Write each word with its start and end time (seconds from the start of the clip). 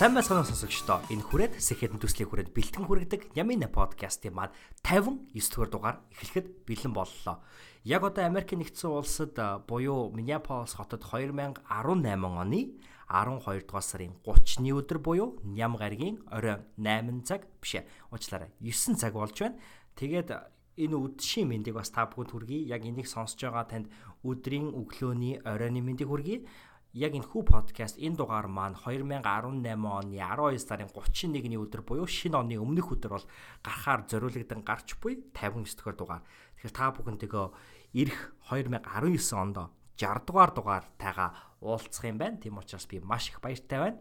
Сайн 0.00 0.16
байцгаана 0.16 0.48
сонсогчдоо. 0.48 1.04
Энэ 1.12 1.28
хүрээд 1.28 1.60
Сэхэдэн 1.60 2.00
төслийн 2.00 2.24
хүрээд 2.32 2.56
бэлтгэн 2.56 2.88
хүргэдэг 2.88 3.36
Ямина 3.36 3.68
подкастын 3.68 4.32
маань 4.32 4.56
59 4.80 5.28
дугаар 5.36 5.68
дугаар 5.68 5.96
эхлэхэд 6.16 6.64
бэлэн 6.64 6.96
боллоо. 6.96 7.44
Яг 7.84 8.00
одоо 8.08 8.24
Америкийн 8.24 8.64
нэгдсэн 8.64 8.96
улсад 8.96 9.36
буюу 9.68 10.08
Миннеаполис 10.16 10.72
хотод 10.72 11.04
2018 11.04 11.68
оны 11.68 12.80
12 13.12 13.68
дугаар 13.68 13.84
сарын 13.84 14.16
30-ны 14.24 14.72
өдөр 14.72 15.04
буюу 15.04 15.36
ням 15.44 15.76
гаригийн 15.76 16.24
оройн 16.32 16.64
8 16.80 17.20
цаг 17.28 17.44
биш. 17.60 17.84
Уучлаарай. 18.08 18.56
9 18.56 18.96
цаг 18.96 19.12
болж 19.12 19.36
байна. 19.36 19.60
Тэгээд 20.00 20.32
энэ 20.80 20.96
үдшийн 20.96 21.44
мэндийг 21.44 21.76
бас 21.76 21.92
та 21.92 22.08
бүхэнд 22.08 22.32
хүргэе. 22.32 22.72
Яг 22.72 22.88
энийг 22.88 23.04
сонсож 23.04 23.36
байгаа 23.36 23.68
танд 23.68 23.92
өдрийн 24.24 24.72
өглөөний 24.72 25.44
оройны 25.44 25.84
мэндийг 25.84 26.08
хүргэе 26.08 26.48
яг 26.92 27.14
энэ 27.14 27.22
хүү 27.30 27.46
подкаст 27.46 28.02
энэ 28.02 28.18
дугаар 28.18 28.50
маань 28.50 28.74
2018 28.74 29.22
оны 29.78 30.18
12 30.18 30.58
сарын 30.58 30.90
31-ний 30.90 31.54
өдөр 31.54 31.86
буюу 31.86 32.10
шинэ 32.10 32.34
оны 32.34 32.58
өмнөх 32.58 32.90
өдөр 32.98 33.14
бол 33.14 33.26
гарахаар 33.62 34.10
зориулагдсан 34.10 34.66
гарч 34.66 34.98
буй 34.98 35.22
59 35.30 35.94
дугаар. 35.94 36.26
Тэгэхээр 36.58 36.74
та 36.74 36.90
бүхэнтэйгөө 36.90 37.46
ирэх 37.94 38.34
2019 38.50 39.38
онд 39.38 39.70
60 39.94 40.26
дугаар 40.26 40.50
дугаар 40.50 40.84
тайгаа 40.98 41.30
уулзах 41.62 42.10
юм 42.10 42.18
байна. 42.18 42.42
Тийм 42.42 42.58
учраас 42.58 42.90
би 42.90 42.98
маш 42.98 43.30
их 43.30 43.38
баяртай 43.38 43.78
байна. 43.78 43.98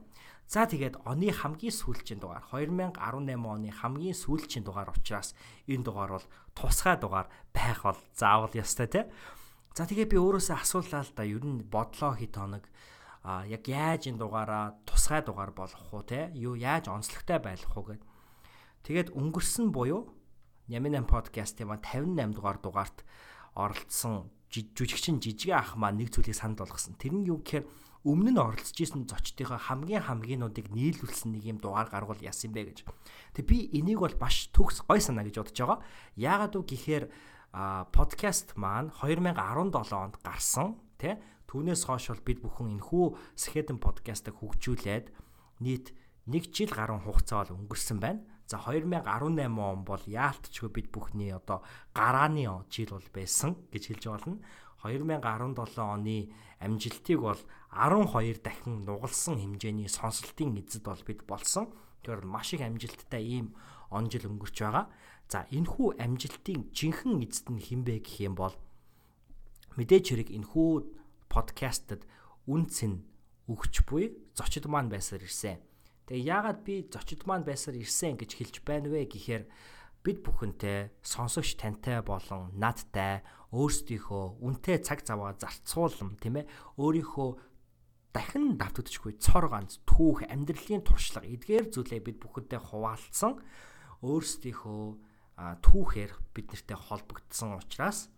За 0.50 0.66
тэгээд 0.66 1.06
оны 1.06 1.30
хамгийн 1.30 1.70
сүүлчийн 1.70 2.18
дугаар 2.18 2.42
2018 2.50 2.98
оны 3.38 3.70
хамгийн 3.70 4.18
сүүлчийн 4.18 4.66
дугаар 4.66 4.90
учраас 4.90 5.38
энэ 5.70 5.86
дугаар 5.86 6.18
бол 6.18 6.28
тусгай 6.58 6.98
дугаар 6.98 7.30
байх 7.54 7.86
бол 7.86 8.02
заавал 8.18 8.50
ёстой 8.58 8.90
те. 8.90 9.14
За 9.78 9.86
тэгээ 9.86 10.08
би 10.10 10.18
өөрөөсөө 10.18 10.58
асуулаа 10.62 11.04
л 11.06 11.14
да 11.16 11.24
ер 11.24 11.44
нь 11.46 11.66
бодлоо 11.66 12.14
хит 12.18 12.36
хоног 12.36 12.66
а 13.24 13.44
яг 13.46 13.68
яаж 13.68 14.08
энэ 14.08 14.20
дугаараа 14.20 14.80
тусгай 14.88 15.22
дугаар 15.22 15.52
болох 15.52 15.84
уу 15.92 16.04
те 16.04 16.32
юу 16.34 16.56
яаж 16.56 16.88
онцлогтой 16.88 17.40
байх 17.40 17.68
уу 17.76 17.84
гэд. 17.94 18.02
Тэгээд 18.84 19.12
өнгөрсөн 19.14 19.76
буюу 19.76 20.16
Няминан 20.70 21.10
подкастын 21.10 21.68
маань 21.68 21.82
58 21.82 22.38
дугаар 22.38 22.58
дугаарт 22.62 23.02
оролцсон 23.58 24.30
жүжигчин 24.54 25.18
жижиг 25.18 25.54
ах 25.58 25.78
маань 25.78 25.98
нэг 25.98 26.14
зүйлийг 26.14 26.38
санд 26.38 26.62
болгосон. 26.62 26.94
Тэр 26.98 27.14
нь 27.18 27.26
юу 27.26 27.42
гэхээр 27.42 27.66
өмнө 28.06 28.32
нь 28.34 28.40
оролцож 28.40 28.78
исэн 28.78 29.10
зочдынхоо 29.10 29.58
хамгийн 29.58 30.06
хамгийнуудыг 30.06 30.70
нийлүүлсэн 30.70 31.34
нэг 31.34 31.44
юм 31.50 31.58
дугаар 31.58 31.90
гаргуул 31.90 32.22
яасан 32.22 32.54
бэ 32.54 32.70
гэж. 32.72 32.86
Тэг 33.34 33.46
би 33.50 33.70
энийг 33.74 34.00
бол 34.00 34.16
маш 34.22 34.54
төгс 34.54 34.86
гой 34.86 35.02
санаа 35.02 35.26
гэж 35.26 35.42
бодож 35.42 35.58
байгаа. 35.58 35.80
Яагаад 36.16 36.54
вэ 36.56 36.64
гэхээр 36.70 37.04
подкаст 37.52 38.54
маань 38.56 38.94
2017 39.02 39.94
онд 39.94 40.16
гарсан 40.22 40.78
тий 41.02 41.18
Түүнээс 41.50 41.90
хойш 41.90 42.14
бол 42.14 42.22
бид 42.22 42.40
бүхэн 42.46 42.78
энэхүү 42.78 43.06
Сэхэдэн 43.34 43.82
подкастыг 43.82 44.38
хөгжүүлээд 44.38 45.10
нийт 45.66 45.98
1 46.30 46.54
жил 46.54 46.70
гаруй 46.70 47.02
хугацаа 47.02 47.42
бол 47.42 47.66
өнгөрсөн 47.66 47.98
байна. 47.98 48.22
За 48.46 48.62
2018 48.62 49.50
он 49.58 49.82
бол 49.82 50.04
яалтчгүй 50.06 50.70
бид 50.70 50.94
бүхний 50.94 51.34
одоо 51.34 51.66
гарааны 51.98 52.46
жил 52.70 52.94
бол 52.94 53.10
байсан 53.10 53.58
гэж 53.74 53.98
хэлж 53.98 54.06
болно. 54.14 54.38
2017 54.86 55.82
оны 55.82 56.30
амжилтыг 56.62 57.18
бол 57.18 57.42
12 57.74 58.46
дахин 58.46 58.86
нугалсан 58.86 59.42
хэмжээний 59.42 59.90
сонсолтын 59.90 60.54
эзэд 60.54 60.86
бол 60.86 61.02
бид 61.02 61.26
болсон. 61.26 61.74
Тэгэхээр 62.06 62.30
маш 62.30 62.54
их 62.54 62.62
амжилттай 62.62 63.26
ийм 63.26 63.58
он 63.90 64.06
жил 64.06 64.30
өнгөрч 64.30 64.62
байгаа. 64.62 64.86
За 65.30 65.46
энэхүү 65.54 66.02
амжилтын 66.02 66.74
жинхэнэ 66.74 67.30
эзэд 67.30 67.48
нь 67.54 67.62
хинбэ 67.62 68.02
гэх 68.02 68.26
юм 68.26 68.34
бол 68.34 68.58
мэдээж 69.78 70.06
хэрэг 70.10 70.30
энэхүү 70.34 70.70
подкастад 71.30 72.02
үнц 72.50 72.82
нь 72.90 73.06
өгч 73.46 73.86
буй 73.86 74.18
зочид 74.34 74.66
маань 74.66 74.90
байсаар 74.90 75.22
ирсэн. 75.22 75.62
Тэгээ 76.10 76.26
яагаад 76.34 76.60
би 76.66 76.90
зочид 76.90 77.30
маань 77.30 77.46
байсаар 77.46 77.78
ирсэн 77.78 78.18
гэж 78.18 78.32
хэлж 78.42 78.56
байна 78.66 78.90
вэ 78.90 79.06
гэхээр 79.06 79.46
бид 80.02 80.18
бүхэнтэй 80.26 80.90
сонсогч 81.06 81.62
тантай 81.62 82.02
болон 82.02 82.50
надтай 82.58 83.22
өөрсдийнхөө 83.54 84.42
үнтэй 84.42 84.82
цаг 84.82 85.06
заваа 85.06 85.38
зарцуулам 85.38 86.18
тийм 86.18 86.42
ээ 86.42 86.50
өөрийнхөө 86.82 87.30
дахин 88.18 88.58
давтагдчихгүй 88.58 89.22
цор 89.22 89.54
ганц 89.54 89.78
түүх 89.86 90.26
амьдралын 90.26 90.82
туршлага 90.82 91.30
эдгээр 91.30 91.70
зүйлээ 91.70 92.02
бид 92.02 92.18
бүхэнтэй 92.18 92.58
хуваалцсан 92.58 93.38
өөрсдийнхөө 94.02 95.09
түүхээр 95.40 96.12
бид 96.36 96.52
нартэй 96.52 96.76
холбогдсон 96.76 97.56
учраас 97.56 98.12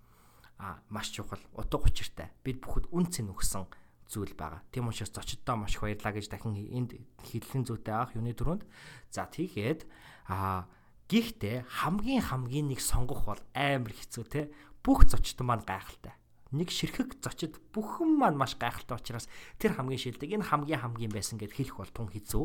маш 0.89 1.13
чухал 1.13 1.41
утга 1.53 1.77
учиртай. 1.85 2.33
Бид 2.41 2.61
бүхэд 2.61 2.89
үн 2.89 3.05
цэн 3.09 3.29
өгсөн 3.29 3.65
зүйл 4.09 4.33
байгаа. 4.35 4.61
Тийм 4.73 4.89
учраас 4.89 5.13
зочдтой 5.13 5.55
маш 5.55 5.77
их 5.77 5.85
баярлаа 5.85 6.13
гэж 6.13 6.27
дахин 6.29 6.57
энд 6.57 6.97
хэлхэн 7.23 7.63
зүйтэй 7.65 7.93
авах 7.95 8.17
юуны 8.17 8.33
дөрөнд. 8.35 8.65
За 9.13 9.25
тийгээд 9.29 9.87
а 10.27 10.67
гихтээ 11.07 11.65
хамгийн 11.69 12.21
хамгийн 12.25 12.67
нэг 12.73 12.81
сонгох 12.83 13.25
бол 13.25 13.41
амар 13.55 13.93
хэцүү 13.93 14.25
те. 14.27 14.51
Бүх 14.83 15.07
зочд 15.07 15.39
маань 15.45 15.63
гайхалтай. 15.63 16.17
Нэг 16.51 16.67
ширхэг 16.67 17.23
зочид 17.23 17.55
бүхэн 17.71 18.19
маань 18.19 18.35
маш 18.35 18.59
гайхалтай 18.59 18.99
учраас 18.99 19.31
тэр 19.55 19.79
хамгийн 19.79 20.01
шилдэг 20.01 20.35
энэ 20.35 20.49
хамгийн 20.51 20.83
хамгийн 20.83 21.13
байсан 21.15 21.39
гэд 21.39 21.55
хэлэх 21.55 21.79
бол 21.79 21.91
тун 21.95 22.11
хэцүү. 22.11 22.43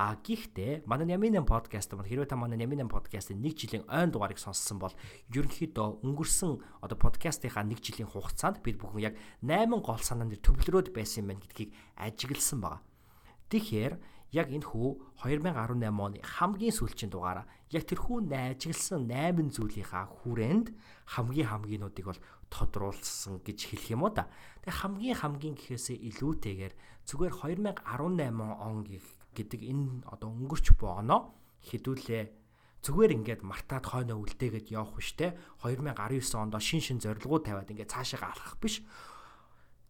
А 0.00 0.16
гихтээ 0.16 0.88
манай 0.88 1.12
Яминэн 1.12 1.44
подкаст 1.44 1.92
маань 1.92 2.08
хэрвээ 2.08 2.32
та 2.32 2.36
манай 2.40 2.56
Яминэн 2.56 2.88
подкастын 2.88 3.44
1 3.44 3.52
жилийн 3.52 3.84
ойн 3.84 4.08
дугаарыг 4.08 4.40
сонссон 4.40 4.80
бол 4.80 4.96
ерөнхийдөө 5.28 6.00
өнгөрсөн 6.00 6.80
одоо 6.80 6.96
подкастынхаа 6.96 7.68
1 7.68 7.84
жилийн 7.84 8.08
хугацаанд 8.08 8.64
бид 8.64 8.80
бүхэн 8.80 9.12
яг 9.12 9.14
8 9.44 9.68
гол 9.84 10.00
санаанд 10.00 10.40
төвлөрөөд 10.40 10.96
байсан 10.96 11.28
юм 11.28 11.36
байна 11.36 11.44
гэдгийг 11.44 11.76
ажигласан 12.00 12.58
байна. 12.64 12.80
Тэгэхээр 13.52 13.92
яг 14.40 14.48
энэ 14.48 14.64
хүү 14.72 14.88
2018 15.20 15.92
оны 15.92 16.24
хамгийн 16.24 16.72
сүүлчийн 16.80 17.12
дугаараа 17.12 17.44
яг 17.68 17.84
тэрхүү 17.84 18.24
ажигласан 18.32 19.04
8 19.04 19.52
зүйлийнхаа 19.52 20.08
хүрээнд 20.24 20.72
хамгийн 21.12 21.52
хамгийнуудыг 21.52 22.08
бол 22.08 22.24
тодруулсан 22.48 23.44
гэж 23.44 23.58
хэлэх 23.68 23.92
юм 23.92 24.08
уу 24.08 24.16
та. 24.16 24.32
Тэгээ 24.64 24.80
хамгийн 24.80 25.20
хамгийн 25.20 25.54
гэхээсээ 25.60 26.00
илүүтэйгээр 26.08 26.72
зүгээр 27.04 27.34
2018 27.36 27.84
он 28.64 28.80
гэх 28.88 29.19
гэдэг 29.36 29.60
энэ 29.62 30.04
одоо 30.10 30.30
өнгөрч 30.30 30.74
буй 30.78 30.90
оноо 30.90 31.34
хэдүүлээ 31.66 32.24
зүгээр 32.80 33.12
ингээд 33.20 33.42
мартаад 33.44 33.84
хойноо 33.84 34.24
үлдээгээд 34.24 34.72
явах 34.72 34.96
биш 34.96 35.12
те. 35.12 35.36
2019 35.60 36.40
онд 36.40 36.56
шин 36.64 36.80
шин 36.80 36.98
зорилгоо 37.00 37.44
тавиад 37.44 37.68
ингээд 37.68 37.92
цаашаа 37.92 38.32
гарах 38.32 38.56
биш. 38.56 38.80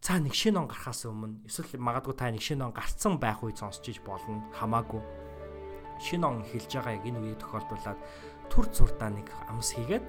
Цаа 0.03 0.19
нэг 0.19 0.35
шинэ 0.35 0.59
он 0.59 0.67
гарахаас 0.67 1.07
өмнө 1.07 1.47
эсвэл 1.47 1.79
магадгүй 1.79 2.15
та 2.19 2.27
нэг 2.27 2.43
шинэ 2.43 2.67
он 2.67 2.75
гарцсан 2.75 3.15
байх 3.15 3.39
үед 3.45 3.63
сонсч 3.63 3.95
иж 3.95 4.03
болно. 4.03 4.43
Хамаагүй. 4.51 4.99
Шинэ 6.03 6.25
он 6.27 6.43
эхэлж 6.43 6.71
байгаа 6.75 6.99
яг 6.99 7.05
энэ 7.07 7.19
үеийг 7.21 7.39
тохиолдуулаад 7.39 7.99
төр 8.51 8.65
зурдаа 8.75 9.09
нэг 9.13 9.29
амс 9.47 9.71
хийгээд 9.77 10.03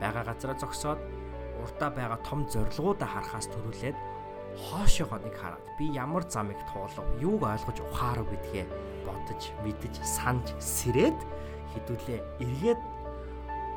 байгаа 0.00 0.24
газараа 0.24 0.56
зогсоод 0.56 1.00
урдаа 1.60 1.90
байгаа 1.92 2.20
том 2.24 2.48
зорилгоудаа 2.48 3.08
харахаас 3.12 3.50
төрүүлээд 3.52 3.96
хоошоогоо 4.56 5.18
нэг 5.22 5.34
хараад 5.36 5.64
би 5.78 5.92
ямар 5.92 6.24
замыг 6.28 6.58
туулав, 6.72 7.06
юуг 7.20 7.42
ойлгож 7.42 7.78
ухаарав 7.80 8.26
гэдгээ 8.28 8.66
бодож, 9.06 9.42
мэдэж, 9.64 9.94
санаж, 10.04 10.46
сэрээд 10.60 11.18
хідүүлээ 11.72 12.20
эргээд 12.44 12.80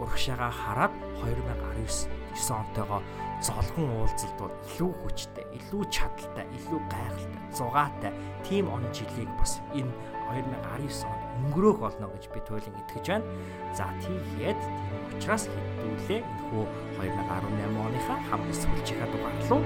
урагшаага 0.02 0.52
хараад 0.52 0.94
2019 1.24 2.12
9 2.36 2.52
онтойгоо 2.52 3.02
золгон 3.40 3.88
уулзалтууд 3.96 4.54
илүү 4.68 4.92
хүчтэй, 5.00 5.46
илүү 5.56 5.84
чадaltaй, 5.88 6.46
илүү 6.60 6.80
гайхалтай, 6.92 7.44
зугаатай 7.56 8.14
тим 8.44 8.68
он 8.68 8.84
жилийг 8.92 9.32
бас 9.40 9.60
энэ 9.72 9.92
2019 10.28 11.08
онд 11.08 11.25
өнгөрөөх 11.44 11.80
болно 11.84 12.08
гэж 12.16 12.24
би 12.32 12.40
туйлын 12.48 12.80
итгэж 12.86 13.06
байна. 13.12 13.28
За 13.76 13.92
тийхэд 14.00 14.60
тийм 14.60 15.02
учраас 15.12 15.46
хэдүүлээ 15.52 16.22
энэхүү 16.24 16.64
2018 17.00 17.88
оныхаа 17.88 18.20
хамгийн 18.30 18.60
сүүлчийн 18.64 19.10
дугаар 19.12 19.36
руу 19.50 19.62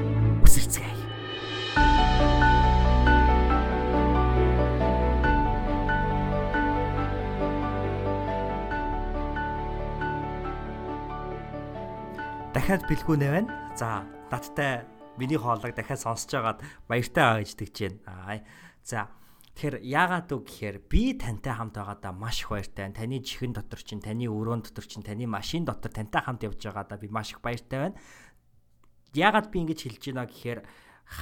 үсэрцгээе. 0.45 0.97
Дахиад 12.53 12.85
бэлгүүнэ 12.89 13.27
байна. 13.29 13.49
За 13.77 14.03
надтай 14.29 14.85
миний 15.17 15.37
хоолойг 15.37 15.73
дахиад 15.73 16.01
сонсож 16.01 16.29
байгаад 16.33 16.59
баяртай 16.85 17.23
аа 17.23 17.39
гэж 17.41 17.51
тэгж 17.57 17.77
байна. 17.81 17.99
Аа. 18.05 18.37
За 18.85 18.99
тэгэхээр 19.59 19.83
яагаад 19.83 20.31
үг 20.31 20.47
гэхээр 20.47 20.77
би 20.87 21.19
тантай 21.19 21.51
хамт 21.51 21.75
байгаадаа 21.75 22.15
маш 22.15 22.47
их 22.47 22.55
баяртай 22.55 22.87
байна. 22.87 22.95
Таны 22.95 23.19
чихэн 23.19 23.51
дотор 23.51 23.83
чинь, 23.83 23.99
таны 23.99 24.31
өрөөнд 24.31 24.71
дотор 24.71 24.87
чинь, 24.87 25.03
таны 25.03 25.27
машин 25.27 25.67
дотор 25.67 25.91
тантай 25.91 26.23
хамт 26.23 26.47
явж 26.47 26.63
байгаадаа 26.63 26.95
би 26.95 27.11
маш 27.11 27.35
их 27.35 27.43
баяртай 27.43 27.91
байна. 27.91 27.99
Яагаад 29.11 29.51
би 29.51 29.59
ингэж 29.59 29.83
хэлж 29.83 30.15
байна 30.15 30.31
гэхээр 30.31 30.63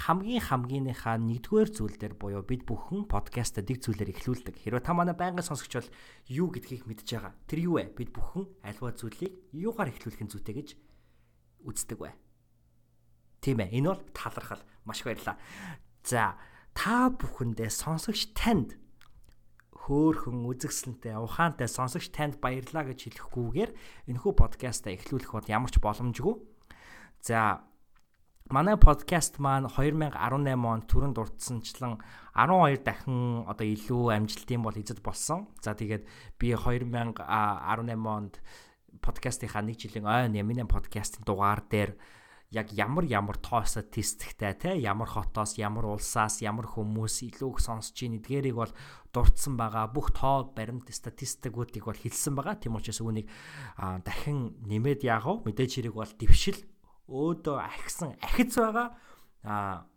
хамгийн 0.05 0.43
хамгийн-ийнхаа 0.53 1.17
нэгдүгээр 1.17 1.69
зүйл 1.73 1.97
дээр 1.97 2.13
буюу 2.13 2.45
бид 2.45 2.61
бүхэн 2.69 3.09
подкастаа 3.09 3.65
дэг 3.65 3.81
зүйлээр 3.81 4.13
эхлүүлдэг. 4.13 4.53
Хэрвээ 4.61 4.85
та 4.85 4.93
манай 4.93 5.17
байнгын 5.17 5.41
сонсогч 5.41 5.73
бол 5.73 5.89
юу 6.29 6.53
гэдгийг 6.53 6.85
мэдж 6.85 7.09
байгаа. 7.17 7.33
Тэр 7.49 7.65
юу 7.65 7.81
вэ? 7.81 7.89
Бид 7.97 8.13
бүхэн 8.13 8.45
альва 8.61 8.93
зүйлийг 8.93 9.33
юугаар 9.49 9.89
эхлүүлэх 9.89 10.21
нь 10.21 10.29
зүйтэй 10.29 10.55
гэж 10.61 10.69
үздэг 11.65 11.97
бай. 11.97 12.13
Тийм 13.41 13.65
ээ. 13.65 13.81
Энэ 13.81 13.97
бол 13.97 14.03
талархал. 14.13 14.61
Маш 14.83 15.01
баярлалаа. 15.07 15.39
За, 16.03 16.35
та 16.77 17.09
бүхэндээ 17.09 17.73
сонсогч 17.73 18.37
танд 18.37 18.77
хөөхөн 19.73 20.45
үзэгсэлнтэй 20.45 21.17
ухаантай 21.17 21.65
сонсогч 21.65 22.13
танд 22.13 22.37
баярлалаа 22.37 22.93
гэж 22.93 23.17
хэлэхгүйгээр 23.17 23.71
энэхүү 24.13 24.33
подкастаа 24.37 24.93
эхлүүлэх 24.93 25.33
бол 25.33 25.49
ямар 25.49 25.73
ч 25.73 25.81
боломжгүй. 25.81 26.37
За, 27.25 27.65
манай 28.53 28.77
подкаст 28.77 29.41
маань 29.41 29.65
2018 29.65 30.53
онд 30.53 30.85
түрэн 30.85 31.17
дурдсанчлан 31.17 31.97
12 32.37 32.85
дахин 32.85 33.49
одоо 33.49 33.65
илүү 33.65 34.13
амжилтын 34.13 34.61
бол 34.61 34.77
эзэд 34.77 35.01
болсон. 35.01 35.49
За 35.65 35.73
тэгээд 35.73 36.05
би 36.37 36.53
2018 36.53 37.25
онд 38.05 38.37
подкастынхаа 39.01 39.65
нэг 39.65 39.81
жилийн 39.81 40.05
ойн 40.05 40.37
Ямин 40.37 40.69
подкастын 40.69 41.25
дугаар 41.25 41.65
дээр 41.65 41.97
яг 42.51 42.71
ямар 42.71 43.03
ямар 43.03 43.35
тоо 43.37 43.63
статистиктэй 43.67 44.53
те 44.55 44.71
ямар 44.79 45.07
хотоос 45.07 45.59
ямар 45.59 45.85
улсаас 45.91 46.39
ямар 46.39 46.63
хүмүүс 46.63 47.27
илүү 47.27 47.49
их 47.51 47.59
сонсож 47.59 47.99
ийн 47.99 48.23
эдгээрийг 48.23 48.55
бол 48.55 48.71
дурдсан 49.11 49.59
байгаа 49.59 49.91
бүх 49.91 50.15
тоо 50.15 50.47
баримт 50.55 50.87
статистикуудыг 50.87 51.83
бол 51.83 51.99
хэлсэн 51.99 52.39
байгаа 52.39 52.55
тийм 52.55 52.79
учраас 52.79 53.03
үүнийг 53.03 53.27
дахин 54.07 54.55
нэмээд 54.63 55.03
яах 55.03 55.27
вэ 55.27 55.43
мэдээж 55.43 55.91
хэрэг 55.91 55.95
бол 55.99 56.07
дэвшил 56.15 56.59
өөдөө 57.11 57.57
ахисан 57.59 58.15
ахиц 58.23 58.55
байгаа. 58.55 58.95
Аа 59.43 59.87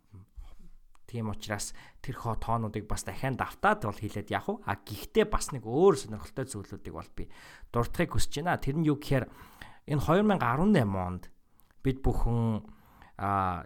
тийм 1.07 1.31
учраас 1.31 1.71
тэр 2.03 2.19
хоо 2.19 2.35
тоонуудыг 2.35 2.83
бас 2.83 3.07
дахиад 3.07 3.39
давтаад 3.39 3.87
бол 3.87 3.95
хийлээд 3.95 4.31
яах 4.31 4.51
вэ? 4.51 4.63
А 4.67 4.75
гэхдээ 4.75 5.27
бас 5.27 5.51
нэг 5.55 5.63
өөр 5.63 5.95
сонирхолтой 5.95 6.47
зүйлүүдийг 6.51 6.95
бол 6.95 7.11
би 7.15 7.31
дурдахыг 7.71 8.15
хүсэж 8.15 8.43
байна. 8.43 8.59
Тэр 8.59 8.79
нь 8.79 8.87
юу 8.87 8.95
гэхээр 8.95 9.27
энэ 9.87 10.03
2018 10.03 10.87
онд 10.99 11.30
бид 11.83 12.01
бүхэн 12.05 12.65
а 13.17 13.65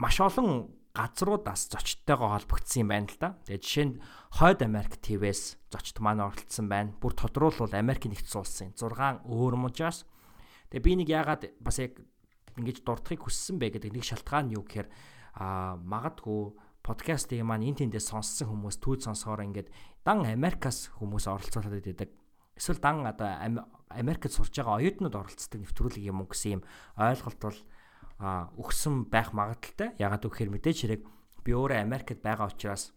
маш 0.00 0.16
олон 0.20 0.70
газруудаас 0.94 1.70
зочдтойгоо 1.72 2.34
холбогдсон 2.34 2.80
юм 2.84 2.88
байна 2.88 3.08
л 3.08 3.18
да. 3.20 3.28
Тэгээ 3.46 3.62
жишээ 3.62 3.86
нь 3.86 4.00
Хойд 4.36 4.60
Америк 4.62 4.98
ТВ-с 4.98 5.56
зочд 5.70 5.98
маань 6.02 6.24
оролцсон 6.24 6.66
байна. 6.66 6.94
Бүр 6.98 7.14
тодруулбал 7.14 7.72
Америк 7.74 8.06
нэгдсэн 8.06 8.40
улсын 8.42 8.70
6 8.74 9.22
өөр 9.26 9.54
мужаас 9.54 10.08
Тэгээ 10.70 10.86
би 10.86 10.92
нэг 11.02 11.08
яагаад 11.10 11.42
бас 11.58 11.82
яг 11.82 11.98
ингэж 12.54 12.86
дурдахыг 12.86 13.26
хүссэн 13.26 13.58
бэ 13.58 13.74
гэдэг 13.74 13.90
нэг 13.90 14.06
шалтгаан 14.06 14.46
нь 14.46 14.54
юу 14.54 14.62
гэхээр 14.62 14.86
а 15.34 15.74
магадгүй 15.82 16.54
подкастыг 16.86 17.42
маань 17.42 17.66
эн 17.66 17.74
тэндээ 17.74 17.98
сонссон 17.98 18.54
хүмүүс 18.54 18.78
түүд 18.78 19.02
сонсохоор 19.02 19.50
ингээд 19.50 19.66
дан 20.06 20.22
Америкаас 20.22 20.94
хүмүүс 20.94 21.26
оролцуулаад 21.26 21.82
байдаг. 21.82 22.14
Эсвэл 22.60 22.76
дан 22.76 23.08
одоо 23.08 23.40
Америкт 23.88 24.28
сурж 24.28 24.52
байгаа 24.52 24.84
оюутнууд 24.84 25.16
оролцдог 25.16 25.64
нэвтрүүлэг 25.64 26.04
юм 26.04 26.20
уу 26.20 26.28
гэсэн 26.28 26.60
юм 26.60 26.62
ойлголт 27.00 27.40
бол 27.40 27.58
өгсөн 28.60 29.08
байх 29.08 29.32
магадaltaй. 29.32 29.96
Ягаад 29.96 30.28
гэвэл 30.28 30.52
мэдээж 30.52 30.78
хэрэг 30.84 31.02
би 31.40 31.50
өөрөө 31.56 31.80
Америкт 31.80 32.20
байгаа 32.20 32.52
учраас 32.52 32.92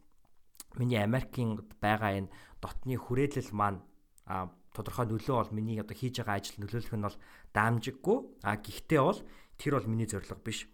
миний 0.75 0.99
Америкийн 0.99 1.63
байгаа 1.79 2.27
энэ 2.27 2.33
дотны 2.59 2.99
хүрээлэл 2.99 3.55
маань 3.55 3.79
тодорхой 4.75 5.07
нөлөө 5.07 5.35
бол 5.47 5.55
миний 5.55 5.79
одоо 5.79 5.95
хийж 5.95 6.19
байгаа 6.19 6.43
ажил 6.43 6.59
нөлөөлөх 6.59 6.93
нь 6.99 7.07
бол 7.07 7.17
даамжиггүй. 7.55 8.17
А 8.43 8.59
гэхдээ 8.59 8.99
бол 8.99 9.19
тэр 9.55 9.79
бол 9.79 9.87
миний 9.87 10.11
зорилго 10.11 10.43
биш. 10.43 10.67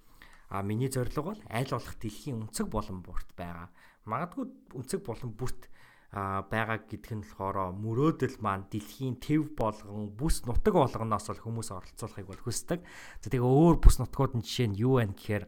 А 0.50 0.66
миний 0.66 0.90
зорилго 0.90 1.38
бол 1.38 1.42
аль 1.46 1.70
болох 1.70 1.94
дэлхийн 2.02 2.42
өнцөг 2.50 2.68
болон 2.74 3.06
бүрт 3.06 3.30
байгаа. 3.38 3.70
Магадгүй 4.10 4.50
өнцөг 4.74 5.06
болон 5.06 5.30
бүрт 5.38 5.70
байгаа 6.14 6.82
гэдг 6.90 7.14
нь 7.14 7.22
болохоор 7.22 7.78
мөрөөдөл 7.78 8.42
маань 8.42 8.66
дэлхийн 8.74 9.22
төв 9.22 9.54
болгон 9.54 10.10
бүс 10.18 10.42
нутаг 10.50 10.74
болгоноос 10.74 11.30
бол 11.30 11.44
хүмүүс 11.46 11.70
оролцуулахыг 11.70 12.26
бол 12.26 12.42
хүсдэг. 12.42 12.82
За 13.22 13.30
тэгээ 13.30 13.46
өөр 13.46 13.78
бүс 13.78 14.02
нутгууд 14.02 14.42
нь 14.42 14.46
жишээ 14.46 14.68
нь 14.74 14.80
юу 14.82 14.98
вэ 14.98 15.14
гэхээр 15.14 15.46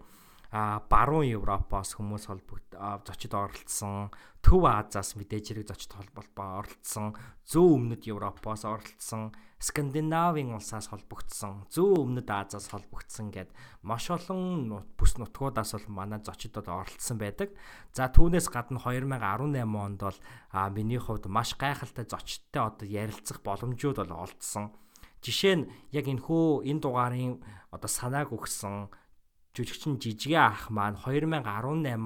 баруун 0.51 1.31
Европоос 1.31 1.95
хүмүүс 1.95 2.27
холбогд 2.27 2.75
зочид 3.07 3.31
оролцсон, 3.31 4.11
Төв 4.43 4.65
Азаас 4.67 5.15
мэдээж 5.15 5.55
хэрэг 5.55 5.67
зочид 5.71 5.95
холбоо 5.95 6.59
оролцсон, 6.59 7.15
зүүн 7.47 7.95
өмнөд 7.95 8.03
Европоос 8.09 8.67
оролцсон, 8.67 9.31
Скандинавын 9.61 10.57
улсаас 10.57 10.89
холбогдсон, 10.91 11.69
зүүн 11.71 12.03
өмнөд 12.03 12.27
Азаас 12.27 12.67
холбогдсон 12.73 13.31
гэд 13.31 13.53
маш 13.85 14.09
олон 14.11 14.83
бүс 14.97 15.15
нутгуудаас 15.21 15.77
бол 15.77 16.03
манай 16.03 16.19
зочидод 16.19 16.67
оролцсон 16.67 17.21
байдаг. 17.21 17.55
За 17.93 18.09
түүнээс 18.09 18.49
гадна 18.51 18.81
2018 18.81 19.61
онд 19.63 20.01
бол 20.03 20.19
миний 20.75 20.97
хувьд 20.97 21.29
маш 21.31 21.55
гайхалтай 21.55 22.09
зочидтой 22.09 22.73
одоо 22.73 22.87
ярилцах 22.89 23.39
боломжууд 23.45 24.01
бол 24.03 24.25
олдсон. 24.27 24.73
Жишээ 25.21 25.55
нь 25.55 25.69
яг 25.93 26.09
энэхүү 26.09 26.65
энэ 26.65 26.81
дугаарын 26.81 27.37
одоо 27.69 27.87
санааг 27.87 28.33
өгсөн 28.33 28.89
жүжигчин 29.51 29.99
жижигэ 29.99 30.39
ах 30.39 30.71
маань 30.71 30.95
2018 30.95 31.43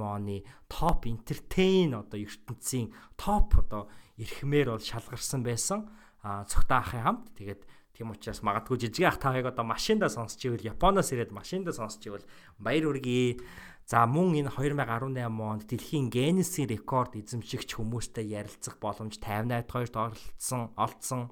оны 0.01 0.41
топ 0.65 1.05
entertain 1.05 1.93
одоо 1.93 2.17
ертөнцийн 2.17 2.89
топ 3.17 3.53
одоо 3.61 3.89
эрхмээр 4.17 4.73
бол 4.73 4.81
шалгарсан 4.81 5.45
байсан. 5.45 5.85
Цогтой 6.25 6.77
ахын 6.81 7.03
хамт 7.05 7.25
тэгээд 7.37 7.61
тийм 7.93 8.09
учраас 8.11 8.41
магадгүй 8.41 8.89
жижигэ 8.89 9.07
ах 9.07 9.21
таахыг 9.21 9.53
одоо 9.53 9.61
машиндаа 9.61 10.09
сонсч 10.09 10.41
ивэл 10.49 10.65
Японоос 10.65 11.13
ирээд 11.13 11.29
машиндаа 11.29 11.73
сонсч 11.77 12.01
ивэл 12.09 12.25
баяр 12.57 12.89
хүргэе. 12.89 13.39
За 13.85 14.09
мөн 14.09 14.41
энэ 14.41 14.49
2018 14.49 15.29
онд 15.29 15.69
дэлхийн 15.69 16.09
Guinness-ийн 16.09 16.65
рекорд 16.65 17.13
эзэмшигч 17.13 17.77
хүмүүстэй 17.77 18.25
ярилцах 18.33 18.81
боломж 18.81 19.21
58-д 19.21 19.69
хоёрт 19.69 19.93
оролцсон, 19.93 20.73
олцсон. 20.73 21.29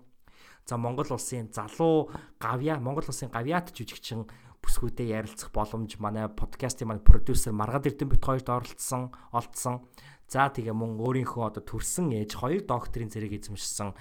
За 0.69 0.77
Монгол 0.77 1.09
улсын 1.09 1.49
залуу 1.49 2.13
гавья 2.37 2.77
Монгол 2.77 3.09
улсын 3.09 3.33
гавьяат 3.33 3.73
жүжигчин 3.73 4.29
бүсгүүдэд 4.63 5.11
ярилцах 5.11 5.51
боломж 5.51 5.99
манай 5.99 6.31
подкастын 6.31 6.87
манай 6.87 7.03
продюсер 7.03 7.51
Маргад 7.51 7.85
Эрдэнэбит 7.91 8.23
хоёрт 8.23 8.47
оролцсон, 8.47 9.11
олдсон. 9.35 9.83
За 10.31 10.47
тэгээ 10.47 10.71
мөн 10.71 11.03
өөрийнхөө 11.03 11.43
одоо 11.51 11.63
төрсэн 11.67 12.15
ээж 12.15 12.39
хоёр 12.39 12.63
докторийн 12.63 13.11
зэрэг 13.11 13.43
эзэмшсэн. 13.43 13.91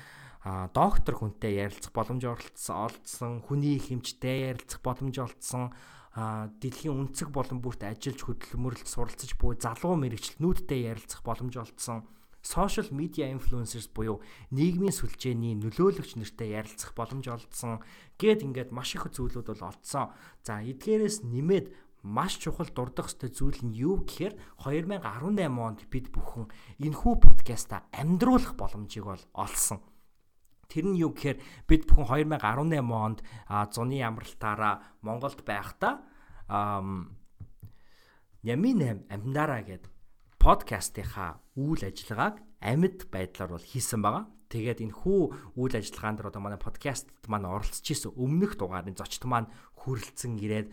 А 0.46 0.70
доктор 0.70 1.18
хүнтэй 1.18 1.58
ярилцах 1.58 1.90
боломж 1.90 2.22
оролцсон, 2.22 2.76
олдсон, 2.88 3.32
хүний 3.42 3.82
хэмжтэй 3.82 4.54
ярилцах 4.54 4.80
боломж 4.86 5.18
олдсон. 5.18 5.74
Дэлхийн 6.14 6.94
үнцэг 6.94 7.34
болон 7.34 7.58
бүрт 7.58 7.82
ажиллаж 7.82 8.22
хөдөлмөрлөлт 8.22 8.86
суралцж 8.86 9.34
буй 9.36 9.58
залуу 9.58 9.98
мэрэгчлэнүүдтэй 9.98 10.86
ярилцах 10.88 11.26
боломж 11.26 11.58
олдсон 11.58 12.06
social 12.42 12.90
media 12.90 13.30
influencers 13.30 13.86
буюу 13.86 14.20
нийгмийн 14.50 14.92
сүлжээний 14.92 15.54
нөлөөлөгч 15.62 16.18
нартай 16.18 16.58
ярилцах 16.58 16.92
боломж 16.98 17.30
олдсон 17.30 17.80
гэд 18.18 18.42
ингээд 18.42 18.74
маш 18.74 18.98
их 18.98 19.06
зүйлүүд 19.06 19.46
бол 19.46 19.70
олдсон. 19.70 20.10
За 20.42 20.58
эдгээрээс 20.60 21.22
нэмээд 21.22 21.70
маш 22.02 22.42
чухал 22.42 22.66
дурдах 22.74 23.06
ёстой 23.06 23.30
зүйл 23.30 23.62
нь 23.62 23.78
юу 23.78 24.02
гэхээр 24.02 24.34
2018 24.58 25.06
онд 25.46 25.86
бид 25.86 26.10
бүхэн 26.10 26.50
энэхүү 26.82 27.14
подкаста 27.22 27.86
амьдруулах 27.94 28.58
боломжийг 28.58 29.06
бол 29.06 29.22
олсон. 29.38 29.78
Тэр 30.66 30.90
нь 30.90 30.98
юу 30.98 31.14
гэхээр 31.14 31.38
бид 31.70 31.86
бүхэн 31.86 32.26
2018 32.26 32.90
онд 32.90 33.22
зуны 33.70 34.02
амралтаараа 34.02 34.98
Монголд 35.06 35.46
байхдаа 35.46 36.02
Ямин 38.42 39.06
амнараа 39.06 39.62
гэдэг 39.62 39.90
подкастынхаа 40.42 41.38
үйл 41.56 41.82
ажиллагааг 41.84 42.40
амьд 42.60 43.08
байдлаар 43.12 43.50
бол 43.56 43.64
хийсэн 43.64 44.00
байгаа. 44.00 44.24
Тэгээд 44.52 44.84
энэ 44.84 44.96
хүү 44.96 45.56
үйл 45.56 45.74
ажиллагаанд 45.76 46.20
одоо 46.24 46.42
манай 46.44 46.60
подкастт 46.60 47.08
маань 47.28 47.48
оролцож 47.48 47.84
исэн 47.88 48.12
өмнөх 48.16 48.60
дугаарын 48.60 48.96
зочд 48.96 49.24
маань 49.24 49.48
хүрэлцэн 49.80 50.36
ирээд 50.36 50.68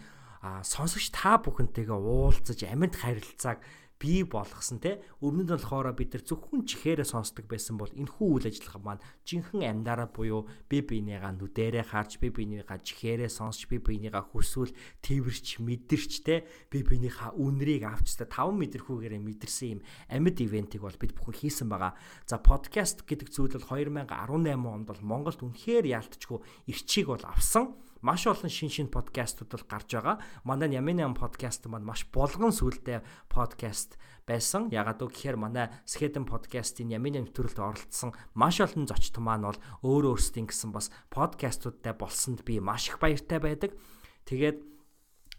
сонсогч 0.63 1.11
та 1.15 1.39
бүхэнтэйгээ 1.39 1.95
уулзаж 1.95 2.59
амьд 2.63 2.95
харилцааг 2.95 3.59
бий 3.99 4.23
болгосон 4.23 4.79
те. 4.79 5.03
Өмнө 5.19 5.43
нь 5.43 5.51
болохоор 5.51 5.91
бид 5.91 6.15
нар 6.15 6.23
зөвхөн 6.23 6.63
чихээрээ 6.63 7.03
сонсдог 7.03 7.51
байсан 7.51 7.75
бол 7.75 7.91
энэ 7.91 8.07
хүү 8.07 8.27
үйл 8.39 8.47
ажиллагаа 8.47 8.79
маань 8.79 9.03
жинхэнэ 9.27 9.67
амьдараа 9.67 10.07
буюу 10.07 10.47
би 10.71 10.79
биенийгаа 10.79 11.35
нүдэрээ 11.35 11.83
харж 11.91 12.23
би 12.23 12.31
биенийгаа 12.31 12.79
чихээрээ 12.79 13.27
сонсч 13.27 13.67
би 13.67 13.83
биенийгаа 13.83 14.23
хүсвэл 14.31 14.71
тэрч 15.03 15.59
мэдэрч 15.59 16.11
те. 16.23 16.47
Би 16.71 16.79
биенийхээ 16.87 17.35
үнрийг 17.35 17.83
авч 17.83 18.15
та 18.15 18.23
5 18.23 18.55
мэдрэхүүгээрээ 18.55 19.19
мэдэрсэн 19.19 19.67
юм. 19.75 19.79
Амьд 20.07 20.39
ивентийг 20.39 20.87
бол 20.87 20.95
бид 20.95 21.11
бүхэн 21.19 21.35
хийсэн 21.35 21.67
байгаа. 21.67 21.99
За 22.23 22.39
подкаст 22.39 23.03
гэдэг 23.03 23.27
зүйл 23.27 23.59
бол 23.59 23.67
2018 23.67 24.15
онд 24.63 24.87
бол 24.87 25.01
Монголд 25.03 25.43
үнэхээр 25.43 25.91
яалтчгүй 25.91 26.39
эрчийг 26.71 27.11
бол 27.11 27.25
авсан 27.27 27.75
маш 28.01 28.27
олон 28.27 28.49
шин 28.49 28.69
шин 28.71 28.87
подкастууд 28.87 29.51
бол 29.51 29.65
гарч 29.67 29.89
байгаа. 29.95 30.17
Манай 30.43 30.71
Ямин 30.71 31.03
ам 31.03 31.13
подкаст 31.13 31.67
маань 31.67 31.83
маш 31.83 32.07
болгон 32.11 32.55
сүлдээ 32.55 33.03
подкаст 33.27 33.99
байсан. 34.27 34.71
Ягаад 34.71 35.03
гэхээр 35.03 35.35
манай 35.35 35.67
Skeden 35.83 36.23
podcast-ийн 36.23 36.93
Ямин 36.95 37.19
нэвтрүүлэлд 37.27 37.59
оролцсон 37.59 38.15
маш 38.33 38.63
олон 38.63 38.87
зочд 38.87 39.15
маань 39.19 39.47
бол 39.47 39.59
өөр 39.83 40.15
өөрсдийн 40.15 40.47
гэсэн 40.47 40.71
бас 40.71 40.93
подкастуудтай 41.11 41.93
болсонд 41.97 42.45
би 42.47 42.63
маш 42.63 42.87
их 42.87 42.99
баяртай 43.03 43.39
байдаг. 43.43 43.75
Тэгээд 44.23 44.69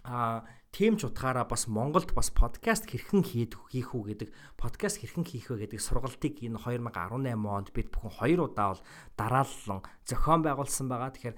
а 0.05 0.45
тийм 0.73 0.97
ч 0.97 1.05
утгаараа 1.05 1.45
бас 1.45 1.67
Монголд 1.67 2.15
бас 2.15 2.31
подкаст 2.31 2.87
хэрхэн 2.89 3.27
хийх 3.27 3.91
үү 3.93 4.15
гэдэг 4.15 4.31
подкаст 4.57 5.03
хэрхэн 5.03 5.27
хийх 5.27 5.51
вэ 5.51 5.67
гэдэг 5.67 5.81
сургалтыг 5.83 6.41
энэ 6.41 6.57
2018 6.63 7.37
онд 7.37 7.69
бид 7.75 7.91
бүхэн 7.91 8.15
хоёр 8.23 8.41
удаа 8.49 8.79
бол 8.79 8.83
дарааллан 9.19 9.81
зохион 10.07 10.41
байгуулсан 10.47 10.87
байгаа. 10.89 11.11
Тэгэхээр 11.11 11.37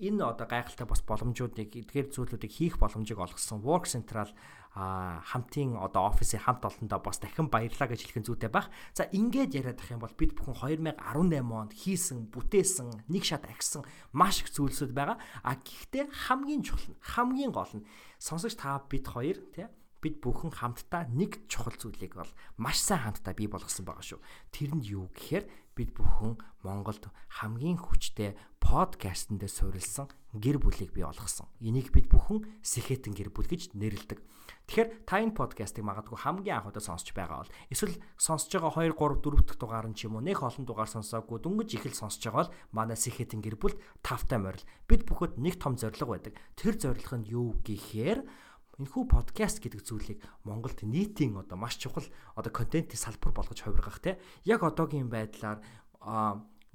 энэ 0.00 0.22
одоо 0.24 0.46
гайхалтай 0.46 0.86
бас 0.86 1.02
боломжуудыг 1.02 1.72
эдгээр 1.72 2.12
зүйлүүдийг 2.12 2.52
хийх 2.52 2.76
боломжийг 2.76 3.18
олгосон 3.18 3.64
Work 3.64 3.88
Central 3.88 4.30
хамтын 4.76 5.80
одоо 5.80 6.12
офисын 6.12 6.44
хамт 6.44 6.68
олондоо 6.68 7.00
бас 7.00 7.16
дахин 7.16 7.48
баярлаа 7.48 7.88
гэж 7.88 8.00
хэлэх 8.04 8.28
зүйтэй 8.28 8.52
байх. 8.52 8.68
За 8.92 9.08
ингээд 9.08 9.56
яриад 9.56 9.80
ах 9.80 9.88
юм 9.88 10.04
бол 10.04 10.12
бид 10.12 10.36
бүхэн 10.36 10.84
2018 11.00 11.48
онд 11.48 11.72
хийсэн, 11.72 12.28
бүтээсэн, 12.28 13.08
нэг 13.08 13.24
шат 13.24 13.48
агсан 13.48 13.88
маш 14.12 14.44
их 14.44 14.52
зүйлсүүд 14.52 14.92
байгаа. 14.92 15.16
А 15.40 15.56
гэхдээ 15.56 16.12
хамгийн 16.28 16.60
чухал 16.60 16.92
нь 16.92 17.00
хамгийн 17.00 17.52
гол 17.56 17.72
нь 17.72 17.88
сонсогч 18.20 18.60
та 18.60 18.84
бид 18.84 19.08
хоёр 19.08 19.40
тий 19.56 19.64
бид 20.06 20.22
бүхэн 20.22 20.54
хамтдаа 20.54 21.10
нэг 21.10 21.50
чухал 21.50 21.74
зүйлийг 21.74 22.14
бол 22.14 22.30
маш 22.62 22.78
сайн 22.78 23.10
хамтдаа 23.10 23.34
бий 23.34 23.50
болгосон 23.50 23.82
байгаа 23.82 24.06
шүү. 24.06 24.22
Тэр 24.54 24.78
нь 24.78 24.86
юу 24.86 25.10
гэхээр 25.10 25.50
бид 25.74 25.90
бүхэн 25.98 26.38
Монголд 26.62 27.10
хамгийн 27.42 27.82
хүчтэй 27.82 28.38
подкастэнд 28.62 29.42
суурилсан 29.50 30.06
гэр 30.30 30.62
бүлийг 30.62 30.94
бий 30.94 31.02
болгосон. 31.02 31.50
Энийг 31.58 31.90
бид 31.90 32.06
бүхэн 32.06 32.46
Сэхэтэн 32.62 33.18
гэр 33.18 33.34
бүл 33.34 33.50
гэж 33.50 33.74
нэрлэдэг. 33.74 34.22
Тэгэхээр 34.70 34.88
та 35.06 35.22
энэ 35.22 35.34
подкастыг 35.34 35.82
магадгүй 35.82 36.22
хамгийн 36.22 36.62
анх 36.62 36.70
удаа 36.70 36.82
сонсч 36.82 37.10
байгаа 37.10 37.42
бол 37.42 37.54
эсвэл 37.70 37.98
сонсож 38.18 38.50
байгаа 38.50 38.86
2 38.86 38.94
3 38.94 39.22
4 39.22 39.42
дахь 39.42 39.58
дугаар 39.58 39.86
нь 39.90 39.94
ч 39.98 40.06
юм 40.06 40.18
уу 40.18 40.22
нэг 40.22 40.38
олон 40.42 40.66
дугаар 40.66 40.90
сонсоогүй 40.90 41.38
дөнгөж 41.42 41.70
их 41.74 41.86
л 41.86 41.98
сонсож 41.98 42.22
байгаа 42.22 42.46
бол 42.46 42.54
манай 42.74 42.98
Сэхэтэн 42.98 43.42
гэр 43.42 43.58
бүл 43.58 43.74
тавтай 44.06 44.38
морил. 44.38 44.66
Бид 44.86 45.02
бүхэд 45.06 45.38
нэг 45.38 45.58
том 45.58 45.78
зорилго 45.78 46.14
байдаг. 46.14 46.34
Тэр 46.58 46.74
зорилго 46.78 47.14
нь 47.18 47.30
юу 47.30 47.58
гэхээр 47.62 48.45
энэхүү 48.76 49.04
подкаст 49.08 49.64
гэдэг 49.64 49.80
зүйлийг 49.80 50.18
Монголд 50.44 50.84
нийтийн 50.84 51.36
одоо 51.40 51.56
маш 51.56 51.80
чухал 51.80 52.04
одоо 52.36 52.52
контентын 52.52 53.00
салбар 53.00 53.32
болгож 53.32 53.64
хувиргах 53.64 54.00
те 54.04 54.20
яг 54.44 54.60
одоогийн 54.62 55.08
байдлаар 55.08 55.64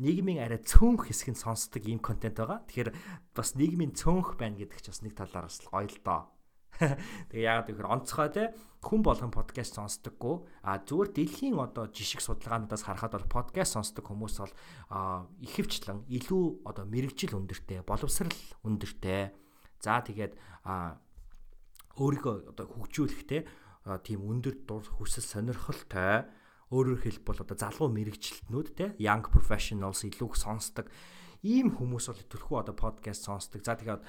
нийгмийн 0.01 0.41
арай 0.41 0.57
цөөнх 0.57 1.05
хэсгийг 1.05 1.37
сонсдог 1.37 1.85
ийм 1.85 2.01
контент 2.01 2.41
байгаа. 2.41 2.65
Тэгэхээр 2.65 2.89
бас 3.37 3.53
нийгмийн 3.53 3.93
цөөнх 3.93 4.33
байна 4.33 4.57
гэдэг 4.57 4.81
ч 4.81 4.89
бас 4.89 5.05
нэг 5.05 5.13
талаараас 5.13 5.61
л 5.61 5.69
гоё 5.69 5.85
л 5.85 6.01
доо. 6.01 6.21
Тэгээ 7.29 7.45
яагаад 7.45 7.67
гэхээр 7.69 7.93
онцгой 7.93 8.29
те 8.33 8.43
хүн 8.81 9.05
болгон 9.05 9.29
подкаст 9.29 9.77
сонсдоггүй. 9.77 10.65
А 10.65 10.81
зүгээр 10.81 11.09
дэлхийн 11.13 11.61
одоо 11.61 11.85
жишг 11.93 12.25
судалгаануудаас 12.25 12.81
харахад 12.81 13.13
бол 13.13 13.45
подкаст 13.45 13.77
сонсдог 13.77 14.09
хүмүүс 14.09 14.41
бол 14.41 14.53
ихэвчлэн 15.45 16.09
илүү 16.09 16.65
одоо 16.65 16.89
мэрэгжил 16.89 17.37
өндөртэй, 17.37 17.85
боловсрал 17.85 18.33
өндөртэй. 18.65 19.37
За 19.77 20.01
тэгээд 20.01 20.33
өөрийгөө 21.99 22.53
одоо 22.53 22.65
хөгжүүлэх 22.69 23.23
те 23.27 23.47
тийм 24.05 24.27
өндөр 24.29 24.55
дур 24.69 24.85
хүсэл 24.85 25.25
сонирхолтой 25.25 26.29
өөрөөр 26.71 27.01
хэлбэл 27.03 27.43
одоо 27.43 27.57
залуу 27.57 27.89
мэрэгчлэтнүүд 27.91 28.67
те 28.77 28.85
young 29.01 29.25
professionals 29.27 30.05
илүү 30.07 30.31
сонсдог 30.37 30.87
ийм 31.41 31.73
хүмүүс 31.73 32.05
бол 32.07 32.21
төрхөө 32.29 32.57
одоо 32.61 32.75
подкаст 32.77 33.25
сонсдог. 33.25 33.65
За 33.65 33.73
тэгээд 33.73 34.05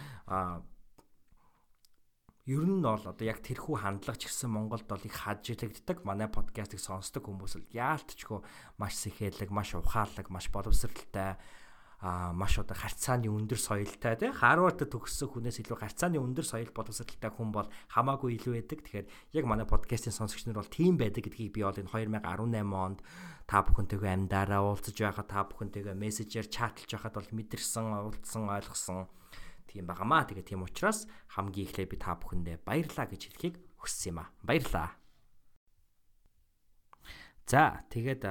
ер 2.45 2.65
нь 2.69 2.83
бол 2.85 3.01
одоо 3.01 3.25
яг 3.25 3.41
тэрхүү 3.41 3.81
хандлага 3.81 4.21
ч 4.21 4.29
гэсэн 4.29 4.53
Монголд 4.53 4.85
бол 4.85 5.01
их 5.01 5.17
хажигддаг. 5.17 6.05
Манай 6.05 6.29
подкастыг 6.29 6.83
сонсдог 6.83 7.25
хүмүүс 7.25 7.57
л 7.57 7.71
яалтчгүй 7.73 8.45
маш 8.77 8.95
сэхэлэг, 9.01 9.49
маш 9.49 9.73
ухаалаг, 9.73 10.29
маш 10.29 10.53
боловсралтай 10.53 11.41
а 12.03 12.35
маш 12.35 12.59
одоо 12.59 12.75
харьцааны 12.75 13.31
өндөр 13.31 13.63
соёлтой 13.63 14.19
тий 14.19 14.35
Харвардд 14.35 14.91
төгссөн 14.91 15.31
хүнээс 15.31 15.63
илүү 15.63 15.79
харьцааны 15.79 16.19
өндөр 16.19 16.43
соёл 16.43 16.75
боловсралтай 16.75 17.31
хүн 17.31 17.55
бол 17.55 17.71
хамаагүй 17.95 18.43
илүү 18.43 18.59
байдаг. 18.59 18.83
Тэгэхээр 18.83 19.07
яг 19.39 19.45
манай 19.47 19.71
подкастын 19.71 20.11
сонсогч 20.11 20.51
нар 20.51 20.59
бол 20.59 20.67
тийм 20.67 20.99
байдаг 20.99 21.31
гэдгийг 21.31 21.55
би 21.55 21.63
бол 21.63 21.79
энэ 21.79 21.95
2018 21.95 22.75
онд 22.75 23.07
та 23.47 23.63
бүхэнтэйгээ 23.63 24.15
амьдараа 24.19 24.67
уулзаж 24.67 24.99
байхад 24.99 25.31
та 25.31 25.47
бүхэнтэйгээ 25.47 25.95
мессежээр 25.95 26.51
чатлж 26.51 26.91
байхад 26.91 27.15
бол 27.23 27.31
мэдэрсэн, 27.39 27.87
уулзсан, 27.87 28.51
ойлгосон 28.51 29.07
тийм 29.71 29.87
байгаамаа. 29.87 30.27
Тэгээ 30.27 30.59
тийм 30.59 30.67
учраас 30.67 31.07
хамгийн 31.39 31.71
эхлээ 31.71 31.87
би 31.87 31.97
та 32.03 32.19
бүхэндээ 32.19 32.67
баярлаа 32.67 33.07
гэж 33.07 33.31
хэлхийг 33.31 33.63
хүссэн 33.79 34.11
юм 34.11 34.27
аа. 34.27 34.35
Баярлаа. 34.43 34.91
За 37.47 37.87
тэгээд 37.95 38.27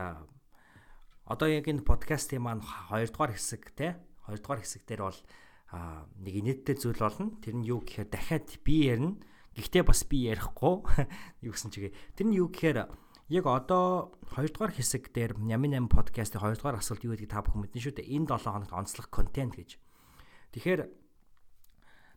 одоо 1.32 1.48
яг 1.48 1.66
энэ 1.72 1.88
подкастын 1.88 2.44
маань 2.44 2.62
2 2.92 3.08
дугаар 3.16 3.32
хэсэг 3.34 3.72
те 3.74 3.96
2 4.28 4.44
дугаар 4.44 4.62
хэсэг 4.62 4.84
дээр 4.84 5.02
бол 5.08 5.20
нэг 6.20 6.34
инээдтэй 6.36 6.76
зүйл 6.76 7.00
болно. 7.00 7.32
Тэр 7.40 7.56
нь 7.56 7.68
юу 7.68 7.80
гэхээр 7.80 8.12
дахиад 8.12 8.52
би 8.62 8.92
ярина. 8.92 9.16
Гэхдээ 9.56 9.84
бас 9.88 10.04
би 10.04 10.28
ярихгүй. 10.28 10.84
Юу 11.48 11.56
гэсэн 11.56 11.72
чигээ. 11.72 11.96
Тэр 12.16 12.28
нь 12.28 12.36
юу 12.40 12.52
гэхээр 12.52 12.88
яг 13.32 13.46
одоо 13.48 14.16
2 14.36 14.52
дугаар 14.52 14.76
хэсэг 14.76 15.12
дээр 15.16 15.40
Ямин 15.40 15.76
8 15.76 15.92
подкастын 15.92 16.44
2 16.44 16.60
дугаар 16.60 16.80
асуулт 16.80 17.04
юу 17.08 17.16
гэдгийг 17.16 17.32
та 17.32 17.44
бүхэн 17.44 17.64
мэднэ 17.64 17.80
шүү 17.80 17.96
дээ. 18.00 18.12
Энэ 18.16 18.28
7 18.28 18.52
хоногт 18.52 18.76
онцлог 18.76 19.08
контент 19.08 19.56
гэж. 19.56 19.80
Тэгэхээр 20.56 20.92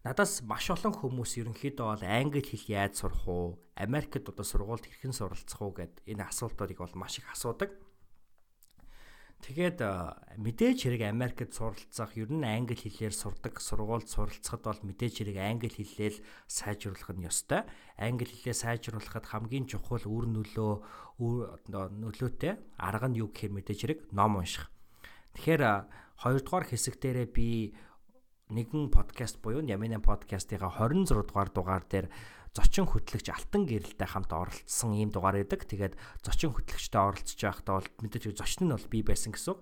Надаас 0.04 0.44
маш 0.44 0.68
олон 0.68 0.92
хүмүүс 0.92 1.40
ерөнхийдөө 1.40 1.86
бол 1.96 2.04
англи 2.04 2.44
хэл 2.44 2.68
яаж 2.68 3.00
сурах 3.00 3.24
уу, 3.24 3.56
Америкт 3.72 4.28
одоо 4.28 4.44
сургуульд 4.44 4.84
хэрхэн 4.84 5.16
суралцах 5.16 5.56
уу 5.64 5.72
гэд 5.72 6.04
энэ 6.04 6.28
асуултуудыг 6.28 6.76
бол 6.76 6.92
маш 6.92 7.24
их 7.24 7.26
асуудаг. 7.32 7.72
Тэгээд 9.44 9.76
мэдээж 10.40 10.88
хэрэг 10.88 11.02
Америкт 11.04 11.52
суралцах, 11.52 12.16
ер 12.16 12.32
нь 12.32 12.48
англи 12.48 12.80
хэлээр 12.80 13.12
сурдаг 13.12 13.60
сургуульд 13.60 14.08
суралцахад 14.08 14.64
бол 14.64 14.80
мэдээж 14.88 15.20
хэрэг 15.20 15.36
англи 15.36 15.68
хэллээл 15.68 16.24
сайжруулах 16.48 17.12
нь 17.12 17.28
ёстой. 17.28 17.68
Англи 18.00 18.24
хэлээ 18.24 18.56
сайжруулахад 18.56 19.28
хамгийн 19.28 19.68
чухал 19.68 20.00
үр 20.08 20.24
нөлөө 20.32 20.72
нөлөөтэй 21.20 22.56
арга 22.80 23.12
нь 23.12 23.20
юу 23.20 23.28
гэхээр 23.36 23.52
мэдээж 23.52 23.80
хэрэг 23.84 24.00
ном 24.16 24.40
унших. 24.40 24.72
Тэгэхээр 25.36 25.62
хоёрдугаар 26.24 26.64
хэсэг 26.64 26.96
дээрээ 27.04 27.28
би 27.28 27.76
нэгэн 28.48 28.88
подкаст 28.88 29.44
буюу 29.44 29.60
Ямина 29.60 30.00
подкастын 30.00 30.64
26 30.64 31.20
дугаар 31.20 31.52
дугаар 31.52 31.84
дээр 31.84 32.08
зочин 32.54 32.86
хөтлөгч 32.86 33.34
Алтан 33.34 33.66
гэрэлтэй 33.66 34.08
хамт 34.08 34.30
оролцсон 34.30 34.94
ийм 34.94 35.10
дугаар 35.10 35.42
байдаг. 35.42 35.66
Тэгээд 35.66 35.98
зочин 36.22 36.54
хөтлөгчтэй 36.54 37.02
оролцож 37.02 37.40
байхдаа 37.42 37.82
бол 37.82 37.90
мэдээж 38.00 38.38
зочин 38.38 38.70
нь 38.70 38.74
бол 38.74 38.86
би 38.86 39.02
байсан 39.02 39.34
гэсэн. 39.34 39.58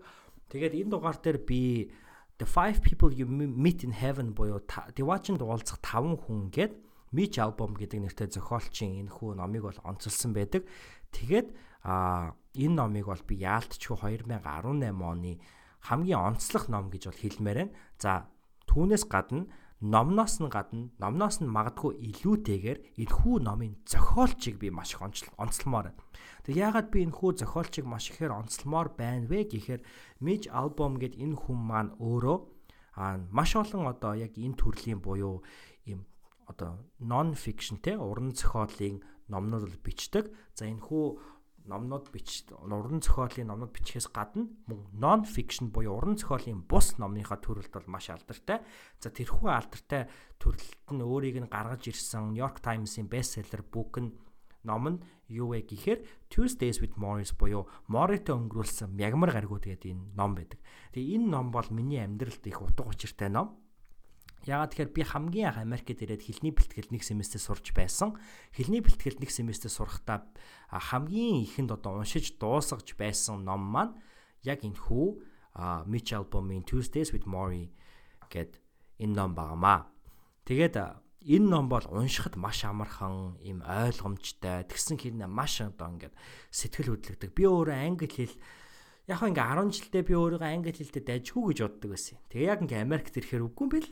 Тэгээд 0.52 0.76
энэ 0.76 0.92
дугаар 0.92 1.16
дээр 1.16 1.40
би 1.40 1.88
The 2.36 2.44
Five 2.44 2.84
People 2.84 3.12
You 3.16 3.24
Meet 3.28 3.88
in 3.88 3.96
Heaven 3.96 4.36
буюу 4.36 4.60
Diwachin 4.92 5.40
дуалцах 5.40 5.80
5 5.80 6.28
хүн 6.28 6.52
гээд 6.52 6.72
Mitch 7.16 7.40
Album 7.40 7.76
гэдэг 7.76 8.12
нэртэй 8.12 8.28
зохиолчийн 8.28 9.08
энэ 9.08 9.12
хүү 9.12 9.40
номыг 9.40 9.68
бол 9.68 9.80
онцолсон 9.88 10.36
байдаг. 10.36 10.68
Тэгээд 11.16 11.48
а 11.88 12.36
энэ 12.52 12.76
номыг 12.76 13.08
бол 13.08 13.24
би 13.24 13.40
яалтчгүй 13.40 14.20
2018 14.28 15.00
оны 15.00 15.40
хамгийн 15.88 16.20
онцлог 16.20 16.68
ном 16.68 16.92
гэж 16.92 17.08
бол 17.08 17.20
хэлмээр 17.20 17.58
байна. 17.68 17.72
За 17.96 18.28
Түүнээс 18.72 19.04
гадна 19.04 19.44
номноос 19.82 20.38
нь 20.38 20.46
гадна 20.46 20.94
номноос 21.02 21.42
нь 21.42 21.50
магадгүй 21.50 21.98
илүүтэйгээр 22.06 22.78
энэхүү 23.02 23.36
номын 23.42 23.74
зохиолчийг 23.82 24.62
би 24.62 24.70
маш 24.70 24.94
их 24.94 25.02
онцлмоор 25.02 25.90
байна. 25.90 26.02
Тэг 26.46 26.54
яагаад 26.54 26.88
би 26.94 27.02
энэхүү 27.02 27.30
зохиолчийг 27.42 27.86
маш 27.90 28.14
ихээр 28.14 28.30
онцлмоор 28.30 28.94
байна 28.94 29.26
вэ 29.26 29.50
гэхээр 29.50 29.82
Mitch 30.22 30.46
Albom 30.54 31.02
гэд 31.02 31.18
энэ 31.18 31.34
хүн 31.34 31.58
маань 31.58 31.90
өөрөө 31.98 32.38
маш 33.34 33.50
олон 33.58 33.90
одоо 33.90 34.14
яг 34.14 34.38
энэ 34.38 34.54
төрлийн 34.54 35.02
буюу 35.02 35.42
ийм 35.82 36.06
одоо 36.46 36.78
non 37.02 37.34
fiction 37.34 37.82
те 37.82 37.98
уран 37.98 38.30
зохиолын 38.38 39.02
номнууд 39.26 39.82
бичдэг. 39.82 40.30
За 40.54 40.70
энэхүү 40.70 41.04
номнууд 41.66 42.10
бич 42.10 42.44
уран 42.50 43.02
зохиолын 43.02 43.48
номнууд 43.50 43.72
бичгээс 43.72 44.10
гадна 44.10 44.50
мөн 44.66 44.80
non 44.98 45.22
fiction 45.22 45.70
буюу 45.70 45.96
уран 45.96 46.18
зохиолын 46.18 46.66
бус 46.66 46.98
номныхаа 46.98 47.38
төрөлд 47.38 47.72
бол 47.72 47.86
маш 47.86 48.10
алдартай. 48.10 48.62
За 48.98 49.10
тэрхүү 49.10 49.48
алдартай 49.50 50.10
төрөлт 50.42 50.90
нь 50.90 51.02
өөрийг 51.02 51.38
нь 51.42 51.52
гаргаж 51.52 51.86
ирсэн 51.86 52.34
New 52.34 52.42
York 52.42 52.58
Times-ийн 52.60 53.06
bestseller 53.06 53.62
бүк 53.62 54.02
нь 54.02 54.10
ном 54.64 54.84
нь 54.88 55.02
юу 55.30 55.54
вэ 55.54 55.62
гэхээр 55.66 56.30
Tuesdays 56.30 56.82
with 56.82 56.98
Morris 56.98 57.34
буюу 57.34 57.66
Moriтой 57.86 58.34
өнгөрүүлсэн 58.38 58.90
мягмар 58.94 59.30
гаргууд 59.34 59.66
гэдэг 59.66 59.90
энэ 59.90 60.04
ном 60.18 60.34
байдаг. 60.34 60.58
Тэгээ 60.94 61.18
энэ 61.18 61.30
ном 61.30 61.50
бол 61.50 61.66
миний 61.70 62.02
амьдралд 62.02 62.42
их 62.46 62.62
утга 62.62 62.86
учиртай 62.86 63.30
ном. 63.30 63.61
Яагаад 64.42 64.74
тэгэхээр 64.74 64.90
би 64.90 65.02
хамгийн 65.06 65.48
анх 65.54 65.62
Америкт 65.62 66.02
ирээд 66.02 66.26
хэлний 66.26 66.50
бэлтгэл 66.50 66.90
нэг 66.90 67.02
семестр 67.06 67.38
сурч 67.38 67.70
байсан. 67.70 68.18
Хэлний 68.50 68.82
бэлтгэл 68.82 69.22
нэг 69.22 69.30
семестр 69.30 69.70
сурахдаа 69.70 70.26
хамгийн 70.66 71.46
ихэнд 71.46 71.70
одоо 71.78 72.02
уншиж 72.02 72.38
дуусгаж 72.42 72.98
байсан 72.98 73.46
ном 73.46 73.62
маань 73.62 73.94
яг 74.42 74.66
энэ 74.66 74.78
хүү 74.78 75.06
Mitch 75.86 76.10
Albom-ийн 76.10 76.66
Tuesdays 76.66 77.14
with 77.14 77.28
Maury 77.28 77.70
гэд 78.32 78.58
энэ 78.98 79.14
ном 79.14 79.36
багамаа. 79.38 79.86
Тэгээд 80.48 80.74
энэ 81.22 81.46
ном 81.46 81.68
бол 81.68 81.86
уншихад 81.86 82.34
маш 82.34 82.64
амархан, 82.64 83.38
им 83.46 83.62
ойлгомжтой, 83.62 84.66
тэгсэн 84.66 84.98
хэрнээ 84.98 85.30
маш 85.30 85.62
одоо 85.62 85.86
ингээд 85.92 86.14
сэтгэл 86.50 86.98
хөдлөгдөг. 86.98 87.30
Би 87.30 87.44
өөрөө 87.46 87.78
англи 87.78 88.08
хэл 88.10 88.34
яг 89.06 89.22
ингээ 89.22 89.46
10 89.54 89.70
жилдээ 89.70 90.02
би 90.02 90.14
өөрийгөө 90.18 90.50
англи 90.50 90.72
хэлтэй 90.74 91.02
дайжгүй 91.06 91.42
гэж 91.54 91.58
боддог 91.62 91.90
байсан. 91.94 92.18
Тэгээ 92.32 92.50
яг 92.50 92.60
ингээ 92.66 92.82
Америкт 92.82 93.14
ирэхээр 93.14 93.46
үгүй 93.46 93.64
юм 93.66 93.70
бэл. 93.70 93.90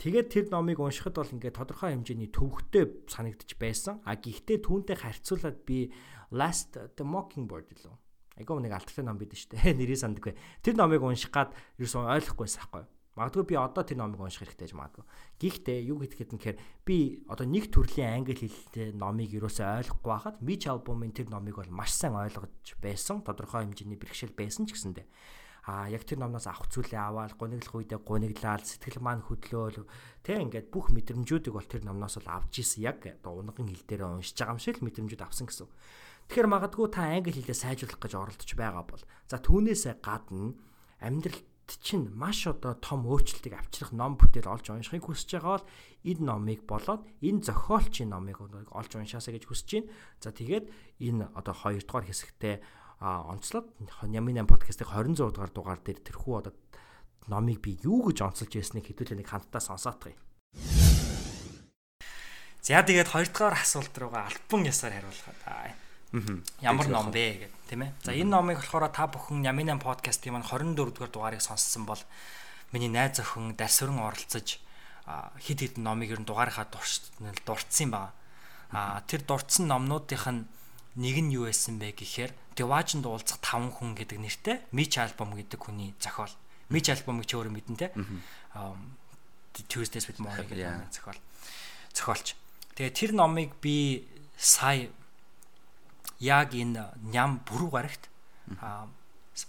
Тэгээд 0.00 0.32
тэр 0.32 0.46
номыг 0.48 0.80
уншихад 0.80 1.12
бол 1.12 1.28
ингээ 1.28 1.52
тодорхой 1.52 1.92
хэмжээний 1.92 2.32
төвөгтэй 2.32 3.04
санагдчих 3.04 3.60
байсан. 3.60 4.00
А 4.08 4.16
гэхдээ 4.16 4.64
түүнтэй 4.64 4.96
харьцуулаад 4.96 5.60
би 5.68 5.92
Last 6.32 6.72
the 6.72 7.04
Mockingbird 7.04 7.68
лөө. 7.84 8.00
Айгуу 8.40 8.64
нэг 8.64 8.72
алтартай 8.72 9.04
ном 9.04 9.20
бид 9.20 9.36
дээ. 9.36 9.76
Нэрийг 9.76 10.00
сандаггүй. 10.00 10.32
Тэр 10.64 10.80
номыг 10.80 11.04
унших 11.04 11.28
гад 11.28 11.52
ерөөсөн 11.76 12.08
ойлгохгүйсэн 12.16 12.64
байхгүй 12.64 12.80
юу? 12.80 12.88
Магадгүй 13.20 13.44
би 13.44 13.54
одоо 13.60 13.84
тэр 13.84 14.00
номыг 14.00 14.24
унших 14.24 14.48
хэрэгтэй 14.48 14.72
гэж 14.72 14.74
магадгүй. 14.80 15.04
Гэхдээ 15.36 15.78
юу 15.92 16.00
гэхэд 16.00 16.32
нэхэр 16.32 16.56
би 16.88 17.20
одоо 17.28 17.44
нэг 17.44 17.68
төрлийн 17.68 18.24
англи 18.24 18.40
хэлтэй 18.40 18.96
номыг 18.96 19.36
юусаа 19.36 19.84
ойлгохгүй 19.84 20.08
байхад 20.08 20.40
Mitch 20.40 20.64
Album-ын 20.64 21.12
тэр 21.12 21.28
номыг 21.28 21.60
бол 21.60 21.68
маш 21.68 21.92
сайн 21.92 22.16
ойлгож 22.16 22.80
байсан. 22.80 23.20
Тодорхой 23.20 23.68
хэмжээний 23.68 24.00
бэрхшээл 24.00 24.32
байсан 24.32 24.64
ч 24.64 24.78
гэсэндээ 24.78 25.04
а 25.70 25.86
яг 25.86 26.02
тэр 26.02 26.18
номноос 26.18 26.50
авах 26.50 26.66
зүйлээ 26.66 26.98
аваад 26.98 27.38
гуниглах 27.38 27.78
үедээ 27.78 28.00
гуниглаад 28.02 28.66
сэтгэл 28.66 28.98
маань 28.98 29.22
хөдлөөл 29.22 29.86
тэг 30.26 30.36
ингээд 30.42 30.66
бүх 30.74 30.90
мэдрэмжүүдийг 30.90 31.54
бол 31.54 31.70
тэр 31.70 31.86
номноос 31.86 32.18
л 32.18 32.26
авч 32.26 32.58
исэн 32.58 32.90
яг 32.90 33.06
одоо 33.06 33.38
унган 33.38 33.70
хэл 33.70 33.86
дээр 33.86 34.02
уншиж 34.18 34.34
байгаа 34.34 34.58
юм 34.58 34.62
шиг 34.62 34.82
л 34.82 34.86
мэдрэмжүүд 34.90 35.22
авсан 35.22 35.46
гэсэн. 35.46 35.70
Тэгэхээр 36.26 36.50
магадгүй 36.50 36.88
та 36.90 37.06
англи 37.06 37.30
хэлээ 37.30 37.54
сайжруулах 37.54 38.02
гэж 38.02 38.12
оролдож 38.18 38.50
байгаа 38.58 38.84
бол 38.86 39.02
за 39.30 39.36
түүнээсээ 39.38 39.94
гадна 40.02 40.58
амьдрал 40.98 41.38
чинь 41.78 42.10
маш 42.10 42.46
одоо 42.50 42.74
том 42.74 43.06
өөрчлөлтийг 43.06 43.54
авчрах 43.54 43.94
ном 43.94 44.18
бүтээл 44.18 44.50
олж 44.50 44.74
уншихыг 44.74 45.06
хүсэж 45.06 45.38
байгаа 45.38 45.62
бол 45.62 45.66
энэ 46.02 46.22
номыг 46.26 46.60
болоод 46.66 47.02
энэ 47.22 47.44
зохиолчийн 47.46 48.10
номыг 48.10 48.42
олж 48.42 48.90
уншаасаа 48.90 49.38
гэж 49.38 49.44
хүсэж 49.46 49.68
байна. 49.70 49.90
За 50.18 50.34
тэгээд 50.34 50.66
энэ 50.98 51.30
одоо 51.38 51.54
2 51.54 51.86
дугаар 51.86 52.10
хэсэгтээ 53.00 53.32
онцлоод 53.32 53.66
Нямын 54.04 54.44
8 54.44 54.46
подкастыг 54.46 54.92
26 54.92 55.32
дугаар 55.32 55.52
дугаар 55.52 55.80
дээр 55.80 56.04
тэрхүү 56.04 56.34
одоо 56.36 56.52
номыг 57.32 57.64
би 57.64 57.80
юу 57.80 58.12
гэж 58.12 58.20
онцолж 58.20 58.52
ясныг 58.52 58.84
хэдүүлээ 58.92 59.24
нэг 59.24 59.28
хамтдаа 59.28 59.60
сонсоотгоё. 59.60 60.16
За 62.60 62.84
тэгээд 62.84 63.08
2 63.08 63.32
дугаар 63.32 63.56
асуулт 63.56 63.94
руугаа 63.96 64.28
альбом 64.28 64.68
ясаар 64.68 65.00
хариулахаа. 65.00 65.72
Ямар 66.60 66.88
ном 66.92 67.08
бэ 67.08 67.48
гэдэг 67.48 67.64
тийм 67.72 67.88
ээ. 67.88 67.92
За 68.04 68.12
энэ 68.12 68.28
номыг 68.28 68.60
болохоор 68.60 68.92
та 68.92 69.08
бүхэн 69.08 69.48
Яминан 69.48 69.80
подкастын 69.80 70.36
маань 70.36 70.44
24 70.44 70.92
дугаар 70.92 71.08
дугаарыг 71.08 71.40
сонссон 71.40 71.88
бол 71.88 72.02
миний 72.72 72.92
найз 72.92 73.16
охин 73.16 73.56
дарсвран 73.56 73.96
оролцож 73.96 74.60
хид 75.40 75.58
хидэн 75.64 75.88
номыг 75.88 76.12
ер 76.12 76.20
нь 76.20 76.28
дугаарынхаа 76.28 76.68
дурдсан 76.68 77.88
юм 77.88 77.90
байна. 77.96 78.12
А 78.70 79.00
тэр 79.08 79.24
дурдсан 79.24 79.72
номнуудынх 79.72 80.28
нь 80.28 80.44
нэг 81.00 81.16
нь 81.22 81.32
юу 81.32 81.46
байсан 81.46 81.78
бэ 81.78 81.94
гэхээр 81.94 82.34
Деважинд 82.60 83.08
уулзах 83.08 83.40
5 83.40 83.72
хүн 83.80 83.96
гэдэг 83.96 84.18
нэртэй 84.20 84.56
Мич 84.76 85.00
альбом 85.00 85.32
гэдэг 85.32 85.56
хүний 85.56 85.96
зохиол. 85.96 86.28
Мич 86.68 86.92
альбомыг 86.92 87.24
ч 87.24 87.40
өөрөө 87.40 87.56
мэдэн 87.56 87.76
те. 87.80 87.88
Tuesdays 89.72 90.04
with 90.04 90.20
Morrie 90.20 90.44
гэдэг 90.44 90.92
зохиол. 90.92 91.16
Зохиолч. 91.96 92.36
Тэгээ 92.76 92.92
тэр 92.92 93.10
номыг 93.16 93.56
би 93.64 94.04
сая 94.36 94.92
яг 96.20 96.52
энэ 96.52 96.92
ням 97.00 97.40
бүрүү 97.48 97.70
гарагт 97.72 98.12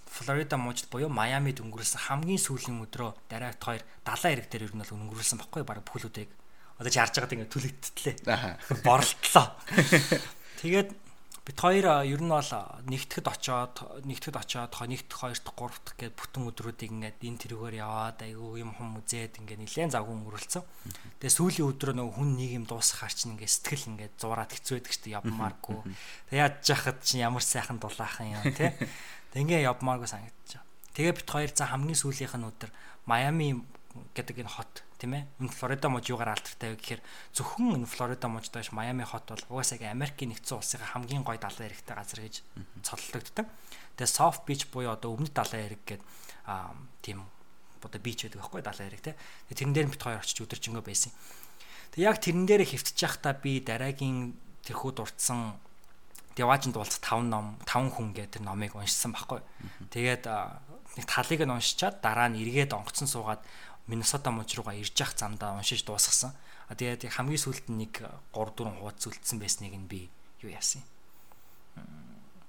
Флорида 0.07 0.55
мужид 0.55 0.87
буюу 0.87 1.11
Майамид 1.11 1.59
өнгөрүүлсэн 1.59 2.07
хамгийн 2.07 2.39
сүүлийн 2.39 2.79
өдрөө 2.87 3.11
дараагт 3.27 3.59
хоёр 3.59 3.83
далайн 4.07 4.39
эрэг 4.39 4.47
дээр 4.47 4.71
ер 4.71 4.75
нь 4.75 4.79
бол 4.79 4.95
өнгөрүүлсэн 4.95 5.39
баггүй 5.41 5.63
баг 5.67 5.83
бүхэл 5.83 6.07
өдрийг 6.07 6.31
одоо 6.79 6.91
ч 6.91 6.95
харж 6.95 7.15
байгаад 7.19 7.35
ингээ 7.35 7.51
түлэгдтлээ. 7.51 8.15
Боролтлоо. 8.87 9.47
Тэгээд 10.61 10.89
бид 11.41 11.57
хоёр 11.57 12.05
ер 12.05 12.21
нь 12.21 12.29
бол 12.29 12.53
нэгтгэд 12.85 13.25
очоод 13.25 14.05
нэгтгэд 14.05 14.35
очоод 14.37 14.77
нэгт 14.77 15.09
хоёрт 15.09 15.45
гуравт 15.57 15.87
гээд 15.97 16.13
бүтэн 16.13 16.45
өдрүүдийг 16.53 16.93
ингээд 16.93 17.17
энэ 17.17 17.41
тэрүүгээр 17.41 17.81
яваад 17.81 18.21
айгүй 18.21 18.61
юм 18.61 18.77
хум 18.77 19.01
үзээд 19.01 19.41
ингээд 19.41 19.65
нэлээд 19.65 19.97
завгүй 19.97 20.21
өнгөрүүлсэн. 20.21 20.61
Тэгээ 21.17 21.33
сүүлийн 21.33 21.69
өдрөө 21.73 21.95
нөгөө 21.97 22.13
хүн 22.13 22.29
нэг 22.37 22.51
юм 22.61 22.65
дуусахаар 22.69 23.13
чинь 23.17 23.33
ингээд 23.33 23.55
сэтгэл 23.57 23.89
ингээд 23.89 24.13
зураад 24.21 24.53
хэцүү 24.53 24.75
байдаг 24.77 24.93
дээ 25.01 25.17
явмааргүй. 25.17 25.77
Тэгээ 26.29 26.43
яаж 26.45 26.61
яхад 26.69 26.99
чинь 27.01 27.25
ямар 27.25 27.41
сайхан 27.41 27.81
дулаахан 27.81 28.37
юм 28.37 28.45
те. 28.53 28.77
Тэг 29.33 29.41
ингээд 29.41 29.65
явмааргүй 29.65 30.09
санагдаж. 30.13 30.61
Тэгээ 30.93 31.17
бит 31.17 31.25
хоёр 31.25 31.49
за 31.57 31.73
хамгийн 31.73 31.97
сүүлийнх 31.97 32.37
нь 32.37 32.49
өдөр 32.53 32.69
Майами 33.09 33.65
гэдэг 34.13 34.45
энэ 34.45 34.53
хот 34.61 34.85
тийм 35.01 35.17
ээ. 35.17 35.25
Энэ 35.41 35.49
Флорида 35.49 35.89
муж 35.89 36.05
юугаар 36.05 36.37
алдартай 36.37 36.69
вэ 36.71 36.77
гэхээр 36.77 37.01
зөвхөн 37.33 37.81
энэ 37.81 37.89
Флорида 37.89 38.29
мужд 38.29 38.53
биш 38.53 38.69
Майами 38.69 39.01
хот 39.01 39.25
бол 39.25 39.57
угаасаа 39.57 39.81
Америкийн 39.89 40.29
нэгдсэн 40.37 40.61
улсын 40.61 40.85
хамгийн 40.85 41.25
гоё 41.25 41.41
далайн 41.41 41.73
эрэгтэй 41.73 41.95
газар 41.97 42.21
гэж 42.21 42.35
цоллогддог. 42.85 43.49
Тэгээ 43.97 44.13
Soft 44.13 44.45
Beach 44.45 44.69
буюу 44.69 44.93
одоо 44.93 45.17
өмнөд 45.17 45.33
далайн 45.33 45.73
эрэг 45.73 45.81
гэдэг 45.81 46.05
аа 46.45 46.77
тийм 47.01 47.25
одоо 47.81 47.97
бич 47.97 48.29
байдаг 48.29 48.45
байхгүй 48.45 48.61
далайн 48.61 48.89
эрэг 48.93 49.01
тийм. 49.01 49.17
Тэрэн 49.49 49.73
дээр 49.73 49.89
бит 49.89 50.03
хоёр 50.05 50.21
очиж 50.21 50.37
өдөржингөө 50.45 50.85
байсан. 50.85 51.11
Тэг 51.97 52.05
яг 52.05 52.21
тэрэн 52.21 52.45
дээр 52.45 52.63
хөвтөж 52.69 52.97
явахдаа 53.01 53.33
би 53.33 53.57
дараагийн 53.59 54.37
тэрхүү 54.69 54.91
дурдсан 54.93 55.57
Деважинд 56.31 56.79
уулзах 56.79 57.03
5 57.03 57.27
ном 57.27 57.59
5 57.67 57.91
хүн 57.91 58.15
гэдэг 58.15 58.39
тэр 58.39 58.43
номыг 58.47 58.71
уншсан 58.71 59.11
байхгүй. 59.11 59.43
Тэгээд 59.91 60.23
нэг 60.95 61.05
талыг 61.07 61.43
нь 61.43 61.51
уншичаад 61.51 61.99
дараа 61.99 62.31
нь 62.31 62.39
эргээд 62.39 62.71
онгоцсон 62.71 63.07
суугаад 63.11 63.43
Миннесота 63.91 64.31
муж 64.31 64.55
руугаа 64.55 64.79
ирж 64.79 64.95
явах 64.95 65.19
замдаа 65.19 65.59
уншиж 65.59 65.83
дуусгасан. 65.83 66.31
А 66.71 66.73
тэгээд 66.79 67.11
хамгийн 67.11 67.43
сүүлд 67.43 67.67
нэг 67.67 67.99
3 68.31 68.55
4 68.55 68.79
хуудас 68.79 69.03
үлдсэн 69.11 69.37
байсныг 69.43 69.75
нь 69.75 69.91
би 69.91 70.07
юу 70.39 70.55
яасан 70.55 70.79
юм. 70.79 70.87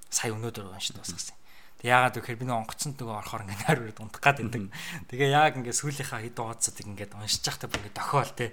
Сая 0.07 0.31
өнөөдөр 0.31 0.71
уншиж 0.71 0.95
дуусгасан. 0.95 1.35
Тэг 1.83 1.91
яагаад 1.91 2.15
гэхээр 2.23 2.39
би 2.39 2.47
нэг 2.47 2.63
онгоцонд 2.63 2.95
нөгөө 2.95 3.19
орохоор 3.27 3.43
ингээ 3.43 3.59
найр 3.67 3.81
үрд 3.91 3.99
унтах 3.99 4.23
гад 4.23 4.39
байдаг. 4.39 4.71
Тэгээ 5.11 5.35
яг 5.35 5.59
ингээ 5.59 5.75
сүүлийнхаа 5.75 6.23
хэд 6.23 6.39
хуудасыг 6.39 6.87
ингээ 6.87 7.11
уншиж 7.19 7.43
явахдаа 7.43 7.67
бүр 7.67 7.83
ингээ 7.83 7.99
дохиол 7.99 8.33
те. 8.39 8.47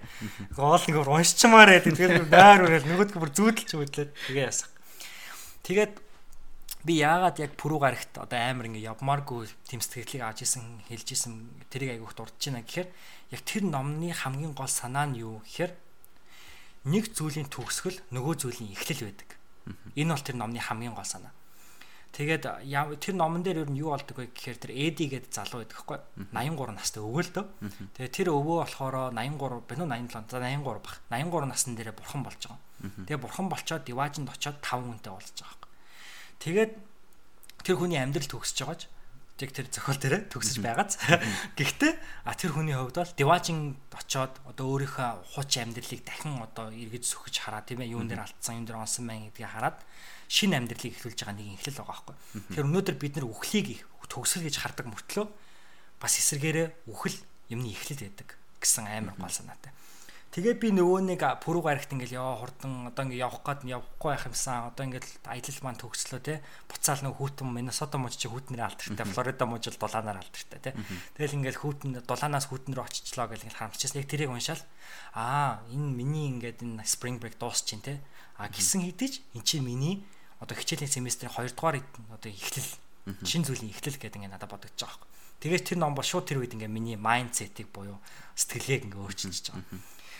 Гол 0.57 0.81
ингээ 0.89 1.05
уншичмаар 1.05 1.69
байдаг. 1.69 1.93
Тэгээд 1.93 2.33
найр 2.33 2.61
үрэл 2.65 2.89
нөгөөдгөө 2.89 3.21
бүр 3.21 3.31
зүүдэлж 3.37 3.71
мэдлээ. 3.77 4.09
Тэгээ 4.33 4.47
яасан. 4.49 4.69
Тэгээд 5.61 5.93
би 6.87 6.95
яагаад 7.03 7.39
яг 7.43 7.55
пүрүү 7.59 7.79
гарагт 7.83 8.19
одоо 8.23 8.39
амар 8.39 8.71
ингэ 8.71 8.87
явмааргүй 8.87 9.51
тэм 9.67 9.83
сэтгэлийг 9.83 10.23
ааж 10.23 10.47
исэн 10.47 10.79
хэлж 10.87 11.07
исэн 11.11 11.33
тэрийг 11.67 11.99
айгуух 11.99 12.15
дурдж 12.15 12.39
байна 12.39 12.63
гэхээр 12.63 12.87
яг 13.35 13.41
тэр 13.43 13.63
номны 13.67 14.15
хамгийн 14.15 14.55
гол 14.55 14.71
санаа 14.71 15.11
нь 15.11 15.19
юу 15.19 15.43
гэхээр 15.43 15.75
нэг 16.87 17.11
зүйлийн 17.11 17.51
төгсгөл 17.51 17.99
нөгөө 18.15 18.35
зүйлийн 18.39 18.71
эхлэл 18.71 19.11
байдаг. 19.11 19.29
Энэ 19.99 20.15
бол 20.15 20.23
тэр 20.23 20.37
номны 20.39 20.59
хамгийн 20.63 20.95
гол 20.95 21.03
санаа. 21.03 21.35
Тэгээд 22.15 22.47
тэр 23.03 23.15
номон 23.19 23.43
дээр 23.43 23.67
ер 23.67 23.69
нь 23.69 23.83
юу 23.83 23.91
болдог 23.91 24.15
вэ 24.15 24.31
гэхээр 24.31 24.57
тэр 24.57 24.71
Эди 24.71 25.11
гэдэг 25.11 25.35
залуу 25.35 25.61
байдаг 25.61 25.77
хгүй 25.83 25.99
83 26.31 26.79
настай 26.79 27.03
өвөө 27.03 27.21
л 27.27 27.33
дөө. 27.37 27.45
Тэгээд 27.99 28.15
тэр 28.17 28.27
өвөө 28.33 28.57
болохоор 28.65 29.13
83 29.13 29.67
бинүү 29.67 29.87
87 29.93 30.31
за 30.31 30.41
83 30.41 30.79
бах. 30.79 30.97
83 31.11 31.45
насны 31.45 31.75
дээрээ 31.77 31.99
бурхан 31.99 32.23
болж 32.25 32.41
байгаа. 32.41 32.57
Тэгээд 33.05 33.21
бурхан 33.21 33.47
болчоод 33.51 33.85
Диважинд 33.85 34.31
очоод 34.31 34.57
5 34.57 34.89
хүнтэй 34.89 35.13
болж 35.13 35.35
байгаа 35.37 35.58
Тэгээд 36.39 36.71
тэр 37.63 37.75
хүний 37.75 37.99
амьдрал 37.99 38.27
төгсөж 38.27 38.57
байгааж 38.63 38.81
яг 39.39 39.51
тэр 39.55 39.67
зохиол 39.71 39.99
дээр 39.99 40.15
төгсөж 40.27 40.59
байгааз. 40.59 40.99
Гэхдээ 41.55 41.93
а 42.27 42.35
тэр 42.35 42.51
хүний 42.51 42.75
хувьд 42.75 42.99
бол 42.99 43.15
диважин 43.15 43.79
очоод 43.95 44.35
одоо 44.43 44.65
өөрийнхөө 44.75 45.35
хуучин 45.35 45.71
амьдралыг 45.71 46.03
дахин 46.03 46.43
одоо 46.43 46.71
эргэж 46.75 47.07
сөхөж 47.07 47.35
хараа 47.39 47.63
тийм 47.63 47.79
ээ 47.79 47.95
юун 47.95 48.11
дээр 48.11 48.27
алдсан 48.27 48.59
юм 48.59 48.65
дээр 48.67 48.83
онсон 48.83 49.07
мэн 49.07 49.31
гэдгийг 49.31 49.47
хараад 49.47 49.79
шинэ 50.27 50.59
амьдралыг 50.59 50.91
эхлүүлж 50.91 51.19
байгаа 51.23 51.35
нэг 51.39 51.47
эхлэл 51.55 51.79
байгаа 51.79 51.87
байхгүй. 51.87 52.15
Тэгэхээр 52.51 52.67
өнөөдөр 52.67 52.95
бид 52.99 53.13
нар 53.15 53.27
үхлийг 53.31 53.67
төгсөл 54.11 54.43
гэж 54.43 54.55
хардаг 54.59 54.85
мөртлөө 54.91 55.25
бас 56.03 56.13
эсэргээрээ 56.19 56.67
үхэл 56.91 57.17
юмны 57.53 57.71
эхлэл 57.71 58.03
байдаг 58.09 58.35
гэсэн 58.59 58.91
амар 58.91 59.15
гол 59.15 59.31
санаатай. 59.31 59.71
Тэгээ 60.29 60.61
би 60.61 60.69
нөгөө 60.77 61.01
нэг 61.09 61.21
пүрүү 61.41 61.63
гарагт 61.65 61.89
ингээл 61.89 62.21
яваа 62.21 62.37
хурдан 62.37 62.93
одоо 62.93 63.01
ингээ 63.01 63.25
явах 63.25 63.41
гээд 63.41 63.65
явахгүй 63.65 64.09
байх 64.13 64.29
юмсан 64.29 64.69
одоо 64.69 64.85
ингээл 64.85 65.09
аялал 65.25 65.59
маань 65.65 65.81
төгслөө 65.81 66.21
те. 66.21 66.45
Буцаал 66.69 67.01
нөгөө 67.01 67.17
хүүтэн 67.17 67.49
Миннесота 67.49 67.97
мужи 67.97 68.21
чи 68.21 68.29
хүүтнэрээ 68.29 68.69
алдартай 68.69 69.09
Флорида 69.09 69.49
мужи 69.49 69.73
л 69.73 69.81
дулаанаар 69.81 70.21
алдартай 70.21 70.59
те. 70.61 70.77
Тэгэл 71.17 71.33
ингээл 71.33 71.61
хүүтэн 71.65 72.05
дулаанаас 72.05 72.45
хүүтэн 72.45 72.77
рүү 72.77 72.85
очичлоо 72.85 73.25
гэл 73.25 73.41
ингээл 73.41 73.57
харамчсан 73.57 73.97
яг 73.97 74.05
тэрийг 74.05 74.29
уншаал. 74.29 74.61
Аа 75.17 75.65
энэ 75.73 75.97
миний 75.97 76.29
ингээд 76.29 76.61
энэ 76.61 76.85
spring 76.85 77.17
break 77.17 77.41
дуусчин 77.41 77.81
те. 77.81 77.97
А 78.37 78.53
гисэн 78.53 78.85
хэдиж 78.85 79.25
эн 79.33 79.41
чинь 79.41 79.65
миний 79.65 80.05
одоо 80.37 80.53
хичээлийн 80.53 80.93
семестрийн 80.93 81.33
2 81.33 81.57
дугаар 81.57 81.81
одоо 82.13 82.29
эхлэл 82.29 82.69
шин 83.25 83.43
зүйлийн 83.43 83.73
эхлэл 83.73 83.97
гэдэг 83.97 84.21
ингээ 84.21 84.33
надад 84.37 84.53
бодогдож 84.53 84.77
байгаа 84.77 85.01
юм. 85.01 85.09
Тэгээд 85.41 85.65
тэр 85.73 85.77
ном 85.81 85.97
бол 85.97 86.05
шууд 86.05 86.29
тэр 86.29 86.39
үед 86.43 86.53
ингээ 86.53 86.69
миний 86.69 86.95
майндсетийг 86.95 87.73
буюу 87.73 87.97
сэтгэлгээг 88.37 88.93
ингээ 88.93 89.01
өөрчилж 89.01 89.45
байгаа. 89.49 89.65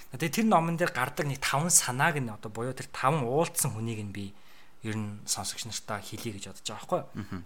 Тэгээ 0.09 0.41
тэр 0.41 0.47
номон 0.49 0.73
дээр 0.73 0.89
гардаг 0.89 1.29
нэг 1.29 1.37
таван 1.37 1.69
санааг 1.69 2.17
нь 2.17 2.33
одоо 2.33 2.49
буюу 2.49 2.73
тэр 2.73 2.89
таван 2.89 3.29
уулдсан 3.29 3.77
хүнийг 3.77 4.01
нь 4.01 4.15
би 4.15 4.33
ер 4.81 4.97
нь 4.97 5.21
сонсогч 5.29 5.69
нартаа 5.69 6.01
хэлье 6.01 6.33
гэж 6.33 6.49
бодож 6.49 6.65
байгаа 6.65 7.05
байхгүй. 7.13 7.45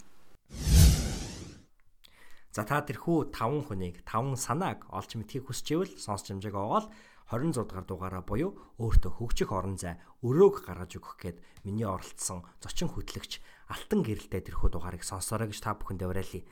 За 2.55 2.63
та 2.63 2.79
тэрхүү 2.79 3.35
5 3.35 3.67
хүнийг 3.67 4.07
5 4.07 4.39
санааг 4.39 4.87
олж 4.95 5.11
мэдхийг 5.19 5.51
хүсч 5.51 5.75
ивэл 5.75 5.91
сонсч 5.99 6.31
хэмжээг 6.31 6.55
оогоол 6.55 6.87
26 7.27 7.67
дугаар 7.67 7.83
дугаараа 7.83 8.23
буюу 8.23 8.55
өөртөө 8.79 9.11
хөгжих 9.11 9.51
орон 9.51 9.75
зай 9.75 9.99
өрөөг 10.23 10.63
гаргаж 10.63 11.01
өгөх 11.01 11.19
гээд 11.19 11.37
миний 11.67 11.83
оролцсон 11.83 12.47
зочин 12.63 12.87
хөтлөгч 12.93 13.43
Алтан 13.73 14.07
гэрэлтэй 14.07 14.39
тэрхүү 14.39 14.69
дугаарыг 14.71 15.03
сонсоорой 15.03 15.49
гэж 15.49 15.59
та 15.65 15.73
бүхэнд 15.73 16.05
уриалъя. 16.05 16.45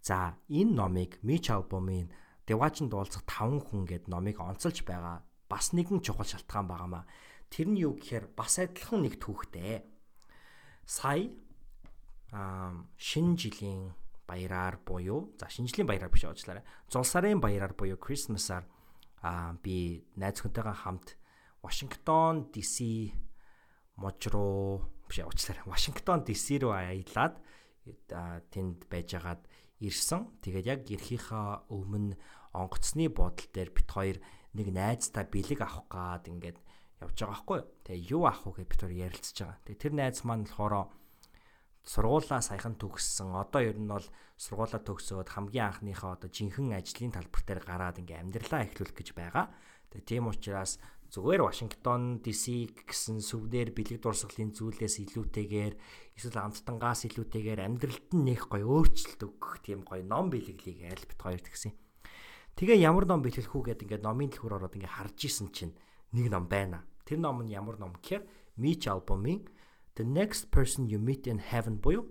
За 0.00 0.38
энэ 0.48 0.72
номыг 0.78 1.18
Мич 1.26 1.50
альбомын 1.50 2.08
Деважин 2.46 2.88
дуулцах 2.88 3.26
5 3.26 3.68
хүн 3.68 3.82
гээд 3.84 4.08
номыг 4.08 4.40
онцолж 4.40 4.86
байгаа 4.86 5.26
бас 5.48 5.72
нэгэн 5.72 6.04
чухал 6.04 6.28
шалтгаан 6.28 6.68
байгаамаа. 6.68 7.04
Тэр 7.48 7.72
нь 7.72 7.80
юу 7.80 7.96
гэхээр 7.96 8.36
бас 8.36 8.60
адилхан 8.60 9.02
нэг 9.08 9.16
түүхтэй. 9.16 9.82
Сая 10.84 11.32
аа 12.32 12.84
шинэ 13.00 13.36
жилийн 13.40 13.96
баяраар 14.28 14.76
буюу 14.84 15.32
за 15.40 15.48
шинэ 15.48 15.72
жилийн 15.72 15.88
баяраар 15.88 16.12
биш 16.12 16.28
уучлаарай. 16.28 16.64
Зул 16.92 17.04
сарын 17.08 17.40
баяраар 17.40 17.72
буюу 17.72 17.96
Christmas-аар 17.96 18.68
аа 19.24 19.56
би 19.64 20.04
найз 20.20 20.44
хүнтэйгээ 20.44 20.84
хамт 20.84 21.16
Вашингтон 21.64 22.52
DC 22.52 23.10
мож 23.96 24.20
руу 24.28 24.84
биш 25.08 25.24
уучлаарай. 25.24 25.64
Вашингтон 25.64 26.28
DC 26.28 26.60
руу 26.60 26.76
аялаад 26.76 27.40
тэнд 28.52 28.84
байжгаад 28.92 29.42
ирсэн. 29.80 30.28
Тэгээд 30.44 30.66
яг 30.68 30.80
ирэхийнхаа 30.84 31.64
өмнө 31.72 32.20
онгоцны 32.52 33.08
бодол 33.08 33.48
дээр 33.48 33.70
бит 33.72 33.88
хоёр 33.88 34.18
нэг 34.58 34.68
найзтай 34.74 35.24
бэлэг 35.24 35.60
авах 35.62 35.86
гад 35.86 36.26
ингээд 36.26 36.58
явж 36.98 37.14
байгаа 37.14 37.30
байхгүй. 37.32 37.60
Тэгээ 37.86 38.10
юу 38.10 38.22
авах 38.26 38.44
вэ 38.44 38.62
гэж 38.62 38.68
бид 38.68 38.82
хоёр 38.82 38.96
ярилцж 39.06 39.36
байгаа. 39.38 39.58
Тэгээ 39.64 39.82
тэр 39.82 39.94
найз 39.94 40.18
маань 40.26 40.44
болохоор 40.44 40.74
сургуулаа 41.88 42.40
саяхан 42.44 42.74
төгссөн. 42.76 43.32
Одоо 43.32 43.62
ер 43.64 43.78
нь 43.78 43.88
бол 43.88 44.04
сургуулаа 44.36 44.82
төгсөөд 44.82 45.28
хамгийн 45.32 45.72
анхныхаа 45.72 46.20
одоо 46.20 46.28
жинхэнэ 46.28 46.76
ажлын 46.82 47.14
талбар 47.16 47.42
дээр 47.46 47.62
гараад 47.64 48.00
ингээ 48.02 48.20
амьдралаа 48.20 48.66
эхлүүлэх 48.68 48.96
гэж 48.98 49.08
байгаа. 49.16 49.46
Тэгээ 49.88 50.04
тийм 50.04 50.28
учраас 50.28 50.76
зүгээр 51.08 51.40
Вашингтон 51.40 52.20
DC 52.20 52.76
гэсэн 52.84 53.24
сүвнээр 53.24 53.72
бэлэг 53.72 54.04
дурсгалын 54.04 54.52
зүйлээс 54.52 55.00
илүүтэйгээр 55.08 55.74
эсвэл 56.20 56.44
амттангаас 56.44 57.08
илүүтэйгээр 57.08 57.64
амьдралд 57.64 58.12
нь 58.12 58.24
нэг 58.28 58.52
гоё 58.52 58.84
өөрчлөлт 58.84 59.24
өгөх 59.24 59.64
тийм 59.64 59.88
гоё 59.88 60.04
ном 60.04 60.28
бэлэглийг 60.28 60.84
аль 60.92 61.08
бит 61.08 61.20
хоёрт 61.24 61.48
гисэн. 61.48 61.72
Тэгээ 62.58 62.82
ямар 62.82 63.06
ном 63.06 63.22
бэлгэлэх 63.22 63.54
үү 63.54 63.64
гэд 63.70 63.86
ингээд 63.86 64.02
номын 64.02 64.34
дэлгүүр 64.34 64.58
ороод 64.58 64.74
ингээд 64.74 64.98
харж 64.98 65.18
исэн 65.30 65.54
чинь 65.54 65.78
нэг 66.10 66.26
ном 66.26 66.50
байна. 66.50 66.82
Тэр 67.06 67.22
ном 67.22 67.46
нь 67.46 67.54
ямар 67.54 67.78
ном 67.78 67.94
гэхээр 67.94 68.26
Mitch 68.58 68.90
Albom-ийн 68.90 69.46
The 69.98 70.04
next 70.04 70.52
person 70.52 70.86
you 70.86 70.98
meet 70.98 71.26
in 71.26 71.38
heaven 71.38 71.82
буюу 71.82 72.06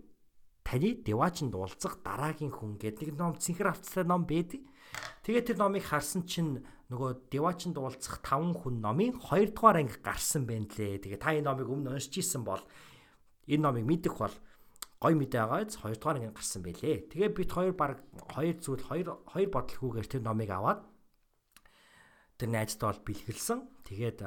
таны 0.67 0.99
деваачнд 1.07 1.55
уулзах 1.55 2.03
дараагийн 2.03 2.51
хүн 2.51 2.75
гэдэг 2.75 3.15
нэг 3.15 3.15
ном 3.15 3.39
цэнхэр 3.39 3.71
автстай 3.71 4.03
ном 4.03 4.27
байдаг. 4.27 4.59
Тэгээд 5.23 5.55
тэр 5.55 5.57
номыг 5.63 5.87
харсан 5.87 6.27
чинь 6.27 6.67
нөгөө 6.91 7.31
деваачнд 7.31 7.79
уулзах 7.79 8.19
5 8.19 8.59
хүн 8.59 8.83
номын 8.83 9.15
2 9.15 9.55
дугаар 9.55 9.79
анги 9.79 9.95
гарсан 10.03 10.43
байна 10.43 10.67
лээ. 10.67 10.99
Тэгээд 10.99 11.23
та 11.23 11.31
энэ 11.31 11.47
номыг 11.47 11.71
өмнө 11.71 11.95
уншиж 11.95 12.19
исэн 12.19 12.43
бол 12.43 12.59
энэ 13.47 13.63
номыг 13.63 13.87
мэдэх 13.87 14.19
бол 14.19 14.35
гой 14.97 15.13
мэдээ 15.13 15.45
байгааз 15.45 15.77
2 15.77 15.93
дугаар 16.01 16.17
анги 16.17 16.33
гарсан 16.33 16.61
байлээ. 16.65 17.13
Тэгээ 17.13 17.29
бид 17.37 17.49
хоёр 17.53 17.73
баг 17.77 18.01
2 18.33 18.57
зүйл 18.65 18.81
2 18.81 19.05
2 19.29 19.45
бодлохгүйгээр 19.53 20.07
тэр 20.09 20.23
номыг 20.25 20.49
аваад 20.49 20.81
тэр 22.41 22.49
найзтай 22.49 22.87
бол 22.89 23.05
бэлгэлсэн. 23.05 23.59
Тэгээд 23.85 24.19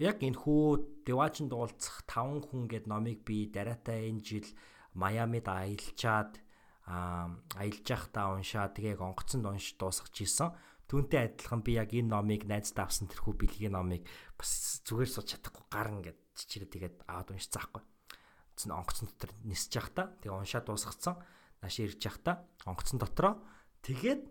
яг 0.00 0.16
энэ 0.24 0.40
хүү 0.40 0.64
Девачнд 1.04 1.52
уулзах 1.52 2.08
5 2.08 2.48
хүн 2.48 2.72
гээд 2.72 2.86
номыг 2.88 3.20
би 3.20 3.52
дараатай 3.52 4.08
энэ 4.08 4.24
жил 4.24 4.48
Майамид 4.96 5.44
аялчаад 5.48 6.40
аялж 6.88 7.86
явахдаа 7.86 8.36
уншаад 8.36 8.72
тэгээ 8.76 8.96
онгоцонд 8.96 9.44
унш 9.44 9.76
дуусгаж 9.76 10.16
исэн. 10.24 10.50
Түүнтэй 10.88 11.36
адилхан 11.36 11.60
би 11.64 11.76
яг 11.76 11.92
энэ 11.92 12.12
номыг 12.12 12.48
найзтай 12.48 12.84
авсан 12.84 13.08
тэрхүү 13.08 13.32
бэлгийн 13.38 13.76
номыг 13.76 14.04
бас 14.36 14.82
зүгээр 14.84 15.10
сууж 15.12 15.26
чадахгүй 15.30 15.64
гар 15.72 15.88
ингээд 15.94 16.18
чичирээ 16.36 16.68
тэгээд 16.68 16.96
аваад 17.08 17.32
унш 17.32 17.48
заахгүй. 17.48 17.80
Зэн 18.56 18.72
онгоцон 18.76 19.08
дотор 19.08 19.30
нисэж 19.44 19.72
явахдаа 19.80 20.06
тэгээ 20.20 20.36
уншаад 20.36 20.66
дуусгацсан. 20.66 21.14
Нааш 21.62 21.76
ирж 21.80 22.00
явахдаа 22.02 22.44
онгоцон 22.68 22.98
дотроо 23.00 23.40
тэгээд 23.82 24.22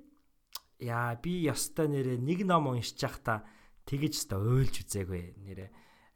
яа 0.81 1.15
би 1.17 1.45
ёстой 1.45 1.87
нэрээ 1.89 2.17
нэг 2.21 2.45
ном 2.45 2.73
уншиж 2.73 2.97
явахдаа 3.01 3.45
тэгэж 3.85 4.13
өстө 4.17 4.37
ойлж 4.41 4.85
үзээгүй 4.85 5.41
нэрээ 5.45 5.69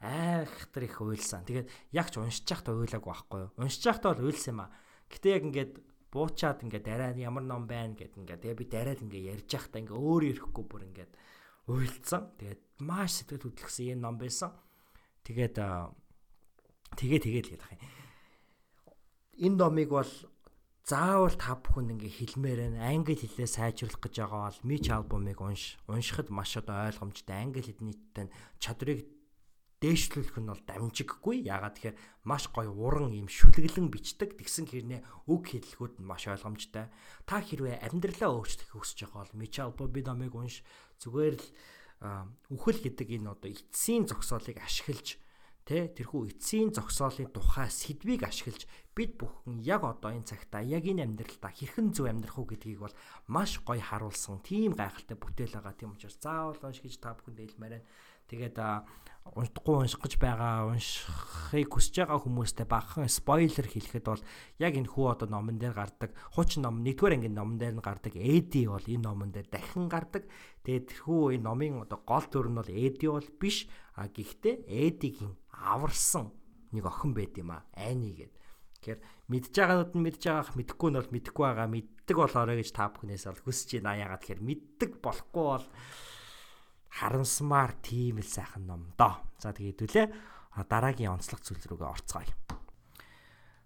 айхтар 0.06 0.84
их 0.86 1.02
уйлсан. 1.02 1.46
Тэгээд 1.46 1.68
яг 1.94 2.12
ч 2.12 2.22
уншиж 2.22 2.46
байхдаа 2.46 2.78
уйлаагүй 2.78 3.10
байхгүй 3.10 3.40
юу? 3.42 3.52
Уншиж 3.58 3.84
байхдаа 3.86 4.14
бол 4.14 4.28
уйлсан 4.30 4.52
юм 4.54 4.62
аа. 4.66 4.70
Гэтэ 5.10 5.28
яг 5.34 5.44
ингээд 5.50 5.74
буучаад 6.12 6.64
ингээд 6.64 6.86
дараа 6.86 7.12
ямар 7.18 7.44
ном 7.44 7.66
байна 7.66 7.98
гэд 7.98 8.14
ингээд 8.20 8.42
тэгээ 8.46 8.60
би 8.60 8.66
дараад 8.70 9.02
ингээд 9.02 9.30
ярьж 9.34 9.50
байхдаа 9.50 9.80
ингээд 9.82 9.98
өөр 9.98 10.24
ирэхгүй 10.30 10.66
бүр 10.68 10.84
ингээд 10.90 11.12
уйлцсан. 11.72 12.22
Тэгээд 12.38 12.62
маш 12.86 13.12
сэтгэл 13.24 13.46
хөдлөсөн 13.50 13.92
энэ 13.98 14.04
ном 14.04 14.16
байсан. 14.22 14.52
Тэгээд 15.26 15.56
тэгээ 16.94 17.20
тэгээд 17.26 17.48
л 17.50 17.56
ярих 17.58 17.74
юм. 17.74 17.82
Энэ 19.36 19.58
номыг 19.58 19.90
бол 19.90 20.12
заавал 20.86 21.34
та 21.34 21.58
бүхэн 21.58 21.98
ингээ 21.98 22.14
хэлмээр 22.14 22.60
байна. 22.70 22.86
Англи 22.94 23.18
хэлээ 23.18 23.50
сайжруулах 23.50 24.00
гэж 24.06 24.16
байгаа 24.22 24.54
бол 24.54 24.62
Mitch 24.70 24.90
альбомыг 24.94 25.42
унш. 25.42 25.82
Уншихад 25.90 26.30
маш 26.30 26.54
одоо 26.62 26.86
ойлгомжтой 26.94 27.36
англи 27.36 27.66
хэлнийтэй 27.66 28.30
чадрыг 28.62 29.10
дээшлүүлэх 29.82 30.38
нь 30.40 30.50
бол 30.50 30.62
дамжиггүй. 30.62 31.42
Ягаад 31.42 31.76
тэгэхээр 31.82 31.98
маш 32.30 32.54
гоё 32.54 32.70
уран 32.70 33.18
юм 33.18 33.28
шүлгэлэн 33.28 33.90
бичдэг. 33.90 34.38
Тэгсэн 34.38 34.70
хэрнээ 34.70 35.02
үг 35.26 35.58
хэллэгүүд 35.58 36.00
нь 36.00 36.06
маш 36.06 36.30
ойлгомжтой. 36.30 36.88
Та 37.26 37.42
хэрвээ 37.42 37.82
амьдралаа 37.82 38.30
өөрчлөх 38.30 38.78
хүсэж 38.78 39.10
байгаа 39.10 39.26
бол 39.26 39.40
Mitch 39.42 39.58
альбомын 39.58 40.06
номыг 40.06 40.34
унш. 40.38 40.62
Зүгээр 41.02 41.36
л 41.42 41.48
үхэл 42.54 42.80
гэдэг 42.86 43.10
энэ 43.10 43.30
одоо 43.34 43.50
эцсийн 43.50 44.06
зогсоолыг 44.06 44.62
ашиглаж 44.62 45.18
тэ 45.66 45.90
тэрхүү 45.98 46.30
эцсийн 46.30 46.70
зогсоолын 46.78 47.34
тухай 47.34 47.74
сэдвийг 47.74 48.22
ашиглаж 48.30 48.70
бид 48.94 49.18
бүхэн 49.18 49.66
яг 49.66 49.82
одоо 49.82 50.14
энэ 50.14 50.30
цагтаа 50.30 50.62
яг 50.62 50.86
энэ 50.86 51.04
амьдралдаа 51.10 51.50
хэрхэн 51.50 51.90
зөв 51.90 52.06
амьдрах 52.06 52.38
уу 52.38 52.46
гэдгийг 52.46 52.86
бол 52.86 52.96
маш 53.26 53.58
гоё 53.66 53.82
харуулсан 53.82 54.46
тийм 54.46 54.78
гайхалтай 54.78 55.18
бүтээл 55.18 55.58
байгаа 55.58 55.74
тийм 55.74 55.98
учраас 55.98 56.22
заавал 56.22 56.62
унш 56.62 56.86
гэж 56.86 56.96
та 57.02 57.18
бүхэнд 57.18 57.42
хэлмээр 57.42 57.74
байна. 57.82 57.88
Тэгээд 58.30 58.58
уншдаггүй 59.34 59.76
унших 59.82 60.02
гэж 60.06 60.14
байгаа 60.22 60.70
уншихыг 60.70 61.70
хүсэж 61.74 62.06
байгаа 62.06 62.22
хүмүүстээ 62.22 62.68
багахан 62.70 63.10
спойлер 63.10 63.66
хэлэхэд 63.66 64.06
бол 64.06 64.22
яг 64.62 64.74
энэ 64.78 64.86
хүү 64.94 65.06
одоо 65.18 65.28
номон 65.34 65.58
дээр 65.58 65.74
гардаг 65.74 66.14
хуучин 66.38 66.62
ном 66.62 66.86
нэгдүгээр 66.86 67.18
ангийн 67.18 67.34
номон 67.34 67.58
дээр 67.58 67.74
нь 67.74 67.82
гардаг 67.82 68.14
эди 68.14 68.70
бол 68.70 68.86
энэ 68.86 69.02
номон 69.02 69.34
дээр 69.34 69.50
дахин 69.50 69.90
гардаг. 69.90 70.30
Тэгээд 70.62 70.86
тэрхүү 70.94 71.42
энэ 71.42 71.46
номын 71.50 71.82
одоо 71.90 72.00
гол 72.06 72.26
дүр 72.30 72.54
нь 72.54 72.60
бол 72.62 72.70
эди 72.70 73.06
бол 73.10 73.30
биш. 73.42 73.66
А 73.98 74.06
гэхдээ 74.06 74.70
эдигийн 74.70 75.34
аварсан 75.50 76.30
нэг 76.70 76.86
охин 76.86 77.18
байд 77.18 77.34
юм 77.42 77.50
а 77.50 77.66
айны 77.74 78.14
гэд. 78.14 78.34
Тэгэхээр 78.86 79.00
мэдж 79.34 79.54
байгаанууд 79.58 79.92
нь 79.98 80.06
мэдж 80.06 80.22
байгаах 80.22 80.54
мэдэхгүй 80.54 80.90
нь 80.94 80.98
бол 81.02 81.14
мэдэхгүй 81.18 81.46
байгаа 81.50 81.70
мэддэг 81.74 82.18
болоорой 82.22 82.58
гэж 82.62 82.70
та 82.78 82.94
бүхнээс 82.94 83.26
бол 83.26 83.42
хүсэж 83.42 83.82
байна 83.82 84.06
яагаад 84.06 84.22
тэгэхээр 84.22 84.46
мэддэг 84.46 84.92
болохгүй 85.02 85.46
бол 85.50 85.66
харамсмаар 86.96 87.76
тийм 87.84 88.24
л 88.24 88.28
сайхан 88.28 88.64
ном 88.64 88.96
доо. 88.96 89.20
За 89.44 89.52
тэгээд 89.52 89.84
үлээ 89.84 90.08
дараагийн 90.64 91.12
онцлог 91.20 91.44
зүйл 91.44 91.60
рүүгээ 91.68 91.92
орцгоё. 91.92 92.32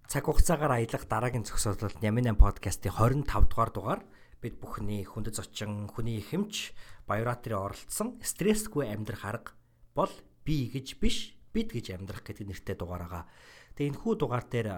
Цаг 0.09 0.25
хугацаагаар 0.25 0.81
аялах 0.81 1.05
дараагийн 1.05 1.45
зохицуулалт 1.45 2.01
Нямин 2.01 2.33
8 2.33 2.41
подкастын 2.41 2.89
25 2.89 3.29
дугаар 3.45 3.69
дугаар 3.69 4.01
бид 4.41 4.57
бүхний 4.57 5.05
хүндэт 5.05 5.37
зочин, 5.37 5.85
хүний 5.85 6.17
ихэмж, 6.17 6.73
Баяраатрын 7.05 7.61
оролцсон 7.69 8.17
стрессгүй 8.23 8.89
амьдрах 8.89 9.21
арга 9.27 9.53
бол 9.93 10.09
би 10.41 10.71
гэж 10.73 10.97
биш, 10.97 11.37
бид 11.53 11.69
гэж 11.69 11.93
амьдрах 11.93 12.25
гэдэг 12.25 12.47
нэртэй 12.49 12.75
дугаар 12.79 13.05
байгаа. 13.05 13.23
Тэгээ 13.77 13.89
энэ 13.93 14.01
хүү 14.01 14.13
дугаар 14.17 14.45
дээр 14.49 14.69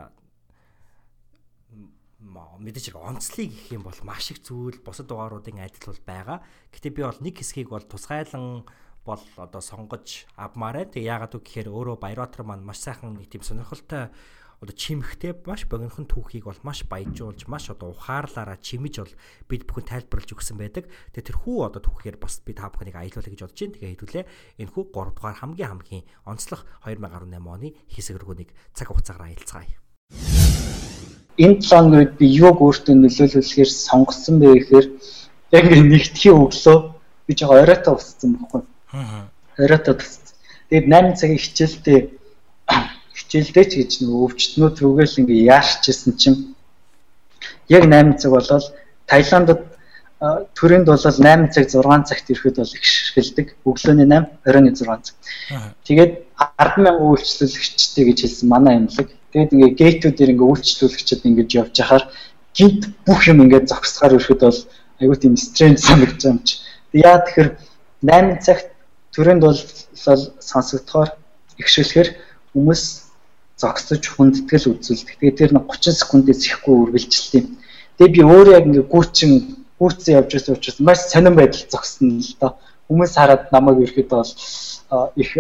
мэдээж 2.21 2.93
хэрэг 2.93 3.01
онцлог 3.01 3.49
гэх 3.49 3.73
юм 3.73 3.83
бол 3.83 3.99
маш 4.05 4.29
их 4.29 4.45
зүйл 4.45 4.77
бусад 4.85 5.09
дугааруудын 5.09 5.65
адил 5.65 5.89
бол 5.89 6.01
байгаа. 6.05 6.37
Гэтэ 6.69 6.93
би 6.93 7.01
бол 7.01 7.19
нэг 7.21 7.35
хэсгийг 7.41 7.73
бол 7.73 7.81
тусгайлан 7.81 8.63
бол 9.05 9.23
одоо 9.37 9.61
сонгож 9.61 10.29
авмаарай. 10.37 10.85
Тэг 10.85 11.03
яагаад 11.09 11.33
үг 11.33 11.43
гэхээр 11.49 11.73
өөрөө 11.73 11.97
Баярбатар 11.97 12.45
маань 12.45 12.61
маш 12.61 12.85
сайхан 12.85 13.17
нэг 13.17 13.33
тийм 13.33 13.41
сонирхолтой 13.41 14.13
одоо 14.61 14.75
чимхтэй 14.77 15.33
маш 15.49 15.65
богинохон 15.65 16.05
түүхийг 16.05 16.45
бол 16.45 16.61
маш 16.61 16.85
баяжуулж 16.85 17.49
маш 17.49 17.73
одоо 17.73 17.97
ухаарлаараа 17.97 18.61
чимэж 18.61 19.01
бол 19.01 19.13
бид 19.49 19.65
бүхэн 19.65 19.89
тайлбарлаж 19.89 20.29
өгсөн 20.37 20.61
байдаг. 20.61 20.85
Тэгээ 21.17 21.33
тэр 21.33 21.37
хүү 21.41 21.57
одоо 21.65 21.81
түүхээр 21.81 22.21
бас 22.21 22.45
би 22.45 22.53
та 22.53 22.69
бүхнийг 22.69 22.93
аялуулъя 22.93 23.33
гэж 23.33 23.41
бодож 23.41 23.57
байна. 23.57 23.73
Тэгээ 23.73 23.91
хэдүүлээ 23.97 24.25
энэ 24.61 24.69
хүү 24.69 24.83
3 24.93 25.17
дугаар 25.17 25.37
хамгийн 25.41 25.69
хамгийн 25.73 26.05
онцлог 26.29 26.61
2018 26.85 27.41
оны 27.41 27.73
хэсэг 27.89 28.21
рүүнийг 28.21 28.53
цаг 28.77 28.93
хугацаагаар 28.93 29.33
аялцгаая 29.33 30.70
энэ 31.43 31.61
7 31.61 31.89
өдрид 31.89 32.13
би 32.19 32.25
юуг 32.29 32.61
өөртөө 32.61 32.95
нөлөөлүүлэхээр 32.95 33.71
сонгосон 33.71 34.35
бэ 34.39 34.47
гэхээр 34.55 34.87
яг 35.57 35.63
ингэ 35.67 35.89
нэгтгэхийн 35.91 36.37
өглөө 36.37 36.77
би 37.27 37.31
жоо 37.39 37.53
оройтой 37.63 37.93
уссан 37.95 38.29
байхгүй. 38.37 38.61
Аа. 38.93 39.27
Оройтой 39.57 39.95
туссан. 39.97 40.35
Тэгээд 40.69 40.87
8 40.87 41.19
цагийн 41.19 41.41
хичээлдээ 41.41 41.99
хичээлдээ 43.19 43.65
ч 43.65 43.71
гэж 43.79 43.91
нэг 44.01 44.11
өвчтнүүд 44.11 44.73
түгээл 44.79 45.19
ингэ 45.21 45.35
яашчихсан 45.49 46.13
чинь 46.21 46.39
яг 47.67 47.83
8 47.89 48.21
цаг 48.21 48.31
болол 48.31 48.65
Таиландд 49.07 49.59
төрөнд 50.21 50.85
бол 50.85 51.01
8 51.01 51.49
цаг 51.49 51.65
6 51.73 52.05
цагт 52.05 52.29
ирэхэд 52.29 52.57
бол 52.61 52.75
их 52.77 52.85
ширхэлдэг. 52.85 53.47
Өглөөний 53.65 54.05
8, 54.05 54.29
оройн 54.45 54.69
6 54.69 54.85
цаг. 54.85 55.15
Тэгээд 55.81 56.11
100000 56.37 57.01
үйлчлүүлэгчтэй 57.01 58.03
гэж 58.05 58.17
хэлсэн 58.21 58.47
манай 58.49 58.77
имлэг. 58.77 59.09
Тэгээд 59.31 59.53
ингээ 59.55 59.71
гейтүүдээр 59.79 60.33
ингээ 60.35 60.49
үйлчлүүлэгчид 60.51 61.21
ингэж 61.27 61.49
явж 61.55 61.75
хахаар 61.79 62.03
гинт 62.55 62.81
бүх 63.07 63.21
юм 63.31 63.43
ингээ 63.47 63.63
зогсохоор 63.71 64.19
ирэхэд 64.19 64.41
бол 64.43 64.59
айгүй 64.99 65.17
тийм 65.17 65.35
стресс 65.39 65.87
санагдаж 65.87 66.21
юм 66.27 66.37
чи. 66.43 66.59
Яа 66.91 67.23
тэгэхээр 67.23 67.49
8 68.03 68.43
цагт 68.45 68.67
төрөнд 69.15 69.41
бол 69.47 69.59
сонсогдохоор 69.95 71.09
ихшүүлэхээр 71.61 72.09
хүмүүс 72.51 72.83
зогсож 73.61 74.03
хүндэтгэл 74.09 74.71
үзүүлдэг. 74.73 75.15
Тэгээд 75.19 75.39
тэр 75.39 75.51
нэг 75.55 75.65
30 75.69 76.01
секундээс 76.01 76.41
ихгүй 76.49 76.75
үргэлжилт 76.91 77.33
юм. 77.39 77.45
Тэгээд 77.97 78.15
би 78.17 78.21
өөрөө 78.25 78.53
яг 78.57 78.65
ингээ 78.67 78.91
гүүчин 78.91 79.31
гүүцэн 79.79 80.17
явж 80.17 80.29
байсан 80.33 80.55
учраас 80.57 80.79
маш 80.81 80.99
сонирн 81.07 81.37
байдал 81.37 81.65
зогсно 81.69 82.19
л 82.19 82.33
доо. 82.41 82.51
Хүмүүс 82.89 83.13
хараад 83.15 83.43
намайг 83.53 83.77
ирэхэд 83.85 84.09
бол 84.09 84.31
их 85.15 85.31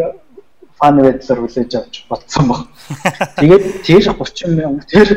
фан 0.81 0.97
байдлаар 0.97 1.39
хүлээж 1.45 1.71
авч 1.77 1.95
бодсон 2.09 2.45
баг. 2.49 2.61
Тэгээд 3.37 3.65
тэр 3.85 4.01
30 4.17 4.57
мянга 4.57 4.81
тэр 4.89 5.09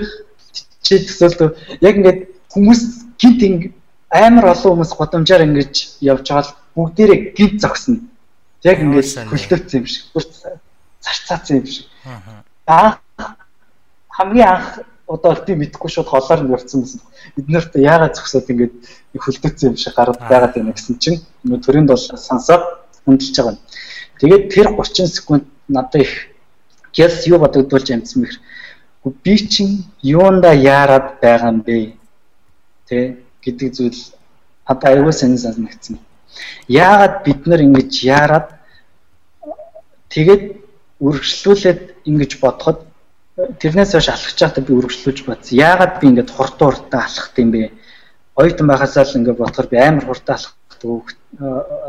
чи 0.85 1.01
төсөөлтөө 1.09 1.49
яг 1.81 1.95
ингээд 1.97 2.21
хүмүүс 2.53 2.81
гинт 3.17 3.41
ингэ 3.49 3.73
амар 4.13 4.53
олон 4.53 4.77
хүмүүс 4.77 4.93
годамжаар 4.93 5.49
ингэж 5.49 6.05
явж 6.05 6.29
байгаа 6.29 6.45
л 6.45 6.57
бүгдээрээ 6.77 7.21
гинт 7.33 7.65
зогсно. 7.65 8.05
Яг 8.61 8.85
ингээд 8.85 9.09
хөлтөөцсөн 9.33 9.81
юм 9.81 9.87
шиг. 9.89 10.05
Бүр 10.13 10.25
зарцаацсан 11.01 11.65
юм 11.65 11.67
шиг. 11.73 11.89
Аа 12.69 13.01
хамгийн 14.13 14.49
анх 14.49 14.85
одоо 15.09 15.33
би 15.47 15.57
мэдхгүй 15.57 15.91
шууд 15.91 16.13
холоор 16.13 16.45
нь 16.45 16.53
явцсан 16.53 16.85
байсан. 16.85 17.01
Бид 17.37 17.49
нарт 17.49 17.73
яагаад 17.73 18.21
зогсоод 18.21 18.53
ингээд 18.53 18.75
хөлдөгцсөн 19.17 19.73
юм 19.73 19.77
шиг 19.81 19.97
гараад 19.97 20.21
байгаад 20.21 20.55
байна 20.61 20.77
гэсэн 20.77 21.01
чинь 21.01 21.25
нөө 21.49 21.65
төрөнд 21.65 21.89
бол 21.89 22.05
сонсоод 22.29 22.65
хөндлөж 23.09 23.37
байгаа. 23.37 23.57
Тэгээд 24.21 24.45
тэр 24.53 24.67
30 24.77 25.09
секунд 25.09 25.45
надад 25.69 26.03
их 26.03 26.13
гялс 26.93 27.27
юу 27.27 27.39
бодогдуулж 27.39 27.91
амжсан 27.91 28.23
мэх. 28.23 28.41
Би 29.23 29.37
чинь 29.37 29.85
юунда 30.03 30.53
яарад 30.53 31.21
байгаа 31.21 31.51
юм 31.51 31.61
бэ? 31.61 31.95
Тэ 32.89 33.17
гэдэг 33.43 33.69
зүйл 33.75 34.01
одоо 34.65 34.91
аюул 34.91 35.13
сэн 35.13 35.37
санагдсан. 35.39 35.99
Яагаад 36.69 37.25
бид 37.25 37.47
нар 37.47 37.61
ингэж 37.61 37.93
яарад 38.05 38.49
тэгээд 40.09 40.45
үргэлжлүүлээд 41.01 41.81
ингэж 42.09 42.33
бодоход 42.41 42.81
тэрнээс 43.61 43.93
хойш 43.93 44.09
алхаж 44.09 44.39
байхдаа 44.41 44.65
би 44.65 44.73
үргэлжлүүлж 44.73 45.21
бодсон. 45.27 45.59
Яагаад 45.59 46.01
би 46.01 46.07
ингэж 46.09 46.29
хурдууртаа 46.33 47.03
алхах 47.05 47.37
юм 47.37 47.51
бэ? 47.51 47.71
оюутан 48.37 48.67
байхасаа 48.67 49.05
л 49.05 49.17
ингээд 49.19 49.39
бодохоор 49.39 49.69
би 49.71 49.77
амар 49.79 50.05
хурдан 50.07 50.37
алхах 50.37 50.57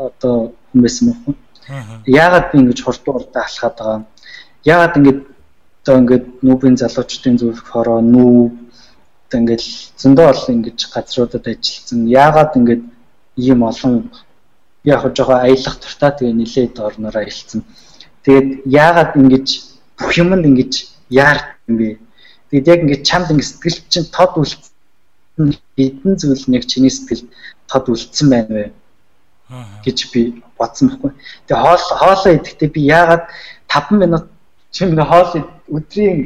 одоо 0.06 0.54
хүн 0.70 0.80
байсан 0.82 1.08
юм 1.08 1.18
уу? 1.26 1.34
Яагаад 1.68 2.52
би 2.52 2.58
ингэж 2.62 2.78
хурдан 2.82 3.12
хурдан 3.14 3.42
алхаад 3.42 3.74
байгаа 3.78 3.96
юм? 3.98 4.04
Яагаад 4.64 4.96
ингэж 4.98 5.18
одоо 5.82 5.96
ингээд 6.02 6.26
нүүбийн 6.46 6.76
залуучдын 6.78 7.38
зүрх 7.38 7.66
хороо 7.70 8.00
нүү 8.00 8.34
одоо 9.26 9.38
ингээд 9.40 9.62
зөндөө 10.00 10.26
олон 10.32 10.54
ингэж 10.56 10.78
газруудад 10.94 11.44
ажилласан. 11.50 12.00
Яагаад 12.06 12.52
ингэж 12.58 12.80
ийм 13.46 13.60
олон 13.70 13.94
яг 14.84 15.02
жоохон 15.16 15.42
аялах 15.42 15.76
туртаа 15.82 16.10
тэгээ 16.14 16.38
нилээд 16.38 16.78
орноор 16.78 17.16
аялцсан. 17.18 17.60
Тэгээд 18.22 18.48
яагаад 18.66 19.12
ингэж 19.18 19.46
бүх 19.98 20.12
юмд 20.22 20.46
ингэж 20.46 20.72
яар 21.10 21.38
юм 21.66 21.74
бэ? 21.78 21.98
Тэгээд 22.50 22.70
яг 22.72 22.80
ингэж 22.86 23.00
чамд 23.02 23.30
ингэ 23.34 23.46
сэтгэл 23.46 23.78
чинь 23.90 24.12
тод 24.14 24.32
үлдсэн 24.38 25.50
хэдэн 25.74 26.14
зүйл 26.14 26.44
нэг 26.46 26.62
чиний 26.70 26.94
сэтгэл 26.94 27.26
тод 27.66 27.84
үлдсэн 27.90 28.26
байна 28.30 28.54
вэ 28.54 28.66
гэж 29.84 29.98
би 30.12 30.42
бодсон 30.58 30.88
байхгүй. 30.90 31.12
Тэгээ 31.46 31.62
хоол 31.62 31.84
хоолоо 32.00 32.32
идэхдээ 32.34 32.70
би 32.74 32.80
яагаад 32.90 33.24
5 33.70 34.02
минут 34.02 34.24
чимээ 34.74 35.06
хоол 35.06 35.30
өдрийн 35.70 36.18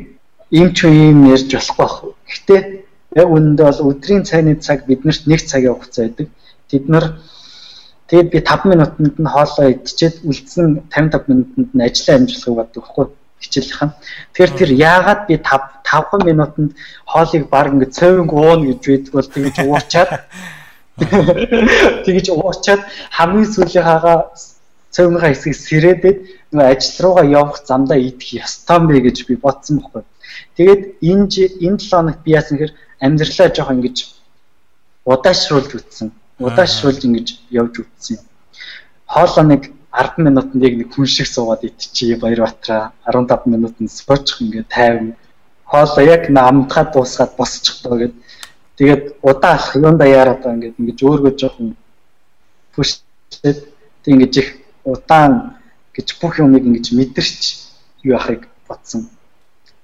ийм 0.51 0.69
ч 0.73 0.89
юм 0.89 1.29
ярьж 1.29 1.53
болохгүй 1.53 1.85
байх. 1.85 1.97
Гэхдээ 2.29 2.61
яг 3.21 3.29
үүндээ 3.29 3.67
бол 3.69 3.81
өдрийн 3.93 4.25
цайны 4.25 4.57
цаг 4.57 4.87
биднэрт 4.89 5.29
1 5.29 5.51
цагийн 5.51 5.75
хугацаа 5.75 6.05
байдаг. 6.09 6.29
Тэд 6.71 6.85
нар 6.89 7.07
тэгээд 8.09 8.29
би 8.33 8.39
5 8.41 8.73
минутанд 8.73 9.15
нь 9.21 9.33
хоолоо 9.35 9.67
идчихэд 9.71 10.25
үлдсэн 10.25 10.89
55 10.89 11.29
минутанд 11.29 11.71
нь 11.77 11.85
ажлаа 11.85 12.17
амжуулахыг 12.17 12.57
боддог 12.59 12.83
байхгүй 12.85 13.07
хичээлийнх 13.43 13.83
нь. 13.85 13.97
Тэгэхээр 14.33 14.53
тэр 14.59 14.71
яагаад 14.75 15.21
би 15.29 15.35
5 15.37 15.81
5 15.85 16.25
минутанд 16.29 16.71
хоолыг 17.05 17.45
баг 17.53 17.67
ингэ 17.75 17.93
цовинг 17.99 18.33
ууна 18.33 18.65
гэж 18.71 18.81
байдаг 18.87 19.13
бол 19.15 19.29
тэгэж 19.35 19.57
уурчаад 19.67 20.11
тэгэж 22.07 22.27
уурчаад 22.31 22.83
хамгийн 23.17 23.49
сүүлийнхаагаа 23.55 24.19
цовингаа 24.95 25.31
хэсгийг 25.31 25.57
сэрээдээд 25.57 26.19
нөгөө 26.53 26.71
ажил 26.73 26.99
руугаа 27.05 27.27
явах 27.41 27.59
замдаа 27.65 27.99
идэх 27.99 28.31
ёстой 28.43 28.79
бэ 28.87 29.01
гэж 29.07 29.17
би 29.29 29.35
бодсон 29.45 29.77
байхгүй. 29.81 30.05
Тэгээд 30.57 30.83
энэ 31.11 31.27
энэ 31.67 31.79
7 31.79 31.91
хоногт 31.91 32.21
би 32.25 32.31
яасан 32.39 32.55
гэхээр 32.59 32.75
амьдралаа 33.05 33.49
жоох 33.55 33.71
ингэж 33.75 33.97
удаашруулж 35.07 35.71
үтсэн. 35.79 36.09
Удаашруулж 36.39 37.01
ингэж 37.07 37.29
явж 37.51 37.75
үтсэн. 37.83 38.19
Хоолоо 39.07 39.45
нэг 39.47 39.63
10 39.95 40.23
минутанд 40.27 40.63
яг 40.63 40.75
нэг 40.79 40.89
хүн 40.95 41.07
шиг 41.07 41.27
суугаад 41.27 41.67
идчихье 41.67 42.17
Баярбатраа 42.17 42.93
15 43.07 43.47
минутанд 43.47 43.91
спорчих 43.91 44.43
ингээд 44.43 44.71
50 44.71 45.15
хоолоо 45.71 46.03
яг 46.03 46.23
намдхаа 46.31 46.85
дуусгаад 46.93 47.33
босчих 47.39 47.83
тоо 47.83 47.97
гэд 47.99 48.15
тэгээд 48.81 49.05
удаа 49.21 49.53
алах 49.61 49.77
юунда 49.77 50.05
яарад 50.09 50.41
байгаа 50.41 50.57
ингээд 50.57 50.79
ингээд 50.81 51.05
өөргөө 51.05 51.33
жоохон 51.37 51.77
пүштэй 52.73 53.53
тэг 54.03 54.11
ингээд 54.15 54.35
их 54.41 54.49
удаан 54.89 55.61
гэж 55.93 56.09
бүх 56.21 56.41
юмыг 56.41 56.65
ингэж 56.65 56.87
мэдэрч 56.97 57.43
юу 58.09 58.17
яхахыг 58.17 58.49
бодсон 58.69 59.13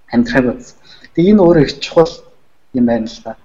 амьдрахыг 0.09 0.47
бодсон 0.49 0.77
тэг 1.13 1.25
энэ 1.29 1.45
өөрөө 1.45 1.65
их 1.69 1.77
чухал 1.85 2.13
юм 2.73 2.87
байна 2.89 3.05
л 3.13 3.21
да 3.25 3.37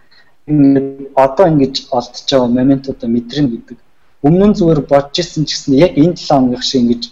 ингээд 0.48 1.12
одоо 1.26 1.46
ингэж 1.52 1.76
олдож 1.92 2.24
байгаа 2.32 2.48
моментуудаа 2.48 3.10
мэдрэн 3.12 3.48
гэдэг 3.52 3.78
өмнө 4.24 4.46
нь 4.48 4.58
зүгээр 4.58 4.82
бодож 4.88 5.20
исэн 5.20 5.44
ч 5.46 5.58
гэсэн 5.58 5.74
яг 5.86 5.94
энэ 5.98 6.16
7 6.16 6.32
хоногийн 6.32 6.64
шиг 6.64 6.82
ингэж 6.82 7.04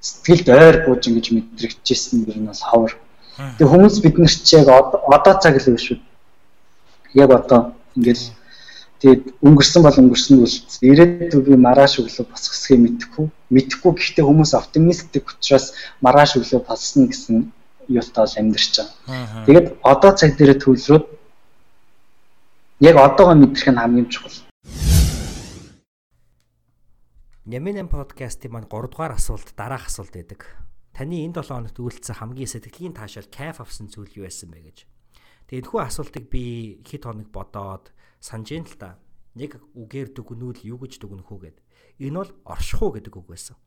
сэтгэлд 0.00 0.48
ойр 0.48 0.76
бууж 0.86 1.02
ингэж 1.08 1.26
мэдрэгдэжсэн 1.32 2.28
юм 2.28 2.46
бол 2.46 2.62
ховор. 2.70 2.92
Тэгээ 3.56 3.72
хүмүүс 3.72 3.96
бид 4.04 4.16
нар 4.20 4.32
ч 4.32 4.48
яг 4.60 4.68
одоо 4.68 5.34
цаг 5.42 5.56
л 5.56 5.72
биш 5.72 5.84
шүү. 5.88 5.98
Яг 7.16 7.30
одоо 7.32 7.60
ингээл 7.96 8.24
тэгээд 9.00 9.22
өнгөрсөн 9.40 9.82
бол 9.82 10.00
өнгөрсөн 10.02 10.42
үлдсэн. 10.44 10.82
Ирээдүйд 10.84 11.46
би 11.48 11.56
маргааш 11.56 12.04
өглөө 12.04 12.26
босох 12.30 12.52
хэсгийг 12.54 12.80
мэдэхгүй. 12.84 13.26
Мэдэхгүй 13.50 13.92
гэхдээ 13.96 14.24
хүмүүс 14.28 14.52
оптимистик 14.54 15.24
учраас 15.34 15.72
маргааш 16.04 16.36
өглөө 16.38 16.60
болсон 16.68 17.08
гэсэн 17.08 17.36
юутай 17.88 18.22
бол 18.24 18.36
амьдарч 18.38 18.74
байгаа. 18.78 19.44
Тэгээд 19.46 19.66
одоо 19.82 20.10
цаг 20.14 20.30
дээр 20.36 20.54
төвлөрөөд 20.60 21.06
яг 22.80 22.96
одоогоо 22.96 23.34
мэдрэх 23.34 23.68
нь 23.68 23.80
хамгийн 23.80 24.08
чухал. 24.08 24.36
Няминэн 27.50 27.88
подкастын 27.90 28.52
маань 28.52 28.70
3 28.70 28.94
дугаар 28.94 29.18
асуулт 29.18 29.52
дараах 29.56 29.90
асуулт 29.90 30.14
байдаг. 30.14 30.46
Таны 30.94 31.26
энэ 31.26 31.42
7 31.42 31.50
хоногт 31.50 31.78
үйлцсэн 31.82 32.22
хамгийн 32.22 32.46
сэтгэлийн 32.46 32.94
таашаал 32.94 33.26
кайф 33.26 33.58
авсан 33.58 33.90
зүйл 33.90 34.22
юу 34.22 34.24
байсан 34.28 34.54
бэ 34.54 34.60
гэж. 34.70 34.78
Тэгээд 35.50 35.66
энэхүү 35.66 35.80
асуултыг 35.82 36.24
би 36.30 36.78
хэд 36.86 37.10
хоног 37.10 37.34
бодоод 37.34 37.90
санаж 38.22 38.54
ин 38.54 38.70
л 38.70 38.78
та. 38.78 39.02
Нэг 39.34 39.58
үгээр 39.74 40.14
дүгнүүл 40.14 40.62
юу 40.62 40.78
гэж 40.78 41.02
дүгнэх 41.02 41.26
үү 41.26 41.40
гэд. 41.42 41.58
Энэ 42.06 42.22
бол 42.22 42.30
оршихуу 42.46 42.94
гэдэг 42.94 43.18
үг 43.18 43.26
байсан. 43.26 43.58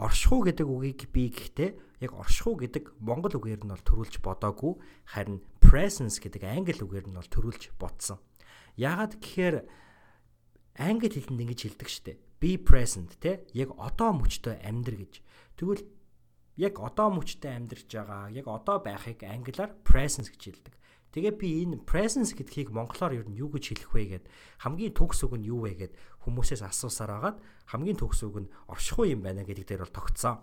Оршихуу 0.00 0.48
гэдэг 0.48 0.64
үгийг 0.64 1.12
би 1.12 1.28
гэхдээ 1.28 2.00
яг 2.08 2.12
оршихуу 2.16 2.56
гэдэг 2.64 2.96
монгол 3.04 3.36
үгээр 3.36 3.68
нь 3.68 3.72
бол 3.76 3.84
төрүүлж 3.84 4.24
бодоогүй 4.24 4.80
харин 5.12 5.44
presence 5.60 6.24
гэдэг 6.24 6.40
англи 6.48 6.80
үгээр 6.80 7.12
нь 7.12 7.18
бол 7.20 7.28
төрүүлж 7.28 7.76
бодсон. 7.76 8.16
Яагаад 8.80 9.20
гэхээр 9.20 9.56
англи 10.80 11.12
хэлэнд 11.12 11.44
ингэж 11.44 11.60
хэлдэг 11.68 11.88
штеп 11.92 12.18
be 12.40 12.56
present 12.56 13.20
те 13.20 13.44
яг 13.52 13.76
одоо 13.76 14.16
мөчтөө 14.16 14.64
амьдр 14.64 14.96
гэж. 14.96 15.20
Тэгвэл 15.60 15.84
яг 16.56 16.80
одоо 16.80 17.12
мөчтөө 17.12 17.52
амьдрж 17.52 17.84
байгаа, 17.92 18.32
яг 18.32 18.48
одоо 18.48 18.80
байхыг 18.80 19.20
англиар 19.28 19.76
presence 19.84 20.32
гэж 20.32 20.42
хэлдэг. 20.48 20.74
Тэгээ 21.10 21.34
би 21.34 21.48
энэ 21.66 21.82
presence 21.82 22.38
гэдгийг 22.38 22.70
монголоор 22.70 23.18
ер 23.18 23.26
нь 23.26 23.34
юу 23.34 23.50
гэж 23.50 23.74
хэлэх 23.74 23.90
вэ 23.90 24.02
гэд 24.14 24.24
хамгийн 24.62 24.94
төгс 24.94 25.26
үг 25.26 25.42
нь 25.42 25.50
юу 25.50 25.66
вэ 25.66 25.74
гэд 25.74 25.92
хүмүүсээс 26.22 26.62
асуусаар 26.62 27.10
агаад 27.18 27.38
хамгийн 27.66 27.98
төгс 27.98 28.22
үг 28.30 28.46
нь 28.46 28.52
оршихуй 28.70 29.18
юм 29.18 29.26
байна 29.26 29.42
гэдэг 29.42 29.66
дээр 29.66 29.82
бол 29.82 29.96
тогтсон. 29.98 30.38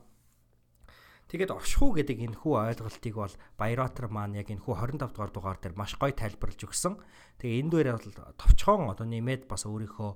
Тэгээд 1.32 1.56
оршихуй 1.56 2.04
гэдэг 2.04 2.20
энэ 2.24 2.40
хүү 2.40 2.54
ойлголтыг 2.72 3.16
бол 3.16 3.36
Баяратар 3.60 4.08
маань 4.08 4.40
яг 4.40 4.48
энэ 4.48 4.64
хүү 4.64 4.76
25 4.96 5.12
дугаар 5.12 5.32
дугаар 5.32 5.60
дээр 5.60 5.76
маш 5.76 5.96
гоё 6.00 6.16
тайлбарлаж 6.16 6.60
өгсөн. 6.68 7.00
Тэгээ 7.40 7.60
энэ 7.64 7.72
дээр 7.72 7.90
бол 8.00 8.36
товчхон 8.40 8.92
одоо 8.92 9.08
нэмээд 9.08 9.48
бас 9.48 9.68
өөрийнхөө 9.68 10.12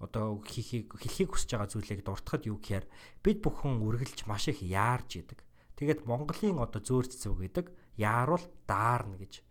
одоо 0.00 0.40
хийхийг 0.44 0.96
хэлхийг 0.96 1.32
хүсэж 1.32 1.60
байгаа 1.60 1.68
зүйлийг 1.68 2.00
дуртахад 2.04 2.48
юу 2.48 2.56
гэхээр 2.56 2.84
бид 3.20 3.38
бүхэн 3.44 3.84
үргэлж 3.84 4.24
маш 4.24 4.48
их 4.48 4.64
яарж 4.64 5.20
идэг. 5.20 5.44
Тэгээд 5.76 6.08
Монголын 6.08 6.60
одоо 6.60 6.80
зөөр 6.80 7.08
цэцүү 7.08 7.34
гэдэг 7.40 7.66
яаруул 8.00 8.44
даарна 8.64 9.16
гэж. 9.16 9.44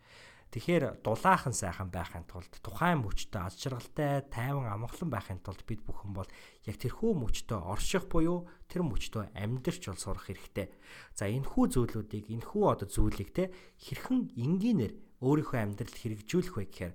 Тэгэхээр 0.50 1.06
дулаахан 1.06 1.54
сайхан 1.54 1.94
байхын 1.94 2.26
тулд 2.26 2.50
тухайн 2.66 3.06
мөчтөө 3.06 3.38
аз 3.38 3.54
жаргалтай, 3.62 4.26
тайван 4.34 4.66
амгалан 4.66 5.10
байхын 5.14 5.46
тулд 5.46 5.62
бид 5.70 5.86
бүхэн 5.86 6.10
бол 6.10 6.26
яг 6.66 6.76
тэрхүү 6.82 7.12
мөчтөө 7.22 7.70
орших 7.70 8.10
буюу 8.10 8.50
тэр 8.66 8.82
мөчтөө 8.82 9.30
амьдрч 9.38 9.94
бол 9.94 10.02
сурах 10.02 10.26
хэрэгтэй. 10.26 10.74
За 11.14 11.30
энэ 11.30 11.46
хүү 11.46 11.66
зүйлүүдийг 11.70 12.34
энэ 12.34 12.50
хүү 12.50 12.64
одоо 12.66 12.90
зүйлийг 12.90 13.30
те 13.30 13.54
хэрхэн 13.78 14.34
энгийнээр 14.34 14.94
өөрийнхөө 15.22 15.60
амьдралд 15.62 15.94
хэрэгжүүлэх 16.02 16.58
вэ 16.58 16.66
гэхээр 16.66 16.94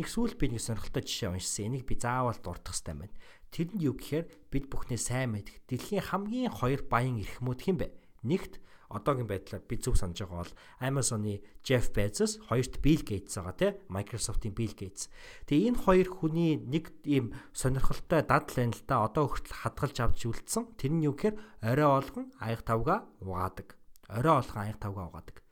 нэг 0.00 0.06
сүүл 0.08 0.40
би 0.40 0.56
нэг 0.56 0.64
сонирхолтой 0.64 1.04
жишээ 1.04 1.28
уншсан. 1.28 1.76
Энийг 1.76 1.84
би 1.84 2.00
заавал 2.00 2.40
дурдах 2.40 2.72
хэрэгтэй 2.72 2.96
байна. 3.04 3.14
Тэрэнд 3.52 3.84
юу 3.84 3.94
гэхээр 4.00 4.26
бид 4.48 4.64
бүхний 4.72 4.96
сайн 4.96 5.36
мэдэх 5.36 5.60
дэлхийн 5.68 6.08
хамгийн 6.08 6.50
хоёр 6.56 6.82
баян 6.88 7.20
эрхмүүд 7.20 7.60
хэн 7.60 7.76
бэ? 7.78 7.86
Нэгт 8.24 8.63
одоогийн 8.90 9.28
байдлаар 9.28 9.62
би 9.64 9.76
зөв 9.78 9.96
санаж 9.96 10.20
байгаа 10.20 10.44
бол 10.44 10.54
Amazon-ы 10.80 11.40
Jeff 11.64 11.92
Bezos, 11.94 12.40
хоёрт 12.48 12.80
Bill 12.84 13.02
Gates 13.04 13.36
байгаа 13.38 13.54
тий 13.56 13.72
Microsoft-ийн 13.88 14.54
Bill 14.54 14.74
Gates. 14.74 15.08
Тэгээ 15.48 15.68
энэ 15.72 15.82
хоёр 15.84 16.08
хүний 16.10 16.60
нэг 16.60 16.92
ийм 17.04 17.32
сонирхолтой 17.52 18.22
дадал 18.26 18.50
байна 18.50 18.74
л 18.74 18.82
да. 18.84 19.04
Одоо 19.06 19.30
хүртэл 19.30 19.60
хадгалж 19.64 19.96
авч 20.00 20.20
үлдсэн. 20.28 20.64
Тэр 20.76 20.92
нь 20.92 21.04
юу 21.06 21.14
гэхээр 21.16 21.36
орой 21.64 21.88
олгон 21.88 22.26
аяг 22.40 22.62
тавга 22.66 23.08
угаадаг. 23.20 23.76
Орой 24.08 24.44
олгон 24.44 24.62
аяг 24.68 24.78
тавга 24.82 25.08
угаадаг 25.08 25.44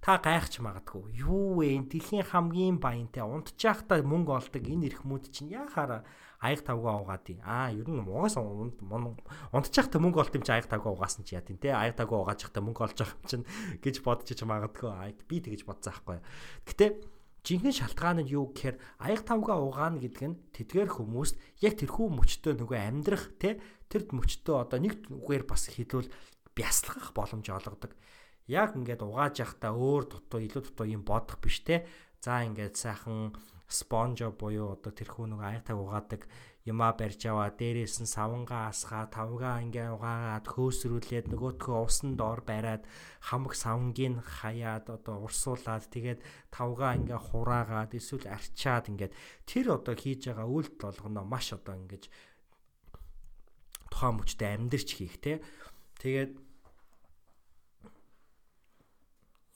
та 0.00 0.18
гайхч 0.22 0.62
магадгүй. 0.62 1.10
Юу 1.26 1.58
вэ? 1.58 1.82
Дэлхийн 1.90 2.22
хамгийн 2.22 2.78
баянтай 2.78 3.26
унтчихта 3.26 3.98
мөнгө 4.02 4.30
олдог 4.38 4.62
энэ 4.62 4.94
эрхмүүд 4.94 5.24
чинь 5.34 5.50
яхаар 5.50 6.06
аяг 6.38 6.62
тавгаа 6.62 7.02
угаад 7.02 7.26
юм. 7.28 7.42
Аа, 7.42 7.74
ер 7.74 7.86
нь 7.86 8.02
угаас 8.02 8.38
унтчихта 8.38 9.98
мөнгө 9.98 10.22
олт 10.22 10.34
юм 10.38 10.46
чи 10.46 10.52
аяг 10.54 10.70
тавгаа 10.70 10.94
угаасан 10.94 11.26
чи 11.26 11.34
яа 11.34 11.42
тийм 11.42 11.58
те. 11.58 11.74
Аяг 11.74 11.98
тавгаа 11.98 12.22
угаачихта 12.22 12.62
мөнгө 12.62 12.86
олж 12.86 12.98
байгаа 13.02 13.18
юм 13.18 13.26
чинь 13.26 13.46
гэж 13.82 13.96
бодчих 14.06 14.46
магадгүй. 14.46 15.18
Би 15.26 15.36
тэгэж 15.42 15.66
бодсон 15.66 15.92
аахгүй. 15.98 16.18
Гэтэ 16.62 16.86
жинхэнэ 17.42 17.74
шалтгаан 17.74 18.22
нь 18.22 18.32
юу 18.34 18.54
гэхээр 18.54 18.76
аяг 19.02 19.26
тавгаа 19.26 19.58
угаана 19.62 19.98
гэдэг 19.98 20.24
нь 20.26 20.38
тэдгээр 20.54 20.90
хүмүүст 20.94 21.36
яг 21.64 21.74
тэрхүү 21.80 22.06
мөчтөө 22.12 22.52
нөгөө 22.60 22.78
амьдрах 22.78 23.24
те 23.40 23.58
тэр 23.88 24.04
мөчтөө 24.10 24.56
одоо 24.62 24.78
нэг 24.82 25.08
үгээр 25.08 25.44
бас 25.48 25.70
хэлвэл 25.72 26.12
бясалгах 26.52 27.16
боломж 27.16 27.46
олгодог 27.48 27.96
яг 28.48 28.76
ингээд 28.76 29.04
угааж 29.04 29.44
явахдаа 29.44 29.72
өөр 29.72 30.04
дутуу 30.08 30.40
илүү 30.44 30.62
дутуу 30.66 30.86
юм 30.88 31.04
бодох 31.04 31.40
биш 31.40 31.62
те. 31.64 31.84
За 32.20 32.42
ингээд 32.42 32.74
сайхан 32.74 33.36
спонжо 33.68 34.32
буюу 34.32 34.72
одоо 34.72 34.92
тэрхүү 34.92 35.26
нэг 35.28 35.40
аятаг 35.44 35.76
угаадаг 35.76 36.22
юма 36.64 36.92
барьж 36.92 37.20
аваа 37.28 37.52
дээрээс 37.52 38.00
нь 38.00 38.12
савнгаа 38.14 38.72
асгаа 38.72 39.04
тавгаа 39.12 39.60
ингээ 39.64 39.88
угаагаад 39.96 40.46
хөөсрүүлээд 40.52 41.26
нөгөөтгөө 41.32 41.78
усан 41.84 42.16
доор 42.20 42.40
бариад 42.44 42.84
хамаг 43.28 43.52
савнгийн 43.52 44.20
хаяад 44.20 44.88
одоо 44.96 45.16
урсуулад 45.24 45.84
тэгээд 45.92 46.20
тавгаа 46.52 46.96
ингээ 47.00 47.20
хураагаад 47.28 47.92
эсвэл 47.96 48.28
арчаад 48.28 48.84
ингээд 48.92 49.12
тэр 49.48 49.66
одоо 49.76 49.94
хийж 49.96 50.20
байгаа 50.28 50.48
үйлдэл 50.48 50.84
болгоно 50.84 51.22
маш 51.24 51.46
одоо 51.56 51.74
ингэж 51.80 52.04
тухайн 53.92 54.14
мөчтэй 54.16 54.48
амьдрч 54.56 54.88
хийх 54.96 55.16
те 55.24 55.40
тэгээд 56.00 56.32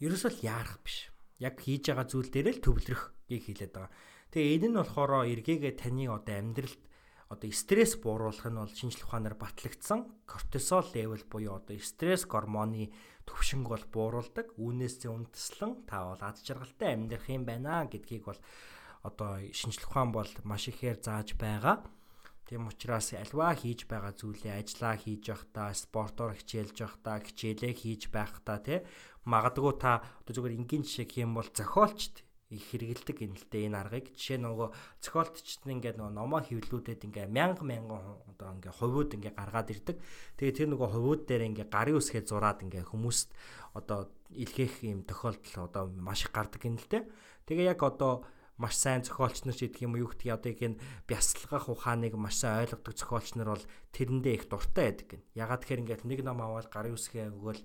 ерөөсөө 0.03 0.33
яарах 0.43 0.81
биш. 0.83 1.12
Яг 1.43 1.59
хийж 1.59 1.91
байгаа 1.91 2.07
зүйл 2.07 2.31
дээр 2.31 2.49
л 2.55 2.63
төвлөрөх 2.63 3.03
гийг 3.27 3.43
хэлээд 3.51 3.73
байгаа. 3.75 3.93
Тэгээ 4.31 4.55
энэ 4.63 4.69
нь 4.71 4.79
болохоор 4.79 5.27
эргээгээ 5.27 5.75
таны 5.75 6.07
одоо 6.07 6.35
амьдралд 6.39 6.83
одоо 7.33 7.51
стресс 7.51 7.99
бууруулах 7.99 8.47
нь 8.47 8.61
бол 8.61 8.71
шинжлэх 8.71 9.09
ухаанаар 9.09 9.37
батлагдсан 9.41 10.01
кортизол 10.29 10.87
левел 10.95 11.25
буюу 11.27 11.59
одоо 11.59 11.77
стресс 11.81 12.29
гормоны 12.29 12.93
төвшинг 13.25 13.67
бол 13.73 13.85
бууруулдаг. 13.89 14.53
Үүнээс 14.61 15.09
үндэслэн 15.09 15.89
та 15.89 16.13
бол 16.13 16.21
ад 16.21 16.39
жаргалтай 16.45 16.95
амьдрах 16.95 17.27
юм 17.33 17.49
байна 17.49 17.89
гэдгийг 17.89 18.29
бол 18.29 18.41
одоо 19.03 19.41
шинжлэх 19.51 19.89
ухаан 19.91 20.13
бол 20.13 20.31
маш 20.45 20.69
ихээр 20.69 21.01
зааж 21.01 21.35
байгаа. 21.41 21.83
Тийм 22.49 22.69
учраас 22.69 23.15
альваа 23.15 23.55
хийж 23.55 23.87
байгаа 23.87 24.13
зүйлээ 24.13 24.59
ажиллаа 24.61 24.97
хийж 24.99 25.23
явахдаа, 25.31 25.71
спортоор 25.73 26.33
хичээлж 26.37 26.77
явахдаа, 26.85 27.23
хичээлээ 27.23 27.73
хийж 27.73 28.03
байхдаа 28.13 28.59
тий 28.61 28.81
магадгүй 29.25 29.75
та 29.79 30.03
одоо 30.23 30.33
зүгээр 30.35 30.59
энгийн 30.59 30.83
жишээ 30.83 31.07
гэх 31.07 31.23
юм 31.23 31.39
бол 31.39 31.47
зохиолчд 31.47 32.27
их 32.53 32.69
хэрэгэлдэг 32.69 33.17
дээ 33.49 33.67
энэ 33.71 33.79
аргыг. 33.81 34.07
Жишээ 34.13 34.45
нөгөө 34.45 34.69
зохиолтчд 35.01 35.65
нь 35.65 35.81
ингээд 35.81 35.97
нөгөө 35.97 36.13
номоо 36.13 36.41
хөвлүүдэд 36.45 37.07
ингээ 37.09 37.27
мянга 37.33 37.65
мянган 37.65 38.21
одоо 38.29 38.49
ингээ 38.61 38.77
хувууд 38.77 39.11
ингээ 39.17 39.33
гаргаад 39.33 39.73
ирдэг. 39.73 39.97
Тэгээ 40.37 40.57
тэр 40.61 40.69
нөгөө 40.77 40.89
хувууд 40.93 41.23
дээр 41.25 41.49
ингээ 41.49 41.69
гарын 41.73 41.97
үсгээ 41.97 42.23
зураад 42.29 42.61
ингээ 42.61 42.85
хүмүүст 42.93 43.33
одоо 43.73 44.13
илгээх 44.37 44.85
юм 44.85 45.01
тохиолдол 45.09 45.65
одоо 45.65 45.85
маш 45.97 46.29
их 46.29 46.33
гардаг 46.37 46.61
дээ. 46.61 47.09
Тэгээ 47.49 47.73
яг 47.73 47.81
одоо 47.81 48.29
маш 48.63 48.79
сайн 48.79 49.03
зохиолч 49.03 49.43
нар 49.43 49.59
ч 49.59 49.67
гэдэг 49.67 49.83
юм 49.83 49.99
уу 49.99 50.07
юу 50.07 50.11
гэдгийг 50.15 50.39
одоо 50.39 50.53
энэ 50.55 50.79
бясалгах 51.11 51.67
ухааныг 51.67 52.15
маш 52.15 52.39
сайн 52.39 52.63
ойлгодог 52.63 52.95
зохиолч 52.95 53.35
нар 53.35 53.59
бол 53.59 53.65
тэрэндээ 53.91 54.35
их 54.39 54.45
дуртай 54.47 54.95
байдаг 54.95 55.07
гин. 55.11 55.23
Ягаад 55.35 55.61
тэгэхээр 55.67 55.83
ингээд 55.83 56.03
нэг 56.07 56.21
ном 56.23 56.39
аваад 56.39 56.71
гарын 56.71 56.95
үсгээ 56.95 57.35
өгөөл 57.35 57.63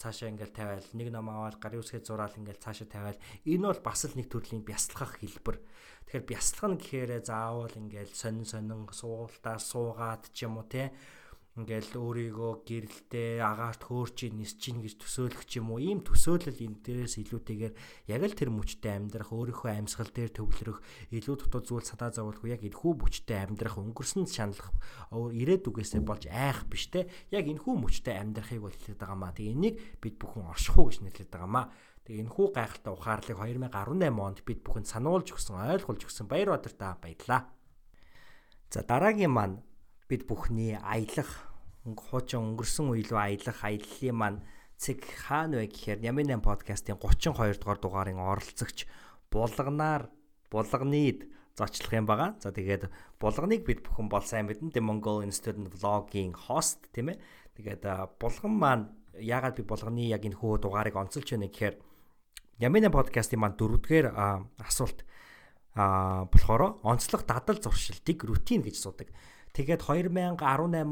цаашаа 0.00 0.32
ингээл 0.32 0.56
тавиал 0.56 0.88
нэг 0.96 1.08
ном 1.12 1.28
аваад 1.28 1.56
гарын 1.60 1.84
үсгээ 1.84 2.02
зураал 2.02 2.32
ингээл 2.34 2.64
цаашаа 2.64 2.88
тавиал 2.88 3.20
энэ 3.46 3.66
бол 3.68 3.82
бас 3.84 4.00
л 4.08 4.16
нэг 4.16 4.26
төрлийн 4.32 4.64
бясалгах 4.64 5.20
хэлбэр. 5.20 5.60
Тэгэхээр 6.08 6.24
бясалгах 6.24 6.70
нь 6.72 6.80
гэхээр 6.80 7.12
заавал 7.20 7.74
ингээл 7.76 8.16
сонин 8.16 8.48
сонин 8.48 8.88
суултаар 8.88 9.60
суугаад 9.60 10.32
ч 10.32 10.48
юм 10.48 10.56
уу 10.56 10.66
те 10.66 10.90
ингээл 11.58 11.98
өөрийгөө 11.98 12.52
гэрэлтэй 12.62 13.42
агаарт 13.42 13.82
хөөрч 13.82 14.30
нис 14.30 14.54
чинь 14.54 14.78
гэж 14.86 15.02
төсөөлөх 15.02 15.42
ч 15.50 15.58
юм 15.58 15.74
уу 15.74 15.82
ийм 15.82 15.98
төсөөлөл 16.06 16.54
энэ 16.54 16.78
дээрээс 16.86 17.18
илүүтэйгээр 17.26 17.74
яг 18.06 18.22
л 18.22 18.38
тэр 18.38 18.54
мөчтэй 18.54 18.94
амьдрах 18.94 19.34
өөрийнхөө 19.34 19.70
амьсгал 19.74 20.14
дээр 20.14 20.30
төвлөрөх 20.30 20.78
илүү 21.10 21.36
дутуу 21.42 21.62
зүйл 21.66 21.82
садаа 21.82 22.14
зовлох 22.14 22.46
яг 22.46 22.62
энэхүү 22.62 22.92
мөчтэй 23.02 23.38
амьдрах 23.50 23.82
өнгөрсөн 23.82 24.30
шаналх 24.30 24.70
ирээдүгээсээ 25.10 26.02
болж 26.06 26.30
айх 26.30 26.70
биш 26.70 26.86
те. 26.86 27.10
Яг 27.34 27.50
энэхүү 27.50 27.74
мөчтэй 27.82 28.14
амьдрахыг 28.14 28.62
бол 28.62 28.70
хэлээд 28.70 29.02
байгаа 29.02 29.18
маа. 29.18 29.34
Тэгээ 29.34 29.54
энийг 29.58 29.76
бид 29.98 30.14
бүхэн 30.22 30.46
орших 30.54 30.78
уу 30.78 30.86
гэж 30.86 31.02
нэрлэдэг 31.02 31.34
байгаа 31.34 31.50
маа 31.50 31.66
Тэгээ 32.10 32.26
энэхүү 32.26 32.46
гайхалтай 32.56 32.92
ухаарлыг 32.96 33.38
2018 33.38 34.18
онд 34.18 34.38
бид 34.42 34.60
бүхэнд 34.64 34.88
сануулж 34.88 35.30
өгсөн, 35.30 35.62
ойлгуулж 35.62 36.02
өгсөн 36.08 36.26
Баярбаатар 36.26 36.74
та 36.74 36.96
баярлаа. 36.96 37.52
За 38.66 38.82
дараагийн 38.82 39.30
маань 39.30 39.62
бид 40.10 40.26
бүхний 40.26 40.74
аялах 40.74 41.46
хуучин 41.86 42.42
өнгөрсөн 42.42 42.90
үе 42.90 43.06
рүү 43.06 43.20
аялах 43.22 43.62
аяллаа 43.62 44.12
маань 44.12 44.42
цэг 44.74 45.06
хаана 45.06 45.62
вэ 45.62 45.70
гэхээр 45.70 46.02
Ямин 46.02 46.34
8 46.34 46.42
подкастын 46.42 46.98
32 46.98 47.62
дугаар 47.62 47.78
дугаарын 47.78 48.18
оролцогч 48.18 48.90
булганаар 49.30 50.10
булганид 50.50 51.30
зочлох 51.54 51.92
юм 51.94 52.06
байгаа. 52.10 52.34
За 52.42 52.50
тэгээд 52.50 52.90
булганыг 53.20 53.62
бид 53.62 53.86
бүхэн 53.86 54.08
бол 54.10 54.24
сайн 54.24 54.50
мэднэ. 54.50 54.74
The 54.74 54.82
Mongol 54.82 55.28
Student 55.30 55.70
Vlog-ийн 55.78 56.34
host 56.34 56.90
тийм 56.90 57.14
ээ. 57.14 57.20
Тэгээд 57.54 57.84
булган 58.18 58.54
маань 58.56 58.84
яагаад 59.14 59.60
би 59.60 59.62
булганы 59.62 60.08
яг 60.08 60.24
энэ 60.24 60.40
хөө 60.40 60.64
дугаарыг 60.64 60.96
онцолж 60.96 61.28
байна 61.30 61.52
гэхээр 61.52 61.76
Ямин 62.60 62.90
подкастын 62.90 63.40
маань 63.40 63.56
дөрөвдүгээр 63.56 64.06
асуулт 64.64 65.04
а 65.76 66.26
болохоор 66.26 66.82
онцлог 66.82 67.22
дадал 67.24 67.62
зуршилтыг 67.62 68.24
рутин 68.24 68.64
гэж 68.64 68.76
суудаг. 68.80 69.08
Тэгээд 69.56 69.82
2018 69.82 70.38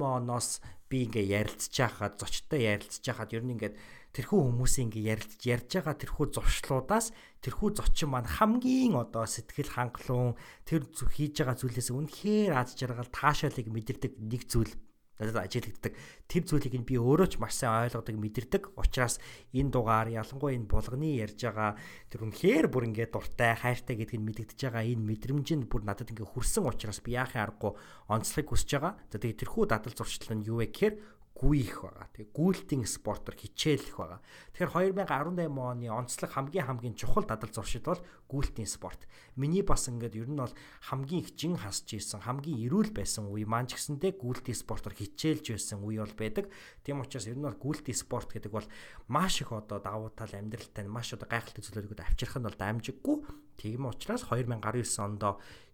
оноос 0.03 0.59
би 0.91 1.05
ингээ 1.07 1.45
ярилцж 1.45 1.75
байхад 1.79 2.19
зочтой 2.19 2.65
ярилцж 2.67 3.05
байхад 3.05 3.31
ер 3.37 3.45
нь 3.45 3.55
ингээд 3.55 3.77
тэрхүү 4.17 4.41
хүмүүсийн 4.41 4.89
ингээ 4.89 5.11
ярилцж 5.15 5.43
ярьж 5.47 5.71
байгаа 5.79 5.97
тэрхүү 6.01 6.27
зуршлуудаас 6.33 7.07
тэрхүү 7.45 7.69
зочин 7.77 8.09
маань 8.11 8.27
хамгийн 8.27 8.97
одоо 8.97 9.29
сэтгэл 9.29 9.69
хангалуун 9.69 10.35
тэр 10.65 10.89
хийж 10.89 11.45
байгаа 11.45 11.57
зүйлээс 11.61 11.89
үнэхээр 11.93 12.53
аз 12.57 12.75
жаргал 12.75 13.11
таашаалыг 13.13 13.69
мэдэрдэг 13.69 14.13
нэг 14.17 14.43
зүйл 14.49 14.73
надад 15.19 15.51
ажиглагддаг. 15.51 15.93
Тэр 16.31 16.43
зүйлийг 16.47 16.75
нь 16.79 16.87
би 16.87 16.95
өөрөө 16.97 17.29
ч 17.29 17.35
маш 17.43 17.59
сайн 17.59 17.91
ойлгодог, 17.91 18.15
мэдэрдэг. 18.15 18.63
Учираас 18.79 19.19
энэ 19.51 19.71
дугаар 19.75 20.09
ялангуяа 20.15 20.55
энэ 20.55 20.71
булганы 20.71 21.19
ярьж 21.19 21.39
байгаа 21.43 21.75
тэр 22.09 22.21
үнэхээр 22.25 22.67
бүр 22.71 22.87
ингээд 22.95 23.13
дуртай, 23.13 23.53
хайртай 23.59 23.95
гэдгийг 23.99 24.23
мэдэгдэж 24.23 24.59
байгаа 24.71 24.85
энэ 24.87 25.03
мэдрэмж 25.03 25.49
нь 25.59 25.67
бүр 25.67 25.83
надад 25.83 26.15
ингээд 26.15 26.33
хүрсэн 26.33 26.65
учраас 26.65 27.03
би 27.03 27.19
яахын 27.19 27.43
аргагүй 27.51 27.75
онцлогыг 28.07 28.49
хүсэж 28.55 28.71
байгаа. 28.79 28.95
За 29.11 29.19
тэгээ 29.19 29.41
тэрхүү 29.43 29.65
дадал 29.67 29.95
зуршлал 29.99 30.39
нь 30.39 30.47
юу 30.47 30.63
вэ 30.63 30.71
гэхээр 30.71 30.95
гүйх 31.39 31.87
байгаа. 31.87 32.11
Тэгээ 32.11 32.35
гүйлтийн 32.35 32.83
спортоор 32.83 33.37
хичээлэх 33.39 33.95
байгаа. 33.95 34.21
Тэгэхээр 34.59 35.07
2018 35.07 35.55
оны 35.55 35.87
онцлог 35.87 36.31
хамгийн 36.35 36.67
хамгийн 36.67 36.99
чухал 36.99 37.23
дадал 37.23 37.55
зуршил 37.55 37.87
бол 37.87 38.03
гүйлтийн 38.27 38.67
спорт. 38.67 39.07
Миний 39.39 39.63
бас 39.63 39.87
ингээд 39.87 40.19
ер 40.19 40.27
нь 40.27 40.43
бол 40.43 40.51
хамгийн 40.91 41.23
их 41.23 41.39
жин 41.39 41.55
хасж 41.55 41.95
исэн, 41.95 42.27
хамгийн 42.27 42.59
эрүүл 42.67 42.91
байсан 42.91 43.31
үе 43.31 43.47
маань 43.47 43.71
ч 43.71 43.79
гэсэндээ 43.79 44.19
гүйлтийн 44.19 44.59
спортоор 44.59 44.99
хичээлж 44.99 45.55
байсан 45.55 45.79
үе 45.87 46.03
бол 46.03 46.17
байдаг. 46.19 46.51
Тийм 46.83 47.07
учраас 47.07 47.31
ер 47.31 47.39
нь 47.39 47.47
бол 47.47 47.55
гүйлтийн 47.55 47.95
спорт 47.95 48.35
гэдэг 48.35 48.51
бол 48.51 48.67
маш 49.07 49.39
их 49.39 49.55
одоо 49.55 49.79
давуу 49.79 50.11
тал 50.11 50.35
амьдралтай 50.35 50.91
маш 50.91 51.15
одоо 51.15 51.31
гайхалтай 51.31 51.63
зүйлүүд 51.63 52.03
авчрах 52.03 52.35
нь 52.35 52.47
бол 52.51 52.59
дамжиггүй. 52.59 53.17
Тийм 53.59 53.91
учраас 53.91 54.23
2019 54.31 55.03
онд 55.03 55.23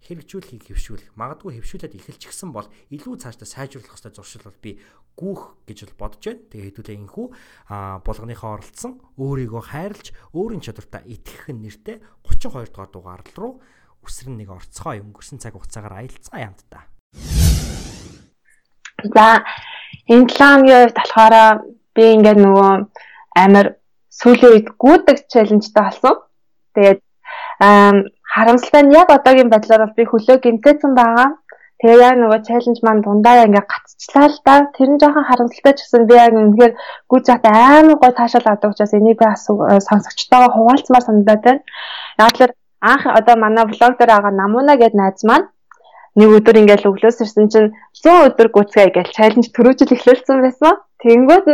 хэрэгжүүлэхийг 0.08 0.72
хөвшүүлэх, 0.72 1.12
магадгүй 1.20 1.60
хөвшүүлээд 1.60 2.00
эхэлчихсэн 2.00 2.48
бол 2.48 2.64
илүү 2.88 3.14
цаашдаа 3.20 3.44
сайжруулах 3.44 3.92
хэвээр 3.92 4.16
зуршил 4.16 4.48
бол 4.48 4.56
би 4.64 4.80
гүүх 5.20 5.68
гэж 5.68 5.78
бол 5.92 6.08
бодож 6.08 6.24
байна. 6.24 6.48
Тэгээ 6.48 6.68
хэдүүлээ 6.72 6.96
инхүү 7.04 7.26
а 7.68 8.00
булганыхаа 8.00 8.56
оролцсон 8.56 9.04
өөрийгөө 9.20 9.62
хайрлж 9.68 10.06
өөрийн 10.32 10.64
чадвартаа 10.64 11.04
итгэх 11.04 11.52
нэртэй 11.52 12.00
32 12.24 12.72
дугаар 12.72 12.88
дугаар 12.88 13.22
руу 13.36 13.60
үсрэн 14.00 14.36
нэг 14.40 14.48
орцгоо 14.48 14.96
өнгөрсөн 15.04 15.44
цаг 15.44 15.52
хугацаагаар 15.56 16.08
аялцгаа 16.08 16.40
ямтдаа. 16.40 16.84
За 19.12 19.44
энэ 20.08 20.28
7 20.32 20.40
хоногийн 20.40 20.80
үед 20.88 20.96
болохоор 20.96 21.34
би 21.92 22.04
ингээд 22.16 22.40
нөгөө 22.40 22.72
амар 23.44 23.66
сүүлийн 24.08 24.52
үед 24.56 24.68
гүдэг 24.80 25.28
челленжтэй 25.28 25.84
болсон. 25.84 26.16
Тэгээд 26.74 27.03
харамсалтай 27.60 28.82
нь 28.82 28.94
яг 28.94 29.08
одоогийн 29.10 29.50
байдлаар 29.50 29.86
бол 29.86 29.98
би 29.98 30.04
хөлөө 30.08 30.36
гимтээсэн 30.42 30.92
байгаа. 30.98 31.28
Тэгээ 31.80 32.00
яг 32.08 32.16
нөгөө 32.18 32.40
челленж 32.48 32.78
маань 32.82 33.02
дундаа 33.04 33.44
ингээ 33.46 33.64
гацчлаа 33.68 34.26
л 34.30 34.38
да. 34.46 34.54
Тэр 34.74 34.88
нь 34.94 35.00
жоохон 35.02 35.28
харамсалтай 35.28 35.74
ч 35.74 35.78
гэсэн 35.84 36.02
би 36.08 36.14
яг 36.14 36.32
үнэхээр 36.34 36.72
гүж 37.10 37.22
зат 37.28 37.44
амар 37.44 37.96
гой 38.00 38.12
таашаал 38.14 38.48
авдаг 38.50 38.72
учраас 38.72 38.94
энийг 38.94 39.18
би 39.20 39.26
сонсогчтойгоо 39.88 40.50
хуваалцмаар 40.54 41.04
санагдаад 41.06 41.42
байна. 41.44 41.62
Яг 42.18 42.34
л 42.40 42.54
анх 42.80 43.04
одоо 43.18 43.36
манай 43.36 43.64
влог 43.66 43.94
дээр 43.98 44.10
байгаа 44.14 44.32
намуна 44.32 44.74
гэд 44.80 44.94
найз 44.94 45.22
маань 45.28 45.46
нэг 46.18 46.30
өдөр 46.36 46.56
ингээл 46.62 46.88
өглөөс 46.90 47.18
ирсэн 47.22 47.46
чинь 47.52 47.68
100 48.02 48.30
өдөр 48.30 48.48
гүцгээ 48.54 48.88
гэж 48.94 49.08
чаленж 49.16 49.46
төрөөжл 49.50 49.94
эхлүүлсэн 49.94 50.38
байсан. 50.46 50.74
Тэнгүүд 51.02 51.46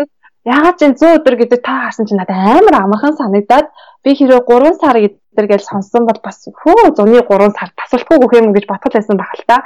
ягаад 0.44 0.76
ч 0.76 0.82
100 0.84 1.16
өдөр 1.20 1.34
гэдэг 1.40 1.60
та 1.64 1.72
харсан 1.88 2.04
чинь 2.06 2.20
надад 2.20 2.36
амар 2.36 2.76
амархан 2.84 3.16
санагдаад 3.16 3.66
би 4.04 4.10
хэрэг 4.16 4.44
3 4.48 4.80
сар 4.80 4.96
гэдэг 5.00 5.19
тэр 5.36 5.46
гэж 5.46 5.62
сонсон 5.64 6.06
бол 6.06 6.18
бас 6.22 6.42
хөө 6.46 6.94
зуны 6.98 7.22
3 7.22 7.54
сар 7.54 7.70
тасалдгүй 7.78 8.18
гөх 8.18 8.32
юм 8.38 8.52
гэж 8.54 8.64
бодхол 8.66 8.94
байсан 8.94 9.16
баг 9.16 9.30
л 9.38 9.44
та. 9.46 9.62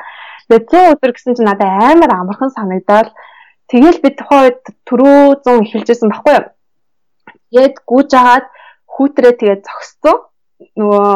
Тэгээ 0.49 0.93
100 0.93 0.93
өдөр 0.93 1.13
гэсэн 1.17 1.35
чинь 1.37 1.49
надад 1.49 1.73
амар 1.73 2.13
амархан 2.13 2.53
санагдаад 2.53 3.09
тэгэл 3.73 4.03
би 4.05 4.11
тухайн 4.13 4.45
үед 4.53 4.61
түрүү 4.85 5.41
100 5.41 5.65
эхэлжсэн 5.65 6.13
баггүй 6.13 6.35
юу. 6.37 6.47
Тэгээд 7.49 7.77
гүйж 7.89 8.11
агаад 8.13 8.47
хүүтрээ 8.93 9.35
тэгээд 9.41 9.63
зогссон. 9.65 10.17
Нөгөө 10.77 11.09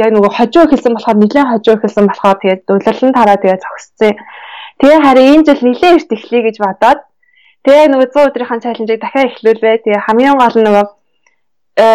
яг 0.00 0.10
нөгөө 0.16 0.32
хожоо 0.32 0.64
эхэлсэн 0.64 0.94
болохоор 0.96 1.18
нэлээд 1.20 1.50
хожоо 1.52 1.74
эхэлсэн 1.76 2.06
болохоор 2.08 2.38
тэгээд 2.40 2.62
дуларлан 2.64 3.12
тараа 3.12 3.36
тэгээд 3.36 3.60
зогссон. 3.60 4.16
Тэгээ 4.80 5.00
харин 5.04 5.28
энэ 5.36 5.46
жил 5.46 5.60
нэлээд 5.68 5.96
эрт 6.00 6.10
эхлэе 6.16 6.42
гэж 6.48 6.56
бодоод 6.64 7.00
тэгээ 7.62 7.86
нөгөө 7.92 8.08
100 8.08 8.28
өдрийн 8.32 8.62
чаленжийг 8.64 9.00
дахиад 9.04 9.28
эхлүүлвэ. 9.36 9.84
Тэгээ 9.84 10.04
хамгийн 10.08 10.36
гол 10.40 10.56
нь 10.56 10.66
нөгөө 10.66 10.86
э 11.76 11.86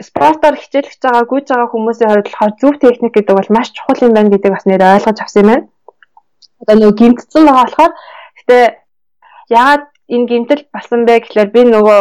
спортоор 0.00 0.56
хичээлж 0.56 0.98
байгаа 1.02 1.24
гүйж 1.28 1.46
байгаа 1.52 1.68
хүмүүсийн 1.72 2.10
хувьд 2.10 2.28
болохоор 2.30 2.52
зөв 2.60 2.74
техник 2.80 3.12
гэдэг 3.14 3.36
бол 3.36 3.50
маш 3.52 3.68
чухал 3.76 4.04
юм 4.06 4.14
байна 4.16 4.32
гэдэг 4.32 4.50
бас 4.52 4.64
нэр 4.64 4.82
ойлгож 4.82 5.18
авсан 5.20 5.42
юм 5.42 5.48
байна. 5.50 5.64
Одоо 6.62 6.74
нөгөө 6.76 6.98
гимтсэн 7.00 7.44
байгаа 7.44 7.64
болохоор 7.66 7.92
гэтээ 8.38 8.64
яагаад 9.52 9.84
энэ 10.14 10.28
гимтэл 10.30 10.62
болсон 10.72 11.00
бэ 11.06 11.14
гэхлээр 11.20 11.50
би 11.54 11.60
нөгөө 11.68 11.98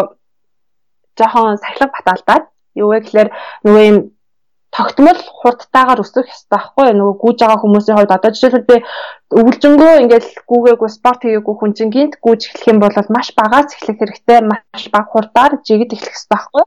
жоохон 1.18 1.62
сахилга 1.64 1.94
баталдаад 1.96 2.44
юу 2.80 2.88
вэ 2.92 3.00
гэхлээр 3.04 3.30
нөгөө 3.66 3.84
юм 3.92 3.98
тогтмол 4.72 5.20
хурдтайгаар 5.40 6.00
өсөх 6.00 6.32
ёстой 6.32 6.56
байхгүй 6.56 6.96
нөгөө 6.96 7.16
гүйж 7.20 7.38
байгаа 7.44 7.60
хүмүүсийн 7.60 7.98
хувьд 7.98 8.16
одоо 8.16 8.32
жишээлбэл 8.32 8.70
би 8.72 8.78
өвлжөнгөө 9.42 9.94
ингээл 10.04 10.30
гүүгээгүй 10.50 10.90
спорт 10.96 11.22
хийгээгүй 11.28 11.56
хүн 11.60 11.72
чинь 11.76 11.92
гинт 11.92 12.16
гүйж 12.24 12.42
эхлэх 12.48 12.72
юм 12.72 12.80
бол 12.80 12.96
маш 13.12 13.28
багаас 13.36 13.76
эхлэх 13.76 14.00
хэрэгтэй 14.00 14.40
маш 14.48 14.84
бага 14.96 15.12
хурдаар 15.12 15.60
жигд 15.68 15.92
эхлэх 15.92 16.16
ёстой 16.16 16.40
байхгүй 16.40 16.64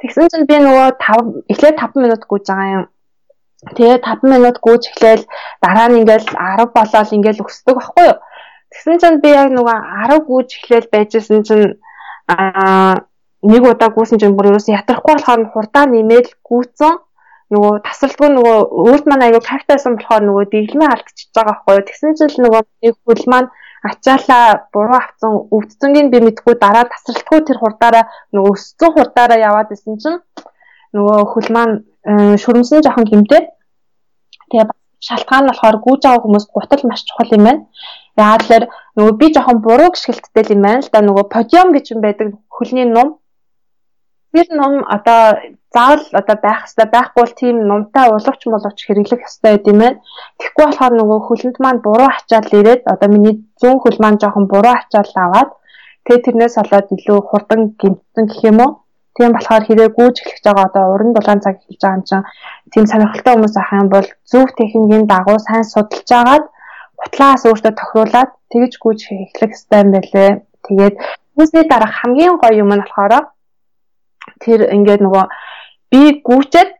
Тэгсэн 0.00 0.28
чинь 0.28 0.48
би 0.50 0.56
нөгөө 0.60 0.88
5 1.00 1.52
эхлээд 1.52 1.76
5 1.80 2.02
минут 2.04 2.22
гүйж 2.28 2.44
байгаа 2.52 2.68
юм. 2.76 2.84
Тэгээ 3.76 3.98
5 4.04 4.28
минут 4.32 4.56
гүйж 4.60 4.82
эхлээл 4.92 5.24
дараа 5.64 5.86
нь 5.88 5.98
ингээл 6.04 6.28
10 6.36 6.68
болоод 6.76 7.14
ингээл 7.16 7.44
өсдөг 7.44 7.76
байхгүй 7.80 8.04
юу? 8.12 8.18
Тэгсэн 8.72 8.96
чинь 9.00 9.22
би 9.24 9.30
яг 9.32 9.48
нөгөө 9.56 9.76
10 10.12 10.28
гүйж 10.28 10.48
эхлээл 10.60 10.92
байжсэн 10.92 11.40
чинь 11.48 11.66
аа 12.28 13.08
нэг 13.40 13.62
удаа 13.64 13.90
гүйсэн 13.94 14.20
чинь 14.20 14.36
бүр 14.36 14.52
ерөөс 14.52 14.68
ятрахгүй 14.68 15.14
болохоор 15.16 15.42
хурдаа 15.54 15.84
нэмээд 15.88 16.26
гүйцэн 16.44 16.94
нөгөө 17.54 17.72
тасралтгүй 17.86 18.28
нөгөө 18.34 18.56
өөрт 18.84 19.04
маань 19.06 19.24
аягүй 19.26 19.42
кайфтайсан 19.48 19.94
болохоор 19.96 20.22
нөгөө 20.26 20.44
дэглэмээ 20.50 20.92
алдчихж 20.92 21.30
байгаа 21.32 21.54
байхгүй 21.54 21.74
юу? 21.78 21.86
Тэгсэн 21.88 22.16
чинь 22.18 22.42
нөгөө 22.44 22.62
нэг 22.82 22.94
хөл 23.06 23.24
маань 23.30 23.48
ачаалаа 23.88 24.46
буруу 24.74 24.98
авсан 25.00 25.32
өвдцөнгийг 25.56 26.08
би 26.12 26.18
мэдгүй 26.26 26.54
дараа 26.62 26.84
тасралтгүй 26.92 27.40
тэр 27.44 27.58
хурдаараа 27.60 28.04
нөгөө 28.34 28.52
өссөн 28.56 28.90
хурдаараа 28.96 29.38
яваад 29.48 29.74
исэн 29.74 29.94
чинь 30.02 30.18
нөгөө 30.96 31.18
хөл 31.32 31.48
маань 31.56 31.74
шүрмсэн 32.42 32.84
жоохон 32.84 33.08
гимтээд 33.10 33.46
тэгээ 34.50 34.66
шалтгаан 35.06 35.44
нь 35.44 35.50
болохоор 35.50 35.76
гүйж 35.84 36.00
байгаа 36.02 36.22
хүмүүс 36.24 36.46
гутал 36.54 36.82
маш 36.88 37.00
чухал 37.04 37.34
юм 37.36 37.44
байна. 37.46 37.62
Яагаад 38.16 38.42
тэлэр 38.42 38.64
нөгөө 38.96 39.14
би 39.20 39.26
жоохон 39.34 39.58
буруу 39.66 39.90
гიშгэлттэй 39.92 40.44
юм 40.56 40.62
байна 40.66 40.80
л 40.82 40.90
да. 40.92 41.00
Нөгөө 41.04 41.24
подиум 41.34 41.68
гэж 41.76 41.84
юм 41.94 42.00
байдаг 42.00 42.28
хөлний 42.48 42.88
нум 42.88 43.08
тэр 44.32 44.46
ном 44.60 44.84
одоо 44.96 45.22
заавал 45.74 46.04
одоо 46.20 46.36
байх 46.42 46.60
хэрэгтэй 46.64 46.88
байхгүй 46.92 47.22
бол 47.22 47.34
тийм 47.40 47.56
номтой 47.70 48.06
уловч 48.16 48.42
моловч 48.46 48.78
хэрэглэх 48.84 49.22
байд 49.44 49.64
юм 49.72 49.78
байна. 49.82 50.00
Тэгэхгүй 50.38 50.64
болохоор 50.66 50.94
нөгөө 50.96 51.18
хөлөнд 51.28 51.56
маань 51.60 51.84
буруу 51.86 52.08
ачаал 52.10 52.50
ирээд 52.58 52.82
одоо 52.92 53.08
миний 53.12 53.34
зүүн 53.60 53.78
хөл 53.80 53.98
маань 54.00 54.20
жоохон 54.22 54.46
буруу 54.52 54.74
ачаал 54.76 55.12
аваад 55.24 55.50
тэгээ 56.04 56.24
тэрнээс 56.24 56.54
болоод 56.58 56.88
илүү 56.96 57.18
хурдан 57.30 57.60
гимтэн 57.80 58.24
гэх 58.28 58.42
юм 58.50 58.58
уу. 58.64 58.72
Тийм 59.16 59.32
болохоор 59.32 59.64
хэрэг 59.64 59.92
гүйж 59.96 60.16
эхлэж 60.20 60.44
байгаа 60.44 60.66
одоо 60.68 60.84
уран 60.92 61.10
дулаан 61.16 61.40
цаг 61.44 61.56
эхэлж 61.56 61.80
байгаа 61.82 61.96
юм 61.96 62.04
чинь 62.08 62.24
тийм 62.72 62.84
сонирхолтой 62.88 63.32
хүмүүс 63.34 63.56
ах 63.60 63.72
юм 63.80 63.88
бол 63.94 64.08
зөв 64.30 64.46
техникийн 64.60 65.04
дагуу 65.12 65.38
сайн 65.40 65.64
судалж 65.64 66.10
агаад 66.20 66.44
гутлаас 67.00 67.42
өөртөө 67.48 67.72
тохируулаад 67.76 68.30
тэгж 68.52 68.72
гүйж 68.82 69.00
эхлэх 69.08 69.52
хэрэгтэй 69.56 69.80
юм 69.84 69.90
байлээ. 69.96 70.30
Тэгээд 70.66 70.94
үүсний 71.38 71.64
дараах 71.68 71.94
хамгийн 72.00 72.36
гоё 72.40 72.60
юм 72.62 72.72
нь 72.76 72.84
болохоор 72.84 73.24
тэр 74.44 74.60
ингээд 74.76 75.02
нөгөө 75.04 75.24
би 75.92 76.02
гүүчээд 76.26 76.70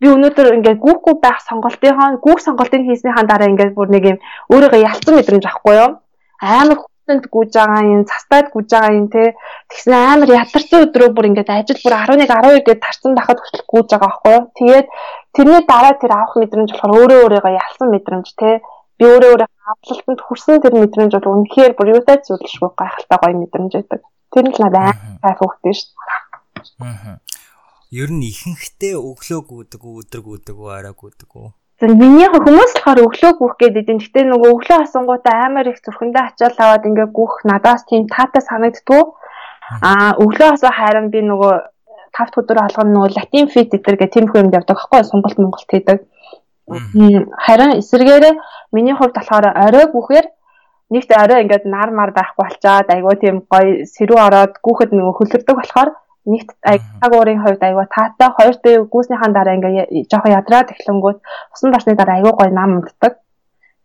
би 0.00 0.06
өнөөдөр 0.14 0.54
ингээд 0.58 0.78
гүүхгүй 0.78 1.14
байх 1.22 1.42
сонголтынхаа 1.48 2.22
гүүх 2.22 2.40
сонголтыг 2.42 2.86
хийснийхаа 2.86 3.26
дараа 3.26 3.50
ингээд 3.50 3.74
бүр 3.74 3.88
нэг 3.90 4.04
юм 4.12 4.18
өөрийгөө 4.52 4.86
ялцсан 4.86 5.14
мэдрэмж 5.18 5.44
авахгүй 5.46 5.74
юу? 5.74 5.90
Амар 6.38 6.78
хүнд 6.86 7.24
гүйж 7.34 7.50
байгаа 7.58 7.82
юм 7.82 8.02
цастайд 8.06 8.46
гүйж 8.54 8.68
байгаа 8.70 8.94
юм 8.94 9.06
те. 9.10 9.34
Тэгсэн 9.72 9.94
амар 9.98 10.30
ядарсан 10.38 10.84
өдрөө 10.86 11.08
бүр 11.16 11.28
ингээд 11.30 11.50
ажил 11.50 11.80
бүр 11.82 11.94
11 11.98 12.30
12 12.30 12.66
гээд 12.68 12.84
тарцсан 12.84 13.12
дахад 13.18 13.42
хүртэл 13.42 13.66
гүйж 13.72 13.86
байгаа 13.90 14.06
байхгүй 14.06 14.32
юу? 14.38 14.44
Тэгээд 14.58 14.86
тэрний 15.34 15.62
дараа 15.66 15.94
тэр 15.98 16.12
авах 16.14 16.34
мэдрэмж 16.38 16.70
болохоор 16.70 16.94
өөрөө 16.94 17.18
өөрийгөө 17.24 17.58
ялсан 17.58 17.88
мэдрэмж 17.90 18.28
те. 18.38 18.50
Би 18.98 19.04
өөрөө 19.08 19.30
өөрөө 19.34 19.48
авлалтанд 19.72 20.20
хүрсэн 20.22 20.62
тэр 20.62 20.74
мэдрэмж 20.78 21.12
бол 21.16 21.32
үнэхээр 21.32 21.72
бүр 21.74 21.92
юутай 21.96 22.16
зүйлшгүй 22.22 22.70
гайхалтай 22.78 23.18
гоё 23.18 23.34
мэдрэмж 23.42 23.72
байдаг. 23.74 24.00
Тэр 24.30 24.44
нь 24.46 24.54
л 24.54 24.62
амар 24.62 24.96
кайф 25.24 25.40
өгдөө 25.42 25.74
шүү. 25.74 25.90
дээ 25.96 26.27
Аа. 26.80 27.18
Ер 27.90 28.10
нь 28.12 28.24
ихэнхдээ 28.28 28.94
өглөө 29.00 29.40
гүдэг 29.48 29.82
үү, 29.84 29.94
өдөр 30.04 30.22
гүдэг 30.28 30.56
үү, 30.60 30.70
арай 30.76 30.92
гүдэг 30.92 31.30
үү? 31.32 31.48
За 31.80 31.86
миний 31.86 32.26
хүмүүс 32.26 32.74
болохоор 32.74 33.00
өглөө 33.06 33.32
гүөх 33.38 33.54
гэдэг 33.62 33.86
юм. 33.88 33.98
Гэтэ 34.02 34.26
нөгөө 34.28 34.50
өглөө 34.50 34.78
хасангуудаа 34.82 35.36
амар 35.46 35.70
их 35.70 35.78
зүрхэндээ 35.80 36.24
ачаал 36.26 36.58
аваад 36.58 36.88
ингээ 36.90 37.08
гүөх 37.14 37.34
надаас 37.46 37.86
тийм 37.86 38.10
таатай 38.10 38.42
санагддгүй. 38.42 39.02
Аа 39.78 40.18
өглөө 40.18 40.48
хасаа 40.58 40.72
харин 40.74 41.06
би 41.14 41.22
нөгөө 41.22 41.54
тавт 42.18 42.34
өдөр 42.40 42.58
алган 42.66 42.90
нөгөө 42.92 43.14
латин 43.14 43.46
фит 43.46 43.70
гэдэг 43.70 43.94
гэх 43.94 44.10
тийм 44.10 44.26
их 44.26 44.34
юм 44.34 44.50
явдаг 44.50 44.74
байхгүй 44.74 45.06
Сонголт 45.06 45.38
Монголт 45.38 45.70
хийдэг. 45.70 45.98
Харин 47.46 47.78
эсэргээрээ 47.78 48.34
миний 48.74 48.96
хувьд 48.98 49.14
болохоор 49.14 49.46
орой 49.54 49.86
гүхээр 49.94 50.26
нэгт 50.90 51.10
орой 51.14 51.46
ингээд 51.46 51.64
нар 51.64 51.90
мар 51.94 52.10
байхгүй 52.10 52.42
болчаад 52.42 52.90
айгуу 52.90 53.14
тийм 53.22 53.46
гоё 53.46 53.86
сэрүү 53.86 54.18
ороод 54.26 54.52
гүхэд 54.66 54.90
нөгөө 54.96 55.14
хөлөрдөг 55.14 55.56
болохоор 55.56 55.90
нэгт 56.28 56.56
аяг 56.62 57.12
уурын 57.12 57.40
хувьд 57.40 57.62
аяга 57.64 57.84
таатай 57.88 58.28
хоёрт 58.36 58.60
би 58.64 58.70
гүйснийхаа 58.92 59.32
дараа 59.32 59.56
ингээ 59.56 60.06
жоохон 60.12 60.36
ядраад 60.38 60.68
эхлэнгүүт 60.76 61.18
усан 61.54 61.72
дорсны 61.72 61.96
дараа 61.96 62.16
аяга 62.20 62.36
гоё 62.36 62.50
нам 62.52 62.70
унтдаг. 62.84 63.12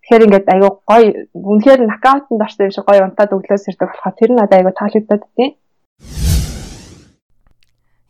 Тэгэхээр 0.03 0.25
ингээд 0.27 0.47
аяга 0.51 0.69
гоё 0.83 1.07
үнэхээр 1.31 1.81
нокаутанд 1.87 2.43
орсон 2.43 2.67
юм 2.67 2.75
шиг 2.75 2.85
гоё 2.85 3.07
унтаад 3.07 3.31
өглөөс 3.31 3.67
ирдэг 3.71 3.87
болохоор 3.87 4.15
тэр 4.19 4.31
нь 4.31 4.37
надад 4.39 4.57
аяга 4.59 4.73
таалагдаад 4.75 5.23
тийм. 5.35 5.51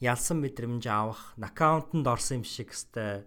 Ялсан 0.02 0.38
мэдрэмж 0.42 0.84
авах, 0.90 1.38
нокаутанд 1.38 2.06
орсон 2.10 2.42
юм 2.42 2.46
шиг 2.50 2.74
өстэй 2.74 3.24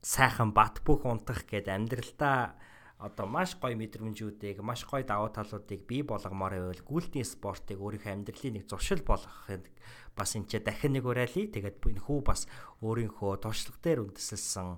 сайхан 0.00 0.56
бат 0.56 0.80
бүх 0.86 1.04
унтах 1.04 1.44
гэд 1.44 1.68
амьдралдаа 1.68 2.56
одоо 2.96 3.26
маш 3.28 3.60
гоё 3.60 3.76
мэдрэмжүүдийг, 3.76 4.64
маш 4.64 4.88
гоё 4.88 5.04
давуу 5.04 5.28
талуудыг 5.28 5.84
бий 5.84 6.00
болгомоор 6.00 6.56
байвал 6.56 6.82
гүйлтийн 6.88 7.28
спортыг 7.28 7.76
өөрийнхөө 7.76 8.12
амьдралын 8.12 8.54
нэг 8.56 8.64
зуршил 8.64 9.04
болгохыг 9.04 9.68
бас 10.16 10.32
энэ 10.32 10.48
ч 10.48 10.52
дахин 10.64 10.96
нэг 10.96 11.04
уриалъя. 11.04 11.52
Тэгээд 11.52 11.76
энэ 11.76 12.04
хүү 12.08 12.20
бас 12.24 12.48
өөрийнхөө 12.80 13.32
туршлага 13.44 13.80
дээр 13.84 14.00
үндэслэлсэн 14.00 14.68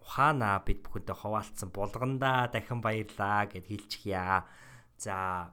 ухаанаа 0.00 0.64
бид 0.64 0.80
бүхэндээ 0.80 1.16
хуваалцсан 1.20 1.68
булгандаа 1.68 2.48
дахин 2.48 2.80
баярлаа 2.80 3.44
гэд 3.52 3.68
хэлчихье. 3.68 4.48
За 4.96 5.52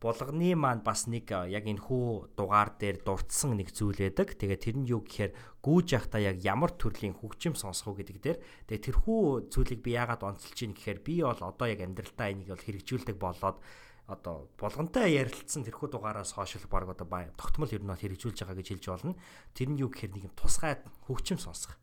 булганы 0.00 0.56
маань 0.56 0.80
бас 0.80 1.04
нэг 1.12 1.28
яг 1.28 1.68
энэ 1.68 1.84
хүү 1.84 2.32
дугаар 2.32 2.72
дээр 2.80 3.04
дурдсан 3.04 3.52
нэг 3.52 3.68
зүйл 3.76 4.00
байдаг. 4.00 4.32
Тэгээ 4.32 4.56
тэр 4.56 4.76
нь 4.80 4.88
юу 4.88 5.04
гэхээр 5.04 5.60
гүүж 5.60 5.86
явахдаа 5.92 6.20
яг 6.24 6.40
ямар 6.40 6.72
төрлийн 6.72 7.20
хөгжим 7.20 7.52
сонсох 7.52 7.92
уу 7.92 8.00
гэдэг 8.00 8.16
дээр 8.16 8.38
тэгээ 8.64 8.84
тэрхүү 8.96 9.52
зүйлийг 9.52 9.80
би 9.84 9.92
яагаад 10.00 10.24
онцолж 10.24 10.56
ийн 10.56 10.72
гэхээр 10.72 11.00
би 11.04 11.20
бол 11.20 11.36
одоо 11.36 11.66
яг 11.68 11.84
амьдралдаа 11.84 12.32
энийг 12.32 12.48
бол 12.48 12.64
хэрэгжүүлдэг 12.64 13.16
болоод 13.20 13.60
одоо 14.08 14.48
булгантай 14.56 15.20
ярилцсан 15.20 15.68
тэрхүү 15.68 15.92
дугаараас 15.92 16.32
хойш 16.32 16.56
л 16.58 16.72
баг 16.72 16.88
одоо 16.88 17.06
тогтмол 17.36 17.68
ер 17.68 17.84
нь 17.84 17.92
хэрэгжүүлж 17.92 18.40
байгаа 18.40 18.56
гэж 18.56 18.68
хэлж 18.72 18.86
болно. 18.88 19.14
Тэр 19.52 19.68
нь 19.68 19.80
юу 19.84 19.92
гэхээр 19.92 20.16
нэг 20.16 20.24
юм 20.32 20.34
тусгай 20.34 20.80
хөгжим 21.06 21.36
сонсох. 21.36 21.76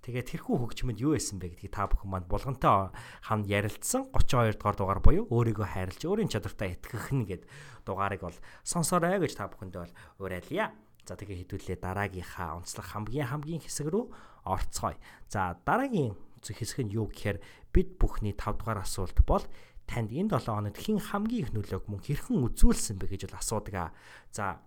Тэгээд 0.00 0.30
тэрхүү 0.32 0.56
хөгжмөнд 0.64 1.00
юу 1.04 1.12
байсан 1.12 1.36
бэ 1.36 1.52
гэдгийг 1.52 1.76
та 1.76 1.84
бүхэн 1.84 2.08
манд 2.08 2.26
булгантай 2.26 2.88
хамт 3.20 3.44
ярилцсан 3.44 4.08
32 4.16 4.56
дугаар 4.56 4.76
дугаар 4.80 5.00
буюу 5.04 5.28
өөрийгөө 5.28 5.68
хайрлж 5.76 6.00
өөрийн 6.08 6.32
чадвартай 6.32 6.72
итгэх 6.80 7.12
нь 7.12 7.28
гэд 7.28 7.44
дугаарыг 7.84 8.24
бол 8.24 8.38
сонсоорой 8.64 9.20
гэж 9.20 9.36
та 9.36 9.52
бүхэндээ 9.52 9.80
бол 9.84 9.94
уриалъя. 10.24 10.72
За 11.04 11.20
тэгээ 11.20 11.44
хэдүүлээ 11.44 11.78
дараагийнхаа 11.84 12.64
онцлог 12.64 12.86
хамгийн 12.86 13.28
хамгийн 13.28 13.60
хэсэг 13.60 13.92
рүү 13.92 14.04
орцгоё. 14.48 14.96
За 15.28 15.60
дараагийн 15.68 16.16
хэсэг 16.40 16.80
нь 16.88 16.96
юу 16.96 17.12
гэхээр 17.12 17.44
бид 17.76 18.00
бүхний 18.00 18.32
5 18.32 18.56
дугаар 18.64 18.80
асуулт 18.80 19.20
бол 19.28 19.44
танд 19.84 20.14
энэ 20.16 20.32
7 20.32 20.48
хоногт 20.48 20.80
хэн 20.80 20.96
хамгийн 20.96 21.44
их 21.44 21.52
нөлөөг 21.52 21.84
мөн 21.92 22.00
хэрхэн 22.00 22.40
үзүүлсэн 22.46 22.96
бэ 22.96 23.10
гэж 23.12 23.28
бол 23.28 23.40
асуудаг. 23.42 23.92
За 24.32 24.64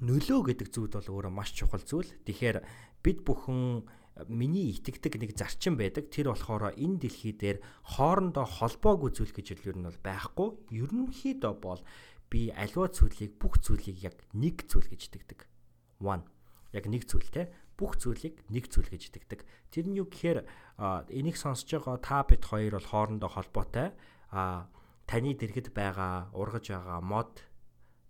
нөлөө 0.00 0.54
гэдэг 0.54 0.68
зүйл 0.70 0.92
бол 0.94 1.12
өөрөө 1.12 1.32
маш 1.34 1.50
чухал 1.52 1.82
зүйл. 1.82 2.08
Тэгэхээр 2.24 2.62
бид 3.02 3.18
бүхэн 3.26 3.84
миний 4.28 4.70
итгэдэг 4.70 5.18
нэг 5.18 5.30
зарчим 5.34 5.74
байдаг. 5.74 6.10
Тэр 6.10 6.30
болохоор 6.30 6.78
энэ 6.78 7.02
дэлхий 7.02 7.34
дээр 7.34 7.58
хоорондоо 7.82 8.46
холбоог 8.46 9.10
үзүүлэх 9.10 9.34
гэж 9.34 9.66
юу 9.66 9.74
нь 9.74 9.86
бол 9.90 10.00
байхгүй. 10.06 10.48
Ерөнхийдөө 10.70 11.54
бол 11.58 11.82
би 12.30 12.54
аливаа 12.54 12.88
зүйлийг 12.90 13.34
бүх 13.38 13.58
зүйлийг 13.58 13.98
яг 14.06 14.16
нэг 14.34 14.66
зүйл 14.70 14.86
гэж 14.86 15.02
итгэдэг. 15.10 15.40
One. 15.98 16.22
Яг 16.70 16.86
нэг 16.86 17.10
зүйл 17.10 17.26
те 17.30 17.50
бүх 17.74 17.98
зүйлийг 17.98 18.38
нэг 18.50 18.70
зүйл 18.70 18.86
гэж 18.86 19.02
итгэдэг. 19.10 19.40
Тэр 19.74 19.84
нь 19.90 19.98
юу 19.98 20.06
гэхээр 20.06 20.46
энийг 21.10 21.34
сонсож 21.34 21.66
байгаа 21.66 21.98
та 21.98 22.22
бид 22.22 22.42
хоёр 22.46 22.78
бол 22.78 22.90
хоорондоо 22.90 23.30
холбоотой. 23.30 23.94
А 24.30 24.70
таны 25.06 25.34
дэргэд 25.34 25.74
байгаа, 25.74 26.30
ургаж 26.34 26.70
байгаа 26.70 26.98
мод 27.02 27.42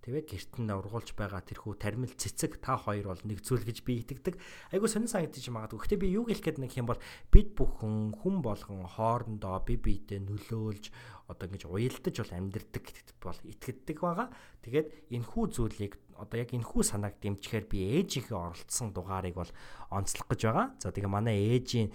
тэгээ 0.05 0.23
гэрт 0.29 0.53
нь 0.61 0.69
ургуулж 0.69 1.17
байгаа 1.17 1.41
тэрхүү 1.41 1.81
тармил 1.81 2.13
цэцэг 2.13 2.61
та 2.61 2.77
хоёр 2.77 3.17
бол 3.17 3.23
нэг 3.25 3.41
зүйл 3.41 3.65
гэж 3.65 3.81
би 3.89 4.05
итгэдэг. 4.05 4.37
Айгу 4.77 4.85
сонин 4.85 5.09
санагдчих 5.09 5.49
магадгүй. 5.49 5.81
Гэхдээ 5.81 6.03
би 6.05 6.13
юу 6.13 6.29
хэлэх 6.29 6.45
гээд 6.45 6.61
нэг 6.61 6.77
юм 6.77 6.93
бол 6.93 7.01
бид 7.33 7.57
бүхэн 7.57 8.13
хүн 8.21 8.45
болгон 8.45 8.85
хоорондоо 8.85 9.65
бие 9.65 9.81
биедээ 9.81 10.21
нөлөөлж 10.21 10.93
одоо 11.33 11.45
ингэж 11.49 11.65
уялдаж 11.65 12.15
бол 12.21 12.37
амьдрдаг 12.37 12.85
бол 13.25 13.39
итгэдэг 13.49 13.97
байгаа. 13.97 14.29
Тэгээд 14.61 14.89
энэхүү 15.09 15.45
зүйлийг 15.57 15.97
одоо 16.21 16.37
яг 16.37 16.53
энэхүү 16.53 16.83
санааг 16.85 17.17
дэмжихээр 17.25 17.65
би 17.65 18.05
ээжийнхээ 18.05 18.37
оролцсон 18.37 18.93
дугаарыг 18.93 19.41
бол 19.41 19.53
онцлох 19.89 20.29
гэж 20.29 20.41
байгаа. 20.45 20.67
За 20.85 20.93
тэгээ 20.93 21.09
манай 21.09 21.41
ээжийн 21.57 21.89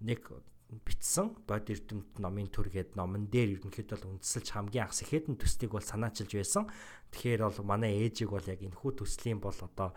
нэг 0.00 0.24
бичсэн 0.86 1.34
бод 1.50 1.66
эрдэмт 1.66 2.22
номын 2.22 2.46
төр 2.46 2.70
гээд 2.70 2.94
номон 2.94 3.26
дээр 3.26 3.58
ерөнхийдөө 3.58 3.98
л 3.98 4.08
үндэслэж 4.14 4.46
хамгийн 4.54 4.86
анх 4.86 4.94
сэхэдэн 4.94 5.34
төслийг 5.34 5.74
бол 5.74 5.82
санаачилж 5.82 6.30
байсан. 6.30 6.70
Тэгэхээр 7.10 7.42
бол 7.42 7.58
манай 7.66 7.98
ээжийг 8.06 8.30
бол 8.30 8.46
яг 8.46 8.62
энэхүү 8.62 9.02
төслийн 9.02 9.42
бол 9.42 9.58
одоо 9.58 9.90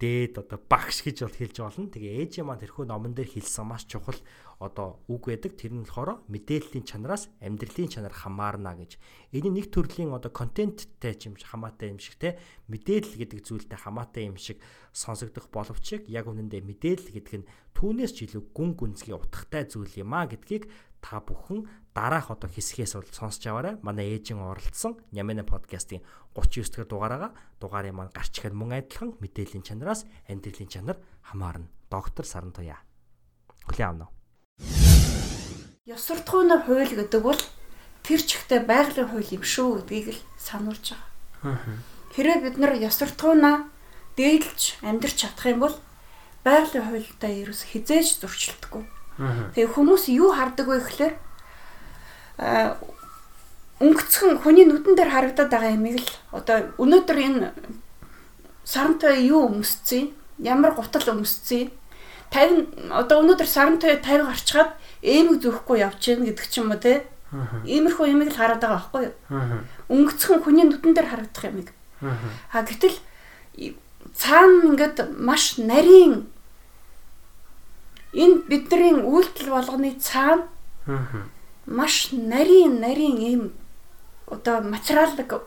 дээд 0.00 0.42
одоо 0.42 0.58
багш 0.58 1.06
гэж 1.06 1.22
бол 1.22 1.38
хэлж 1.38 1.56
болно. 1.62 1.86
Тэгээ 1.86 2.26
ээжийн 2.26 2.46
маань 2.46 2.62
тэрхүү 2.62 2.84
номон 2.86 3.14
дээр 3.14 3.30
хэлсэн 3.30 3.66
маш 3.66 3.86
чухал 3.86 4.18
одоо 4.58 4.98
үг 5.06 5.30
байдаг. 5.30 5.54
Тэр 5.54 5.72
нь 5.74 5.86
болохоор 5.86 6.26
мэдээллийн 6.26 6.82
чанараас 6.82 7.30
амьдралын 7.38 7.90
чанар 7.90 8.14
хамаарна 8.14 8.74
гэж. 8.74 8.98
Энэ 9.30 9.54
нэг 9.54 9.70
төрлийн 9.70 10.10
одоо 10.10 10.34
контенттэй 10.34 11.14
юм 11.30 11.38
хамаатай 11.38 11.94
юм 11.94 12.02
шиг 12.02 12.18
те 12.18 12.38
мэдээлэл 12.66 13.18
гэдэг 13.22 13.40
зүйлтэй 13.46 13.78
хамаатай 13.78 14.26
юм 14.26 14.36
шиг 14.36 14.58
сонсогдох 14.90 15.46
боловч 15.50 16.02
яг 16.10 16.26
үнэндээ 16.26 16.62
мэдээлэл 16.62 17.14
гэдэг 17.14 17.34
нь 17.42 17.48
түүнээс 17.74 18.12
ч 18.14 18.18
илүү 18.30 18.54
гүн 18.54 18.70
гүнзгий 18.78 19.14
утгатай 19.14 19.66
зүйл 19.66 19.90
юм 19.98 20.14
а 20.14 20.26
гэдгийг 20.30 20.70
та 21.04 21.20
бүхэн 21.20 21.68
дараах 21.92 22.32
одоо 22.32 22.48
хэсгээс 22.48 22.96
бол 22.96 23.12
сонсч 23.12 23.44
аваарай. 23.44 23.76
Манай 23.84 24.16
ээжин 24.16 24.40
оролцсон 24.40 24.96
Нямена 25.12 25.44
подкастын 25.44 26.00
39 26.32 26.80
дахь 26.80 26.88
дугаараа 26.88 27.30
дугаарыг 27.60 27.92
маань 27.92 28.08
гарч 28.16 28.40
ихэд 28.40 28.56
мөн 28.56 28.80
адилхан 28.80 29.12
мэдээллийн 29.20 29.60
чанараас 29.68 30.08
амьдралын 30.32 30.72
чанар 30.72 30.96
хамаарна. 31.20 31.68
Доктор 31.92 32.24
Сарантуя. 32.24 32.80
Хүлээн 33.68 33.88
авна 34.00 34.08
уу? 34.08 34.16
Ёс 35.84 36.00
суртахуунаар 36.08 36.64
хууль 36.64 36.96
гэдэг 36.96 37.20
бол 37.20 37.40
тэр 38.00 38.20
чигтээ 38.24 38.64
байгалийн 38.64 39.12
хууль 39.12 39.28
юм 39.36 39.44
шүү 39.44 39.84
гэдгийг 39.84 40.16
л 40.16 40.20
сануулж 40.40 40.96
байгаа. 41.44 41.76
Хэрвээ 42.16 42.40
бид 42.40 42.56
нар 42.56 42.80
ёс 42.80 42.96
суртахуунаа 42.96 43.68
дээдлж 44.16 44.80
амьдрч 44.80 45.16
чадах 45.20 45.52
юм 45.52 45.60
бол 45.68 45.76
байгалийн 46.48 46.88
хуультай 46.88 47.44
ерөөс 47.44 47.68
хизээж 47.68 48.24
зурчилдаггүй. 48.24 48.93
Тэгээ 49.18 49.70
хүмүүс 49.70 50.10
юу 50.10 50.34
хардаг 50.34 50.66
вэ 50.66 50.78
гэхээр 50.82 51.14
өнгөцхөн 53.78 54.42
хүний 54.42 54.66
нүдэн 54.66 54.94
дээр 54.98 55.10
харагдаад 55.10 55.50
байгаа 55.50 55.74
юмыг 55.74 56.02
л 56.02 56.10
одоо 56.34 56.56
өнөөдөр 56.82 57.18
энэ 57.18 57.52
сарантай 58.66 59.22
юу 59.30 59.50
өмсцээ 59.54 60.10
ямар 60.42 60.74
гутал 60.74 61.14
өмсцээ 61.14 61.70
50 62.34 62.90
одоо 62.90 63.22
өнөөдөр 63.22 63.46
сарантай 63.46 64.02
50 64.02 64.26
гарчгаад 64.26 64.70
эмэг 65.04 65.38
зөөхгүй 65.42 65.78
явж 65.84 66.02
гин 66.02 66.26
гэдэг 66.26 66.46
ч 66.50 66.58
юм 66.58 66.74
уу 66.74 66.80
те. 66.82 67.06
Иймэрхүү 67.62 68.10
юмыг 68.10 68.34
л 68.34 68.38
хараад 68.38 68.58
байгаа 68.58 68.78
байхгүй 68.82 69.02
юу? 69.06 69.14
Өнгөцхөн 69.90 70.42
хүний 70.42 70.66
нүдэн 70.66 70.94
дээр 70.94 71.08
харагдах 71.10 71.44
юмыг. 71.46 71.68
А 72.50 72.62
гэтэл 72.66 72.98
цаана 74.14 74.74
ингээд 74.74 75.14
маш 75.18 75.58
нарийн 75.58 76.26
энэ 78.14 78.42
бидний 78.48 78.94
үйлдэл 78.94 79.50
болгоны 79.50 79.98
цаана 80.00 80.46
маш 81.66 82.12
нарийн 82.12 82.80
нарийн 82.80 83.18
ийм 83.18 83.42
одоо 84.26 84.62
материаллык 84.62 85.42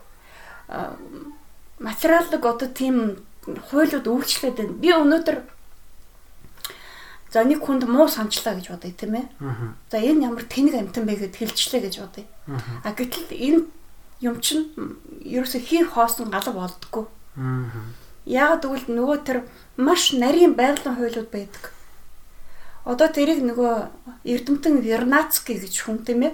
материаллык 1.80 2.44
одоо 2.46 2.70
тийм 2.70 3.24
хуйлууд 3.70 4.08
үйлчлээд 4.08 4.56
байна. 4.58 4.74
Би 4.82 4.92
өнөөдөр 4.92 5.38
За 7.32 7.44
нэг 7.44 7.60
хүнд 7.60 7.84
муу 7.92 8.08
санчлаа 8.08 8.56
гэж 8.56 8.72
бодъё 8.72 8.92
тийм 8.96 9.14
ээ. 9.20 9.26
За 9.92 10.00
энэ 10.00 10.32
ямар 10.32 10.44
тэнэг 10.48 10.76
амтан 10.80 11.04
бэ 11.04 11.28
гэд 11.28 11.36
хэлчлээ 11.36 11.82
гэж 11.84 11.96
бодъё. 12.00 12.26
А 12.88 12.96
гэтэл 12.96 13.30
энэ 13.36 13.62
юм 14.24 14.40
чинь 14.40 14.72
ерөөсө 15.22 15.60
хий 15.60 15.84
хоосон 15.84 16.32
галав 16.32 16.56
болдгоо. 16.56 17.12
Яагаад 18.26 18.64
гэвэл 18.64 18.88
нөгөө 18.96 19.18
тэр 19.28 19.38
маш 19.76 20.16
нарийн 20.16 20.56
байгалийн 20.56 20.96
хуйлууд 20.96 21.30
байдаг. 21.30 21.77
Одоо 22.88 23.08
тэрийг 23.12 23.44
нөгөө 23.44 23.74
Эрдэмтэн 24.24 24.80
Вернацки 24.80 25.60
гэж 25.60 25.76
хүн 25.84 26.08
тийм 26.08 26.32
ээ. 26.32 26.34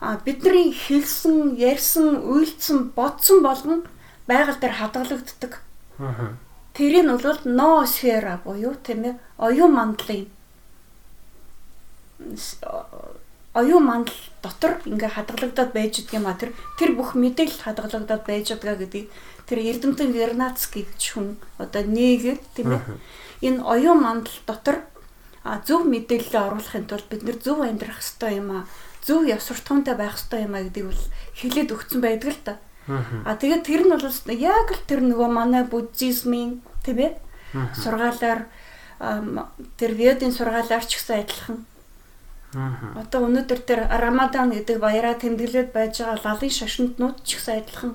А 0.00 0.20
бидний 0.24 0.76
хэлсэн, 0.76 1.56
ярьсан, 1.56 2.20
үйлдсэн, 2.20 2.92
бодсон 2.92 3.40
болгон 3.40 3.88
байгаль 4.28 4.60
дээр 4.60 4.76
хадгалагддаг. 4.76 5.52
Тэр 6.76 6.94
нь 7.00 7.08
бол 7.08 7.40
ноосфера 7.44 8.40
буюу 8.44 8.76
тийм 8.76 9.04
ээ 9.08 9.14
оюун 9.40 9.72
мандлын 9.72 10.28
оюун 13.54 13.84
мандал 13.84 14.14
дотор 14.42 14.78
ингээ 14.84 15.10
хадгалагдаад 15.16 15.72
байж 15.72 16.04
байгаа 16.04 16.20
юм 16.20 16.26
а. 16.26 16.38
Тэр 16.38 16.50
тэр 16.78 16.90
бүх 16.94 17.14
мэдээлэл 17.18 17.64
хадгалагдаад 17.66 18.22
байж 18.22 18.46
байгаа 18.54 18.78
гэдгийг 18.78 19.08
тэр 19.48 19.58
Эрдэмтэн 19.58 20.10
Вернацки 20.14 20.86
гэж 20.86 21.02
хүн 21.16 21.28
одоо 21.58 21.82
нээгээд 21.82 22.42
тийм 22.54 22.78
ээ. 22.78 22.82
Энэ 23.42 23.64
оюун 23.64 24.00
мандал 24.04 24.36
дотор 24.46 24.86
зөв 25.42 25.88
мэдээлэл 25.88 26.36
оруулахын 26.36 26.84
тулд 26.84 27.06
бид 27.08 27.22
нэр 27.24 27.38
зөв 27.40 27.64
амьдрах 27.64 28.00
хэрэгтэй 28.00 28.32
юм 28.36 28.48
а 28.52 28.60
зөв 29.00 29.24
яв 29.24 29.40
суртахуунтай 29.40 29.96
байх 29.96 30.16
хэрэгтэй 30.20 30.40
юм 30.44 30.54
а 30.54 30.62
гэдгийг 30.64 30.86
бол 30.92 31.04
хэлээд 31.40 31.70
өгсөн 31.72 32.00
байдаг 32.04 32.30
л 32.30 32.40
та. 32.44 32.54
А 33.24 33.36
тэгээд 33.40 33.64
тэр 33.64 33.82
нь 33.88 33.92
бол 33.92 34.04
яг 34.36 34.68
л 34.68 34.82
тэр 34.84 35.00
нөгөө 35.00 35.28
манай 35.32 35.64
буддизмын 35.64 36.60
тийм 36.84 36.98
ээ 37.00 37.12
сургаалаар 37.80 38.46
тэр 39.80 39.92
ведийн 39.96 40.32
сургаалаар 40.34 40.84
ч 40.84 41.00
гэсэн 41.00 41.24
адилхан. 41.24 41.58
Одоо 43.00 43.30
өнөөдөр 43.30 43.60
тэр 43.64 43.80
Рамадан 43.88 44.52
гэдэг 44.52 44.76
баяраа 44.76 45.16
тэмдэглээд 45.16 45.72
байж 45.72 46.04
байгаа 46.04 46.36
лалын 46.36 46.52
шашинтнууд 46.52 47.24
ч 47.24 47.40
гэсэн 47.40 47.64
адилхан 47.64 47.92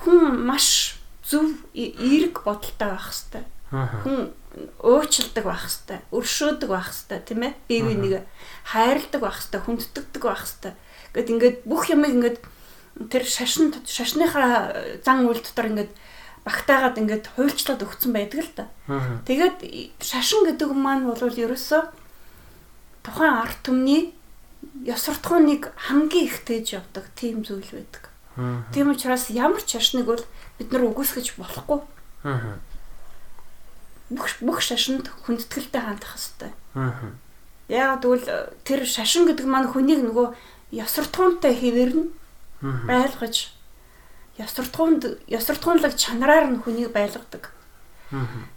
хүн 0.00 0.40
маш 0.44 0.96
зөв 1.24 1.52
эерэг 1.74 2.44
бодолтой 2.44 2.88
байх 2.94 3.10
хэвээр. 3.12 3.46
Хүн 4.04 4.32
уучлдаг 4.80 5.44
байх 5.44 5.66
хэвээр, 5.66 6.02
өршөөдөг 6.14 6.70
байх 6.70 6.88
хэвээр, 6.90 7.22
тийм 7.26 7.40
ээ? 7.42 7.52
Бие 7.68 7.82
биенийг 7.82 8.14
хайрладаг 8.64 9.20
байх 9.20 9.38
хэвээр, 9.42 9.64
хүнддэгдэг 9.66 10.22
байх 10.22 10.42
хэвээр. 10.46 10.76
Гэт 11.14 11.28
ингээд 11.30 11.56
бүх 11.66 11.84
юмыг 11.90 12.12
ингээд 12.14 12.38
тэр 13.10 13.24
шашин 13.26 13.74
шашныхаа 13.82 14.74
зан 15.02 15.26
үйл 15.26 15.42
дотор 15.42 15.66
ингээд 15.70 15.92
багтаагаад 16.46 17.00
ингээд 17.00 17.26
хуульчлаад 17.34 17.82
өгсөн 17.82 18.12
байдаг 18.14 18.40
л 18.44 18.52
да. 18.54 18.66
Тэгээд 19.26 19.58
шашин 19.98 20.46
гэдэг 20.46 20.70
маань 20.70 21.08
бол 21.08 21.18
ерөөсөө 21.18 21.82
тухайн 23.02 23.34
арт 23.34 23.58
түмний 23.64 24.14
ёс 24.86 25.02
суртахууныг 25.08 25.72
хамгийн 25.74 26.28
их 26.28 26.44
тээж 26.44 26.78
явдаг 26.78 27.08
тийм 27.16 27.42
зүйл 27.42 27.66
байдаг. 27.72 28.10
Тийм 28.70 28.90
учраас 28.90 29.30
ямар 29.30 29.62
ч 29.62 29.78
шашныг 29.78 30.06
бол 30.06 30.24
бид 30.58 30.68
нар 30.70 30.84
үгүйсгэж 30.90 31.34
болохгүй. 31.40 31.80
Бүх 34.10 34.36
бүх 34.40 34.60
шашинд 34.60 35.08
хүндэтгэлтэй 35.24 35.80
хандах 35.80 36.12
хэрэгтэй. 36.16 36.52
Яг 37.68 38.04
тэгвэл 38.04 38.52
тэр 38.64 38.84
шашин 38.84 39.24
гэдэг 39.24 39.46
маань 39.48 39.72
хүнийг 39.72 40.04
нөгөө 40.04 40.36
ясвартгуунтай 40.76 41.56
хэвэрнэ 41.56 42.12
байлгаж 42.60 43.54
ясвартгуунд 44.38 45.24
ясвартгуунлаг 45.28 45.96
чанараар 45.96 46.50
нь 46.50 46.60
хүнийг 46.62 46.92
байлгадаг. 46.92 47.54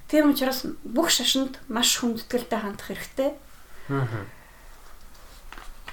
Тийм 0.08 0.32
учраас 0.32 0.66
бүх 0.84 1.10
шашинд 1.10 1.60
маш 1.68 1.98
хүндэтгэлтэй 2.02 2.60
хандах 2.60 2.88
хэрэгтэй. 2.88 3.30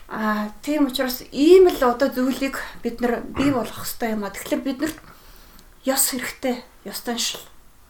Аа 0.09 0.53
тийм 0.63 0.87
учраас 0.87 1.23
ийм 1.33 1.69
л 1.69 1.81
одоо 1.85 2.09
зүйлийг 2.09 2.59
бид 2.83 3.01
нар 3.01 3.21
бий 3.23 3.51
болгох 3.57 3.85
хэрэгтэй 3.85 4.11
юм 4.15 4.25
а. 4.25 4.31
Тэгэхээр 4.31 4.63
бид 4.63 4.79
нарт 4.81 4.99
ёс 5.85 6.05
хэрэгтэй, 6.11 6.65
ёстой 6.85 7.19
шил. 7.19 7.45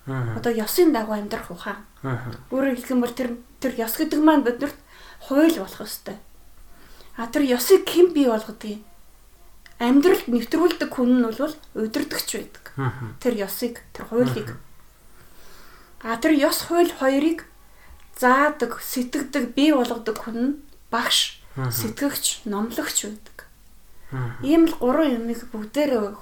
Одоо 0.06 0.52
ёсын 0.52 0.92
дагуу 0.92 1.16
амьдрах 1.16 1.50
ухаан. 1.50 1.80
Өөрөөр 2.52 2.76
хэлэх 2.76 2.92
юм 2.92 3.00
бол 3.00 3.14
тэр 3.16 3.40
тэр 3.60 3.72
ёс 3.80 3.96
гэдэг 3.96 4.20
маань 4.20 4.44
биднэрт 4.44 4.76
хууль 5.24 5.56
болох 5.56 5.80
хэрэгтэй. 5.80 6.18
А 7.16 7.26
тэр 7.32 7.42
ёсыг 7.48 7.88
хэн 7.88 8.12
бий 8.12 8.28
болгодгийг 8.28 8.84
амьдралд 9.78 10.26
нэвтрүүлдэг 10.28 10.90
хүн 10.92 11.10
нь 11.18 11.24
бол 11.26 11.54
удирдахч 11.74 12.28
байдаг. 12.36 12.64
Тэр 13.18 13.34
ёсыг, 13.42 13.82
тэр 13.92 14.04
хуулийг. 14.06 14.54
А 16.02 16.16
тэр 16.16 16.38
ёс 16.38 16.68
хууль 16.68 16.92
хоёрыг 16.94 17.48
заадаг, 18.16 18.78
сэтгэдэг, 18.80 19.54
бий 19.54 19.74
болгодог 19.74 20.16
хүн 20.20 20.38
нь 20.38 20.54
багш 20.90 21.42
сэтгэгч, 21.58 22.46
номлогч 22.46 22.98
байдаг. 23.10 23.38
Ийм 24.46 24.70
л 24.70 24.74
гурван 24.78 25.26
юмыг 25.26 25.42
бүгдээр 25.50 26.14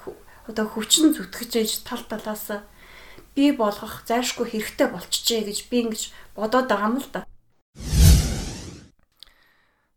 одоо 0.49 0.65
хүчин 0.65 1.13
зүтгэж 1.13 1.51
ээж 1.61 1.71
тал 1.85 2.01
талаас 2.09 2.65
би 3.35 3.51
болгох 3.51 4.05
зайшгүй 4.05 4.47
хэрэгтэй 4.49 4.87
болчихжээ 4.93 5.41
гэж 5.49 5.59
би 5.69 5.77
ингэж 5.83 6.03
бодоод 6.37 6.69
байгаа 6.69 6.89
юм 6.89 6.97
л 7.01 7.09
да. 7.13 7.21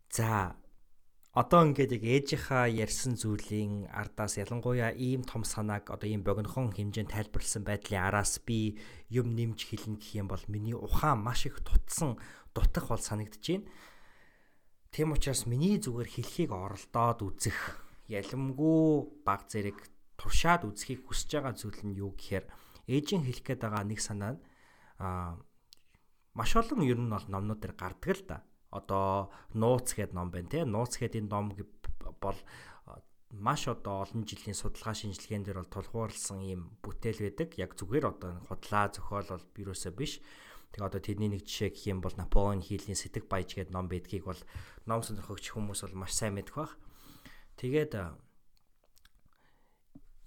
За 0.09 0.57
одоо 1.37 1.61
ингээд 1.69 2.01
яг 2.01 2.03
ээжийнхаа 2.03 2.65
ярьсан 2.65 3.13
зүйлийн 3.13 3.93
ардаас 3.93 4.41
ялангуяа 4.41 4.89
ийм 4.97 5.21
том 5.21 5.45
санааг 5.45 5.93
одоо 5.93 6.09
ийм 6.09 6.25
богинохон 6.25 6.73
хэмжээнд 6.73 7.13
тайлбарлсан 7.13 7.61
байдлын 7.61 8.01
араас 8.09 8.41
би 8.41 8.81
юм 9.13 9.37
нэмж 9.37 9.69
хэлнэ 9.69 10.01
гэх 10.01 10.17
юм 10.17 10.27
бол 10.33 10.41
миний 10.49 10.73
ухаан 10.73 11.21
маш 11.21 11.45
их 11.45 11.61
тутсан 11.61 12.17
дутах 12.57 12.89
бол 12.89 12.97
санагдаж 12.97 13.45
байна. 13.45 13.69
Тийм 14.89 15.13
учраас 15.13 15.45
миний 15.45 15.77
зүгээр 15.77 16.09
хэлхийг 16.09 16.51
оролдоод 16.57 17.21
үзэх 17.21 17.85
ялэмгүй 18.09 19.21
баг 19.21 19.45
зэрэг 19.45 19.77
туршаад 20.17 20.65
үзхийг 20.65 21.05
хүсэж 21.05 21.37
байгаа 21.37 21.53
зүйл 21.53 21.81
нь 21.85 22.01
юу 22.01 22.17
гэхээр 22.17 22.49
ээжийн 22.87 23.23
хэлэх 23.23 23.43
гээд 23.43 23.61
байгаа 23.63 23.83
нэг 23.83 23.99
санаа 23.99 24.35
нь 24.35 24.41
аа 25.03 25.37
маш 26.37 26.51
олон 26.55 26.81
ер 26.85 26.99
нь 26.99 27.11
бол 27.11 27.27
номнууд 27.27 27.59
дээр 27.61 27.75
гардаг 27.75 28.15
л 28.15 28.23
да. 28.25 28.37
Одоо 28.71 29.31
нууц 29.53 29.95
гэдэг 29.95 30.13
ном 30.15 30.29
байна 30.31 30.49
те. 30.49 30.65
Нууц 30.65 30.99
гэдэг 30.99 31.27
энэ 31.27 31.31
ном 31.31 31.45
бол 32.21 32.39
маш 33.31 33.67
одоо 33.67 34.05
олон 34.05 34.23
жилийн 34.23 34.55
судалгаа 34.55 34.93
шинжилгээнд 34.95 35.45
дээр 35.49 35.59
бол 35.59 35.73
тулгуурласан 35.73 36.39
ийм 36.45 36.61
бүтээл 36.85 37.25
байдаг. 37.25 37.49
Яг 37.57 37.75
зүгээр 37.75 38.05
одоо 38.07 38.31
худлаа 38.47 38.87
зохиол 38.93 39.27
бол 39.27 39.45
бирөөсөө 39.55 39.91
биш. 39.97 40.21
Тэгээ 40.71 40.87
одоо 40.87 41.01
тэрний 41.01 41.31
нэг 41.31 41.43
жишээ 41.47 41.71
гэх 41.73 41.89
юм 41.91 41.99
бол 42.05 42.15
Наполеон 42.15 42.61
хийлийн 42.61 42.99
сэтг 42.99 43.25
баяж 43.27 43.55
гэдэг 43.55 43.73
ном 43.73 43.87
байдгийг 43.89 44.27
бол 44.27 44.41
ном 44.85 45.01
сонирхогч 45.01 45.51
хүмүүс 45.51 45.83
бол 45.87 46.05
маш 46.05 46.13
сайн 46.13 46.35
мэдэх 46.35 46.55
бах. 46.55 46.75
Тэгээд 47.57 47.97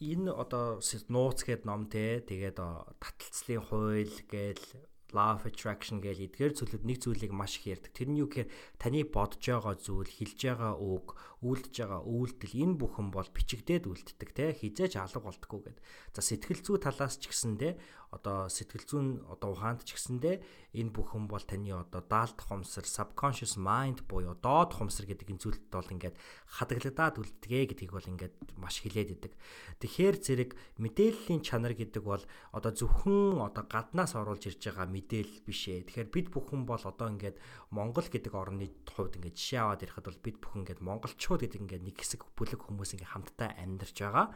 энэ 0.00 0.32
одоо 0.32 0.80
нууц 1.12 1.44
гэдэг 1.44 1.68
ном 1.68 1.84
те 1.92 2.24
тэгээд 2.24 2.56
таталцлын 2.56 3.60
хууль 3.68 4.16
гээл 4.32 4.64
law 5.12 5.34
of 5.34 5.44
attraction 5.46 5.98
гэж 6.00 6.30
эдгээр 6.30 6.54
зүйлүүд 6.54 6.84
нэг 6.86 6.98
зүйлийг 7.02 7.32
маш 7.34 7.58
их 7.58 7.74
ярьдаг. 7.74 7.92
Тэр 7.92 8.08
нь 8.14 8.20
юу 8.22 8.30
гэхээр 8.30 8.50
таны 8.78 9.02
бодож 9.04 9.42
байгаа 9.42 9.74
зүйл, 9.76 10.06
хэлж 10.06 10.38
байгаа 10.38 10.74
үг, 10.78 11.06
үйлдэж 11.42 11.74
байгаа 11.82 12.02
үйлдэл 12.06 12.54
энэ 12.62 12.78
бүхэн 12.78 13.08
бол 13.10 13.28
бичигдээд 13.30 13.90
үлддэг 13.90 14.30
те 14.30 14.54
хизээж 14.54 15.02
алга 15.02 15.20
болтгоо 15.20 15.60
гэд. 15.66 15.78
За 16.14 16.22
сэтгэл 16.22 16.62
зүй 16.62 16.78
талаас 16.78 17.18
ч 17.18 17.26
гэсэндээ 17.30 17.72
одоо 18.10 18.50
сэтгэл 18.50 18.86
зүйн 18.90 19.08
одоо 19.30 19.54
ухаанд 19.54 19.86
ч 19.86 19.94
гэсэндээ 19.94 20.42
энэ 20.74 20.90
бүхэн 20.90 21.30
бол 21.30 21.42
таны 21.42 21.70
одоо 21.70 22.02
даалт 22.02 22.38
хумсар 22.42 22.82
subconscious 22.82 23.54
mind 23.54 24.02
буюу 24.10 24.34
доод 24.34 24.74
хумсар 24.74 25.06
гэдэг 25.06 25.30
энэ 25.30 25.42
зүйлд 25.42 25.64
бол 25.70 25.86
ингээд 25.94 26.18
хадгалагдаад 26.58 27.18
үлддэгэ 27.22 27.74
гэдгийг 27.74 27.94
бол 27.94 28.10
ингээд 28.10 28.34
маш 28.58 28.82
хилээд 28.82 29.10
идэг. 29.14 29.32
Тэгэхээр 29.78 30.16
зэрэг 30.18 30.50
мэдээллийн 30.82 31.42
чанар 31.42 31.74
гэдэг 31.78 32.02
бол 32.02 32.22
одоо 32.50 32.72
зөвхөн 32.74 33.42
одоо 33.46 33.64
гаднаас 33.70 34.18
оруулж 34.18 34.46
ирж 34.50 34.58
байгаа 34.58 34.90
мэдээлэл 34.90 35.46
биш 35.46 35.70
ээ. 35.70 35.86
Тэгэхээр 35.86 36.10
бид 36.10 36.26
бүхэн 36.34 36.66
бол 36.66 36.82
одоо 36.82 37.14
ингээд 37.14 37.38
Монгол 37.70 38.06
гэдэг 38.10 38.34
орны 38.34 38.74
хувьд 38.90 39.22
ингээд 39.22 39.38
жишээ 39.38 39.62
аваад 39.62 39.82
ярихад 39.86 40.06
бол 40.10 40.18
бид 40.22 40.36
бүхэн 40.42 40.60
ингээд 40.66 40.82
монголчууд 40.82 41.40
гэдэг 41.46 41.62
ингээд 41.62 41.86
нэг 41.86 41.96
хэсэг 41.98 42.26
бүлэг 42.34 42.60
хүмүүс 42.66 42.98
ингээд 42.98 43.14
хамтдаа 43.14 43.54
амьдарч 43.54 43.96
байгаа. 44.02 44.26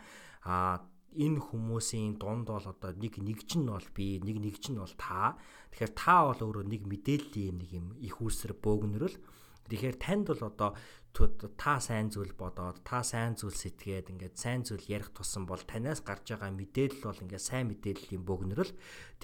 Аа 0.46 0.86
энэ 1.14 1.40
хүмүүсийн 1.40 2.18
дунд 2.18 2.50
бол 2.50 2.66
одоо 2.66 2.92
нэг 2.94 3.18
нэгж 3.22 3.58
нь 3.58 3.70
бол 3.70 3.88
би 3.94 4.18
нэг 4.18 4.36
нэгж 4.42 4.74
нь 4.74 4.80
бол 4.82 4.94
та. 4.98 5.38
Тэгэхээр 5.70 5.92
та 5.94 6.16
бол 6.28 6.40
өөрөө 6.42 6.64
нэг 6.66 6.82
мэдээллийн 6.90 7.56
нэг 7.58 7.70
юм 7.72 7.86
их 8.02 8.18
үүсэр 8.18 8.58
бөөгнөрөл. 8.58 9.16
Тэгэхээр 9.70 9.96
танд 9.96 10.26
бол 10.28 10.42
одоо 10.50 10.70
та 11.14 11.78
сайн 11.78 12.10
зүйл 12.10 12.34
бодоод 12.34 12.82
та 12.82 13.06
сайн 13.06 13.38
зүйл 13.38 13.54
сэтгээд 13.54 14.10
ингээд 14.10 14.34
сайн 14.34 14.66
зүйл 14.66 14.82
ярих 14.90 15.14
тусам 15.14 15.46
бол 15.46 15.62
танаас 15.62 16.02
гарч 16.02 16.34
байгаа 16.34 16.50
мэдээлэл 16.50 17.06
бол 17.06 17.22
ингээд 17.22 17.48
сайн 17.48 17.70
мэдээллийн 17.70 18.26
бөгнөрөл 18.26 18.72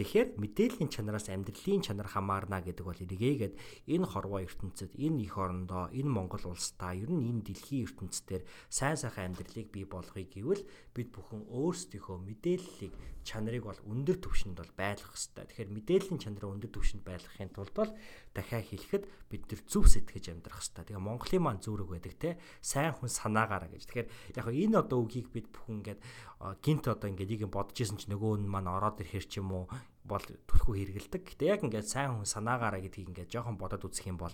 тэгэхээр 0.01 0.41
мэдээллийн 0.41 0.89
чанараас 0.89 1.29
амьдралын 1.29 1.85
чанар 1.85 2.09
хамаарна 2.09 2.65
гэдэг 2.65 2.89
бол 2.89 2.97
эргээгээд 3.05 3.55
энэ 3.85 4.09
хорвоо 4.09 4.41
ертөнцид 4.49 4.97
энэ 4.97 5.29
их 5.29 5.37
орондоо 5.37 5.93
энэ 5.93 6.09
Монгол 6.09 6.57
улстай 6.57 7.05
ер 7.05 7.13
нь 7.13 7.29
энэ 7.29 7.45
дэлхийн 7.45 7.85
ертөнцийн 7.85 8.49
сайн 8.73 8.97
сайхан 8.97 9.37
амьдралыг 9.37 9.69
бий 9.69 9.85
болгоё 9.85 10.25
гэвэл 10.25 10.65
бид 10.97 11.09
бүхэн 11.13 11.45
өөрсдийнхөө 11.53 12.17
мэдээллийг 12.17 12.95
чанарыг 13.21 13.69
бол 13.69 13.81
өндөр 13.85 14.17
түвшинд 14.17 14.57
бол 14.57 14.73
байлгах 14.73 15.13
хэрэгтэй. 15.13 15.45
Тэгэхээр 15.45 15.75
мэдээллийн 15.77 16.21
чанараа 16.21 16.51
өндөр 16.57 16.73
түвшинд 16.73 17.05
байлгахын 17.05 17.53
тулд 17.53 17.75
бол 17.77 17.93
дахиад 18.33 18.65
хэлэхэд 18.65 19.05
бид 19.29 19.43
нар 19.45 19.61
зөв 19.69 19.85
сэтгэж 19.85 20.33
амьдрах 20.33 20.65
хэрэгтэй. 20.65 20.85
Тэгээ 20.89 21.05
Монголын 21.05 21.43
маань 21.45 21.61
зүрэг 21.61 21.89
байдаг 21.93 22.15
те 22.17 22.31
сайн 22.65 22.97
хүн 22.97 23.13
санаагаараа 23.13 23.69
гэж. 23.69 23.85
Тэгэхээр 23.85 24.09
яг 24.41 24.47
энэ 24.49 24.81
одоо 24.81 25.05
үгийг 25.05 25.29
бид 25.29 25.53
бүхэн 25.53 25.85
ингээд 25.85 26.01
гинт 26.41 26.89
одоо 26.89 27.13
ингээд 27.13 27.31
нэг 27.31 27.41
юм 27.45 27.53
бодож 27.53 27.77
исэн 27.77 28.01
чинь 28.01 28.17
нөгөө 28.17 28.41
нь 28.41 28.49
маань 28.49 28.73
ороод 28.73 29.05
ирэхэр 29.05 29.27
ч 29.29 29.45
юм 29.45 29.53
уу 29.53 29.65
бол 30.09 30.25
түлхүү 30.25 30.75
хэрэгэлдэг. 30.97 31.23
Гэтэ 31.37 31.45
яг 31.53 31.61
ингээд 31.61 31.85
сайн 31.85 32.17
хүн 32.17 32.25
санаагаараа 32.25 32.81
гэдгийг 32.81 33.13
ингээд 33.13 33.29
жоохон 33.29 33.61
бодоод 33.61 33.85
үзэх 33.85 34.09
юм 34.09 34.17
бол 34.17 34.33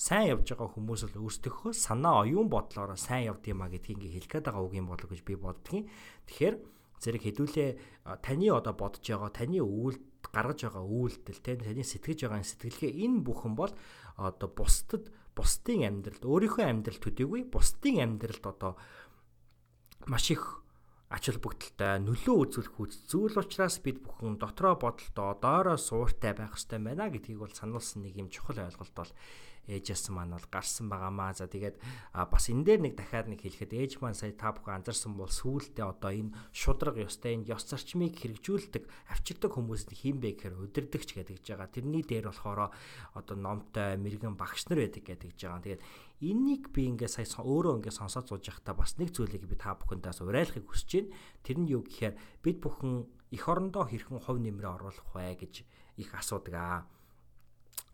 сайн 0.00 0.32
явж 0.32 0.48
байгаа 0.48 0.72
хүмүүс 0.72 1.12
л 1.12 1.20
өөрсдийнхөө 1.20 1.76
санаа 1.76 2.24
оюун 2.24 2.48
бодлороо 2.48 2.96
сайн 2.96 3.28
явд 3.28 3.44
юм 3.52 3.60
а 3.60 3.68
гэдгийг 3.68 4.00
ингээ 4.00 4.16
хэлэх 4.16 4.32
гээд 4.40 4.46
байгаа 4.48 4.64
үг 4.64 4.74
юм 4.80 4.88
болов 4.88 5.12
гэж 5.12 5.20
би 5.28 5.36
боддгийн. 5.36 5.92
Тэгэхээр 6.24 6.56
зэрэг 7.04 7.22
хэдүүлээ 7.28 7.70
таны 8.24 8.48
одоо 8.48 8.72
бодож 8.72 9.04
байгаа 9.04 9.28
таны 9.28 9.60
үйлд 9.60 10.04
гаргаж 10.32 10.58
байгаа 10.64 10.84
үйлдэл 10.88 11.40
таны 11.44 11.84
сэтгэж 11.84 12.18
байгаа 12.24 12.40
сэтгэлгээ 12.40 12.92
энэ 12.96 13.24
бүхэн 13.28 13.52
бол 13.56 13.72
одоо 14.16 14.48
бусдад 14.48 15.12
бусдын 15.36 15.84
амьдралд 15.88 16.24
өөрийнхөө 16.24 16.64
амьдрал 16.64 17.00
төдийгүй 17.00 17.48
бусдын 17.48 18.04
амьдралд 18.04 18.44
одоо 18.44 18.72
маш 20.06 20.30
их 20.30 20.60
ач 21.10 21.26
холбогдолтой 21.26 21.98
нөлөө 22.06 22.36
үзүүлэх 22.46 22.76
үз 22.78 22.94
зүйл 23.10 23.34
учраас 23.34 23.82
бид 23.82 23.98
бүхэн 23.98 24.38
дотроо 24.38 24.78
бодолтой 24.78 25.34
одоороо 25.34 25.74
сууртай 25.74 26.38
байх 26.38 26.54
хэрэгтэй 26.54 26.78
байна 26.78 27.10
гэдгийг 27.10 27.42
бол 27.42 27.50
сануулсан 27.50 28.06
нэг 28.06 28.14
юм 28.14 28.30
чухал 28.30 28.62
ойлголт 28.62 28.94
бол 28.94 29.10
ээжээс 29.66 30.10
маань 30.10 30.34
бол 30.34 30.48
гарсан 30.50 30.90
байгаамаа. 30.90 31.34
За 31.34 31.46
тэгээд 31.46 31.76
бас 32.14 32.44
энэ 32.50 32.64
дээр 32.64 32.80
нэг 32.86 32.94
дахиад 32.98 33.30
нэг 33.30 33.42
хэлэхэд 33.42 33.74
ээж 33.74 33.92
маань 34.00 34.18
сая 34.18 34.34
та 34.34 34.50
бүхэн 34.54 34.82
анзарсан 34.82 35.14
бол 35.14 35.30
сүүлдээ 35.30 35.86
одоо 35.86 36.10
энэ 36.10 36.34
шудраг 36.50 36.96
ёстой 36.98 37.38
энэ 37.38 37.50
ёс 37.54 37.66
зарчмыг 37.68 38.18
хэрэгжүүлдэг 38.18 38.84
авчирдаг 39.14 39.50
хүмүүс 39.54 39.90
нь 39.90 39.98
хин 39.98 40.18
бэ 40.18 40.38
гэхээр 40.38 40.58
удирдахч 40.58 41.14
гэдэг 41.14 41.36
гэж 41.38 41.46
байгаа. 41.54 41.70
Тэрний 41.70 42.02
дээр 42.02 42.30
болохоор 42.32 42.70
одоо 43.14 43.36
номтой 43.38 43.94
мэрэгэн 44.00 44.34
багш 44.34 44.66
нар 44.66 44.82
байдаг 44.82 45.04
гэдэг 45.06 45.28
гэж 45.34 45.40
байгаа. 45.44 45.62
Тэгээд 45.62 45.82
Энийг 46.20 46.68
би 46.76 46.84
ингээ 46.84 47.08
сая 47.08 47.24
өөрөө 47.24 47.80
ингээ 47.80 47.96
сонсоод 47.96 48.28
сууж 48.28 48.44
байхдаа 48.44 48.76
бас 48.76 49.00
нэг 49.00 49.16
зүйлийг 49.16 49.48
би 49.48 49.56
та 49.56 49.72
бүхэндээс 49.72 50.20
уриалахыг 50.20 50.68
хүсэж 50.68 50.90
байна. 51.08 51.16
Тэр 51.40 51.56
нь 51.64 51.72
юу 51.72 51.80
гэхээр 51.80 52.14
бид 52.44 52.60
бүхэн 52.60 53.08
эх 53.32 53.44
орондоо 53.48 53.88
хэрхэн 53.88 54.20
хувь 54.20 54.36
нэмрээ 54.36 54.68
оруулах 54.68 55.08
вэ 55.16 55.40
гэж 55.40 55.64
их 55.96 56.12
асуудаг 56.12 56.54
аа. 56.60 56.80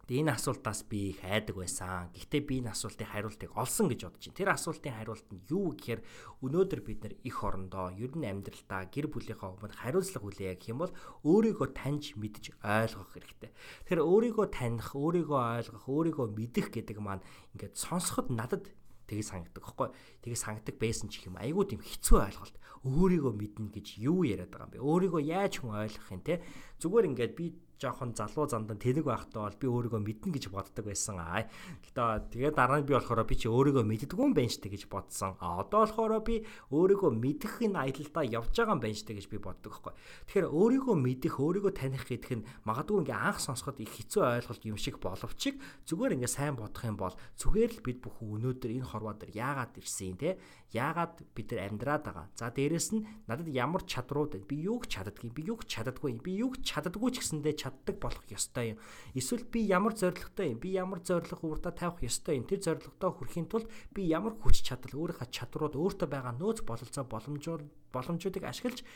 Тэгээ 0.07 0.23
энэ 0.23 0.39
асуултаас 0.39 0.87
би 0.87 1.11
их 1.11 1.21
айдаг 1.27 1.59
байсан. 1.59 2.15
Гэхдээ 2.15 2.43
би 2.47 2.55
энэ 2.63 2.71
асуултын 2.71 3.11
хариултыг 3.11 3.51
олсон 3.59 3.91
гэж 3.91 4.01
бодож 4.07 4.23
байна. 4.23 4.39
Тэр 4.39 4.51
асуултын 4.55 4.95
хариулт 4.95 5.27
нь 5.35 5.43
юу 5.51 5.75
гэхээр 5.75 6.01
өнөөдөр 6.47 6.81
бид 6.87 6.99
нар 7.03 7.15
их 7.27 7.37
орондоо 7.43 7.91
ер 7.91 8.15
нь 8.15 8.23
амьдралдаа 8.23 8.87
гэр 8.87 9.11
бүлийнхаа 9.11 9.59
өмнө 9.59 9.75
хариуцлага 9.75 10.23
хүлээе 10.23 10.55
гэх 10.63 10.71
юм 10.71 10.87
бол 10.87 10.95
өөрийгөө 11.27 11.69
таньж 11.75 12.15
мэдж 12.15 12.55
ойлгох 12.63 13.11
хэрэгтэй. 13.19 13.51
Тэгэхээр 13.51 14.07
өөрийгөө 14.07 14.47
таних, 14.55 14.95
өөрийгөө 14.95 15.41
ойлгох, 15.59 15.85
өөрийгөө 15.91 16.27
мэдэх 16.39 16.71
гэдэг 16.71 17.03
маань 17.03 17.27
ингээд 17.59 17.75
сонсоход 17.75 18.31
надад 18.31 18.71
Тэгээ 19.07 19.23
санагдаг 19.23 19.63
байхгүй. 19.63 19.89
Тэгээ 20.27 20.35
санагдаг 20.43 20.77
байсан 20.83 21.07
ч 21.07 21.31
юм 21.31 21.39
айгүй 21.39 21.65
тийм 21.71 21.79
хэцүү 21.79 22.27
ойлголт. 22.27 22.59
Өөрийгөө 22.83 23.33
мэднэ 23.39 23.71
гэж 23.71 24.03
юу 24.03 24.27
яриад 24.27 24.51
байгаа 24.51 24.67
юм 24.67 24.75
бэ? 24.75 24.83
Өөрийгөө 24.83 25.23
яаж 25.31 25.63
хүн 25.63 25.79
ойлгох 25.79 26.11
юм 26.11 26.23
те? 26.27 26.43
Зүгээр 26.83 27.09
ингээд 27.15 27.33
би 27.39 27.55
жоохон 27.77 28.17
залуу 28.17 28.49
зандан 28.49 28.81
тэнэг 28.81 29.05
байхдаа 29.05 29.47
бол 29.47 29.61
би 29.61 29.67
өөрийгөө 29.69 30.01
мэднэ 30.01 30.33
гэж 30.33 30.45
боддог 30.49 30.85
байсан. 30.89 31.21
Аа. 31.21 31.45
Гэтэ 31.85 32.33
тэгээд 32.33 32.57
дараа 32.57 32.81
нь 32.81 32.89
би 32.89 32.97
болохоор 32.97 33.25
би 33.29 33.37
чи 33.37 33.49
өөрийгөө 33.53 33.85
мэддэггүй 33.85 34.25
юм 34.25 34.33
байна 34.33 34.49
штэ 34.49 34.73
гэж 34.73 34.89
бодсон. 34.89 35.37
А 35.41 35.61
одоо 35.61 35.85
болохоор 35.85 36.25
би 36.25 36.49
өөрийгөө 36.73 37.11
мэдэх 37.13 37.61
энэ 37.69 37.77
аялалдаа 37.77 38.25
явж 38.25 38.55
байгаа 38.57 38.75
юм 38.77 38.83
байна 38.83 38.97
штэ 38.97 39.13
гэж 39.13 39.27
би 39.29 39.39
боддог 39.39 39.73
байхгүй. 39.77 39.93
Тэгэхээр 40.33 40.47
өөрийгөө 40.49 40.97
мэдэх, 40.97 41.35
өөрийгөө 41.37 41.73
таних 41.77 42.05
гэдэг 42.09 42.33
нь 42.41 42.47
магадгүй 42.65 43.05
ингээ 43.05 43.19
анх 43.21 43.39
сонсоход 43.45 43.77
их 43.85 43.93
хэцүү 43.93 44.23
ойлголт 44.25 44.63
юм 44.65 44.79
шиг 44.81 44.97
боловч 44.97 45.43
зүгээр 45.85 46.17
ингээ 46.17 46.33
сайн 46.33 46.57
бодох 46.57 46.83
юм 46.89 46.97
бол 46.97 47.15
зүгээр 47.37 47.71
л 47.77 47.85
бид 47.85 47.99
бүхэн 48.01 48.41
өнөөдөр 48.41 48.71
энэ 48.73 48.89
хорвоо 48.89 49.15
дээр 49.15 49.37
яагаад 49.37 49.77
ирсэн 49.77 50.17
те? 50.17 50.41
Яагаад 50.73 51.23
бид 51.37 51.53
нар 51.53 51.71
амьдраад 51.71 52.03
байгаа. 52.03 52.27
За 52.35 52.51
дээрэс 52.51 52.89
нь 52.97 53.07
надад 53.29 53.49
ямар 53.53 53.85
чадрууд 53.87 54.35
би 54.49 54.67
юуг 54.67 54.91
чаддгийг, 54.91 55.33
би 55.37 55.47
юуг 55.47 55.69
чаддаггүй, 55.69 56.19
би 56.19 56.43
юуг 56.43 56.59
чаддаггүй 56.65 57.11
ч 57.15 57.23
гэсэндээ 57.23 57.55
чаддаг 57.67 57.99
болох 57.99 58.23
ёстой 58.31 58.75
юм. 58.75 58.79
Эсвэл 59.19 59.43
би 59.43 59.67
ямар 59.67 59.99
зоригтой 59.99 60.55
юм? 60.55 60.59
Би 60.63 60.71
ямар 60.79 61.03
зориг 61.03 61.43
урдаа 61.43 61.75
тавих 61.75 62.07
ёстой 62.07 62.39
юм? 62.39 62.47
Тэр 62.47 62.63
зоригтой 62.63 63.11
хүрэхийн 63.11 63.51
тулд 63.51 63.67
би 63.91 64.07
ямар 64.07 64.39
хүч 64.39 64.63
чадал, 64.63 64.95
өөрийнхөө 64.95 65.29
чадрууд, 65.35 65.75
өөртөө 65.75 66.07
байгаа 66.07 66.35
нөөц 66.39 66.63
бололцоо 66.63 67.05
боломжууд 67.05 67.67
боломжуудыг 67.91 68.47
ашиглаж 68.47 68.87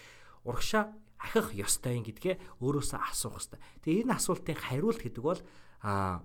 урагшаа 0.46 0.94
ахих 1.18 1.52
ёстой 1.52 2.00
юм 2.00 2.04
гэдгээ 2.06 2.62
өөрөөсөө 2.64 3.00
асуух 3.10 3.36
ёстой. 3.42 3.60
Тэгээ 3.84 4.08
энэ 4.08 4.16
асуултын 4.16 4.56
хариулт 4.56 5.02
гэдэг 5.02 5.22
бол 5.22 5.40
аа 5.84 6.24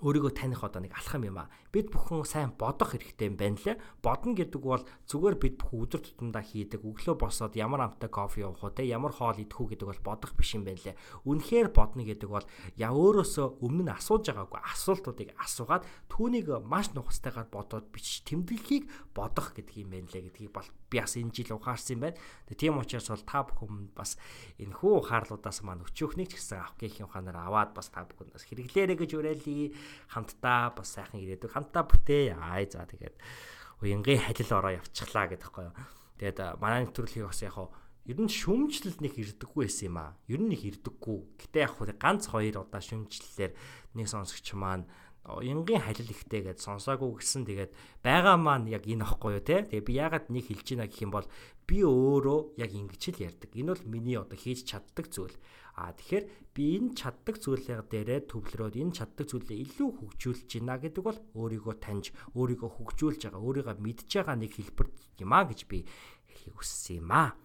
өөрийгөө 0.00 0.32
таних 0.32 0.64
одоо 0.64 0.80
нэг 0.80 0.96
алхам 0.96 1.24
юм 1.28 1.38
а. 1.44 1.52
Бид 1.68 1.92
бүхэн 1.92 2.24
сайн 2.24 2.50
бодох 2.56 2.96
хэрэгтэй 2.96 3.28
юм 3.28 3.36
байна 3.36 3.60
лээ. 3.60 3.76
Бодно 4.00 4.32
гэдэг 4.32 4.60
бол 4.60 4.82
зүгээр 5.06 5.36
бид 5.36 5.54
бүхэн 5.60 5.80
өдөр 5.84 6.00
тутамдаа 6.00 6.44
хийдэг 6.44 6.80
өглөө 6.80 7.16
босоод 7.20 7.54
ямар 7.60 7.84
амтай 7.84 8.08
кофе 8.08 8.48
уух 8.48 8.64
уу 8.64 8.72
те 8.72 8.88
ямар 8.88 9.12
хоол 9.12 9.36
идэх 9.36 9.60
үү 9.60 9.76
гэдэг 9.76 9.86
бол 9.92 10.02
бодох 10.02 10.32
биш 10.34 10.56
юм 10.56 10.64
байна 10.64 10.80
лээ. 10.80 10.96
Үнэхээр 11.28 11.68
бодно 11.70 12.02
гэдэг 12.02 12.28
бол 12.32 12.46
яа 12.80 12.92
өөрөөсөө 12.96 13.60
өмнө 13.60 13.84
нь 13.86 13.94
асууж 13.94 14.24
байгаагүй 14.32 14.60
асуултуудыг 14.64 15.28
асуугаад 15.36 15.84
түүнийг 16.08 16.48
маш 16.64 16.90
нухацтайгаар 16.96 17.52
бодоод 17.52 17.92
бич 17.92 18.24
тэмдэглэхийг 18.24 18.88
бодох 19.12 19.52
гэдэг 19.52 19.76
юм 19.84 19.92
байна 19.92 20.08
лээ 20.08 20.32
гэдгийг 20.32 20.52
бол 20.56 20.68
би 20.90 20.98
бас 20.98 21.14
энэ 21.14 21.30
жил 21.30 21.54
ухаарсан 21.54 21.94
юм 21.94 22.02
байна. 22.08 22.18
Тэгээ 22.48 22.60
тийм 22.66 22.80
учраас 22.80 23.08
бол 23.12 23.28
та 23.28 23.46
бүхэн 23.46 23.92
бас 23.94 24.18
энэ 24.58 24.74
хүү 24.74 24.92
ухаарлуудаас 25.06 25.62
маань 25.62 25.84
өчөөхнийг 25.86 26.34
ч 26.34 26.40
гэсэн 26.40 26.58
авах 26.58 26.74
гэх 26.80 26.98
юм 27.04 27.10
ханаар 27.12 27.46
аваад 27.46 27.70
бас 27.76 27.92
та 27.94 28.02
бүхэн 28.02 28.34
бас 28.34 28.42
хэрэглээрэй 28.48 28.96
гэж 28.98 29.10
уриалъя 29.14 29.70
хамтдаа 30.12 30.74
бас 30.74 30.88
сайхан 30.96 31.20
ирээдүг 31.20 31.52
хамтдаа 31.52 31.84
бүтээ. 31.86 32.36
Аа 32.36 32.60
за 32.66 32.86
тэгээд 32.86 33.16
уянгийн 33.80 34.20
халил 34.24 34.52
ороо 34.56 34.72
явчихлаа 34.78 35.26
гэдэг 35.30 35.44
байхгүй 35.46 35.64
юу. 35.70 35.76
Тэгээд 36.20 36.38
манай 36.60 36.84
нэвтрүүлгийг 36.84 37.26
бас 37.28 37.40
яг 37.42 37.56
ер 38.08 38.18
нь 38.18 38.32
шүмжлэл 38.32 38.98
нэг 39.00 39.14
ирдэггүй 39.16 39.64
байсан 39.68 39.86
юм 39.92 39.98
аа. 40.00 40.16
Ер 40.26 40.40
нь 40.40 40.50
нэг 40.50 40.62
ирдэггүй. 40.64 41.18
Гэтэ 41.40 41.58
яг 41.64 41.72
хөө 41.76 41.94
ганц 42.00 42.28
хоёр 42.32 42.64
удаа 42.64 42.80
шүмжлэлээр 42.80 43.52
нэг 43.96 44.06
сонсогч 44.08 44.46
маань 44.56 44.88
уянгийн 45.28 45.84
халил 45.84 46.08
ихтэй 46.08 46.40
гэж 46.48 46.64
сонсоогүй 46.64 47.20
гэсэн 47.20 47.44
тэгээд 47.44 47.72
байгаа 48.00 48.36
маань 48.40 48.72
яг 48.72 48.88
энэ 48.88 49.04
аахгүй 49.04 49.36
юу 49.36 49.44
те. 49.44 49.68
Тэгээ 49.68 49.84
би 49.84 49.92
яагаад 50.00 50.26
нэг 50.32 50.44
хэлж 50.48 50.66
ийна 50.72 50.88
гэх 50.88 51.04
юм 51.04 51.12
бол 51.12 51.28
би 51.68 51.84
өөрөө 51.84 52.56
яг 52.56 52.72
ингэж 52.72 53.02
л 53.12 53.24
ярьдаг. 53.28 53.50
Энэ 53.52 53.70
бол 53.76 53.84
миний 53.84 54.16
одоо 54.16 54.38
хийж 54.40 54.64
чаддаг 54.64 55.12
зүйл. 55.12 55.36
А 55.76 55.92
тэгэхээр 55.92 56.24
би 56.56 56.64
энэ 56.80 56.96
чаддаг 56.96 57.36
зүйлээ 57.36 57.84
дээрээ 57.84 58.20
төвлөрөөд 58.32 58.74
энэ 58.80 58.96
чаддаг 58.96 59.26
зүйлээ 59.28 59.58
илүү 59.60 59.90
хөгжүүлж 60.00 60.48
байна 60.56 60.76
гэдэг 60.80 61.04
бол 61.04 61.18
өөрийгөө 61.36 61.74
таньж, 61.78 62.10
өөрийгөө 62.34 62.70
хөгжүүлж 62.80 63.20
байгаа, 63.28 63.44
өөрийгөө 63.44 63.76
мэдж 63.76 64.08
байгаа 64.08 64.36
нэг 64.40 64.52
хэлбэр 64.56 64.88
юм 65.20 65.30
а 65.36 65.46
гэж 65.46 65.60
би 65.70 65.84
хэлхийг 66.26 66.56
хүссэн 66.58 67.04
юм 67.04 67.12
а. 67.12 67.36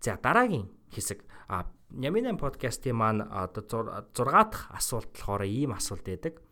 За 0.00 0.16
дараагийн 0.16 0.70
хэсэг 0.94 1.26
а 1.50 1.66
Няминан 1.90 2.34
подкастын 2.34 2.98
маань 2.98 3.22
одоо 3.22 3.62
6 4.10 4.10
дахь 4.10 4.66
асуулт 4.74 5.06
болохоор 5.14 5.46
ийм 5.46 5.70
асуулт 5.70 6.02
байдаг 6.02 6.42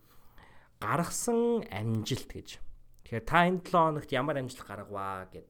гаргасан 0.84 1.64
амжилт 1.72 2.28
гэж. 2.28 2.48
Тэгэхээр 3.08 3.24
та 3.24 3.48
энэ 3.48 3.64
7 3.64 3.72
хоногт 3.72 4.10
ямар 4.12 4.36
амжилт 4.36 4.68
гаргаваа 4.68 5.32
гэд. 5.32 5.48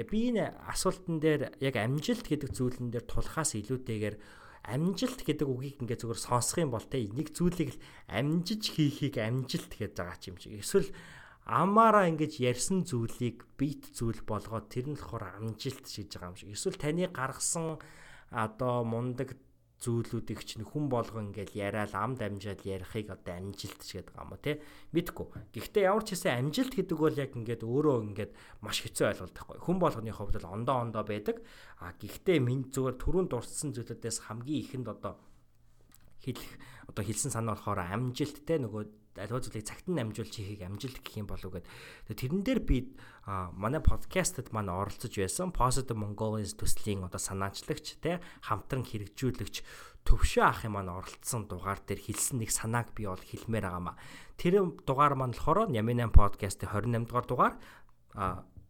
Тэгээ 0.00 0.08
би 0.08 0.20
энэ 0.32 0.44
асуултан 0.72 1.20
дээр 1.20 1.42
яг 1.60 1.76
амжилт 1.76 2.24
гэдэг 2.24 2.50
зүйлэн 2.56 2.88
дээр 2.88 3.04
тулахаас 3.04 3.52
илүүтэйгээр 3.60 4.16
амжилт 4.64 5.20
гэдэг 5.24 5.48
үгийг 5.48 5.84
ингээд 5.84 6.04
зүгээр 6.04 6.20
сонсох 6.20 6.64
юм 6.64 6.72
бол 6.72 6.84
те 6.84 7.00
нэг 7.04 7.32
зүйлийг 7.32 7.76
л 7.76 7.82
амжиж 8.08 8.72
хийхийг 8.76 9.16
амжилт 9.20 9.72
гэж 9.72 9.92
байгаа 9.96 10.20
юм 10.28 10.36
шиг. 10.40 10.56
Эсвэл 10.56 10.88
амаараа 11.48 12.08
ингэж 12.12 12.40
ярьсан 12.40 12.84
зүйлийг 12.84 13.44
бит 13.56 13.92
зүйл 13.96 14.20
болгоод 14.24 14.68
тэр 14.68 14.92
нь 14.92 15.00
болохоор 15.00 15.40
амжилт 15.40 15.84
шиж 15.88 16.16
байгаа 16.16 16.32
юм 16.32 16.38
шиг. 16.38 16.52
Эсвэл 16.52 16.76
таны 16.76 17.08
гаргасан 17.08 17.80
одоо 18.30 18.84
мундаг 18.84 19.34
зүйлүүдийг 19.80 20.44
чинь 20.44 20.68
хүн 20.68 20.92
болгон 20.92 21.32
ингээл 21.32 21.56
яриад 21.56 21.96
ам 21.96 22.12
дамжаад 22.12 22.60
ярихыг 22.68 23.08
одоо 23.16 23.32
амжилт 23.40 23.80
ч 23.80 23.96
гэдэг 23.96 24.12
юм 24.20 24.36
уу 24.36 24.40
те 24.40 24.60
мэдгүй. 24.92 25.26
Гэхдээ 25.56 25.88
ямар 25.88 26.04
ч 26.04 26.12
хэсэ 26.12 26.36
амжилт 26.36 26.76
гэдэг 26.76 26.98
бол 27.00 27.16
яг 27.16 27.32
ингээд 27.32 27.64
өөрөө 27.64 27.96
ингээд 28.12 28.32
маш 28.60 28.84
хэцүү 28.84 29.08
ойлголт 29.08 29.32
байхгүй. 29.32 29.58
Хүн 29.64 29.78
болгоны 29.80 30.12
хувьд 30.12 30.36
л 30.36 30.52
ондоо 30.52 30.76
ондоо 30.84 31.04
байдаг. 31.08 31.40
А 31.80 31.96
гэхдээ 31.96 32.38
минь 32.44 32.68
зүгээр 32.68 32.96
түрүүн 33.00 33.26
дурдсан 33.32 33.72
зүйлүүдээс 33.72 34.28
хамгийн 34.28 34.60
ихэнд 34.68 34.88
одоо 34.92 35.16
хэлэх 36.20 36.52
одоо 36.92 37.04
хэлсэн 37.04 37.32
санаа 37.32 37.56
болохоор 37.56 37.80
амжилт 37.80 38.44
те 38.44 38.60
нөгөө 38.60 38.84
аливаа 39.20 39.44
зүйлийг 39.44 39.68
цагт 39.68 39.86
нь 39.86 40.00
амжуулж 40.00 40.32
хийхийг 40.32 40.64
амжилт 40.64 41.04
гэх 41.04 41.20
юм 41.20 41.28
болов 41.28 41.52
гэд. 41.52 41.68
Тэрэн 42.08 42.40
дээр 42.40 42.60
би 42.64 42.96
манай 43.28 43.84
подкастэд 43.84 44.50
маань 44.50 44.72
оролцож 44.72 45.12
байсан 45.12 45.52
Positive 45.52 45.94
Mongolians 45.94 46.56
төслийн 46.56 47.04
одоо 47.04 47.20
санаачлагч 47.20 48.00
те 48.00 48.24
хамтран 48.42 48.82
хэрэгжүүлэгч 48.82 49.62
төвшөө 50.08 50.44
ах 50.48 50.64
юм 50.64 50.80
маань 50.80 50.90
оролцсон 50.90 51.44
дугаар 51.44 51.78
дээр 51.84 52.00
хэлсэн 52.00 52.40
нэг 52.40 52.50
санааг 52.50 52.96
би 52.96 53.04
бол 53.04 53.20
хэлмээр 53.20 53.68
байгаамаа. 53.68 53.96
Тэр 54.40 54.74
дугаар 54.88 55.14
маань 55.14 55.36
болохоор 55.36 55.68
Няминан 55.68 56.10
подкастын 56.10 56.72
28 56.72 57.04
дугаар 57.04 57.26
дугаар 57.28 57.54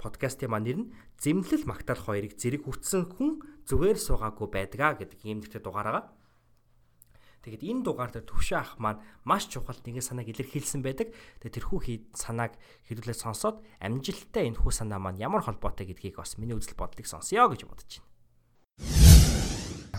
подкастын 0.01 0.51
маань 0.51 0.67
нэр 0.67 0.79
нь 0.83 0.91
зэмлэл 1.21 1.65
магтаал 1.69 2.01
хоёрыг 2.01 2.35
зэрэг 2.35 2.67
үтсэн 2.67 3.07
хүн 3.15 3.45
зүгээр 3.69 3.99
суугаагүй 4.01 4.49
байдгаа 4.51 4.99
гэдэг 4.99 5.21
ийм 5.29 5.39
нэгтэй 5.45 5.63
дугаар 5.63 6.11
Тэгэд 7.41 7.65
энэ 7.65 7.85
дугаар 7.89 8.13
дээр 8.13 8.29
төвшөө 8.29 8.59
ах 8.61 8.77
маань 8.77 9.01
маш 9.25 9.49
чухал 9.49 9.81
нэгэн 9.81 10.05
санааг 10.05 10.29
илэрхийлсэн 10.29 10.85
байдаг. 10.85 11.09
Тэгээд 11.41 11.57
тэрхүү 11.57 12.13
санааг 12.13 12.53
хэрүүлээ 12.85 13.17
сонсоод 13.17 13.65
амжилттай 13.81 14.45
энэ 14.53 14.61
хүү 14.61 14.69
санаа 14.69 15.01
маань 15.01 15.17
ямар 15.17 15.41
холбоотой 15.41 15.89
гэдгийг 15.89 16.21
бас 16.21 16.37
миний 16.37 16.53
үзэл 16.53 16.77
бодлыг 16.77 17.09
сонсъё 17.09 17.49
гэж 17.49 17.65
бодож 17.65 18.05
байна. 18.05 18.09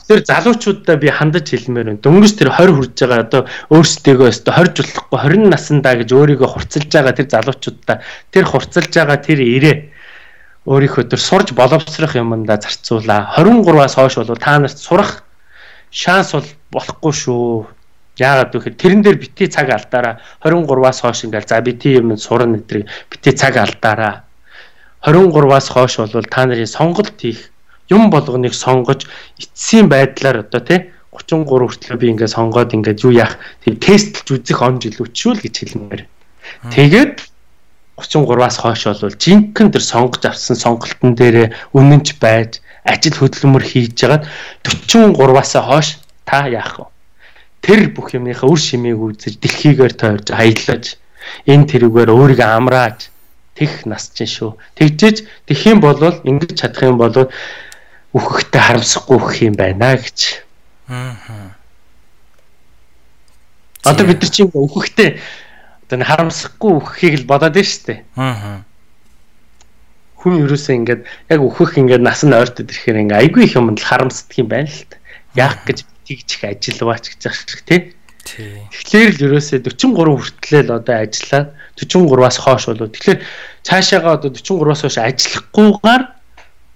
Тэр 0.06 0.22
залуучуудаа 0.22 0.96
би 1.02 1.10
хандаж 1.10 1.50
хэлмээр 1.50 1.98
байна. 1.98 2.04
Дөнгөж 2.06 2.34
тэр 2.38 2.54
20 2.54 2.78
хүрж 2.78 2.94
байгаа 3.10 3.26
одоо 3.26 3.42
өөрсдөө 3.74 4.30
өстө 4.30 4.54
20 4.54 4.78
жуулахгүй 4.78 5.18
20 5.26 5.50
наснда 5.50 5.98
гэж 5.98 6.10
өөрийгөө 6.14 6.46
хурцлж 6.46 6.94
байгаа 6.94 7.18
тэр 7.18 7.30
залуучуудаа 7.34 7.98
тэр 8.30 8.46
хурцлж 8.46 8.94
байгаа 8.94 9.18
тэр 9.18 9.42
ирээ 9.42 9.78
өөрийнхөө 10.70 11.10
тэр 11.10 11.18
сурж 11.18 11.58
боловсрох 11.58 12.14
юмдаа 12.22 12.62
зарцуулаа. 12.62 13.34
23-аас 13.34 13.98
хойш 13.98 14.22
бол 14.22 14.38
та 14.38 14.62
нарт 14.62 14.78
сурах 14.78 15.26
шанс 15.92 16.32
бол 16.34 16.48
болохгүй 16.72 17.14
шүү. 17.14 17.68
Яагаад 18.20 18.52
гэвэл 18.52 18.80
тэрэн 18.80 19.02
дээр 19.04 19.18
бити 19.20 19.48
цаг 19.48 19.72
алдаараа 19.72 20.20
23-аас 20.44 21.00
хойш 21.04 21.24
ингээл 21.28 21.48
за 21.48 21.62
бити 21.62 22.00
юм 22.00 22.16
сурна 22.18 22.60
гэдрийг 22.60 22.88
бити 23.12 23.32
цаг 23.36 23.56
алдаараа 23.60 24.24
23-аас 25.04 25.68
хойш 25.72 25.98
бол 26.00 26.28
та 26.28 26.46
нарын 26.46 26.68
сонголт 26.68 27.16
хийх 27.20 27.52
юм 27.90 28.10
болгоныг 28.10 28.54
сонгож 28.54 29.08
эцсийн 29.40 29.90
байдлаар 29.90 30.48
одоо 30.48 30.62
тий 30.64 30.80
33 31.12 31.68
хүртэл 31.68 32.00
би 32.00 32.08
ингээд 32.16 32.36
сонгоод 32.36 32.72
ингээд 32.72 33.04
юу 33.04 33.12
яах 33.12 33.36
тийм 33.64 33.76
тестлж 33.76 34.28
үзэх 34.32 34.62
он 34.64 34.80
жил 34.80 34.96
үчүүл 34.96 35.44
гэж 35.44 35.56
хэлмээр. 35.60 36.08
Тэгээд 36.72 37.16
33-аас 38.00 38.58
хойш 38.64 38.82
бол 38.88 39.12
жинхэнэ 39.20 39.74
тэр 39.76 39.84
сонгож 39.84 40.24
авсан 40.24 40.56
сонголтын 40.56 41.16
дээр 41.20 41.52
үнэнч 41.76 42.16
байж 42.24 42.64
ажил 42.84 43.18
хөдөлмөр 43.18 43.64
хийж 43.66 43.94
жагаад 43.94 44.26
43-аас 44.66 45.54
хойш 45.62 45.90
та 46.26 46.48
яах 46.50 46.80
вэ? 46.80 46.86
Тэр 47.62 47.82
бүх 47.94 48.14
юмныхаа 48.18 48.50
үр 48.50 48.58
шимийг 48.58 48.98
үзэж 48.98 49.38
дэлхийгээр 49.38 49.94
тойрж 49.94 50.34
аялаж 50.34 50.98
энэ 51.46 51.70
тэрүүгээр 51.70 52.10
өөрийгөө 52.10 52.50
амрааж 52.58 53.14
тех 53.54 53.86
нас 53.86 54.10
чинь 54.10 54.26
шүү. 54.26 54.58
Тэгжиж 54.74 55.30
тэх 55.46 55.62
юм 55.70 55.80
бол 55.86 56.02
ингэж 56.02 56.58
чадах 56.58 56.90
юм 56.90 56.98
бол 56.98 57.30
үхэхтэй 58.18 58.62
харамсахгүй 58.62 59.16
өгөх 59.22 59.36
юм 59.46 59.56
байна 59.56 59.94
гэж. 60.02 60.42
Аа. 60.90 61.54
Одоо 63.86 64.06
бид 64.10 64.26
нар 64.26 64.32
чинь 64.34 64.50
үхэхтэй 64.50 65.22
одоо 65.86 66.02
харамсахгүй 66.02 66.72
өгөхийг 66.82 67.14
л 67.22 67.30
бодоод 67.30 67.54
байна 67.54 67.70
шүү 67.70 67.86
дээ. 67.86 68.00
Аа 68.18 68.66
хүн 70.22 70.46
ерөөсөө 70.46 70.76
ингээд 70.78 71.02
яг 71.34 71.40
өөхөх 71.42 71.82
ингээд 71.82 72.06
нас 72.06 72.22
нь 72.22 72.38
ойртод 72.38 72.70
ирэхээр 72.70 73.02
ингээд 73.10 73.22
айгүй 73.26 73.44
их 73.50 73.58
юмд 73.58 73.82
харамсдаг 73.82 74.38
юм 74.38 74.48
байна 74.54 74.70
л 74.70 74.86
та. 74.86 75.02
Яах 75.34 75.66
гэж 75.66 75.82
тэгж 76.06 76.30
их 76.38 76.44
ажиллаваач 76.46 77.06
гэж 77.10 77.22
ах 77.26 77.36
шиг 77.36 77.62
тий. 77.66 77.82
Тэгэхээр 78.22 79.12
л 79.18 79.26
ерөөсөө 79.28 79.66
43 79.66 80.14
хүртэл 80.22 80.70
л 80.70 80.78
одоо 80.78 80.96
ажиллаад 81.02 81.48
43-аас 81.82 82.38
хойш 82.38 82.64
болоо. 82.70 82.88
Тэгэхээр 82.94 83.20
цаашаага 83.66 84.10
одоо 84.22 84.30
43-аас 84.30 84.82
хойш 84.86 84.98
ажиллахгүйгээр 85.02 86.04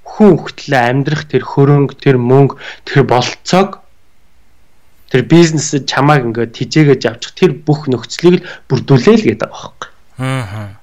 хүн 0.06 0.32
хөлтлөө 0.42 0.82
амьдрах 0.90 1.24
тэр 1.30 1.44
хөрөнгө, 1.46 1.94
тэр 2.02 2.18
мөнгө, 2.18 2.58
тэр 2.88 3.06
болцоог 3.06 3.86
тэр 5.12 5.22
бизнесд 5.30 5.86
чамааг 5.86 6.34
ингээд 6.34 6.56
тижээгэж 6.56 7.02
авчих 7.08 7.34
тэр 7.38 7.52
бүх 7.56 7.86
нөхцөлийг 7.88 8.42
л 8.42 8.48
бүрдүүлээ 8.68 9.16
л 9.16 9.28
гэдэг 9.32 9.50
байгаа 9.50 9.72
байхгүй. 9.76 9.90
Аа. 10.18 10.75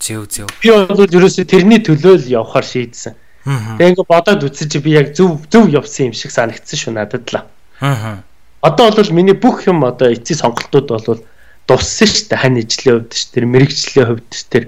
Зэв 0.00 0.26
зэв. 0.30 0.46
Би 0.62 0.70
бол 0.70 1.06
ерөөсөө 1.06 1.44
тэрний 1.44 1.80
төлөө 1.82 2.14
л 2.22 2.26
явахаар 2.42 2.66
шийдсэн. 2.66 3.14
Тэгээ 3.44 3.90
ингээд 3.94 4.10
бодоод 4.10 4.44
үзсэн 4.46 4.68
чи 4.68 4.78
би 4.78 4.94
яг 4.94 5.14
зөв 5.16 5.42
зөв 5.48 5.66
явсан 5.72 6.10
юм 6.10 6.14
шиг 6.14 6.30
санагдсан 6.30 6.78
шүү 6.78 6.92
надад 6.94 7.26
л. 7.32 7.42
Аа. 7.80 8.22
Одоо 8.60 8.90
бол 8.92 9.10
миний 9.14 9.34
бүх 9.34 9.66
юм 9.66 9.82
одоо 9.84 10.12
эцсийн 10.12 10.38
сонголтууд 10.38 10.88
бол 10.90 11.22
дуссан 11.66 12.08
шүү 12.08 12.28
дээ. 12.28 12.42
Хань 12.42 12.60
ижлийн 12.60 12.94
хувьд 13.00 13.12
ш 13.14 13.22
тэр 13.32 13.44
мэрэгчлийн 13.48 14.06
хувьд 14.06 14.32
тэр 14.52 14.64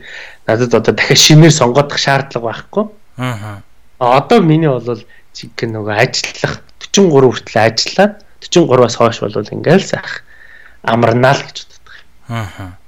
надад 0.46 0.74
одоо 0.74 0.92
дахиад 0.94 1.20
шинээр 1.20 1.52
сонгодох 1.52 1.98
шаардлага 1.98 2.46
байхгүй. 2.46 2.84
Аа. 3.18 3.62
Одоо 3.98 4.40
миний 4.40 4.70
бол 4.70 5.02
чиг 5.36 5.54
нөгөө 5.60 5.94
ажиллах 5.94 6.64
43 6.90 7.30
хүртэл 7.30 7.58
ажиллаад 7.60 8.12
43-аас 8.40 8.96
хойш 8.96 9.18
бол 9.20 9.36
ингээл 9.36 9.84
сайх 9.84 10.24
амарнаа 10.82 11.36
л 11.36 11.44
гэж 11.44 11.68
боддог. 11.68 11.94
Аа. 12.28 12.79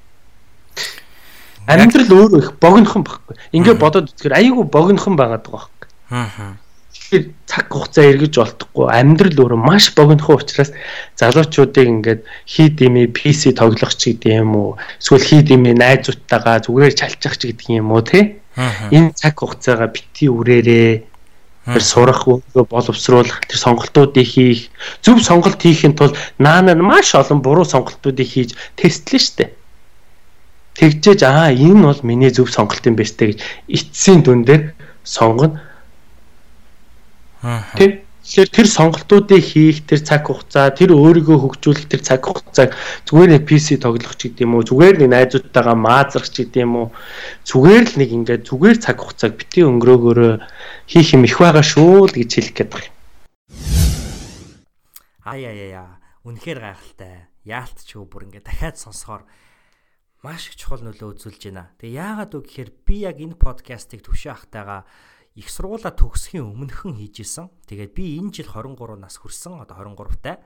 Амьдрал 1.66 2.10
өөрөө 2.10 2.40
их 2.42 2.50
богинохон 2.58 3.02
байхгүй. 3.06 3.34
Ингээ 3.54 3.76
бодоод 3.78 4.10
үзэхээр 4.10 4.34
айгүй 4.34 4.64
богинохон 4.66 5.14
байгаад 5.14 5.46
байгаа 5.46 5.70
байхгүй. 5.70 5.88
Аа. 6.10 6.58
Тэгэхээр 6.92 7.24
цаг 7.46 7.66
хугацаа 7.70 8.04
эргэж 8.10 8.34
болтохгүй 8.36 8.86
амьдрал 8.90 9.38
өөрөө 9.38 9.60
маш 9.62 9.94
богинохон 9.94 10.42
учраас 10.42 10.70
залуучуудыг 11.14 11.86
ингээд 11.86 12.20
хий 12.48 12.68
дими 12.68 13.06
PC 13.06 13.54
тоглох 13.54 13.94
ч 13.94 14.16
гэдэг 14.16 14.32
юм 14.42 14.52
уу 14.58 14.70
эсвэл 14.98 15.22
хий 15.22 15.42
дими 15.46 15.70
найзуудтайгаа 15.76 16.64
зүгээр 16.66 16.94
чалчих 16.98 17.38
ч 17.38 17.52
гэдэг 17.54 17.68
юм 17.78 17.94
уу 17.94 18.02
тий 18.02 18.42
энэ 18.56 19.14
цаг 19.14 19.38
хугацаагаа 19.38 19.88
бити 19.92 20.28
үрээрээ 20.28 20.92
тэр 21.64 21.84
сурах 21.84 22.26
өөрийгөө 22.26 22.64
боловсруулах 22.66 23.38
тэр 23.46 23.58
сонголтуудыг 23.60 24.26
хийх 24.26 24.68
зөв 24.98 25.22
сонголт 25.22 25.62
хийхин 25.62 25.94
тулд 25.94 26.18
наана 26.42 26.74
маш 26.74 27.14
олон 27.14 27.38
буруу 27.38 27.64
сонголтуудыг 27.64 28.26
хийж 28.26 28.50
тестлэн 28.74 29.22
штэ 29.22 29.44
тэгжээж 30.78 31.20
аа 31.24 31.52
энэ 31.52 31.82
бол 31.82 32.00
миний 32.06 32.30
зөв 32.30 32.48
сонголт 32.48 32.86
юм 32.86 32.96
байна 32.96 33.10
штэ 33.10 33.26
гэж 33.32 33.38
эцсийн 33.68 34.20
дүн 34.22 34.44
дээр 34.48 34.62
сонгоно 35.04 35.60
Тэр 37.42 38.06
тэгэхээр 38.22 38.50
тэр 38.54 38.68
сонголтуудыг 38.70 39.42
хийх 39.42 39.82
тэр 39.82 39.98
цаг 39.98 40.30
хугацаа, 40.30 40.70
тэр 40.70 40.94
өөрийгөө 40.94 41.38
хөгжүүлэх 41.42 41.90
тэр 41.90 42.02
цаг 42.06 42.22
хугацааг 42.22 42.70
зүгээр 43.02 43.30
нэг 43.34 43.42
PC 43.50 43.82
тоглох 43.82 44.14
ч 44.14 44.30
гэдэм 44.30 44.62
үү, 44.62 44.70
зүгээр 44.70 44.96
нэг 45.02 45.10
найзуудтайгаа 45.10 45.74
маазрах 45.74 46.30
ч 46.30 46.46
гэдэм 46.46 46.70
үү, 46.70 46.86
зүгээр 47.50 47.82
л 47.82 47.94
нэг 47.98 48.10
ингээд 48.14 48.46
зүгээр 48.46 48.78
цаг 48.78 49.02
хугацааг 49.02 49.34
бити 49.34 49.66
өнгөрөөгөөрөө 49.66 50.34
хийх 50.86 51.08
юм 51.18 51.26
их 51.26 51.34
байгаа 51.42 51.66
шүү 51.66 52.06
л 52.06 52.14
гэж 52.14 52.30
хэлэх 52.30 52.54
гээд 52.62 52.70
байна. 52.70 52.90
Аа 55.26 55.34
яа 55.42 55.50
яа. 55.50 55.90
Үнэхээр 56.22 56.62
гайхалтай. 56.62 57.26
Яалтчгүй 57.42 58.06
бүр 58.06 58.30
ингээд 58.30 58.46
дахиад 58.46 58.78
сонсохоор 58.78 59.26
маш 60.22 60.48
их 60.48 60.56
чухал 60.56 60.86
нөлөө 60.86 61.18
үзүүлж 61.18 61.50
байна. 61.50 61.74
Тэгээ 61.82 61.98
яагаад 61.98 62.32
үг 62.38 62.46
гэхээр 62.46 62.70
би 62.86 62.96
яг 63.02 63.18
энэ 63.18 63.34
подкастыг 63.34 64.06
төвшөө 64.06 64.32
ахтайгаа 64.32 64.86
их 65.34 65.50
сургуулаа 65.50 65.90
төгсөхийн 65.90 66.46
өмнөхөн 66.46 66.94
хийжсэн. 66.94 67.50
Тэгээд 67.66 67.92
би 67.92 68.22
энэ 68.22 68.30
жил 68.30 68.48
23 68.54 69.02
нас 69.02 69.18
хүрсэн. 69.18 69.66
Одоо 69.66 69.82
23-тай. 69.82 70.38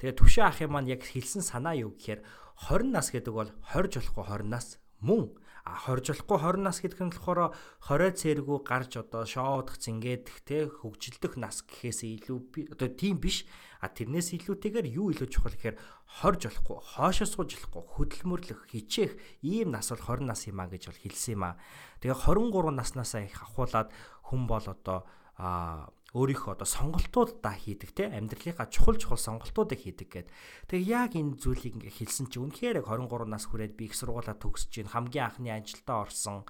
Тэгээд 0.00 0.16
төвшөө 0.16 0.44
ах 0.48 0.58
юм 0.64 0.72
маань 0.72 0.88
яг 0.88 1.04
хэлсэн 1.04 1.44
санаа 1.44 1.76
юу 1.76 1.92
гэхээр 1.92 2.24
20 2.72 2.88
нас 2.88 3.12
гэдэг 3.12 3.32
бол 3.34 3.50
20 3.74 4.00
жолохгүй 4.00 4.24
20 4.24 4.48
нас 4.48 4.80
мөн 5.04 5.34
а 5.68 5.76
20 5.84 6.08
жолохгүй 6.08 6.38
20 6.40 6.64
нас 6.64 6.80
гэдэг 6.80 7.00
нь 7.04 7.12
болохоор 7.12 7.52
20 7.84 8.16
цэргүү 8.16 8.58
гарч 8.64 8.92
одоо 8.96 9.28
шоудах 9.28 9.76
зингээдэх 9.76 10.36
те 10.48 10.64
хөгжилдөх 10.72 11.36
нас 11.36 11.60
гэхээс 11.60 12.08
илүү 12.08 12.72
одоо 12.72 12.88
тийм 12.88 13.20
биш. 13.20 13.44
А 13.84 13.92
тэрнээс 13.92 14.32
илүүтэйгээр 14.34 14.86
юу 14.96 15.12
илүү 15.12 15.28
чухал 15.28 15.52
гэхээр 15.52 15.76
20 16.24 16.48
жолохгүй 16.48 16.78
хоошоо 16.82 17.28
сууж 17.28 17.52
болохгүй 17.52 17.84
хөдөлмөрлөх 17.94 18.60
хичээх 18.72 19.12
ийм 19.44 19.76
нас 19.76 19.92
бол 19.92 20.18
20 20.18 20.24
нас 20.24 20.40
юм 20.48 20.58
а 20.58 20.66
гэж 20.72 20.88
бол 20.88 21.02
хэлсэн 21.04 21.32
юм 21.36 21.44
а. 21.44 21.60
Тэгээ 22.00 22.16
23 22.16 22.72
наснасаа 22.72 23.22
их 23.28 23.36
ахуулаад 23.44 23.92
хүн 24.24 24.48
бол 24.48 24.64
одоо 24.64 25.04
а 25.36 25.92
өөрийнхөө 26.16 26.56
одоо 26.56 26.64
сонголтуудаа 26.64 27.52
хийдэг 27.52 27.90
те 27.92 28.08
амьдралынхаа 28.08 28.72
чухал 28.72 28.96
чухал 28.96 29.20
сонголтуудыг 29.20 29.76
хийдэг 29.76 30.08
гэд. 30.08 30.28
Тэгээ 30.72 30.88
яг 30.88 31.12
энэ 31.12 31.36
зүйлийг 31.36 31.76
ингээ 31.76 31.92
хэлсэн 32.00 32.32
чинь 32.32 32.48
үнэхээр 32.48 32.80
яг 32.80 32.88
23 32.88 33.28
нас 33.28 33.44
хүрээд 33.44 33.76
би 33.76 33.92
их 33.92 33.94
сургуулаа 33.98 34.32
төгсөж 34.40 34.72
чинь 34.72 34.88
хамгийн 34.88 35.28
анхны 35.28 35.52
ажилдаа 35.52 36.08
орсон. 36.08 36.48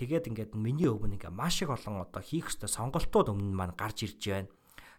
Тэгээд 0.00 0.32
ингээд 0.32 0.52
миний 0.56 0.88
өмнө 0.88 1.20
ингээ 1.20 1.36
маш 1.36 1.60
их 1.60 1.68
олон 1.68 2.00
одоо 2.00 2.24
хийх 2.24 2.48
ёстой 2.48 2.72
сонголтууд 2.72 3.28
өмнө 3.28 3.52
маань 3.52 3.76
гарч 3.76 4.08
ирж 4.08 4.24
байна. 4.24 4.48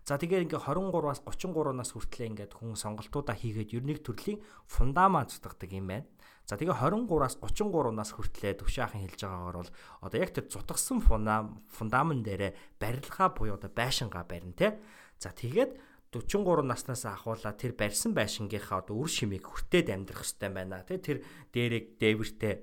За 0.05 0.21
тэгээд 0.21 0.53
ингээ 0.53 0.61
23-аас 0.69 1.25
33 1.25 1.73
нас 1.73 1.89
хүртлээр 1.89 2.29
ингээд 2.29 2.53
хүн 2.53 2.77
сонголтуудаа 2.77 3.33
хийгээд 3.33 3.73
ер 3.73 3.83
нь 3.89 3.97
төрлийн 4.05 4.37
фундамент 4.69 5.33
зутгадаг 5.33 5.73
юм 5.73 5.89
байна. 5.89 6.05
За 6.45 6.61
тэгээ 6.61 6.77
23-аас 6.77 7.41
33 7.41 7.89
нас 7.89 8.13
хүртлээр 8.13 8.61
төвшаахан 8.61 9.01
хэлж 9.01 9.21
байгаагаар 9.25 9.57
бол 9.65 9.71
одоо 10.05 10.17
яг 10.21 10.29
тэр 10.29 10.45
зутгсан 10.45 11.01
фундамент 11.01 12.21
дээрээ 12.21 12.77
барилгаа 12.77 13.33
буюу 13.33 13.57
одоо 13.57 13.73
байшингаа 13.73 14.29
барина 14.29 14.53
те. 14.53 14.77
За 15.17 15.33
тэгээд 15.33 15.73
43 16.13 16.61
наснаас 16.61 17.03
ахуулаад 17.09 17.57
тэр 17.57 17.73
барьсан 17.73 18.13
байшингийнхаа 18.13 18.85
одоо 18.85 19.01
үр 19.01 19.09
шимийг 19.09 19.49
хүртээд 19.49 19.89
амьдрах 19.89 20.21
хэрэгтэй 20.21 20.51
байна. 20.53 20.85
Тэ 20.85 21.01
тэр 21.01 21.17
дээрээ 21.49 21.97
дээвэртэй 21.97 22.53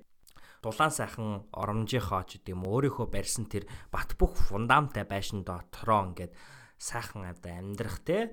дулаан 0.62 0.94
сайхан 0.94 1.50
оромжийнхоо 1.50 2.22
ч 2.22 2.38
гэдэм 2.38 2.62
өөрийнхөө 2.62 3.06
барьсан 3.10 3.50
тэр 3.50 3.66
бат 3.90 4.14
бөх 4.14 4.38
фундаменттай 4.38 5.02
байшин 5.02 5.42
дотроо 5.42 6.14
ингээд 6.14 6.32
сайхан 6.78 7.26
одоо 7.26 7.50
амьдрах 7.50 7.98
те 8.06 8.30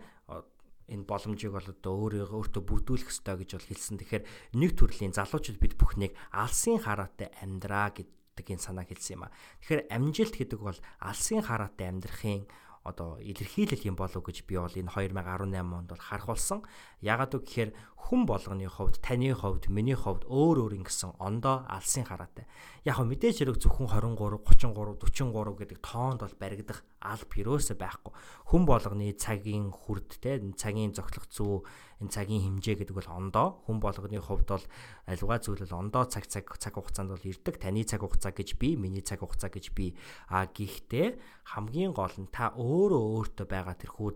энэ 0.89 1.05
боломжийг 1.05 1.53
бол 1.53 1.69
одоо 1.69 1.93
өөрийгөө 1.93 2.37
өөртөө 2.41 2.63
бүрдүүлэх 2.65 3.09
ёстой 3.13 3.35
гэж 3.45 3.49
бол 3.55 3.69
хэлсэн. 3.69 3.97
Тэгэхээр 4.01 4.23
нэг 4.57 4.71
төрлийн 4.73 5.13
залуучууд 5.13 5.57
бид 5.61 5.73
бүхнийг 5.77 6.13
алсын 6.33 6.81
хараатай 6.81 7.29
амьдраа 7.39 7.93
гэдэг 7.93 8.45
энэ 8.49 8.65
санааг 8.65 8.89
хэлсэн 8.89 9.15
юм 9.21 9.23
а. 9.29 9.33
Тэгэхээр 9.61 9.81
амжилт 9.93 10.35
гэдэг 10.35 10.59
бол 10.59 10.79
алсын 10.99 11.45
хараатай 11.45 11.87
амьдрахын 11.93 12.49
одоо 12.83 13.19
илэрхийлэл 13.19 13.87
юм 13.91 13.95
болов 13.95 14.23
гэж 14.23 14.47
би 14.47 14.55
бол 14.55 14.71
энэ 14.71 14.89
2018 14.89 15.61
онд 15.61 15.89
бол 15.91 15.99
харах 15.99 16.27
болсон. 16.31 16.63
Ягаад 17.03 17.35
үг 17.35 17.43
гэхээр 17.45 17.71
хүн 17.99 18.23
болгоны 18.25 18.65
хувьд, 18.65 19.03
таны 19.03 19.35
хувьд, 19.35 19.67
миний 19.67 19.93
хувьд 19.93 20.23
өөр 20.25 20.65
өөр 20.65 20.73
ингэсэн 20.79 21.19
ондоо 21.19 21.67
алсын 21.67 22.07
хараатай. 22.07 22.47
Яг 22.87 22.95
хөө 22.95 23.11
мэдээж 23.11 23.43
хэрэг 23.43 23.59
зөвхөн 23.59 23.91
23, 23.91 24.39
33, 24.39 25.29
43 25.29 25.59
гэдэг 25.59 25.79
тоонд 25.83 26.23
бол 26.23 26.35
баригдах 26.39 26.81
алба 27.03 27.35
юусоо 27.35 27.75
байхгүй. 27.75 28.11
Хүн 28.49 28.63
болгоны 28.65 29.13
цагийн 29.13 29.69
хүрд 29.69 30.17
те 30.23 30.39
цагийн 30.57 30.95
зохилох 30.95 31.27
зүй 31.29 31.61
энэ 31.99 32.09
цагийн 32.09 32.41
хэмжээ 32.47 32.75
гэдэг 32.87 32.95
бол 32.95 33.11
ондоо 33.11 33.61
хүн 33.67 33.77
болгоны 33.83 34.17
хувьд 34.23 34.47
бол 34.47 34.65
альва 35.05 35.35
зүйл 35.43 35.67
бол 35.67 35.79
ондоо 35.83 36.07
цаг 36.07 36.25
цаг 36.31 36.47
цаг 36.55 36.79
хугацаанд 36.79 37.11
бол 37.13 37.27
ирдэг. 37.27 37.59
Таны 37.59 37.83
цаг 37.83 37.99
хугацаа 38.01 38.31
гэж 38.31 38.55
би, 38.55 38.79
миний 38.79 39.03
цаг 39.03 39.19
хугацаа 39.19 39.51
гэж 39.51 39.75
би. 39.75 39.93
А 40.31 40.47
гэхдээ 40.47 41.19
хамгийн 41.51 41.91
гол 41.91 42.15
нь 42.15 42.31
та 42.31 42.55
өөрөө 42.55 43.03
өөртөө 43.35 43.45
байгаа 43.45 43.75
тэрхүү 43.75 44.09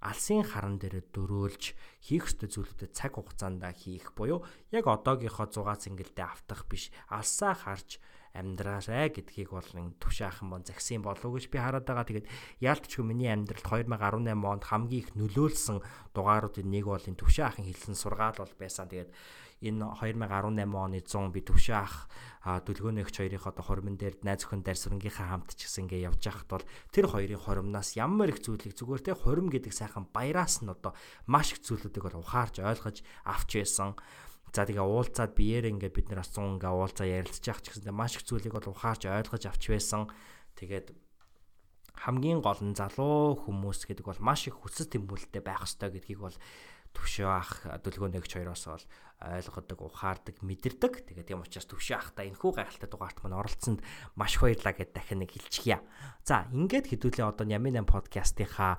алсын 0.00 0.44
харан 0.44 0.76
дээр 0.78 1.04
дөрөөлж 1.14 1.72
хийх 2.04 2.28
ёстой 2.28 2.48
зүйлүүдэд 2.52 2.92
цаг 2.92 3.16
хугацаанд 3.16 3.64
хийх 3.76 4.12
буюу 4.12 4.44
яг 4.70 4.84
одоогийнхоо 4.86 5.48
6 5.48 5.88
цэнгэлдээ 5.88 6.26
автах 6.26 6.68
биш 6.68 6.92
алсаа 7.08 7.56
харж 7.56 7.98
амьдраарай 8.36 9.08
гэдгийг 9.08 9.50
бол 9.50 9.70
ин 9.80 9.96
төвшаахан 9.96 10.52
бон 10.52 10.62
загсан 10.68 11.00
болов 11.00 11.32
гэж 11.32 11.48
би 11.48 11.56
хараад 11.56 11.88
байгаа. 11.88 12.04
Тэгээд 12.04 12.28
яалтчгүй 12.60 13.04
миний 13.04 13.32
амьдралд 13.32 13.64
2018 13.64 14.44
онд 14.44 14.64
хамгийн 14.68 15.00
их 15.00 15.10
нөлөөлсөн 15.16 15.80
дугааруудын 16.12 16.68
нэг 16.68 16.84
бол 16.84 17.00
энэ 17.00 17.16
төвшаахан 17.16 17.64
хэлсэн 17.64 17.96
сургаал 17.96 18.36
бол 18.36 18.54
байсан. 18.60 18.92
Тэгээд 18.92 19.10
энэ 19.64 19.88
2018 19.96 20.68
оны 20.76 21.00
100 21.00 21.32
би 21.32 21.40
төвшаах 21.40 22.08
дүлгөөнийгч 22.44 23.16
хоёрын 23.16 23.42
одоо 23.42 23.64
хормон 23.64 23.96
дээр 23.96 24.20
найз 24.22 24.44
өхөн 24.44 24.62
дарсрангийнхаа 24.62 25.32
хамт 25.32 25.56
ч 25.56 25.66
гэсэн 25.66 25.88
ингээ 25.88 26.06
явж 26.06 26.22
байхад 26.22 26.48
бол 26.52 26.66
тэр 26.92 27.06
хоёрын 27.08 27.40
хоромноос 27.40 27.96
ямар 27.96 28.30
их 28.30 28.44
зүйлийг 28.44 28.76
зүгээр 28.76 29.02
те 29.02 29.12
хором 29.16 29.48
гэдэг 29.50 29.72
сайхан 29.72 30.06
баяраас 30.12 30.60
нь 30.60 30.70
одоо 30.70 30.92
маш 31.26 31.56
их 31.56 31.64
зүйлүүдийг 31.64 32.04
бол 32.04 32.20
ухаарч 32.20 32.60
ойлгож 32.60 33.00
авч 33.24 33.50
байсан. 33.58 33.96
За 34.54 34.62
тэгээ 34.62 34.84
уулзаад 34.84 35.32
биеэр 35.34 35.72
ингээ 35.74 35.90
бид 35.90 36.06
нар 36.12 36.22
100 36.22 36.60
ингээ 36.60 36.70
уулзаа 36.70 37.06
ярилцж 37.08 37.44
явах 37.48 37.64
ч 37.64 37.74
гэсэн 37.74 37.90
маш 37.90 38.14
их 38.20 38.24
зүйлийг 38.28 38.54
бол 38.54 38.70
ухаарч 38.70 39.08
ойлгож 39.10 39.42
авч 39.42 39.62
байсан. 39.72 40.06
Тэгээд 40.54 40.94
хамгийн 41.96 42.44
гол 42.44 42.60
нь 42.62 42.76
залуу 42.76 43.40
хүмүүс 43.42 43.88
гэдэг 43.88 44.06
бол 44.06 44.20
маш 44.20 44.46
их 44.46 44.60
хүсэл 44.60 44.86
тэмүүлэлтэй 44.92 45.42
байх 45.42 45.64
ёстой 45.64 45.90
гэдгийг 45.90 46.20
бол 46.20 46.36
төвшөө 46.92 47.28
ах 47.28 47.52
дүлгөөнэгч 47.84 48.32
хоёроос 48.36 48.64
бол 48.68 48.84
ойлгодог, 49.16 49.80
ухаардаг, 49.80 50.44
мэдэрдэг. 50.44 51.08
Тэгээд 51.08 51.28
тийм 51.32 51.40
учраас 51.40 51.64
төвшөө 51.64 51.96
ахта 51.96 52.28
энэ 52.28 52.36
хүү 52.36 52.52
гайхалтай 52.60 52.84
дугаарт 52.84 53.24
мань 53.24 53.40
оролцсонд 53.40 53.80
маш 54.12 54.36
баярлаа 54.36 54.76
гэд 54.76 54.92
дахин 54.92 55.24
нэг 55.24 55.32
хэлчихье. 55.32 55.80
За, 56.20 56.44
ингээд 56.52 56.92
хэдүүлээ 56.92 57.24
одоо 57.24 57.48
Ямин 57.48 57.80
8 57.80 57.88
подкастынхаа 57.88 58.76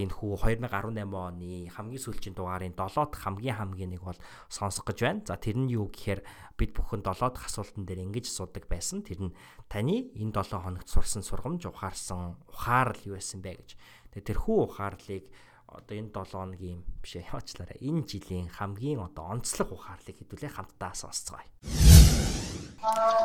энэ 0.00 0.16
хүү 0.16 0.32
2018 0.64 1.12
оны 1.12 1.68
хамгийн 1.68 2.00
сүүлийн 2.00 2.32
дугаарын 2.32 2.72
7 2.72 3.12
дахь 3.12 3.20
хамгийн 3.20 3.56
хамгийн 3.60 3.92
нэг 3.92 4.00
бол 4.00 4.20
сонсох 4.48 4.88
гэж 4.88 4.98
байна. 5.04 5.20
За, 5.28 5.36
тэр 5.36 5.60
нь 5.60 5.68
юу 5.68 5.92
гэхээр 5.92 6.24
бид 6.56 6.72
бүхэн 6.72 7.04
7 7.04 7.36
дахь 7.36 7.52
асуултан 7.52 7.84
дээр 7.84 8.00
ингэж 8.08 8.32
асуудаг 8.32 8.64
байсан. 8.64 9.04
Тэр 9.04 9.28
нь 9.28 9.36
таны 9.68 10.08
энэ 10.16 10.32
7 10.40 10.56
хоногт 10.56 10.88
сурсан 10.88 11.20
сургамж 11.20 11.68
ухаарсан 11.68 12.40
ухаарл 12.48 13.12
юу 13.12 13.20
байсан 13.20 13.44
бэ 13.44 13.60
гэж. 13.60 13.76
Тэгээд 14.16 14.24
тэр 14.32 14.38
хүү 14.40 14.56
ухаарлыг 14.72 15.28
одоо 15.66 15.94
энэ 15.98 16.14
7 16.14 16.30
хоногийн 16.30 16.80
биш 17.02 17.18
яваачлаарай. 17.18 17.78
Энэ 17.82 18.06
жилийн 18.06 18.48
хамгийн 18.48 19.02
одоо 19.02 19.34
онцлог 19.34 19.74
ухаарлыг 19.74 20.16
хэдүүлээ 20.18 20.52
хамтдаа 20.54 20.94
сонсцгоё. 20.94 21.42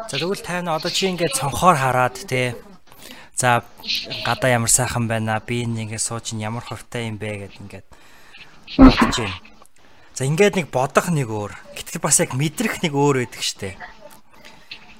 За 0.09 0.15
тэгвэл 0.17 0.41
тань 0.41 0.67
одоо 0.67 0.89
чи 0.89 1.05
ингээд 1.07 1.37
цонхоор 1.37 1.77
хараад 1.77 2.17
те. 2.25 2.57
За 3.37 3.63
гадаа 4.25 4.57
ямар 4.57 4.73
сайхан 4.73 5.05
байна. 5.05 5.37
Би 5.39 5.65
нэгээ 5.69 6.01
сууж 6.01 6.33
ин 6.33 6.41
ямар 6.41 6.65
хортой 6.65 7.13
юм 7.13 7.21
бэ 7.21 7.45
гэд 7.45 7.55
ингээд 7.61 7.87
бодож 8.77 9.15
байна. 9.21 9.37
За 10.17 10.25
ингээд 10.25 10.57
нэг 10.57 10.67
бодох 10.73 11.13
нэг 11.13 11.29
өөр. 11.29 11.53
Гэтэл 11.77 12.01
бас 12.01 12.19
яг 12.19 12.33
мэдрэх 12.33 12.81
нэг 12.81 12.93
өөр 12.97 13.21
байдаг 13.21 13.43
штэ. 13.45 13.77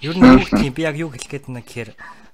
Ер 0.02 0.18
нь 0.18 0.26
юу 0.26 0.42
гэх 0.46 0.62
юм 0.62 0.74
би 0.74 0.82
яг 0.86 0.98
юу 0.98 1.10
хэлэх 1.10 1.30
гээд 1.30 1.46
байна 1.50 1.62
гэхээр 1.66 1.90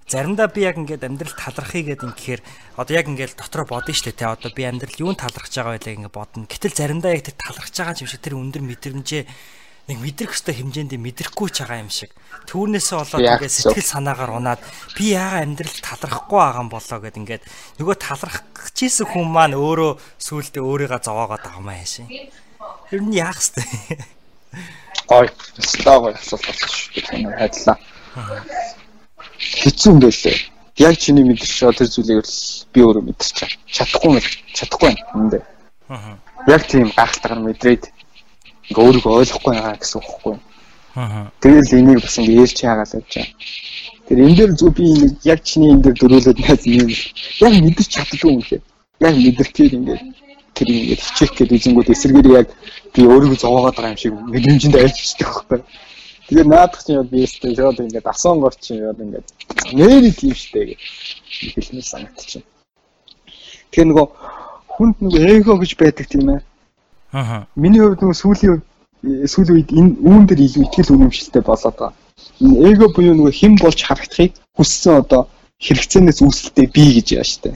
заримдаа 0.08 0.48
би 0.48 0.64
яг 0.64 0.80
ингээд 0.80 1.04
амьдрал 1.04 1.36
талархъя 1.36 1.84
гэдэг 1.84 2.08
ингэхээр 2.08 2.42
одоо 2.80 2.94
яг 2.96 3.12
ингээд 3.12 3.36
дотроо 3.36 3.68
бодно 3.68 3.92
шүү 3.92 4.16
дээ 4.16 4.20
те 4.24 4.26
одоо 4.32 4.52
би 4.56 4.64
амьдрал 4.64 4.96
юунд 5.04 5.20
талархж 5.20 5.52
байгаа 5.52 5.76
байлаа 5.76 5.96
ингээд 6.00 6.16
бодно. 6.16 6.48
Гэтэл 6.48 6.80
заримдаа 6.80 7.12
яг 7.12 7.28
тэр 7.28 7.36
талархж 7.36 7.76
байгаа 7.76 8.00
юм 8.00 8.08
шиг 8.08 8.24
тэр 8.24 8.40
өндөр 8.40 8.64
мэдрэмжээ 8.64 9.24
нэг 9.92 9.98
мэдрэх 10.00 10.32
хөстэй 10.32 10.56
хэмжээнд 10.64 10.96
мэдрэхгүй 10.96 11.50
ч 11.52 11.68
байгаа 11.68 11.84
юм 11.84 11.92
шиг. 11.92 12.16
Түүнээсээ 12.48 12.98
болоод 13.04 13.24
ингээд 13.36 13.52
сэтгэл 13.52 13.92
санаагаар 13.92 14.32
унаад 14.32 14.64
би 14.96 15.12
яага 15.12 15.44
амьдрал 15.44 15.76
талархахгүй 15.84 16.40
байгаа 16.40 16.64
юм 16.64 16.72
болоо 16.72 17.00
гэд 17.04 17.20
ингээд 17.20 17.44
нөгөө 17.84 17.96
талархаж 18.00 18.78
исэн 18.80 19.08
хүн 19.12 19.28
маань 19.28 19.60
өөрөө 19.60 19.92
сүултээ 20.24 20.64
өөрийгөө 20.64 21.04
зовоогоод 21.04 21.44
байгаа 21.44 21.60
юм 21.60 21.72
аашаа. 21.72 22.08
Ер 22.96 23.02
нь 23.04 23.16
яах 23.16 23.40
вэ? 23.40 23.64
Гой. 25.08 25.28
Стаа 25.60 26.00
гой 26.00 26.16
асуулт 26.16 26.48
болсон 26.48 26.72
шүү. 26.72 27.32
Хайдлаа 27.36 27.76
хэцүү 29.38 29.92
юм 29.94 30.00
байлээ. 30.02 30.38
Яг 30.78 30.96
чиний 31.02 31.24
мэдэрч 31.26 31.54
байгаа 31.62 31.78
тэр 31.82 31.90
зүйлийг 31.90 32.22
л 32.26 32.36
би 32.74 32.80
өөрөө 32.86 33.04
мэдэрч 33.10 33.38
чадахгүй 33.66 34.12
мэл 34.14 34.30
чадахгүй 34.54 34.88
байна 34.90 35.04
үндэ. 35.18 35.40
Аа. 35.90 36.18
Яг 36.48 36.62
тийм 36.70 36.94
гайхалтайгаар 36.94 37.42
мэдрээд 37.46 37.84
ингээ 38.70 38.86
өөрийгөө 38.86 39.14
ойлгохгүй 39.20 39.54
байгаа 39.54 39.78
гэсэн 39.82 39.98
үг 39.98 40.06
байхгүй. 40.06 40.36
Аа. 40.98 41.32
Тэгэл 41.42 41.78
энийг 41.82 42.02
бас 42.06 42.18
ингээ 42.22 42.42
ээлж 42.46 42.58
яагаад 42.62 42.92
байж 42.94 43.10
байгаа. 43.10 43.34
Тэр 44.08 44.18
энэ 44.24 44.38
дээр 44.38 44.52
зүг 44.54 44.72
би 44.78 44.86
нэг 44.86 45.14
яг 45.26 45.40
чиний 45.44 45.70
энэ 45.74 45.84
дээр 45.84 45.98
дөрүүлээд 45.98 46.40
найз 46.46 46.64
юм. 46.66 46.90
Яг 47.42 47.54
мэдэрч 47.58 47.90
чаддгүй 47.90 48.32
юм 48.38 48.42
лээ. 48.46 48.62
Яг 49.02 49.14
мэдэрчээд 49.18 49.74
ингээ 49.78 50.00
тэр 50.58 50.68
ингээ 50.74 50.98
хичээх 50.98 51.32
гэдэг 51.38 51.58
эзэнгүүд 51.58 51.94
эсэргээр 51.94 52.28
яг 52.42 52.48
би 52.94 53.02
өөрийгөө 53.06 53.38
зовоогоод 53.42 53.78
байгаа 53.78 53.94
юм 53.94 54.02
шиг 54.02 54.14
мэдрэмжинд 54.14 54.76
айлж 54.78 54.98
бичдэг 54.98 55.28
байхгүй. 55.28 55.60
Тэгээ 56.28 56.44
наадах 56.44 56.84
чинь 56.84 57.00
яд 57.00 57.08
биестэй 57.08 57.56
шууд 57.56 57.80
ингээд 57.80 58.08
асон 58.12 58.44
горч 58.44 58.60
чинь 58.60 58.84
яд 58.84 59.00
ингээд 59.00 59.28
нэр 59.80 60.12
тийм 60.12 60.36
штэ 60.36 60.76
гэж 60.76 60.82
хэлмээр 61.56 61.88
санагдчихэв. 61.88 62.44
Тэгээ 63.72 63.88
нөгөө 63.88 64.08
хүнд 64.76 64.96
нөгөө 65.08 65.24
эго 65.40 65.56
гэж 65.56 65.72
байдаг 65.80 66.06
тийм 66.12 66.28
ээ. 66.36 66.42
Аа. 67.16 67.48
Миний 67.56 67.80
хувьд 67.80 68.04
нөгөө 68.04 68.20
сүүлийн 68.20 68.60
сүүлийн 69.24 69.56
үед 69.56 69.72
энэ 69.72 69.94
үүн 70.04 70.24
дээр 70.28 70.42
илүү 70.44 70.64
ихтгэл 70.68 70.94
үнэмшилтэй 71.00 71.44
болоод 71.48 71.76
байгаа. 71.80 71.96
Энэ 72.44 72.60
эго 72.76 72.86
буюу 72.92 73.16
нөгөө 73.16 73.32
хэн 73.40 73.56
болж 73.64 73.80
харагдахыг 73.88 74.36
хүссэн 74.60 75.00
одоо 75.08 75.32
хэрэгцээнээс 75.64 76.20
үүсэлтэй 76.28 76.68
би 76.76 76.84
гэж 77.00 77.08
яа 77.16 77.24
штэ. 77.24 77.56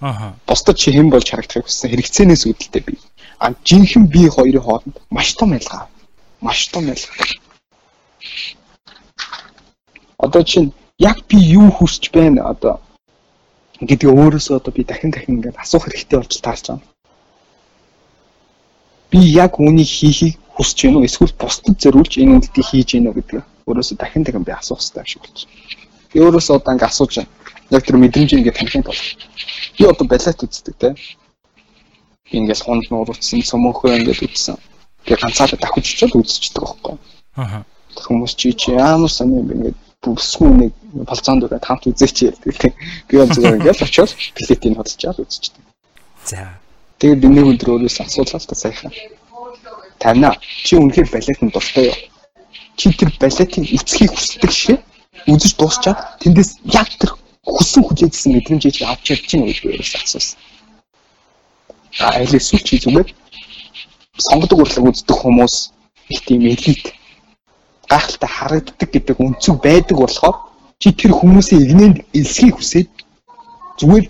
Аа. 0.00 0.32
Бусдад 0.48 0.80
чи 0.80 0.88
хэн 0.88 1.12
болж 1.12 1.28
харагдахыг 1.28 1.68
хүссэн 1.68 1.92
хэрэгцээнээс 1.92 2.48
үүдэлтэй 2.48 2.80
би. 2.80 2.96
А 3.44 3.52
жинхэнэ 3.52 4.08
би 4.08 4.24
хоёрын 4.32 4.64
хооронд 4.64 4.96
маш 5.12 5.36
том 5.36 5.52
ялгаа. 5.52 5.84
Маш 6.40 6.72
том 6.72 6.88
ялгаа 6.88 7.44
одоо 10.18 10.42
чинь 10.42 10.72
яг 10.98 11.26
би 11.28 11.36
юу 11.36 11.70
хүсэж 11.70 12.10
байна 12.12 12.48
одоо 12.52 12.80
гэдэг 13.80 14.08
өөрөөсөө 14.08 14.56
одоо 14.56 14.72
би 14.72 14.84
дахин 14.84 15.10
дахин 15.10 15.36
ингээд 15.36 15.60
асуух 15.60 15.84
хэрэгтэй 15.84 16.18
болж 16.18 16.40
таарч 16.40 16.64
байгаа. 16.68 16.82
Би 19.10 19.20
яг 19.44 19.60
үүнийг 19.60 19.86
хийхийг 19.86 20.36
хүсэж 20.56 20.78
байна 20.84 20.98
уу 20.98 21.08
эсвэл 21.08 21.34
бусдад 21.36 21.76
зориулж 21.82 22.12
энэ 22.16 22.32
үйлдэлийг 22.34 22.68
хийж 22.70 22.88
гэнэ 22.96 23.08
үү 23.10 23.16
гэдэг 23.16 23.42
өөрөөсөө 23.68 23.96
дахин 24.00 24.22
дахин 24.24 24.44
би 24.48 24.52
асуух 24.52 24.80
хэрэгтэй 24.80 25.02
юм 25.04 25.10
шиг 25.12 25.22
байна. 25.22 25.44
Би 26.12 26.16
өөрөөсөө 26.24 26.54
одоо 26.56 26.72
ингээд 26.72 26.90
асууж 26.90 27.12
байна. 27.16 27.30
Яг 27.76 27.82
тэр 27.84 27.96
мэдрэмжийг 28.00 28.40
ингээд 28.40 28.56
таних 28.56 28.84
тул. 28.86 29.00
Би 29.76 29.82
одоо 29.84 30.06
балет 30.08 30.42
үздэг 30.42 30.74
те. 30.80 30.88
Би 32.30 32.34
ингээд 32.40 32.64
хонд 32.64 32.88
нууруутсан, 32.88 33.44
цөмөнхөө 33.44 34.00
ингээд 34.00 34.24
үзсэн. 34.24 34.56
Тэгээ 35.04 35.20
ганцаараа 35.20 35.58
давхиж 35.60 35.86
чад 36.00 36.16
үзчихдэг 36.16 36.62
байхгүй. 36.64 36.96
Аа 37.36 37.62
хүмүүс 38.04 38.34
чи 38.36 38.52
чи 38.52 38.72
ямар 38.72 39.10
сони 39.10 39.40
юм 39.40 39.46
бэ 39.48 39.54
ингээд 39.54 39.78
бүсгүй 40.06 40.50
нэг 40.50 40.72
болцоонд 41.08 41.44
үрээд 41.44 41.66
хамт 41.66 41.86
үзээч 41.90 42.16
ярьдаг 42.30 42.54
тийм. 42.56 42.74
Би 43.08 43.14
бол 43.18 43.32
зүгээр 43.34 43.56
ингээд 43.58 43.82
очиод 43.82 44.10
билетийг 44.36 44.74
хөдөлж 44.76 45.02
үзчихдэг. 45.20 45.64
За. 46.24 46.58
Тэгээд 46.98 47.20
би 47.22 47.28
нэг 47.28 47.46
өдөр 47.52 47.68
өөрөөс 47.74 47.98
асуулаа 48.00 48.40
л 48.40 48.48
та 48.48 48.54
саяхан. 48.54 48.92
Танаа 49.98 50.34
чи 50.40 50.76
үнэхээр 50.76 51.08
балетанд 51.12 51.52
дуртай 51.52 51.90
юу? 51.90 51.98
Чи 52.76 52.92
тэр 52.92 53.10
балетын 53.20 53.64
эцгийг 53.64 54.12
хүсдэг 54.12 54.52
шээ 54.52 54.78
үзэж 55.26 55.52
дуусчаад 55.56 55.98
тэндээс 56.22 56.50
яг 56.70 56.88
тэр 57.00 57.12
хүссэн 57.44 57.82
хүлээжсэн 57.84 58.32
мэдрэмжийг 58.36 58.84
авч 58.84 59.02
чадж 59.06 59.24
чинь 59.26 59.46
гэж 59.46 59.58
өөрөөс 59.64 59.92
асуусан. 59.96 60.38
А 62.00 62.20
аль 62.20 62.36
эсвэл 62.36 62.64
чи 62.64 62.76
зүгээр 62.82 63.08
сонгодог 64.18 64.58
урлаг 64.60 64.84
үздэг 64.88 65.16
хүмүүс 65.16 65.54
их 66.12 66.20
тийм 66.28 66.42
элит 66.46 66.92
гайхалтай 67.90 68.30
харагддаг 68.30 68.88
гэдэг 68.92 69.16
өнцөг 69.20 69.56
байдаг 69.62 69.96
болохоор 69.98 70.36
чи 70.78 70.92
тэр 70.92 71.12
хүмүүсийн 71.16 71.62
игнэнд 71.64 71.96
элсхийг 72.18 72.56
хүсээд 72.56 72.90
зүгээр 73.80 74.06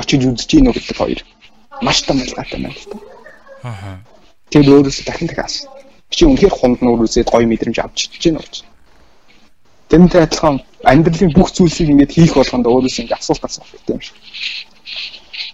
очиж 0.00 0.20
үзэж 0.26 0.50
гинөө 0.50 0.74
гэдэг 0.74 0.96
хоёр 0.96 1.20
маш 1.82 2.02
том 2.02 2.18
ялгаатай 2.18 2.58
байна 2.62 2.74
л 2.74 2.88
та. 2.90 2.98
Аа. 3.62 3.98
Тэр 4.50 4.64
өөрөөсөө 4.70 5.04
дахин 5.06 5.28
дахин 5.28 5.44
ас. 5.44 5.66
Чи 6.10 6.24
үнэхээр 6.24 6.54
хунд 6.54 6.78
нуур 6.82 7.04
үзээд 7.04 7.30
гоё 7.30 7.46
мэдрэмж 7.46 7.78
авч 7.78 8.08
чадж 8.08 8.22
гинөө 8.22 8.42
гэж. 8.42 8.54
Тэмтэй 9.90 10.22
адилхан 10.24 10.56
амьдралын 10.84 11.32
бүх 11.36 11.52
зүйлсийг 11.52 11.90
ингэж 11.90 12.10
хийх 12.12 12.34
болгонд 12.36 12.66
өөрөөсөө 12.66 13.02
ингэ 13.04 13.18
асуулт 13.18 13.44
асуух 13.44 13.68
хэрэгтэй 13.68 13.94
юм 13.96 14.02
шиг. 14.02 14.16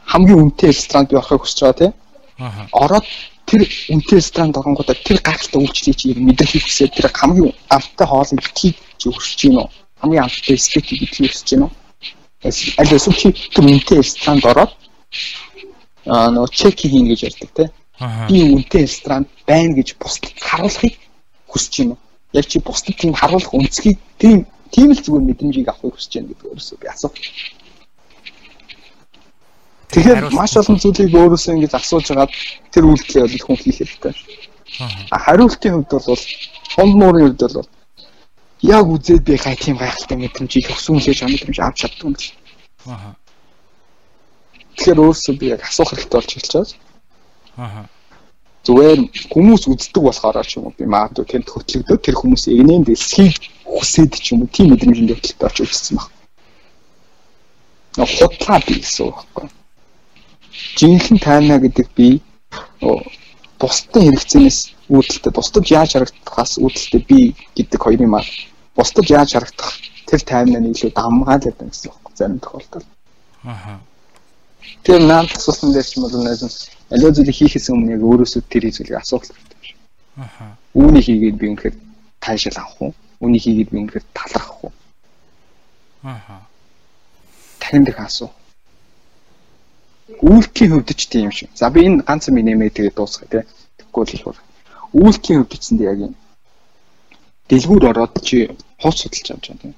Хамгийн 0.07 0.41
үнэтэй 0.41 0.71
ресторанд 0.73 1.13
орохыг 1.13 1.43
хүсэж 1.43 1.59
байгаа 1.63 1.79
тийм. 1.79 1.93
Аа. 2.39 2.67
Ороод 2.73 3.07
тэр 3.49 3.63
үнэтэй 3.65 4.17
ресторанд 4.21 4.61
оронгуудаа 4.61 4.97
тэр 5.01 5.19
гайхалтай 5.25 5.61
үйлчлэлийг 5.61 5.97
чи 5.97 6.13
мэдрэх 6.13 6.53
хүсээд 6.69 6.93
тэр 6.95 7.09
хамгийн 7.09 7.57
амттай 7.73 8.07
хоолыг 8.07 8.41
битгий 8.45 8.77
өсөж 9.09 9.41
гин 9.41 9.57
үү? 9.65 9.69
Хамгийн 10.05 10.25
амттай 10.29 10.55
эстетик 10.57 11.01
битгий 11.01 11.27
өсөж 11.33 11.49
гин 11.49 11.65
үү? 11.65 11.73
Аль 12.45 12.93
эсвэл 12.93 13.17
чи 13.17 13.29
тэр 13.33 13.65
үнэтэй 13.65 13.99
ресторанд 14.05 14.45
ороод 14.45 14.73
аа 16.07 16.29
нөгөө 16.29 16.53
чек 16.53 16.77
хийн 16.77 17.09
гэж 17.09 17.21
ярьдаг 17.25 17.51
те. 17.57 17.65
Би 18.29 18.39
үнэтэй 18.53 18.85
ресторанд 18.85 19.27
байна 19.49 19.75
гэж 19.81 19.97
бусдад 19.97 20.37
харуулахыг 20.37 20.95
хүсэж 21.49 21.73
гин 21.77 21.91
үү? 21.97 21.99
Яг 22.37 22.47
чи 22.47 22.61
бусдад 22.61 22.97
тийм 23.01 23.17
харуулах 23.17 23.55
үнцгийг 23.57 23.99
тийм 24.21 24.45
тийм 24.71 24.93
л 24.93 25.01
зүгээр 25.01 25.25
мэдрэмжийг 25.25 25.69
авахыг 25.73 25.97
хүсэж 25.97 26.13
байна 26.21 26.29
гэдэг 26.31 26.47
өөрөөсөө 26.53 26.77
би 26.79 26.87
асуух. 26.93 27.15
Тэгэхээр 29.89 30.37
маш 30.37 30.53
олон 30.61 30.77
зүйлийг 30.77 31.17
өөрөөсөө 31.17 31.55
ингэж 31.57 31.73
асууж 31.81 32.13
хагаад 32.13 32.33
тэр 32.73 32.85
үйлдэлээ 32.93 33.25
бол 33.25 33.45
хүн 33.49 33.57
хийх 33.57 33.81
хэрэгтэй. 33.81 34.15
А 35.09 35.17
хариултын 35.17 35.73
хувьд 35.81 35.93
бол 36.05 36.23
фонд 36.77 36.95
нуурын 37.01 37.33
хувьд 37.33 37.57
бол 37.57 37.69
яг 38.61 38.85
үзээд 38.85 39.25
би 39.25 39.35
гай 39.41 39.57
тийм 39.57 39.81
гайхалтай 39.81 40.19
мэдрэмжийг 40.21 40.69
өсвүүлж 40.69 41.05
байгаа 41.09 41.33
мэдрэмж 41.33 41.59
авч 41.65 41.77
чаддаг 41.81 42.05
юм 42.05 42.15
л. 42.21 42.29
Аа. 42.93 43.17
Тэгэхээр 44.77 45.01
өөрөөсөө 45.01 45.35
би 45.41 45.47
яг 45.57 45.63
асуух 45.65 45.91
хэрэгтэй 45.97 46.21
болж 46.21 46.33
байгаа. 46.37 46.67
Аа. 47.57 47.85
Зүгээр 48.69 49.01
хүмүүс 49.33 49.63
үздэг 49.73 50.03
болохоор 50.05 50.45
ч 50.45 50.61
юм 50.61 50.69
уу 50.69 50.77
би 50.77 50.85
магадгүй 50.85 51.25
тэнд 51.25 51.49
хөтлөгдөө 51.49 51.97
тэр 52.05 52.17
хүмүүсийн 52.21 52.61
игнэнд 52.61 52.87
дэлсхийг 52.93 53.41
хүсээд 53.65 54.21
ч 54.21 54.37
юм 54.37 54.45
уу 54.45 54.53
тийм 54.53 54.69
мэдрэмжинд 54.69 55.17
хөтлөлтөд 55.17 55.49
очиж 55.49 55.73
үзсэн 55.73 55.97
баг. 55.97 56.13
Худлаа 58.05 58.61
би 58.69 58.85
гэсэн 58.85 59.09
үг 59.09 59.17
байхгүй 59.17 59.49
жинхэнэ 60.79 61.21
тайна 61.21 61.59
гэдэг 61.59 61.87
би 61.95 62.23
бусдын 63.59 64.03
хэрэгцээнээс 64.07 64.59
үүдэлтэй 64.89 65.33
бусдад 65.35 65.67
яаж 65.67 65.91
харагдахаас 65.95 66.53
үүдэлтэй 66.63 67.03
би 67.09 67.21
гэдэг 67.57 67.81
хоёр 67.83 68.01
юм 68.07 68.15
аа. 68.15 68.25
Бусдад 68.77 69.07
яаж 69.11 69.35
харагдах 69.35 69.71
тэр 70.07 70.21
таймнаа 70.23 70.63
илүү 70.63 70.91
дамгаалаад 70.95 71.57
байна 71.59 71.73
гэсэн 71.73 71.91
үг 71.91 72.15
зарим 72.15 72.39
тохиолдолд. 72.39 72.89
Аа. 73.45 73.81
Тэр 74.83 75.01
наанд 75.03 75.31
асуусан 75.35 75.73
дээр 75.73 75.87
ч 75.87 75.99
юм 75.99 76.03
бол 76.07 76.17
нь 76.17 76.29
аливаа 76.91 77.13
зүйлийг 77.13 77.37
хийхээс 77.37 77.69
өмнө 77.71 77.95
яг 77.97 78.03
өөрөөсөө 78.03 78.43
тэр 78.49 78.65
зүйлийг 78.73 78.97
асуух 78.99 79.27
хэрэгтэй. 79.27 79.77
Аха. 80.17 80.57
Үүнийг 80.75 81.05
хийгээд 81.05 81.37
би 81.37 81.47
үнэхээр 81.53 81.77
таашаал 82.23 82.59
авах 82.59 82.83
уу? 82.83 82.93
Үүнийг 83.23 83.43
хийгээд 83.45 83.71
би 83.71 83.79
үнэхээр 83.79 84.07
талархах 84.17 84.59
уу? 84.65 84.73
Аха. 86.03 86.37
Тань 87.61 87.85
дэх 87.85 87.99
асуу. 88.01 88.31
Үйлдэхийн 90.09 90.73
хувьд 90.73 90.91
ч 90.97 91.03
тийм 91.13 91.29
шүү. 91.29 91.53
За 91.53 91.69
би 91.69 91.85
энэ 91.85 92.03
ганц 92.09 92.33
юм 92.33 92.41
нэмээ 92.41 92.73
тэгээд 92.73 92.97
дуусгая 92.97 93.29
тий. 93.29 93.45
Тэгэхгүй 93.77 94.05
л 94.09 94.15
их 94.17 94.25
бол. 94.25 94.41
Үйлдэхийн 94.97 95.39
хувьд 95.45 95.53
ч 95.53 95.63
зэндээ 95.69 95.91
яг 95.93 95.99
юм. 96.09 96.15
Дэлгүүр 97.49 97.85
ороод 97.93 98.15
чи 98.25 98.49
хууц 98.81 98.97
судалж 99.05 99.29
авч 99.37 99.45
байгаа 99.53 99.63
тийм. 99.63 99.75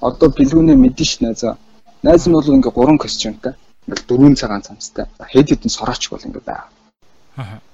Одоо 0.00 0.28
бэлгүүнээ 0.32 0.76
мэдэн 0.80 1.06
ш 1.06 1.12
найзаа. 1.20 1.60
Найз 2.00 2.24
нь 2.24 2.32
бол 2.32 2.48
ингээ 2.48 2.72
3 2.72 2.98
костюмтай. 3.04 3.54
Ингээл 3.84 4.08
дөрвөн 4.08 4.36
цагаан 4.40 4.64
цамцтай. 4.64 5.06
Хэд 5.32 5.48
хэдэн 5.52 5.70
сорооч 5.70 6.08
бол 6.08 6.24
ингээ 6.24 6.44
байгаа. 6.48 6.68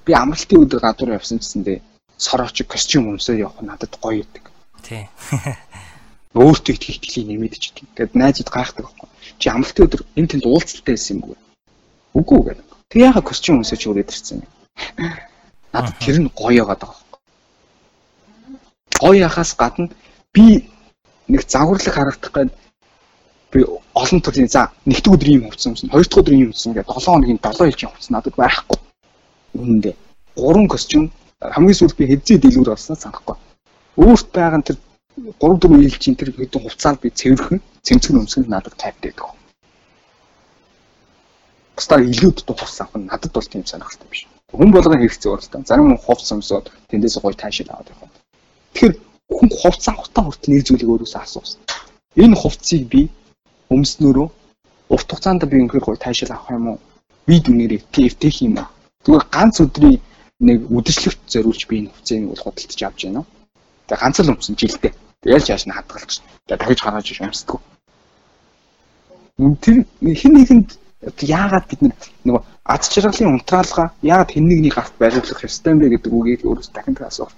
Би 0.05 0.13
амралтын 0.13 0.63
өдөр 0.63 0.81
гадуур 0.83 1.17
явсан 1.19 1.39
гэсэндээ 1.39 1.79
сорооч 2.19 2.67
костюм 2.67 3.15
өмсөө 3.15 3.47
явах 3.47 3.63
надад 3.63 3.95
гоё 4.03 4.27
идэг. 4.27 4.51
Тий. 4.83 5.07
Өөртөө 6.39 6.75
их 6.77 6.85
ихтгэлийн 6.93 7.29
нэмэдэж 7.35 7.63
идэг. 7.73 7.87
Тэгэд 7.97 8.15
найзууд 8.15 8.51
гайхдаг 8.53 8.85
байхгүй. 8.85 9.09
Чи 9.39 9.49
амралтын 9.49 9.87
өдөр 9.87 10.03
энэ 10.19 10.29
тэнд 10.29 10.45
уулзалтай 10.47 10.95
байсан 10.95 11.17
юм 11.17 11.23
уу? 11.31 11.37
Үгүй 12.19 12.41
гэдэг. 12.47 12.67
Тэг 12.91 13.01
яхаа 13.03 13.23
костюм 13.23 13.61
өмсөж 13.63 13.83
өрөөд 13.87 14.11
ирсэн 14.11 14.43
юм. 14.43 14.51
Надад 15.73 15.97
тэр 16.03 16.19
нь 16.19 16.33
гоё 16.35 16.63
яваад 16.63 16.81
байгаа 16.83 16.99
байхгүй. 16.99 17.21
Гоё 18.99 19.17
яхаас 19.29 19.53
гадна 19.55 19.89
би 20.35 20.67
нэг 21.29 21.43
загварлаг 21.47 21.95
харагдах 21.95 22.33
гээд 22.33 22.51
би 23.53 23.61
олон 23.95 24.21
төрлийн 24.21 24.49
за 24.49 24.73
нэгдүгээр 24.85 25.15
өдөр 25.17 25.31
юм 25.37 25.45
хувцсан 25.47 25.73
юмсан, 25.73 25.91
хоёр 25.93 26.07
дахь 26.09 26.21
өдөр 26.21 26.35
юм 26.35 26.51
хувцсан 26.51 26.73
гэдэг 26.75 26.93
7 26.93 27.05
хоногийн 27.07 27.41
7 27.41 27.71
жилийн 27.73 27.91
хувцас 27.93 28.11
надад 28.11 28.35
байхгүй. 28.37 28.79
Үүндээ 29.55 29.95
гурван 30.37 30.69
костюм 30.69 31.05
хамгийн 31.41 31.79
сүүлд 31.79 31.97
би 31.97 32.05
хэзээ 32.11 32.39
дэлгүүр 32.43 32.75
олсноо 32.75 32.97
санахгүй. 32.99 33.37
Өөрт 33.97 34.29
байгаа 34.35 34.63
тэр 34.63 34.77
3 35.19 35.59
4 35.59 35.89
жилийн 35.95 36.17
тэр 36.17 36.31
хэдэн 36.31 36.63
хувцаанд 36.63 37.01
би 37.03 37.11
цэвэрхэн 37.11 37.61
цэмцгэн 37.83 38.21
өмсгөн 38.23 38.47
надад 38.49 38.75
тайвтай 38.79 39.11
байдаг. 39.11 39.35
Бусдаар 41.75 42.03
илүү 42.07 42.31
тухсан 42.47 42.87
нь 42.95 43.09
надад 43.11 43.33
бол 43.35 43.51
тийм 43.51 43.67
сонирхолтой 43.67 44.09
биш. 44.11 44.27
Хүн 44.55 44.71
болгон 44.73 44.99
хэрэгцээ 44.99 45.37
та. 45.51 45.59
Зарим 45.67 45.91
хүн 45.91 45.99
хувц 46.07 46.31
өмсөд 46.33 46.71
тэндээс 46.91 47.19
гоё 47.19 47.35
таашаал 47.35 47.71
аваад 47.75 47.91
явах. 47.93 48.15
Тэгэхээр 48.73 48.95
хүн 49.37 49.51
хувц 49.61 49.85
авахтаа 49.91 50.23
хүртэл 50.25 50.53
нэг 50.55 50.63
зүйлийг 50.67 50.91
өөрөөсөө 50.91 51.23
асуусан. 51.23 51.61
Энэ 52.23 52.39
хувцсыг 52.39 52.83
би 52.93 53.01
өмснөрөө 53.75 54.29
урт 54.95 55.09
хугацаанд 55.11 55.43
би 55.51 55.57
үнэхээр 55.63 55.85
гоё 55.87 55.99
таашаал 55.99 56.35
авах 56.35 56.51
юм 56.59 56.67
уу? 56.71 56.79
Би 57.27 57.35
дүнээрээ 57.43 57.81
хийх 57.93 58.39
юм 58.47 58.57
уу? 58.59 58.71
Тэгвэл 59.05 59.27
ганц 59.35 59.57
өдрийн 59.65 60.01
нэг 60.47 60.59
үдшилтэд 60.71 61.29
зориулж 61.33 61.63
би 61.69 61.75
энэ 61.79 61.91
хувцсыг 61.93 62.19
нэг 62.19 62.31
бол 62.33 62.45
худалдаж 62.45 62.81
авч 62.83 63.01
байна? 63.05 63.23
Тэгээ 63.87 64.03
ганц 64.03 64.17
л 64.21 64.33
өмсөн 64.33 64.57
жилдээ. 64.57 64.95
Тэгэл 65.23 65.47
чааш 65.47 65.67
нь 65.67 65.75
хадгалж. 65.75 66.23
Тэгээ 66.47 66.59
дахиж 66.63 66.81
гаргаж 66.83 67.09
өмсдөг. 67.19 67.59
Мөн 69.39 69.55
тэр 69.59 69.77
хин 70.15 70.33
нэгэнд 70.39 70.71
яагаад 71.27 71.67
бид 71.67 71.81
нэг 71.83 71.99
аз 72.63 72.87
жаргалын 72.95 73.35
унтраалга 73.35 73.91
яагаад 74.03 74.31
хэн 74.31 74.47
нэгний 74.47 74.71
гарт 74.71 74.95
байрлуулах 74.95 75.43
ёстой 75.43 75.75
юм 75.75 75.79
бэ 75.83 75.91
гэдэг 75.99 76.13
үгийг 76.15 76.43
өөрөөс 76.47 76.71
дахин 76.71 76.95
асуух. 77.03 77.35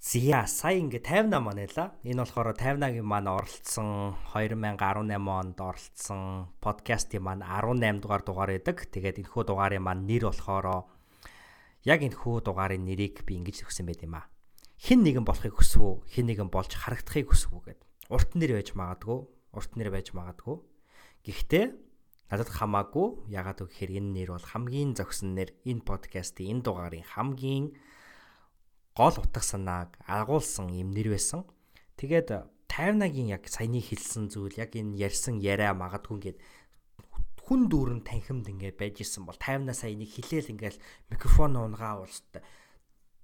Зя 0.00 0.48
сая 0.48 0.80
ингээ 0.80 1.04
58 1.04 1.36
маань 1.36 1.60
байла. 1.68 1.92
Энэ 2.00 2.24
болохоор 2.24 2.48
58-гийн 2.56 3.04
маань 3.04 3.28
оролцсон 3.28 4.16
2018 4.32 4.80
онд 5.28 5.58
оролцсон 5.60 6.22
подкастын 6.64 7.22
маань 7.22 7.44
18 7.44 8.00
дугаар 8.00 8.22
дугаар 8.24 8.50
байдаг. 8.56 8.88
Тэгээд 8.88 9.20
энэхүү 9.20 9.42
дугаарын 9.44 9.84
маань 9.84 10.08
нэр 10.08 10.32
болохоор 10.32 10.88
яг 11.84 12.00
энэхүү 12.00 12.34
дугаарын 12.40 12.88
нэрийг 12.88 13.20
би 13.28 13.36
ингэж 13.36 13.68
өгсөн 13.68 13.84
байт 13.84 14.02
юм 14.02 14.16
аа. 14.16 14.29
Хин 14.80 15.04
нэгэн 15.04 15.28
болохыг 15.28 15.60
хүсв 15.60 15.76
үү? 15.84 15.94
Хин 16.08 16.26
нэгэн 16.32 16.48
болж 16.48 16.72
харагдахыг 16.72 17.28
хүсв 17.28 17.52
үү 17.52 17.62
гэд. 17.68 17.80
Урт 18.08 18.32
нэр 18.32 18.56
байж 18.56 18.72
магадгүй. 18.72 19.28
Урт 19.52 19.72
нэр 19.76 19.92
байж 19.92 20.16
магадгүй. 20.16 20.56
Гэхдээ 21.20 21.66
надад 22.32 22.48
хамаагүй. 22.48 23.28
Ягаад 23.28 23.60
гэвэл 23.60 24.00
энэ 24.00 24.10
нэр 24.24 24.40
бол 24.40 24.46
хамгийн 24.56 24.96
зохисон 24.96 25.36
нэр 25.36 25.52
энэ 25.68 25.84
подкастын 25.84 26.48
энэ 26.48 26.64
дугаарын 26.64 27.04
хамгийн 27.04 27.76
гол 28.96 29.16
утга 29.20 29.44
санааг 29.44 30.00
агуулсан 30.08 30.72
юм 30.72 30.96
нэр 30.96 31.12
байсан. 31.12 31.44
Тэгээд 32.00 32.48
50-нагийн 32.72 33.36
яг 33.36 33.44
саяны 33.52 33.84
хэлсэн 33.84 34.32
зүйл 34.32 34.56
яг 34.56 34.72
энэ 34.72 34.96
ярьсан 34.96 35.44
яриа 35.44 35.76
магадгүй 35.76 36.16
ингээд 36.16 36.38
хүн 37.44 37.68
дүүрэн 37.68 38.00
танхимд 38.06 38.48
ингээд 38.48 38.80
байж 38.80 39.04
исэн 39.04 39.28
бол 39.28 39.36
50-наа 39.36 39.76
саяны 39.76 40.06
хилээл 40.08 40.54
ингээд 40.56 40.76
микрофон 41.12 41.58
унгаа 41.58 42.00
уулстай 42.00 42.40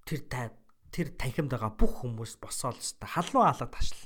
тэр 0.02 0.20
тэр 0.95 1.12
танхимд 1.14 1.51
байгаа 1.53 1.72
бүх 1.74 2.03
хүмүүс 2.03 2.39
босоол 2.43 2.78
өстой 2.78 3.09
халуун 3.09 3.47
алга 3.47 3.66
ташл 3.70 3.99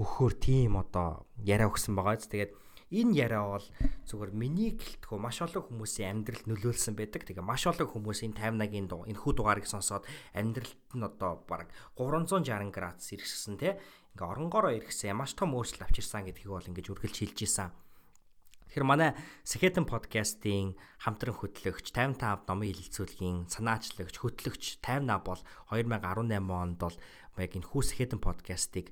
өгөхөөр 0.00 0.34
тийм 0.40 0.80
одоо 0.80 1.26
яриа 1.42 1.68
өгсөн 1.68 1.94
байгаа. 1.94 2.16
Тэгээд 2.18 2.52
энэ 2.92 3.16
яриа 3.16 3.56
бол 3.56 3.66
зүгээр 4.04 4.32
миний 4.36 4.76
гэлтгөө 4.76 5.18
маш 5.20 5.40
олон 5.40 5.64
хүмүүсийн 5.64 6.12
амьдралд 6.12 6.44
нөлөөлсөн 6.48 6.94
байдаг. 6.96 7.24
Тэгээ 7.24 7.44
маш 7.44 7.64
олон 7.64 7.88
хүмүүс 7.88 8.20
энэ 8.28 8.36
50-нагийн 8.36 8.86
дуу 8.88 9.08
энэ 9.08 9.20
хүү 9.20 9.32
дугаарыг 9.32 9.64
сонсоод 9.64 10.04
амьдралд 10.36 10.76
нь 10.96 11.04
одоо 11.04 11.40
баг 11.48 11.72
360 11.96 12.68
градус 12.68 13.08
иргэсэн 13.16 13.56
те. 13.56 13.80
Ингээ 14.12 14.28
оронгороо 14.28 14.72
иргэсэн 14.76 15.16
маш 15.16 15.32
том 15.32 15.56
өөрчлөлт 15.56 15.88
авчирсан 15.88 16.28
гэдгийг 16.28 16.52
бол 16.52 16.68
ингэж 16.68 16.86
үргэлж 16.92 17.16
хэлж 17.16 17.38
исэн. 17.48 17.72
Тэгэхээр 18.72 18.88
манай 18.88 19.12
Сэхэтэн 19.44 19.84
подкастын 19.84 20.80
хамтран 20.96 21.36
хөтлөгч 21.36 21.92
55 21.92 22.48
номын 22.48 22.72
хилэлцүүлгийн 22.72 23.44
санаачлагч 23.52 24.16
хөтлөгч 24.16 24.80
58 24.80 25.12
бол 25.20 25.40
2018 25.68 26.40
онд 26.48 26.80
бол 26.80 26.96
яг 27.36 27.52
энэ 27.52 27.68
хүү 27.68 27.82
Сэхэтэн 27.84 28.24
подкастыг 28.24 28.88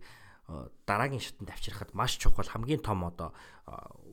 дараагийн 0.85 1.25
шатанд 1.25 1.57
авчирхад 1.57 1.97
маш 1.97 2.21
чухал 2.21 2.45
хамгийн 2.45 2.85
том 2.85 3.09
одоо 3.09 3.33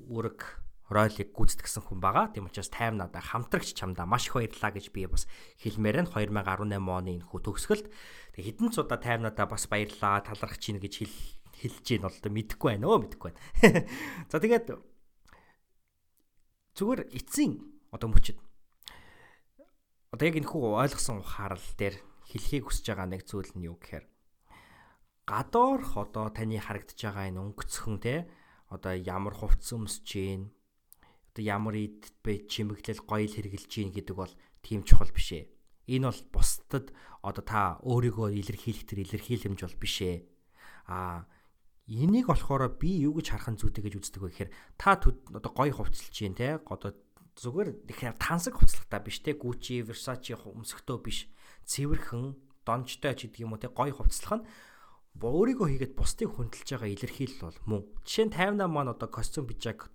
үүрэг 0.08 0.40
ройлыг 0.88 1.36
гүйцэтгсэн 1.36 1.84
хүн 1.84 2.00
байгаа. 2.00 2.32
Тийм 2.32 2.48
учраас 2.48 2.72
50 2.72 3.04
надаа 3.04 3.20
хамтрагч 3.20 3.76
чамдаа 3.76 4.08
маш 4.08 4.32
их 4.32 4.40
баярлалаа 4.40 4.72
гэж 4.72 4.96
би 4.96 5.04
бас 5.04 5.28
хэлмээр 5.60 6.08
нь 6.08 6.12
2018 6.16 6.80
оны 6.80 7.12
энэ 7.20 7.28
хүү 7.28 7.40
төгсгөлд 7.44 7.92
тэг 8.40 8.44
хэдэн 8.56 8.72
цудаа 8.72 8.96
50 9.04 9.20
надаа 9.20 9.52
бас 9.52 9.68
баярлалаа 9.68 10.24
талархаж 10.24 10.64
чинь 10.64 10.80
гэж 10.80 10.94
хэл 11.04 11.18
хэлж 11.60 11.84
гин 11.84 12.08
бол 12.08 12.16
мэдэхгүй 12.16 12.70
байна 12.72 12.88
өө 12.88 13.04
мэдэхгүй 13.04 13.32
байна. 13.36 13.84
За 14.32 14.40
тэгээд 14.40 14.96
зүгээр 16.78 17.02
эцсийн 17.10 17.58
одоо 17.90 18.14
мөчд 18.14 18.38
одоо 20.14 20.26
яг 20.30 20.38
энэ 20.38 20.46
хүү 20.46 20.78
ойлгосон 20.78 21.26
ухаарал 21.26 21.68
дээр 21.74 21.98
хэлхийг 22.30 22.70
хүсэж 22.70 22.86
байгаа 22.94 23.08
нэг 23.10 23.26
зүйл 23.26 23.52
нь 23.58 23.66
юу 23.66 23.82
гэхээр 23.82 24.06
гадоорх 25.26 25.98
одоо 25.98 26.30
таны 26.32 26.62
харагдаж 26.62 26.96
байгаа 27.02 27.28
энэ 27.34 27.42
өнгөцхөн 27.42 27.98
те 28.00 28.16
одоо 28.70 28.94
ямар 28.94 29.34
хувцс 29.36 29.74
өмсөж 29.76 30.06
гин 30.06 30.42
одоо 31.32 31.44
ямар 31.44 31.76
ид 31.76 32.14
бэ 32.24 32.48
чимэглэл 32.48 33.04
гоёл 33.04 33.34
хэрглэж 33.34 33.68
гин 33.68 33.92
гэдэг 33.92 34.16
бол 34.16 34.34
тийм 34.64 34.82
чухал 34.84 35.12
биш 35.14 35.36
ээ. 35.36 35.46
Энэ 35.88 36.10
бол 36.10 36.22
бусдад 36.34 36.92
одоо 37.22 37.44
та 37.44 37.80
өөрийгөө 37.86 38.36
илэрхийлэх 38.40 38.86
төр 38.90 39.00
илэрхийлэмж 39.06 39.60
бол 39.64 39.78
биш 39.80 39.96
ээ. 40.02 40.18
Аа 40.92 41.30
энийг 41.88 42.28
болохоор 42.28 42.68
би 42.76 43.08
юу 43.08 43.16
гэж 43.16 43.32
харах 43.32 43.56
зүйтэй 43.56 43.84
гэж 43.88 43.94
үздэг 44.04 44.22
вэ 44.22 44.30
гэхээр 44.32 44.52
та 44.76 45.00
одоо 45.00 45.52
гоё 45.56 45.72
хувцалж 45.72 46.12
гин 46.12 46.36
те 46.36 46.60
одоо 46.60 46.92
зүгээр 47.40 47.88
тэгэхээр 47.88 48.20
тансаг 48.20 48.60
хувцлагтай 48.60 49.00
биш 49.00 49.24
те 49.24 49.32
Gucci, 49.38 49.86
Versace 49.86 50.36
өмсөхдөө 50.36 50.98
биш. 51.06 51.30
Цэвэрхэн, 51.70 52.36
дончтой 52.66 53.14
ч 53.14 53.30
гэдэг 53.30 53.46
юм 53.46 53.54
уу 53.56 53.62
те 53.62 53.70
гоё 53.70 53.94
хувцлах 53.94 54.42
нь 54.42 54.46
өөрийгөө 55.22 55.68
хийгээд 55.70 55.94
бусдыг 55.98 56.30
хүндэлж 56.34 56.68
байгаа 56.76 56.92
илэрхийлэл 56.94 57.46
бол 57.46 57.60
мөн. 57.70 57.82
Жишээ 58.06 58.26
нь 58.28 58.36
58 58.36 58.68
маань 58.68 58.92
одоо 58.94 59.10
костюм 59.10 59.46
бижаг 59.50 59.90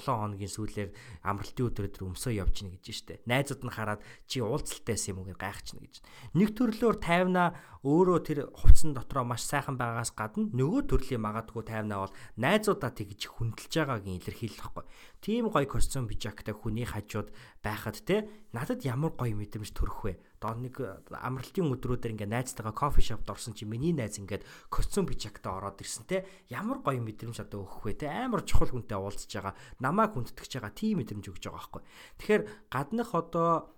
7 0.00 0.18
хоногийн 0.18 0.50
сүүлээр 0.50 0.90
амралтын 1.22 1.66
өдрөөр 1.70 2.06
өмсөө 2.10 2.32
явж 2.42 2.54
гинэ 2.64 2.78
гэж 2.78 2.86
штэ. 2.90 3.14
Найзууд 3.30 3.62
нь 3.62 3.74
хараад 3.74 4.00
чи 4.26 4.42
уулзалтаа 4.42 4.98
юм 4.98 5.22
уу 5.22 5.28
гэж 5.30 5.38
гайхаж 5.38 5.66
гинэ 5.74 5.82
гэж. 5.86 5.96
Нэг 6.34 6.48
төрлөөр 6.58 6.96
тайвна 6.98 7.54
өөрөө 7.84 8.18
тэр 8.24 8.38
хувцсан 8.48 8.96
дотроо 8.96 9.28
маш 9.28 9.44
сайхан 9.44 9.76
байгаас 9.76 10.16
гадна 10.16 10.48
нөгөө 10.56 10.88
төрлийн 10.88 11.20
магадгүй 11.20 11.68
тайвна 11.68 12.00
бол 12.00 12.16
найзуудаа 12.40 12.88
тэгж 12.88 13.28
хүндэлж 13.28 13.72
байгаагийн 13.76 14.18
илэрхийлэл 14.24 14.64
واخхой. 14.64 14.88
Тийм 15.20 15.52
гоё 15.52 15.68
костюм 15.68 16.08
пижактай 16.08 16.56
хүний 16.56 16.88
хажууд 16.88 17.28
байхад 17.60 18.00
те 18.08 18.24
надад 18.56 18.80
ямар 18.88 19.12
гоё 19.12 19.36
мэдрэмж 19.36 19.76
төрөх 19.76 20.00
вэ? 20.00 20.16
Доор 20.44 20.60
нэг 20.60 20.76
э, 20.84 21.00
амралтын 21.08 21.72
өдрүүдээр 21.72 22.20
ингээ 22.20 22.28
найзтайгаа 22.28 22.76
кофе 22.76 23.00
шопд 23.00 23.32
орсон 23.32 23.56
чи 23.56 23.64
миний 23.64 23.96
найз 23.96 24.20
ингээд 24.20 24.44
костюм 24.68 25.08
бичагтаа 25.08 25.56
ороод 25.56 25.80
ирсэн 25.80 26.04
те. 26.04 26.28
Ямар 26.52 26.84
гоё 26.84 27.00
мэдрэмж 27.00 27.40
одоо 27.40 27.64
өгөх 27.64 27.88
вэ 27.88 28.04
те? 28.04 28.12
Амар 28.12 28.44
чухал 28.44 28.68
хүнтэй 28.68 29.00
уулзж 29.00 29.32
байгаа 29.32 29.56
намайг 29.80 30.12
хүндтгэж 30.12 30.60
байгаа 30.60 30.72
тийм 30.76 31.00
мэдрэмж 31.00 31.24
өгж 31.32 31.42
байгаа 31.48 31.56
байхгүй. 31.56 31.82
Тэгэхээр 32.20 32.42
гаднах 32.68 33.10
одоо 33.16 33.73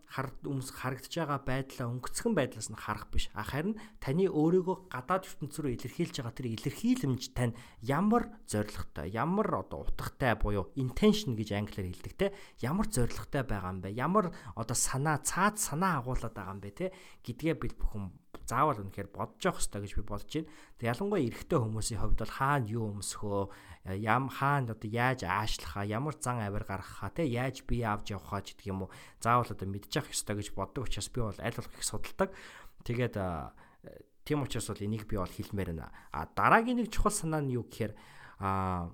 өмс 0.46 0.70
харагдаж 0.70 1.12
байгаа 1.12 1.40
байдлаа 1.44 1.86
өнгөцгөн 1.92 2.34
байдлаас 2.38 2.68
нь 2.70 2.78
харах 2.78 3.10
биш. 3.10 3.28
А 3.34 3.42
харин 3.42 3.76
таны 4.00 4.30
өөрийгөө 4.30 4.88
гадаад 4.88 5.26
ертөнц 5.26 5.54
рүү 5.58 5.76
илэрхийлж 5.76 6.14
байгаа 6.22 6.34
тэр 6.34 6.48
илэрхийлэмж 6.56 7.22
тань 7.36 7.58
ямар 7.82 8.30
зоригтой, 8.46 9.10
ямар 9.10 9.66
одоо 9.66 9.84
утгатай 9.84 10.38
буюу 10.38 10.70
intention 10.78 11.36
гэж 11.36 11.52
англиар 11.58 11.90
хэлдэг 11.90 12.14
те. 12.16 12.26
Ямар 12.62 12.86
зоригтой 12.88 13.42
байгаа 13.44 13.74
юм 13.74 13.80
бэ? 13.82 13.90
Ямар 13.92 14.32
одоо 14.54 14.76
санаа, 14.76 15.20
цаад 15.20 15.58
санаа 15.58 16.00
агуулад 16.00 16.32
байгаа 16.32 16.54
юм 16.54 16.60
бэ 16.62 16.70
те 16.70 16.86
гэдгээ 17.26 17.54
бид 17.58 17.74
бүхэн 17.76 18.10
заавал 18.46 18.78
үнэхээр 18.80 19.10
бодож 19.10 19.42
явах 19.42 19.58
хэрэгтэй 19.58 19.82
гэж 19.82 19.92
би 19.98 20.02
бодож 20.06 20.30
байна. 20.30 20.50
Тэг 20.78 20.86
ялангуяа 20.94 21.26
эрэгтэй 21.26 21.58
хүмүүсийн 21.58 22.00
хувьд 22.00 22.20
бол 22.22 22.34
хаана 22.38 22.70
юу 22.70 22.84
өмсөхөө, 22.94 23.42
ям 23.98 24.24
хаана 24.30 24.72
одоо 24.72 24.88
яаж 24.90 25.20
аашлахаа, 25.26 25.84
ямар 25.84 26.14
зан 26.16 26.38
авир 26.46 26.64
гаргахаа, 26.64 27.10
тэ 27.10 27.26
яаж 27.26 27.66
бие 27.66 27.86
авч 27.90 28.14
явахаа 28.14 28.40
ч 28.46 28.54
гэдэг 28.54 28.70
юм 28.70 28.86
уу. 28.86 28.90
Заавал 29.18 29.50
одоо 29.50 29.66
мэдчих 29.66 30.06
ёстой 30.06 30.38
гэж 30.38 30.54
боддог 30.54 30.86
учраас 30.86 31.10
би 31.10 31.20
бол 31.26 31.42
аль 31.42 31.58
болох 31.58 31.74
их 31.74 31.84
судалдаг. 31.84 32.30
Тэгээд 32.86 33.14
тийм 34.22 34.42
учраас 34.42 34.70
бол 34.70 34.82
энийг 34.82 35.06
би 35.10 35.18
бол 35.18 35.26
хэлмээр 35.30 35.70
байна. 35.74 35.90
А 36.14 36.26
дараагийн 36.30 36.82
нэг 36.82 36.94
чухал 36.94 37.14
санаа 37.14 37.42
нь 37.42 37.54
юу 37.54 37.66
гэхээр 37.66 37.94
а 38.38 38.90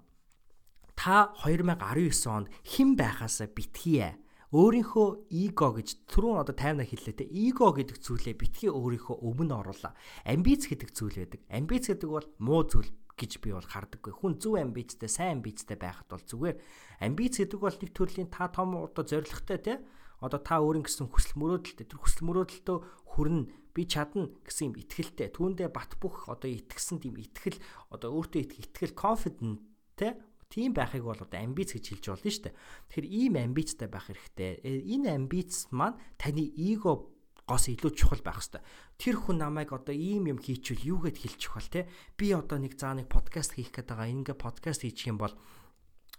та 0.96 1.32
2019 1.44 2.28
онд 2.28 2.48
хэн 2.62 2.96
байхаасаа 2.96 3.48
битгий 3.48 4.21
өөрийнхөө 4.52 5.08
эго 5.32 5.68
гэж 5.80 5.88
түрүүн 6.12 6.44
одоо 6.44 6.52
таймна 6.52 6.84
хэллээ 6.84 7.24
те 7.24 7.24
эго 7.24 7.72
гэдэг 7.72 7.96
зүйлээ 8.04 8.36
битгий 8.36 8.68
өөрийнхөө 8.68 9.16
өмнө 9.24 9.64
оруулаа. 9.64 9.96
Амбиц 10.28 10.68
гэдэг 10.68 10.92
зүйл 10.92 11.16
байдаг. 11.24 11.40
Амбиц 11.48 11.88
гэдэг 11.88 12.08
бол 12.12 12.28
муу 12.36 12.68
зүйл 12.68 12.92
гэж 13.16 13.40
би 13.40 13.56
бол 13.56 13.64
хардаггүй. 13.64 14.12
Хүн 14.12 14.36
зөв 14.36 14.60
амбицтай, 14.60 15.08
сайн 15.08 15.40
амбицтай 15.40 15.80
байхад 15.80 16.04
бол 16.04 16.20
зүгээр. 16.20 16.56
Амбиц 17.00 17.40
гэдэг 17.40 17.60
бол 17.64 17.76
нэг 17.80 17.90
төрлийн 17.96 18.28
та 18.28 18.52
том 18.52 18.76
одоо 18.76 19.04
зоригтой 19.08 19.56
те 19.56 19.80
одоо 20.20 20.38
та 20.38 20.60
өөрийн 20.60 20.84
гэсэн 20.84 21.08
хүсэл 21.08 21.40
мөрөөдөлтэй 21.40 21.86
тэр 21.88 21.98
хүсэл 21.98 22.28
мөрөөдөлтөө 22.30 22.78
хүрнэ 23.10 23.42
би 23.74 23.82
чадна 23.88 24.30
гэсэн 24.46 24.70
юм 24.70 24.74
итгэлтэй 24.78 25.28
түүндээ 25.34 25.68
бат 25.72 25.96
бөх 25.98 26.28
одоо 26.30 26.46
итгэсэн 26.46 27.02
тийм 27.02 27.18
итгэл 27.18 27.58
одоо 27.90 28.20
өөртөө 28.20 28.52
итгэл 28.52 28.94
confident 28.94 29.64
те 29.98 30.14
Тийм 30.52 30.76
байхыг 30.76 31.00
бол 31.00 31.16
одоо 31.16 31.40
амбиц 31.40 31.72
гэж 31.72 31.96
хэлж 31.96 32.04
болно 32.12 32.28
шүү 32.28 32.44
дээ. 32.44 32.56
Тэгэхээр 32.92 33.08
ийм 33.08 33.34
амбицтай 33.40 33.88
байх 33.88 34.12
хэрэгтэй. 34.12 34.60
Э, 34.60 34.84
энэ 34.84 35.16
амбиц 35.16 35.72
маань 35.72 35.96
таны 36.20 36.44
эго 36.44 37.08
гос 37.48 37.72
илүү 37.72 37.92
чухал 37.96 38.20
байх 38.20 38.36
хэвээр. 38.36 38.64
Тэр 39.00 39.16
хүн 39.16 39.40
намайг 39.40 39.72
одоо 39.72 39.96
ийм 39.96 40.28
юм 40.28 40.38
хийчихвэл 40.38 40.92
юу 40.92 40.98
гэд 41.08 41.24
хэлчих 41.24 41.56
бол 41.56 41.68
те. 41.72 41.88
Би 42.20 42.36
одоо 42.36 42.60
нэг 42.60 42.76
заа 42.76 42.92
нэг 42.92 43.08
подкаст 43.08 43.56
хийх 43.56 43.72
гээд 43.72 43.96
байгаа. 43.96 44.12
Ингээ 44.12 44.36
подкаст 44.36 44.84
хийчих 44.84 45.08
юм 45.08 45.18
бол 45.24 45.32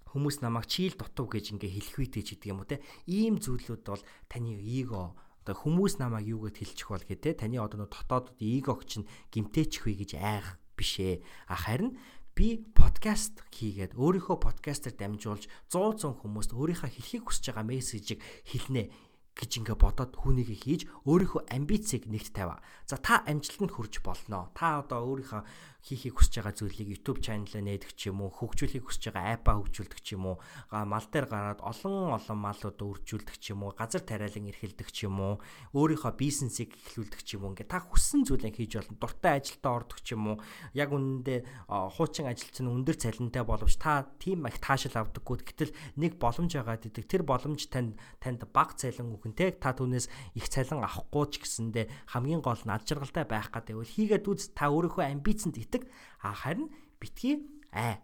хүмүүс 0.09 0.41
намайг 0.41 0.65
чийл 0.65 0.97
дутуу 0.97 1.29
гэж 1.29 1.53
ингээ 1.53 1.71
хэлэх 1.77 1.97
үед 2.01 2.13
гэж 2.17 2.27
гэдэг 2.33 2.49
юм 2.49 2.65
уу 2.65 2.69
те. 2.73 2.81
Ийм 3.05 3.37
зүйлүүд 3.37 3.85
бол 3.85 4.03
таны 4.27 4.57
эго 4.57 5.13
одоо 5.45 5.55
хүмүүс 5.55 6.01
намайг 6.01 6.25
юу 6.25 6.49
гэд 6.49 6.57
хэлчих 6.57 6.89
бол 6.89 7.05
гэдэг 7.05 7.21
те. 7.21 7.39
Таны 7.45 7.61
одоо 7.61 7.85
дотоод 7.85 8.33
эгог 8.41 8.81
чинь 8.89 9.05
гимтээчих 9.29 9.85
вэ 9.85 9.93
гэж 10.03 10.11
айх 10.17 10.57
бишээ. 10.75 11.21
А 11.47 11.55
харин 11.55 11.97
би 12.33 12.65
подкаст 12.73 13.45
хийгээд 13.53 13.93
өөрийнхөө 13.93 14.37
подкастер 14.41 14.97
дамжуулж 14.97 15.45
100 15.69 16.01
100 16.01 16.25
хүмүүст 16.25 16.51
өөрийнхөө 16.57 16.89
хэлхийг 16.89 17.29
хүсэж 17.29 17.53
байгаа 17.53 17.69
мессежийг 17.69 18.19
хэлнэ 18.49 18.89
гэж 19.37 19.51
ингээ 19.61 19.77
бодоод 19.77 20.17
хүнийг 20.17 20.49
хийж 20.49 20.89
өөрийнхөө 21.05 21.45
амбицийг 21.53 22.09
нэгт 22.09 22.33
тавиа. 22.33 22.57
За 22.89 22.97
та 22.97 23.21
амжилтанд 23.29 23.73
хүрч 23.73 24.01
болно. 24.01 24.49
Та 24.57 24.81
одоо 24.81 25.13
өөрийнхөө 25.13 25.41
хийхийг 25.83 26.15
хүсэж 26.15 26.39
байгаа 26.39 26.55
зүйлийг 26.55 26.89
YouTube 26.95 27.19
channel-аа 27.19 27.59
нээдэг 27.59 27.91
ч 27.99 28.07
юм 28.07 28.23
уу, 28.23 28.31
хөгжүүлэхийг 28.31 28.87
хүсэж 28.87 29.11
байгаа 29.11 29.35
апп-а 29.35 29.59
хөгжүүлдэг 29.59 29.99
ч 29.99 30.15
юм 30.15 30.31
уу, 30.31 30.37
мал 30.71 31.07
дээр 31.11 31.27
гараад 31.27 31.59
олон 31.59 32.15
олон 32.15 32.39
малууд 32.39 32.79
үржүүлдэг 32.79 33.35
ч 33.35 33.51
юм 33.51 33.67
уу, 33.67 33.75
газар 33.75 33.99
тариалан 33.99 34.47
эрхэлдэг 34.47 34.89
ч 34.95 35.11
юм 35.11 35.19
уу, 35.19 35.35
өөрийнхөө 35.75 36.15
бизнесийг 36.15 36.71
эхлүүлдэг 36.79 37.21
ч 37.27 37.35
юм 37.35 37.43
уу. 37.43 37.51
Ингээ 37.51 37.67
та 37.67 37.83
хүссэн 37.83 38.23
зүйлээ 38.23 38.55
хийж 38.55 38.79
болно. 38.79 38.95
Дуртай 38.95 39.33
ажилдаа 39.43 39.71
ордог 39.83 39.99
ч 39.99 40.15
юм 40.15 40.23
уу. 40.31 40.37
Яг 40.71 40.89
үнэндээ 40.95 41.67
хуучин 41.67 42.31
ажилч 42.31 42.63
нь 42.63 42.71
өндөр 42.71 42.95
цалинтай 42.95 43.43
боловч 43.43 43.75
та 43.75 44.07
тийм 44.23 44.47
их 44.47 44.63
таашаал 44.63 45.03
авдаггүй. 45.03 45.43
Гэтэл 45.43 45.75
нэг 45.99 46.15
боломж 46.15 46.55
байгаад 46.55 46.87
идэг. 46.87 47.05
Тэр 47.11 47.27
боломж 47.27 47.67
танд 47.67 47.99
танд 48.23 48.47
баг 48.55 48.79
цалин 48.79 49.19
өгөнтэй 49.19 49.59
та 49.59 49.75
түүнээс 49.75 50.07
их 50.37 50.47
цалин 50.47 50.85
авахгүй 50.85 51.25
ч 51.27 51.43
гэсэндээ 51.43 52.13
хамгийн 52.15 52.39
гол 52.39 52.61
нь 52.63 52.71
ад 52.71 52.87
жаргалтай 52.87 53.25
байх 53.27 53.51
гэдэг. 53.51 53.75
Хийгээд 53.83 54.29
үз 54.29 54.53
та 54.55 54.71
өөрийнхөө 54.71 55.03
амбицанд 55.11 55.57
итдэг. 55.73 55.89
А 56.21 56.37
харин 56.37 56.69
битгий 57.01 57.49
ай. 57.73 57.97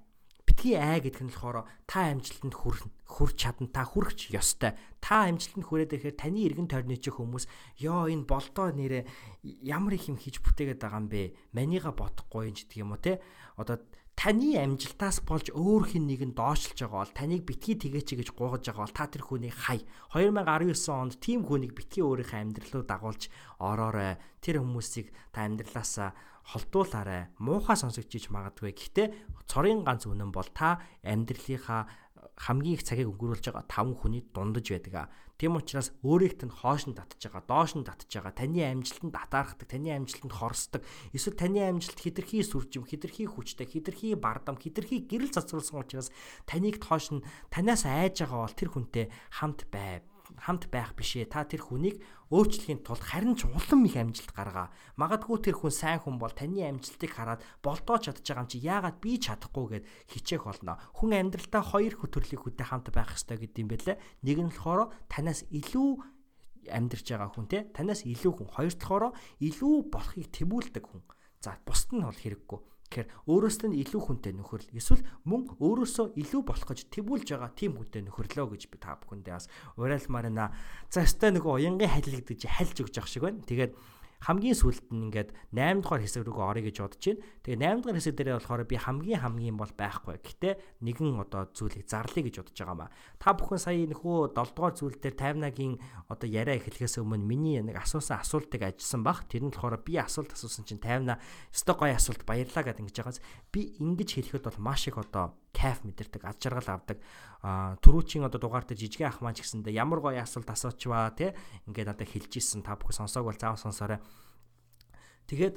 Битгий 0.49 0.73
ай 0.73 0.97
гэдэг 0.97 1.21
нь 1.21 1.29
болохоор 1.29 1.69
та 1.85 2.09
амжилтанд 2.09 2.57
хүрч 2.57 3.37
чадна, 3.37 3.69
та 3.69 3.85
хүрч 3.85 4.33
ёстой. 4.33 4.73
Та 4.97 5.29
амжилтанд 5.29 5.69
хүрээд 5.69 5.93
ирэхээр 5.93 6.17
таны 6.17 6.41
эргэн 6.49 6.65
тойрны 6.65 6.97
чи 6.97 7.13
хүмүүс 7.13 7.45
ёо 7.85 8.09
энэ 8.09 8.25
болдоо 8.25 8.73
нэрэ 8.73 9.05
ямар 9.61 9.93
их 9.93 10.09
юм 10.09 10.17
хийж 10.17 10.41
бүтээгээд 10.41 10.81
байгаа 10.81 11.05
юм 11.05 11.07
бэ? 11.13 11.37
Манига 11.53 11.93
бодохгүй 11.93 12.49
юм 12.49 12.57
ч 12.57 12.65
гэдэг 12.65 12.81
юм 12.81 12.91
уу 12.91 12.99
те. 12.99 13.21
Одоо 13.61 13.77
таны 14.19 14.59
амжилтаас 14.59 15.23
болж 15.23 15.47
өөр 15.55 15.95
хин 15.95 16.03
нэг 16.11 16.19
нь 16.27 16.35
доошлж 16.35 16.75
байгаа 16.75 17.07
бол 17.07 17.15
таныг 17.15 17.47
битгий 17.47 17.79
тэгээч 17.79 18.19
гэж 18.19 18.29
гуугаж 18.35 18.67
байгаа 18.67 18.83
бол 18.83 18.97
та 18.99 19.07
тэр 19.07 19.23
хүнийг 19.23 19.55
хай 19.55 19.79
2019 20.11 20.75
онд 20.91 21.15
тийм 21.23 21.47
хүнийг 21.47 21.71
битгий 21.71 22.03
өөрийнхөө 22.03 22.35
амьдралуу 22.43 22.83
дагуулж 22.83 23.31
ороорой 23.63 24.19
тэр 24.43 24.59
хүмүүсийг 24.59 25.15
та 25.31 25.47
амьдралаасаа 25.47 26.11
холдуулаарай 26.45 27.33
муухай 27.39 27.75
сонсогдчих 27.75 28.31
магадгүй 28.31 28.73
гэхдээ 28.75 29.07
цорын 29.49 29.83
ганц 29.83 30.05
үнэн 30.07 30.31
бол 30.31 30.47
та 30.53 30.83
амьдралынхаа 31.03 31.87
хамгийн 32.39 32.79
их 32.79 32.83
цагийг 32.87 33.11
өнгөрүүлж 33.11 33.51
байгаа 33.51 33.67
5 33.67 33.99
хүний 33.99 34.23
дундаж 34.31 34.67
байдаг. 34.71 35.11
Тийм 35.39 35.55
учраас 35.55 35.95
өөрийгт 36.03 36.43
нь 36.47 36.51
хоош 36.51 36.87
нь 36.87 36.95
татж 36.95 37.31
байгаа, 37.31 37.43
доош 37.47 37.71
нь 37.75 37.87
татж 37.87 38.11
байгаа, 38.11 38.35
таны 38.35 38.59
амжилтанд 38.59 39.15
атаархдаг, 39.15 39.67
таны 39.71 39.91
амжилтанд 39.95 40.35
хорсдог, 40.35 40.83
эсвэл 41.15 41.39
таны 41.39 41.63
амжилт 41.63 41.99
хитрхи 41.99 42.43
сүржим, 42.43 42.83
хитрхи 42.83 43.23
хүчтэй, 43.23 43.63
хитрхи 43.63 44.19
бардам, 44.19 44.59
хитрхи 44.59 45.03
гэрэл 45.07 45.31
цацруулсан 45.31 45.79
учраас 45.79 46.11
таныг 46.43 46.83
тоош 46.83 47.15
нь 47.15 47.23
танаас 47.47 47.87
айж 47.87 48.19
байгаа 48.19 48.39
бол 48.43 48.55
тэр 48.55 48.69
хүнтэй 48.71 49.05
хамт 49.31 49.67
бай 49.71 50.03
хамт 50.37 50.67
байх 50.69 50.93
бишээ. 50.93 51.25
Та 51.31 51.47
тэр 51.47 51.63
хүнийг 51.63 52.03
өөрчлөхийн 52.29 52.85
тулд 52.85 53.01
харин 53.01 53.33
ч 53.33 53.49
улам 53.49 53.89
их 53.89 53.97
амжилт 53.97 54.29
гаргаа. 54.37 54.69
Магадгүй 55.01 55.37
тэр 55.49 55.57
хүн 55.57 55.73
сайн 55.73 55.97
хүн 55.97 56.21
бол 56.21 56.29
таны 56.29 56.61
амжилтыг 56.61 57.09
хараад 57.09 57.41
болдоо 57.65 57.97
чадж 57.97 58.21
байгаа 58.21 58.45
юм 58.45 58.51
чи 58.53 58.57
яагаад 58.61 58.97
би 59.01 59.17
чадахгүй 59.17 59.65
гэд 59.81 59.85
хичээх 60.13 60.45
болно. 60.45 60.77
Хүн 60.93 61.17
амьдралдаа 61.17 61.63
хоёр 61.65 61.97
хөтөрлөг 61.97 62.41
хүнтэй 62.45 62.67
хамт 62.69 62.93
байх 62.93 63.17
хэрэгтэй 63.17 63.37
гэдэг 63.49 63.61
юм 63.65 63.69
байлаа. 63.73 63.97
Нэг 64.21 64.37
нь 64.45 64.51
болохоор 64.53 64.81
танаас 65.09 65.41
илүү 65.49 65.89
амьдарч 66.69 67.07
байгаа 67.09 67.29
хүн 67.33 67.47
те 67.49 67.65
танаас 67.73 68.05
илүү 68.05 68.33
хүн 68.37 68.49
хоёр 68.53 68.73
талаараа 68.77 69.11
илүү 69.41 69.75
болохыг 69.89 70.29
тэмүүлдэг 70.29 70.85
хүн. 70.85 71.01
За 71.41 71.57
бусд 71.65 71.89
нь 71.95 72.05
бол 72.05 72.13
хэрэггүй. 72.13 72.59
Тэгэхээр 72.89 73.29
өөрөөсөө 73.29 73.67
нь 73.69 73.79
илүү 73.85 74.01
хүнтэй 74.01 74.33
нөхөрл 74.33 74.73
эсвэл 74.73 75.05
мөн 75.29 75.45
өөрөөсөө 75.61 76.17
илүү 76.25 76.41
болох 76.41 76.65
гэж 76.73 76.89
тэмүүлж 76.89 77.27
байгаа 77.37 77.53
тийм 77.53 77.77
хүнтэй 77.77 78.01
нөхөрлөө 78.01 78.57
гэж 78.57 78.63
би 78.65 78.77
та 78.81 78.97
бүхэндээ 78.97 79.33
бас 79.37 79.45
уриалмаар 79.77 80.33
байна. 80.33 80.49
За 80.89 81.05
өстой 81.05 81.29
нөгөө 81.37 81.61
уянгийн 81.61 81.93
халилгдаж 81.93 82.41
хальж 82.49 82.77
өгч 82.81 82.97
явах 82.97 83.13
шиг 83.13 83.23
байна. 83.29 83.45
Тэгээд 83.45 83.77
хамгийн 84.19 84.55
сүүлд 84.55 84.91
нь 84.91 85.07
ингээд 85.07 85.31
8 85.55 85.79
дугаар 85.79 86.03
хэсэг 86.03 86.27
рүүгээ 86.27 86.47
орё 86.51 86.63
гэж 86.67 86.77
бодож 86.83 87.03
байна. 87.07 87.23
Тэгээ 87.39 87.59
8 87.63 87.79
дугаар 87.79 87.97
хэсэг 88.03 88.15
дээрээ 88.19 88.35
болохоор 88.35 88.63
би 88.67 88.75
хамгийн 88.75 89.21
хамгийн 89.23 89.55
бол 89.55 89.71
байхгүй. 89.71 90.15
Гэхдээ 90.19 90.53
нэгэн 90.83 91.23
одоо 91.23 91.47
зүйлийг 91.55 91.87
зарлая 91.87 92.23
гэж 92.27 92.35
бодож 92.43 92.57
байгаа 92.59 92.77
маа. 92.83 92.91
Та 93.15 93.31
бүхэн 93.31 93.63
сая 93.63 93.79
нөхөө 93.87 94.35
7 94.35 94.55
дугаар 94.59 94.75
зүйл 94.75 94.99
дээр 94.99 95.15
таймнагийн 95.15 95.79
одоо 96.11 96.27
яриа 96.27 96.59
эхлэхээс 96.59 96.99
өмнө 96.99 97.23
миний 97.23 97.63
нэг 97.63 97.79
асуусан 97.79 98.19
асуултыг 98.19 98.59
ажилласан 98.59 99.07
баг. 99.07 99.23
Тэр 99.31 99.47
нь 99.47 99.55
болохоор 99.55 99.79
би 99.79 99.95
асуулт 99.95 100.35
асуусан 100.35 100.67
чинь 100.67 100.83
таймна 100.83 101.15
өстой 101.55 101.79
гоё 101.79 101.95
асуулт 101.95 102.27
баярлаа 102.27 102.67
гэдэг 102.67 102.83
ингэж 102.83 102.97
байгаас 102.99 103.23
би 103.55 103.71
ингэж 103.79 104.09
хэлэхэд 104.19 104.43
бол 104.51 104.59
маш 104.59 104.91
их 104.91 104.99
одоо 104.99 105.39
кайф 105.53 105.81
мэдэрдэг, 105.83 106.23
ад 106.25 106.37
жаргал 106.37 106.79
авдаг. 106.79 106.97
Аа 107.41 107.75
түрүүчийн 107.81 108.25
одоо 108.27 108.39
дугаар 108.39 108.65
дээр 108.67 108.79
жижигэн 108.85 109.09
ах 109.09 109.21
маань 109.21 109.37
ч 109.37 109.43
гэсэндээ 109.43 109.79
ямар 109.79 109.99
гоё 110.03 110.21
асуулт 110.21 110.49
асуучваа 110.49 111.15
те 111.15 111.33
ингээд 111.67 111.89
надад 111.95 112.09
хэлж 112.09 112.33
исэн 112.37 112.61
та 112.61 112.75
бүхэн 112.77 113.05
сонсоог 113.05 113.31
бол 113.31 113.39
заавал 113.39 113.59
сонсоорой. 113.59 113.99
Тэгээд 115.29 115.55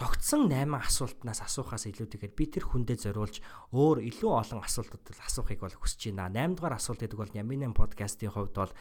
тогтсон 0.00 0.48
8 0.48 0.72
асуултнаас 0.72 1.40
асуухаас 1.44 1.84
илүүтэйгээр 1.86 2.34
би 2.34 2.44
тэр 2.48 2.64
хүндээ 2.66 2.98
зориулж 3.06 3.44
өөр 3.76 4.02
илүү 4.08 4.32
олон 4.32 4.60
асуултууд 4.64 5.14
асуухыг 5.20 5.60
бол 5.60 5.76
хүсэж 5.76 6.16
байна. 6.16 6.32
8 6.32 6.56
дугаар 6.58 6.80
асуулт 6.80 7.00
гэдэг 7.04 7.18
бол 7.20 7.36
Яминэн 7.36 7.76
подкастын 7.76 8.32
хувьд 8.32 8.56
бол 8.56 8.72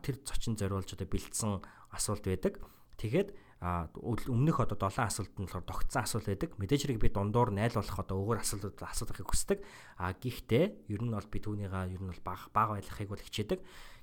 тэр 0.00 0.16
зочин 0.24 0.56
зориулж 0.56 0.96
одоо 0.96 1.06
бэлдсэн 1.06 1.60
асуулт 1.92 2.24
байдаг. 2.24 2.58
Тэгээд 2.96 3.28
өмнөх 3.62 4.60
одоо 4.60 4.76
7 4.90 5.04
асуулт 5.04 5.34
нь 5.38 5.46
болохоор 5.46 5.64
тогтсон 5.68 6.02
асуулт 6.02 6.26
байдаг. 6.26 6.50
Мэдээж 6.58 6.80
хэрэг 6.88 7.00
би 7.00 7.08
дундуур 7.12 7.54
найл 7.54 7.76
болох 7.76 7.98
одоо 8.00 8.16
өөр 8.18 8.38
асуултууд 8.42 8.80
асуухыг 8.82 9.28
хүсдэг. 9.28 9.58
А 10.00 10.12
гэхдээ 10.12 10.90
ер 10.90 11.02
нь 11.02 11.14
бол 11.14 11.28
би 11.28 11.38
түүнийгээ 11.38 11.94
ер 11.94 12.02
нь 12.02 12.10
бол 12.10 12.22
бага 12.24 12.50
бага 12.52 12.76
байлгахыг 12.76 13.08
бол 13.08 13.22
хичээдэг. 13.22 13.60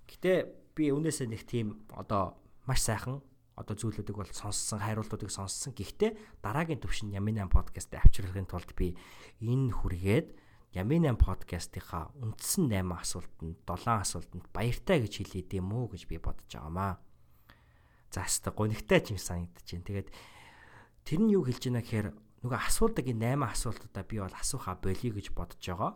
Гэтэ 0.08 0.32
би 0.76 0.90
өнөөсөө 0.90 1.28
нэг 1.30 1.44
тийм 1.46 1.84
одоо 1.94 2.40
маш 2.66 2.82
сайхан 2.88 3.22
одоо 3.56 3.76
зүйлүүдийг 3.76 4.18
бол 4.18 4.32
сонссон, 4.32 4.82
хариултуудыг 4.82 5.30
сонссон. 5.30 5.76
Гэхдээ 5.78 6.42
дараагийн 6.42 6.82
төвшин 6.82 7.14
Ямин 7.14 7.38
8 7.38 7.52
подкаст 7.52 7.94
авчруулахын 7.94 8.50
тулд 8.50 8.72
би 8.74 8.98
энэ 9.44 9.76
хүргээд 9.76 10.28
Ямин 10.72 11.04
8 11.04 11.20
подкастынхаа 11.20 12.16
үндсэн 12.24 12.72
8 12.72 12.88
асуултанд 12.96 13.60
7 13.68 13.92
асуултанд 13.92 14.46
баяртай 14.56 15.04
гэж 15.04 15.14
хэлээд 15.20 15.60
юм 15.60 15.76
уу 15.76 15.92
гэж 15.92 16.08
би 16.08 16.16
бодож 16.18 16.48
байгаамаа. 16.48 16.96
За 18.12 18.28
хэвээ 18.28 18.52
гонигтай 18.52 19.00
ч 19.00 19.16
юм 19.16 19.20
санагдаж 19.24 19.68
байна. 19.72 19.88
Тэгээд 19.88 20.10
тэр 21.08 21.20
нь 21.24 21.32
юу 21.32 21.48
хэлж 21.48 21.64
байна 21.72 21.80
гэхээр 21.80 22.08
нөгөө 22.44 22.60
асуудаг 22.60 23.06
энэ 23.08 23.40
8 23.40 23.56
асуултуудаа 23.56 24.04
би 24.04 24.16
бол 24.20 24.36
асуухаа 24.36 24.76
болиё 24.76 25.12
гэж 25.16 25.28
бодож 25.32 25.64
байгаа. 25.64 25.92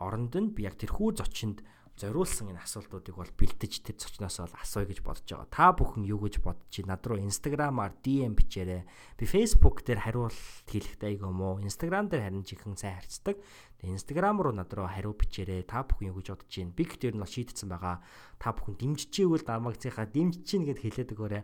Оронд 0.00 0.32
нь 0.32 0.54
би 0.56 0.64
яг 0.64 0.80
тэрхүү 0.80 1.20
зочинд 1.20 1.60
зориулсан 1.98 2.54
энэ 2.54 2.62
асуултуудыг 2.62 3.18
бол 3.18 3.32
бэлтэж 3.34 3.82
тэр 3.82 3.96
зочноос 3.98 4.38
бол 4.38 4.56
асууя 4.62 4.86
гэж 4.86 5.02
бодож 5.02 5.26
байгаа. 5.26 5.50
Та 5.50 5.74
бүхэн 5.74 6.06
юу 6.06 6.22
гэж 6.22 6.38
бодож 6.40 6.70
байна? 6.70 6.94
Над 6.94 7.02
руу 7.10 7.18
Instagram-аар 7.18 7.92
DM 7.98 8.38
бичээрэй. 8.38 8.86
Би 9.18 9.24
Facebook 9.26 9.82
дээр 9.82 10.06
хариулт 10.06 10.38
хийлэхтэй 10.70 11.18
айгүй 11.18 11.32
мó. 11.34 11.58
Instagram 11.58 12.06
дээр 12.06 12.30
харин 12.30 12.46
жихэн 12.46 12.78
сайн 12.78 13.02
харьцдаг. 13.02 13.36
Instagram 13.82 14.42
руу 14.42 14.54
над 14.54 14.74
руу 14.74 14.90
хариу 14.90 15.14
бичээрэй. 15.14 15.62
Та 15.62 15.86
бүхэн 15.86 16.10
юу 16.10 16.18
гэж 16.18 16.34
бодож 16.34 16.50
байна? 16.50 16.74
Би 16.74 16.82
гэхдээ 16.82 17.14
нь 17.14 17.22
шийдсэн 17.22 17.68
байгаа. 17.70 18.02
Та 18.42 18.50
бүхэн 18.50 18.74
дэмжижээвэл 18.74 19.46
дамагцынхаа 19.46 20.06
дэмжиж 20.10 20.42
чинь 20.42 20.66
гэд 20.66 20.82
хэлээд 20.82 21.14
өгөөрэй. 21.14 21.42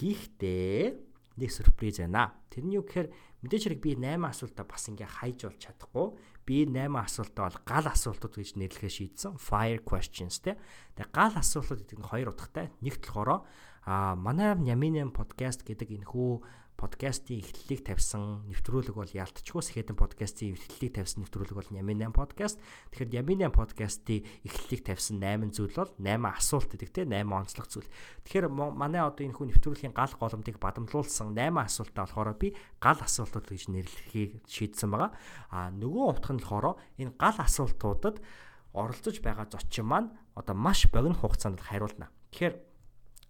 Гэхдээ 0.00 1.08
нэг 1.36 1.50
сюрприз 1.52 2.00
байна. 2.00 2.32
Тэр 2.48 2.64
нь 2.64 2.74
юу 2.74 2.88
гэхээр 2.88 3.12
мэдээж 3.44 3.62
хэрэг 3.68 3.80
би 3.84 3.92
8 4.00 4.16
асуултаа 4.16 4.64
бас 4.64 4.88
ингээ 4.88 5.12
хайж 5.20 5.38
болж 5.44 5.58
чадахгүй 5.60 6.06
би 6.48 6.64
8 6.64 6.88
асуултаа 6.96 7.44
бол 7.52 7.60
гал 7.68 7.86
асуултууд 7.92 8.34
гэж 8.40 8.56
нэрлэхээ 8.56 8.88
шийдсэн. 8.88 9.36
Fire 9.36 9.84
questions 9.84 10.40
те. 10.40 10.56
Тэгээ 10.96 11.12
гал 11.12 11.36
асуултууд 11.36 11.84
гэдэг 11.84 11.98
нь 12.00 12.08
хоёр 12.08 12.32
утгатай. 12.32 12.72
Нэгт 12.80 13.12
болохоор 13.12 13.44
а 13.88 14.16
манай 14.16 14.56
Няминэн 14.56 15.12
подкаст 15.12 15.62
гэдэг 15.64 16.00
энэ 16.00 16.08
хүү 16.08 16.44
подкастын 16.78 17.42
эхлэлийг 17.42 17.82
тавьсан 17.82 18.46
нэвтрүүлэг 18.46 18.94
бол 18.94 19.10
Ялтчгүй 19.10 19.62
Сэхэдэн 19.66 19.98
подкастын 19.98 20.54
эхлэлийг 20.54 20.94
тавьсан 20.94 21.26
нэвтрүүлэг 21.26 21.58
бол 21.58 21.74
Ямин 21.74 22.06
8 22.06 22.14
подкаст. 22.14 22.62
Тэгэхээр 22.94 23.18
Ямин 23.18 23.50
8 23.50 23.58
подкастын 23.58 24.22
эхлэлийг 24.46 24.86
тавьсан 24.86 25.18
8 25.18 25.50
зүйл 25.58 25.74
бол 25.74 25.90
8 25.98 26.38
асуулт 26.38 26.70
гэдэг 26.70 26.90
те 26.94 27.02
8 27.02 27.26
онцлог 27.26 27.66
зүйл. 27.66 27.90
Тэгэхээр 28.22 28.46
манай 28.54 29.02
одоо 29.02 29.26
энэ 29.26 29.34
хүн 29.34 29.50
нэвтрүүлгийн 29.50 29.90
гал 29.90 30.14
голомтыг 30.14 30.62
бадамлуулсан 30.62 31.34
8 31.34 31.66
асуултаа 31.66 32.06
болохоор 32.06 32.38
би 32.38 32.54
гал 32.78 33.02
асуултууд 33.02 33.50
гэж 33.50 33.74
нэрлэхийг 33.74 34.46
шийдсэн 34.46 34.94
байгаа. 34.94 35.10
А 35.50 35.74
нөгөө 35.74 36.06
утга 36.14 36.30
нь 36.30 36.38
болохоор 36.38 36.78
энэ 37.02 37.18
гал 37.18 37.42
асуултуудад 37.42 38.22
оролцож 38.70 39.18
байгаа 39.18 39.50
зочин 39.50 39.90
маань 39.90 40.14
одоо 40.38 40.54
маш 40.54 40.86
богино 40.94 41.18
хугацаанд 41.18 41.58
хариулна. 41.58 42.14
Тэгэхээр 42.30 42.67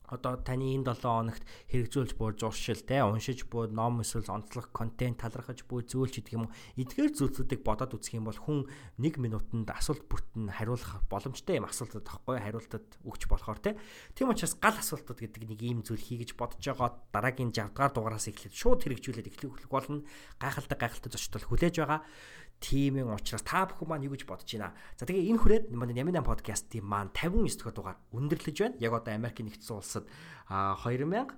одоо 0.08 0.40
таны 0.40 0.74
энэ 0.74 0.96
7 0.96 1.04
хоногт 1.04 1.44
хэрэгжүүлж 1.68 2.16
буй 2.16 2.32
зуршил 2.34 2.80
те 2.82 3.04
уншиж 3.04 3.44
буй 3.46 3.68
ном 3.68 4.00
эсвэл 4.00 4.28
онцлог 4.28 4.72
контент 4.72 5.20
талархаж 5.20 5.62
буй 5.68 5.84
зүйл 5.84 6.08
ч 6.08 6.24
гэдэг 6.24 6.34
юм 6.34 6.48
уу? 6.48 6.54
Эдгээр 6.80 7.12
зүйлсүүдийг 7.12 7.62
бодоод 7.62 7.94
үзэх 7.94 8.16
юм 8.16 8.26
бол 8.26 8.40
хүн 8.40 8.66
1 8.96 9.20
минутанд 9.20 9.68
асуулт 9.68 10.08
бүртэн 10.08 10.48
хариулах 10.48 11.04
боломжтой 11.12 11.60
юм 11.60 11.68
асуултад 11.68 12.08
тахгүй 12.08 12.40
хариултад 12.40 12.86
өгч 13.04 13.28
болохоор 13.28 13.60
те. 13.60 13.76
Тийм 14.16 14.32
учраас 14.32 14.56
гал 14.56 14.76
асуултууд 14.80 15.20
гэдэг 15.20 15.44
нэг 15.44 15.60
ийм 15.60 15.80
зүйл 15.84 16.00
хийгэж 16.00 16.34
бодож 16.34 16.64
байгаа. 16.64 16.96
Дараагийн 17.12 17.52
60 17.52 17.76
дугаар 17.76 17.92
дугаараас 17.92 18.28
эхлээд 18.32 18.54
шууд 18.56 18.80
хэрэгжүүлээд 18.82 19.28
эхлэх 19.28 19.68
болно. 19.68 20.02
Гайхалтай 20.40 20.78
гайхалтай 20.80 21.10
зочдол 21.12 21.44
хүлээж 21.44 21.76
байгаа 21.84 22.00
тийм 22.60 22.98
юм 22.98 23.14
учраас 23.14 23.42
та 23.42 23.66
бүхэн 23.66 23.88
маань 23.88 24.06
юу 24.06 24.14
гэж 24.14 24.26
бодож 24.26 24.50
байна. 24.50 24.74
За 24.98 25.06
тэгээ 25.06 25.30
энэ 25.30 25.38
хүрээд 25.38 25.64
манай 25.70 25.94
Яминан 25.94 26.26
подкастын 26.26 26.82
маань 26.82 27.14
59 27.14 27.62
дахь 27.62 27.74
дугаар 27.74 27.98
өндөрлөж 28.10 28.56
байна. 28.58 28.76
Яг 28.82 28.92
одоо 28.98 29.14
Америкийн 29.14 29.46
нэгдсэн 29.48 29.78
улсад 29.78 30.04
2018 30.50 31.32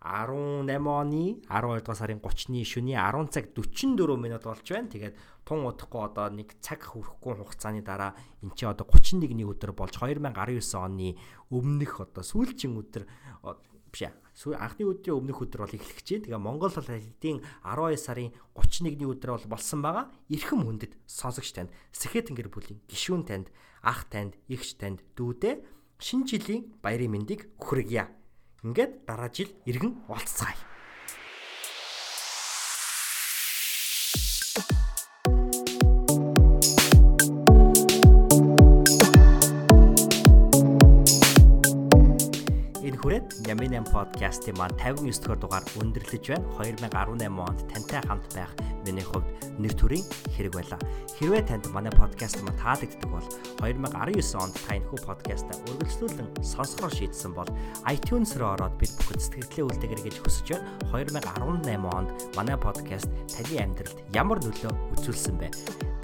оны 0.00 1.42
12 1.44 1.84
дугаар 1.84 1.98
сарын 1.98 2.22
30-ны 2.22 2.64
шөнийн 2.64 3.02
10 3.02 3.34
цаг 3.34 3.52
44 3.52 4.16
минут 4.16 4.42
болж 4.46 4.66
байна. 4.70 4.88
Тэгээд 4.88 5.14
тун 5.44 5.66
удахгүй 5.66 6.02
одоо 6.06 6.30
нэг 6.30 6.54
цаг 6.62 6.86
хүрэхгүй 6.86 7.34
хугацааны 7.34 7.82
дараа 7.82 8.14
эн 8.40 8.54
чинь 8.54 8.70
одоо 8.70 8.86
31-ний 8.86 9.44
өдөр 9.44 9.74
болж 9.74 9.98
2019 9.98 10.30
оны 10.78 11.18
өмнөх 11.50 12.00
одоо 12.00 12.22
сүүлчийн 12.22 12.78
өдөр 12.78 13.04
биш 13.92 14.08
ээ 14.08 14.14
анхны 14.56 14.88
өдрийн 14.88 15.20
өмнөх 15.20 15.44
өдөр 15.44 15.68
бол 15.68 15.76
эхлэх 15.76 16.00
чинь. 16.00 16.24
Тэгээ 16.24 16.40
Монгол 16.40 16.72
хэдийн 16.72 17.44
12 17.60 18.00
сарын 18.00 18.32
31-ний 18.56 19.04
өдөр 19.04 19.36
бол 19.36 19.46
болсон 19.52 19.84
байгаа. 19.84 20.08
Ирхэм 20.32 20.64
хүндэт 20.64 20.96
сонсогч 21.04 21.52
танд 21.52 21.70
Сэхэтэн 21.92 22.32
гэр 22.38 22.48
бүлийн 22.48 22.80
гишүүн 22.88 23.28
танд, 23.28 23.52
ах 23.84 24.08
танд, 24.08 24.40
эгч 24.48 24.80
танд, 24.80 25.04
дүүдээ 25.18 25.60
шинэ 26.00 26.24
жилийн 26.24 26.72
баярын 26.80 27.12
мэндийг 27.12 27.52
хүргье. 27.60 28.08
Ингээд 28.64 29.04
дараа 29.04 29.28
жил 29.28 29.52
иргэн 29.68 30.08
уулзцаая. 30.08 30.56
Хүрээд 43.00 43.48
Ямин 43.48 43.80
подкастын 43.88 44.56
маань 44.60 44.76
59 44.76 45.24
дугаар 45.24 45.40
дугаар 45.40 45.64
өндөрлөж 45.80 46.24
байна. 46.36 46.44
2018 46.60 47.32
онд 47.48 47.60
тантай 47.72 48.00
хамт 48.04 48.28
байх 48.36 48.52
миний 48.84 49.04
хувьд 49.04 49.24
нэр 49.56 49.72
төрийн 49.72 50.04
хэрэг 50.36 50.52
байлаа. 50.52 50.80
Хэрвээ 51.16 51.42
танд 51.48 51.64
манай 51.72 51.92
подкаст 51.96 52.44
маань 52.44 52.60
таалагддаг 52.60 53.08
бол 53.08 53.24
2019 53.64 54.36
онд 54.36 54.52
та 54.52 54.76
энэхүү 54.76 55.00
подкастаа 55.08 55.56
үргэлжлүүлэн 55.72 56.28
сонсохоор 56.44 56.92
шийдсэн 56.92 57.32
бол 57.32 57.48
iTunes 57.88 58.36
руу 58.36 58.52
ороод 58.52 58.76
бид 58.76 58.92
бүхэд 59.00 59.20
сэтгэлдээ 59.24 59.64
үлдээгэр 59.64 60.02
гэж 60.04 60.16
хүсэж 60.20 60.46
байна. 60.60 60.68
2018 60.92 61.96
онд 61.96 62.10
манай 62.36 62.56
подкаст 62.60 63.08
таны 63.32 63.56
амьдралд 63.64 63.96
ямар 64.12 64.44
нөлөө 64.44 64.72
үзүүлсэн 64.92 65.40
бэ? 65.40 65.48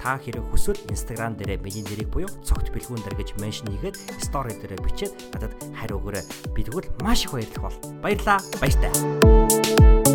та 0.07 0.15
хэрэг 0.15 0.45
хүсвэл 0.47 0.79
Instagram 0.93 1.35
дээрээ 1.35 1.59
миний 1.59 1.83
нэрийг 1.83 2.09
буюу 2.13 2.31
цогт 2.45 2.71
бэлгүүн 2.71 3.03
дээр 3.03 3.17
гэж 3.19 3.29
меншн 3.41 3.67
хийгээд 3.75 3.97
story 4.23 4.53
дээрээ 4.55 4.79
бичээд 4.85 5.13
надад 5.35 5.53
хариу 5.75 5.99
өгөөрэй. 5.99 6.23
Би 6.55 6.61
тэгвэл 6.63 6.86
маш 7.01 7.23
их 7.25 7.31
баярлах 7.31 7.61
бол. 7.61 7.73
Баярлаа. 8.01 8.39
Баяртай. 8.59 10.06